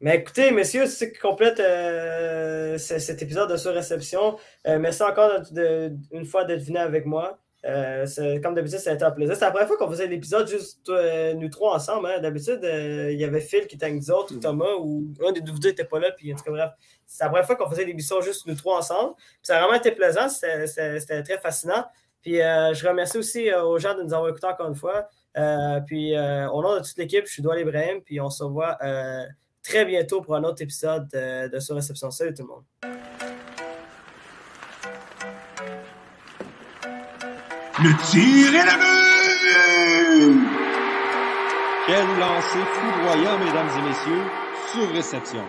Mais 0.00 0.16
écoutez, 0.16 0.50
messieurs, 0.50 0.86
c'est 0.86 1.06
ce 1.06 1.12
qui 1.12 1.18
complète 1.20 1.60
euh, 1.60 2.76
ce- 2.76 2.98
cet 2.98 3.22
épisode 3.22 3.48
de 3.50 3.56
Surréception. 3.56 4.36
Euh, 4.66 4.78
merci 4.80 5.02
encore 5.02 5.30
de- 5.52 5.54
de- 5.90 5.96
une 6.10 6.24
fois 6.24 6.44
d'être 6.44 6.62
venu 6.62 6.78
avec 6.78 7.06
moi. 7.06 7.38
Euh, 7.64 8.04
comme 8.42 8.56
d'habitude, 8.56 8.80
ça 8.80 8.90
a 8.90 8.94
été 8.94 9.04
un 9.04 9.12
plaisir. 9.12 9.36
C'est 9.36 9.44
la 9.44 9.52
première 9.52 9.68
fois 9.68 9.76
qu'on 9.76 9.88
faisait 9.88 10.08
l'épisode 10.08 10.48
juste 10.48 10.88
nous 10.88 11.48
trois 11.48 11.76
ensemble. 11.76 12.08
hein. 12.08 12.18
D'habitude, 12.18 12.58
il 12.64 13.16
y 13.16 13.22
avait 13.24 13.40
Phil 13.40 13.68
qui 13.68 13.76
était 13.76 13.84
avec 13.86 13.98
nous 13.98 14.10
autres, 14.10 14.34
ou 14.34 14.40
Thomas, 14.40 14.74
ou 14.80 15.14
un 15.24 15.30
des 15.30 15.40
deux 15.40 15.52
n'était 15.68 15.84
pas 15.84 16.00
là. 16.00 16.10
Puis, 16.10 16.32
en 16.32 16.36
tout 16.36 16.42
cas, 16.42 16.50
bref, 16.50 16.70
c'est 17.06 17.22
la 17.22 17.30
première 17.30 17.46
fois 17.46 17.54
qu'on 17.54 17.70
faisait 17.70 17.84
l'émission 17.84 18.20
juste 18.20 18.44
nous 18.48 18.56
trois 18.56 18.78
ensemble. 18.78 19.14
Puis 19.14 19.26
ça 19.44 19.58
a 19.58 19.60
vraiment 19.60 19.78
été 19.78 19.92
plaisant. 19.92 20.28
C'était 20.28 21.22
très 21.22 21.38
fascinant. 21.38 21.84
Puis 22.22 22.40
euh, 22.40 22.72
je 22.72 22.86
remercie 22.86 23.18
aussi 23.18 23.50
euh, 23.50 23.64
aux 23.64 23.78
gens 23.78 23.94
de 23.94 24.02
nous 24.02 24.14
avoir 24.14 24.30
écoutés 24.30 24.46
encore 24.46 24.68
une 24.68 24.76
fois. 24.76 25.08
Euh, 25.36 25.80
puis 25.86 26.16
euh, 26.16 26.48
au 26.50 26.62
nom 26.62 26.74
de 26.74 26.80
toute 26.80 26.96
l'équipe, 26.96 27.26
je 27.26 27.32
suis 27.32 27.42
Doual 27.42 27.60
Ibrahim. 27.60 28.00
Puis 28.02 28.20
on 28.20 28.30
se 28.30 28.44
revoit 28.44 28.78
euh, 28.82 29.24
très 29.62 29.84
bientôt 29.84 30.20
pour 30.20 30.36
un 30.36 30.44
autre 30.44 30.62
épisode 30.62 31.08
de, 31.12 31.48
de 31.48 31.58
Sur 31.58 31.74
Réception. 31.74 32.10
Salut 32.10 32.32
tout 32.34 32.42
le 32.42 32.48
monde. 32.48 32.64
Le 37.82 37.90
tir 38.10 38.54
est 38.54 38.64
le 38.64 38.76
but! 38.78 38.92
Quel 41.86 42.06
lancer 42.20 42.64
foudroyant, 42.74 43.38
mesdames 43.38 43.70
et 43.76 43.82
messieurs, 43.88 44.24
sur 44.70 44.88
réception. 44.92 45.44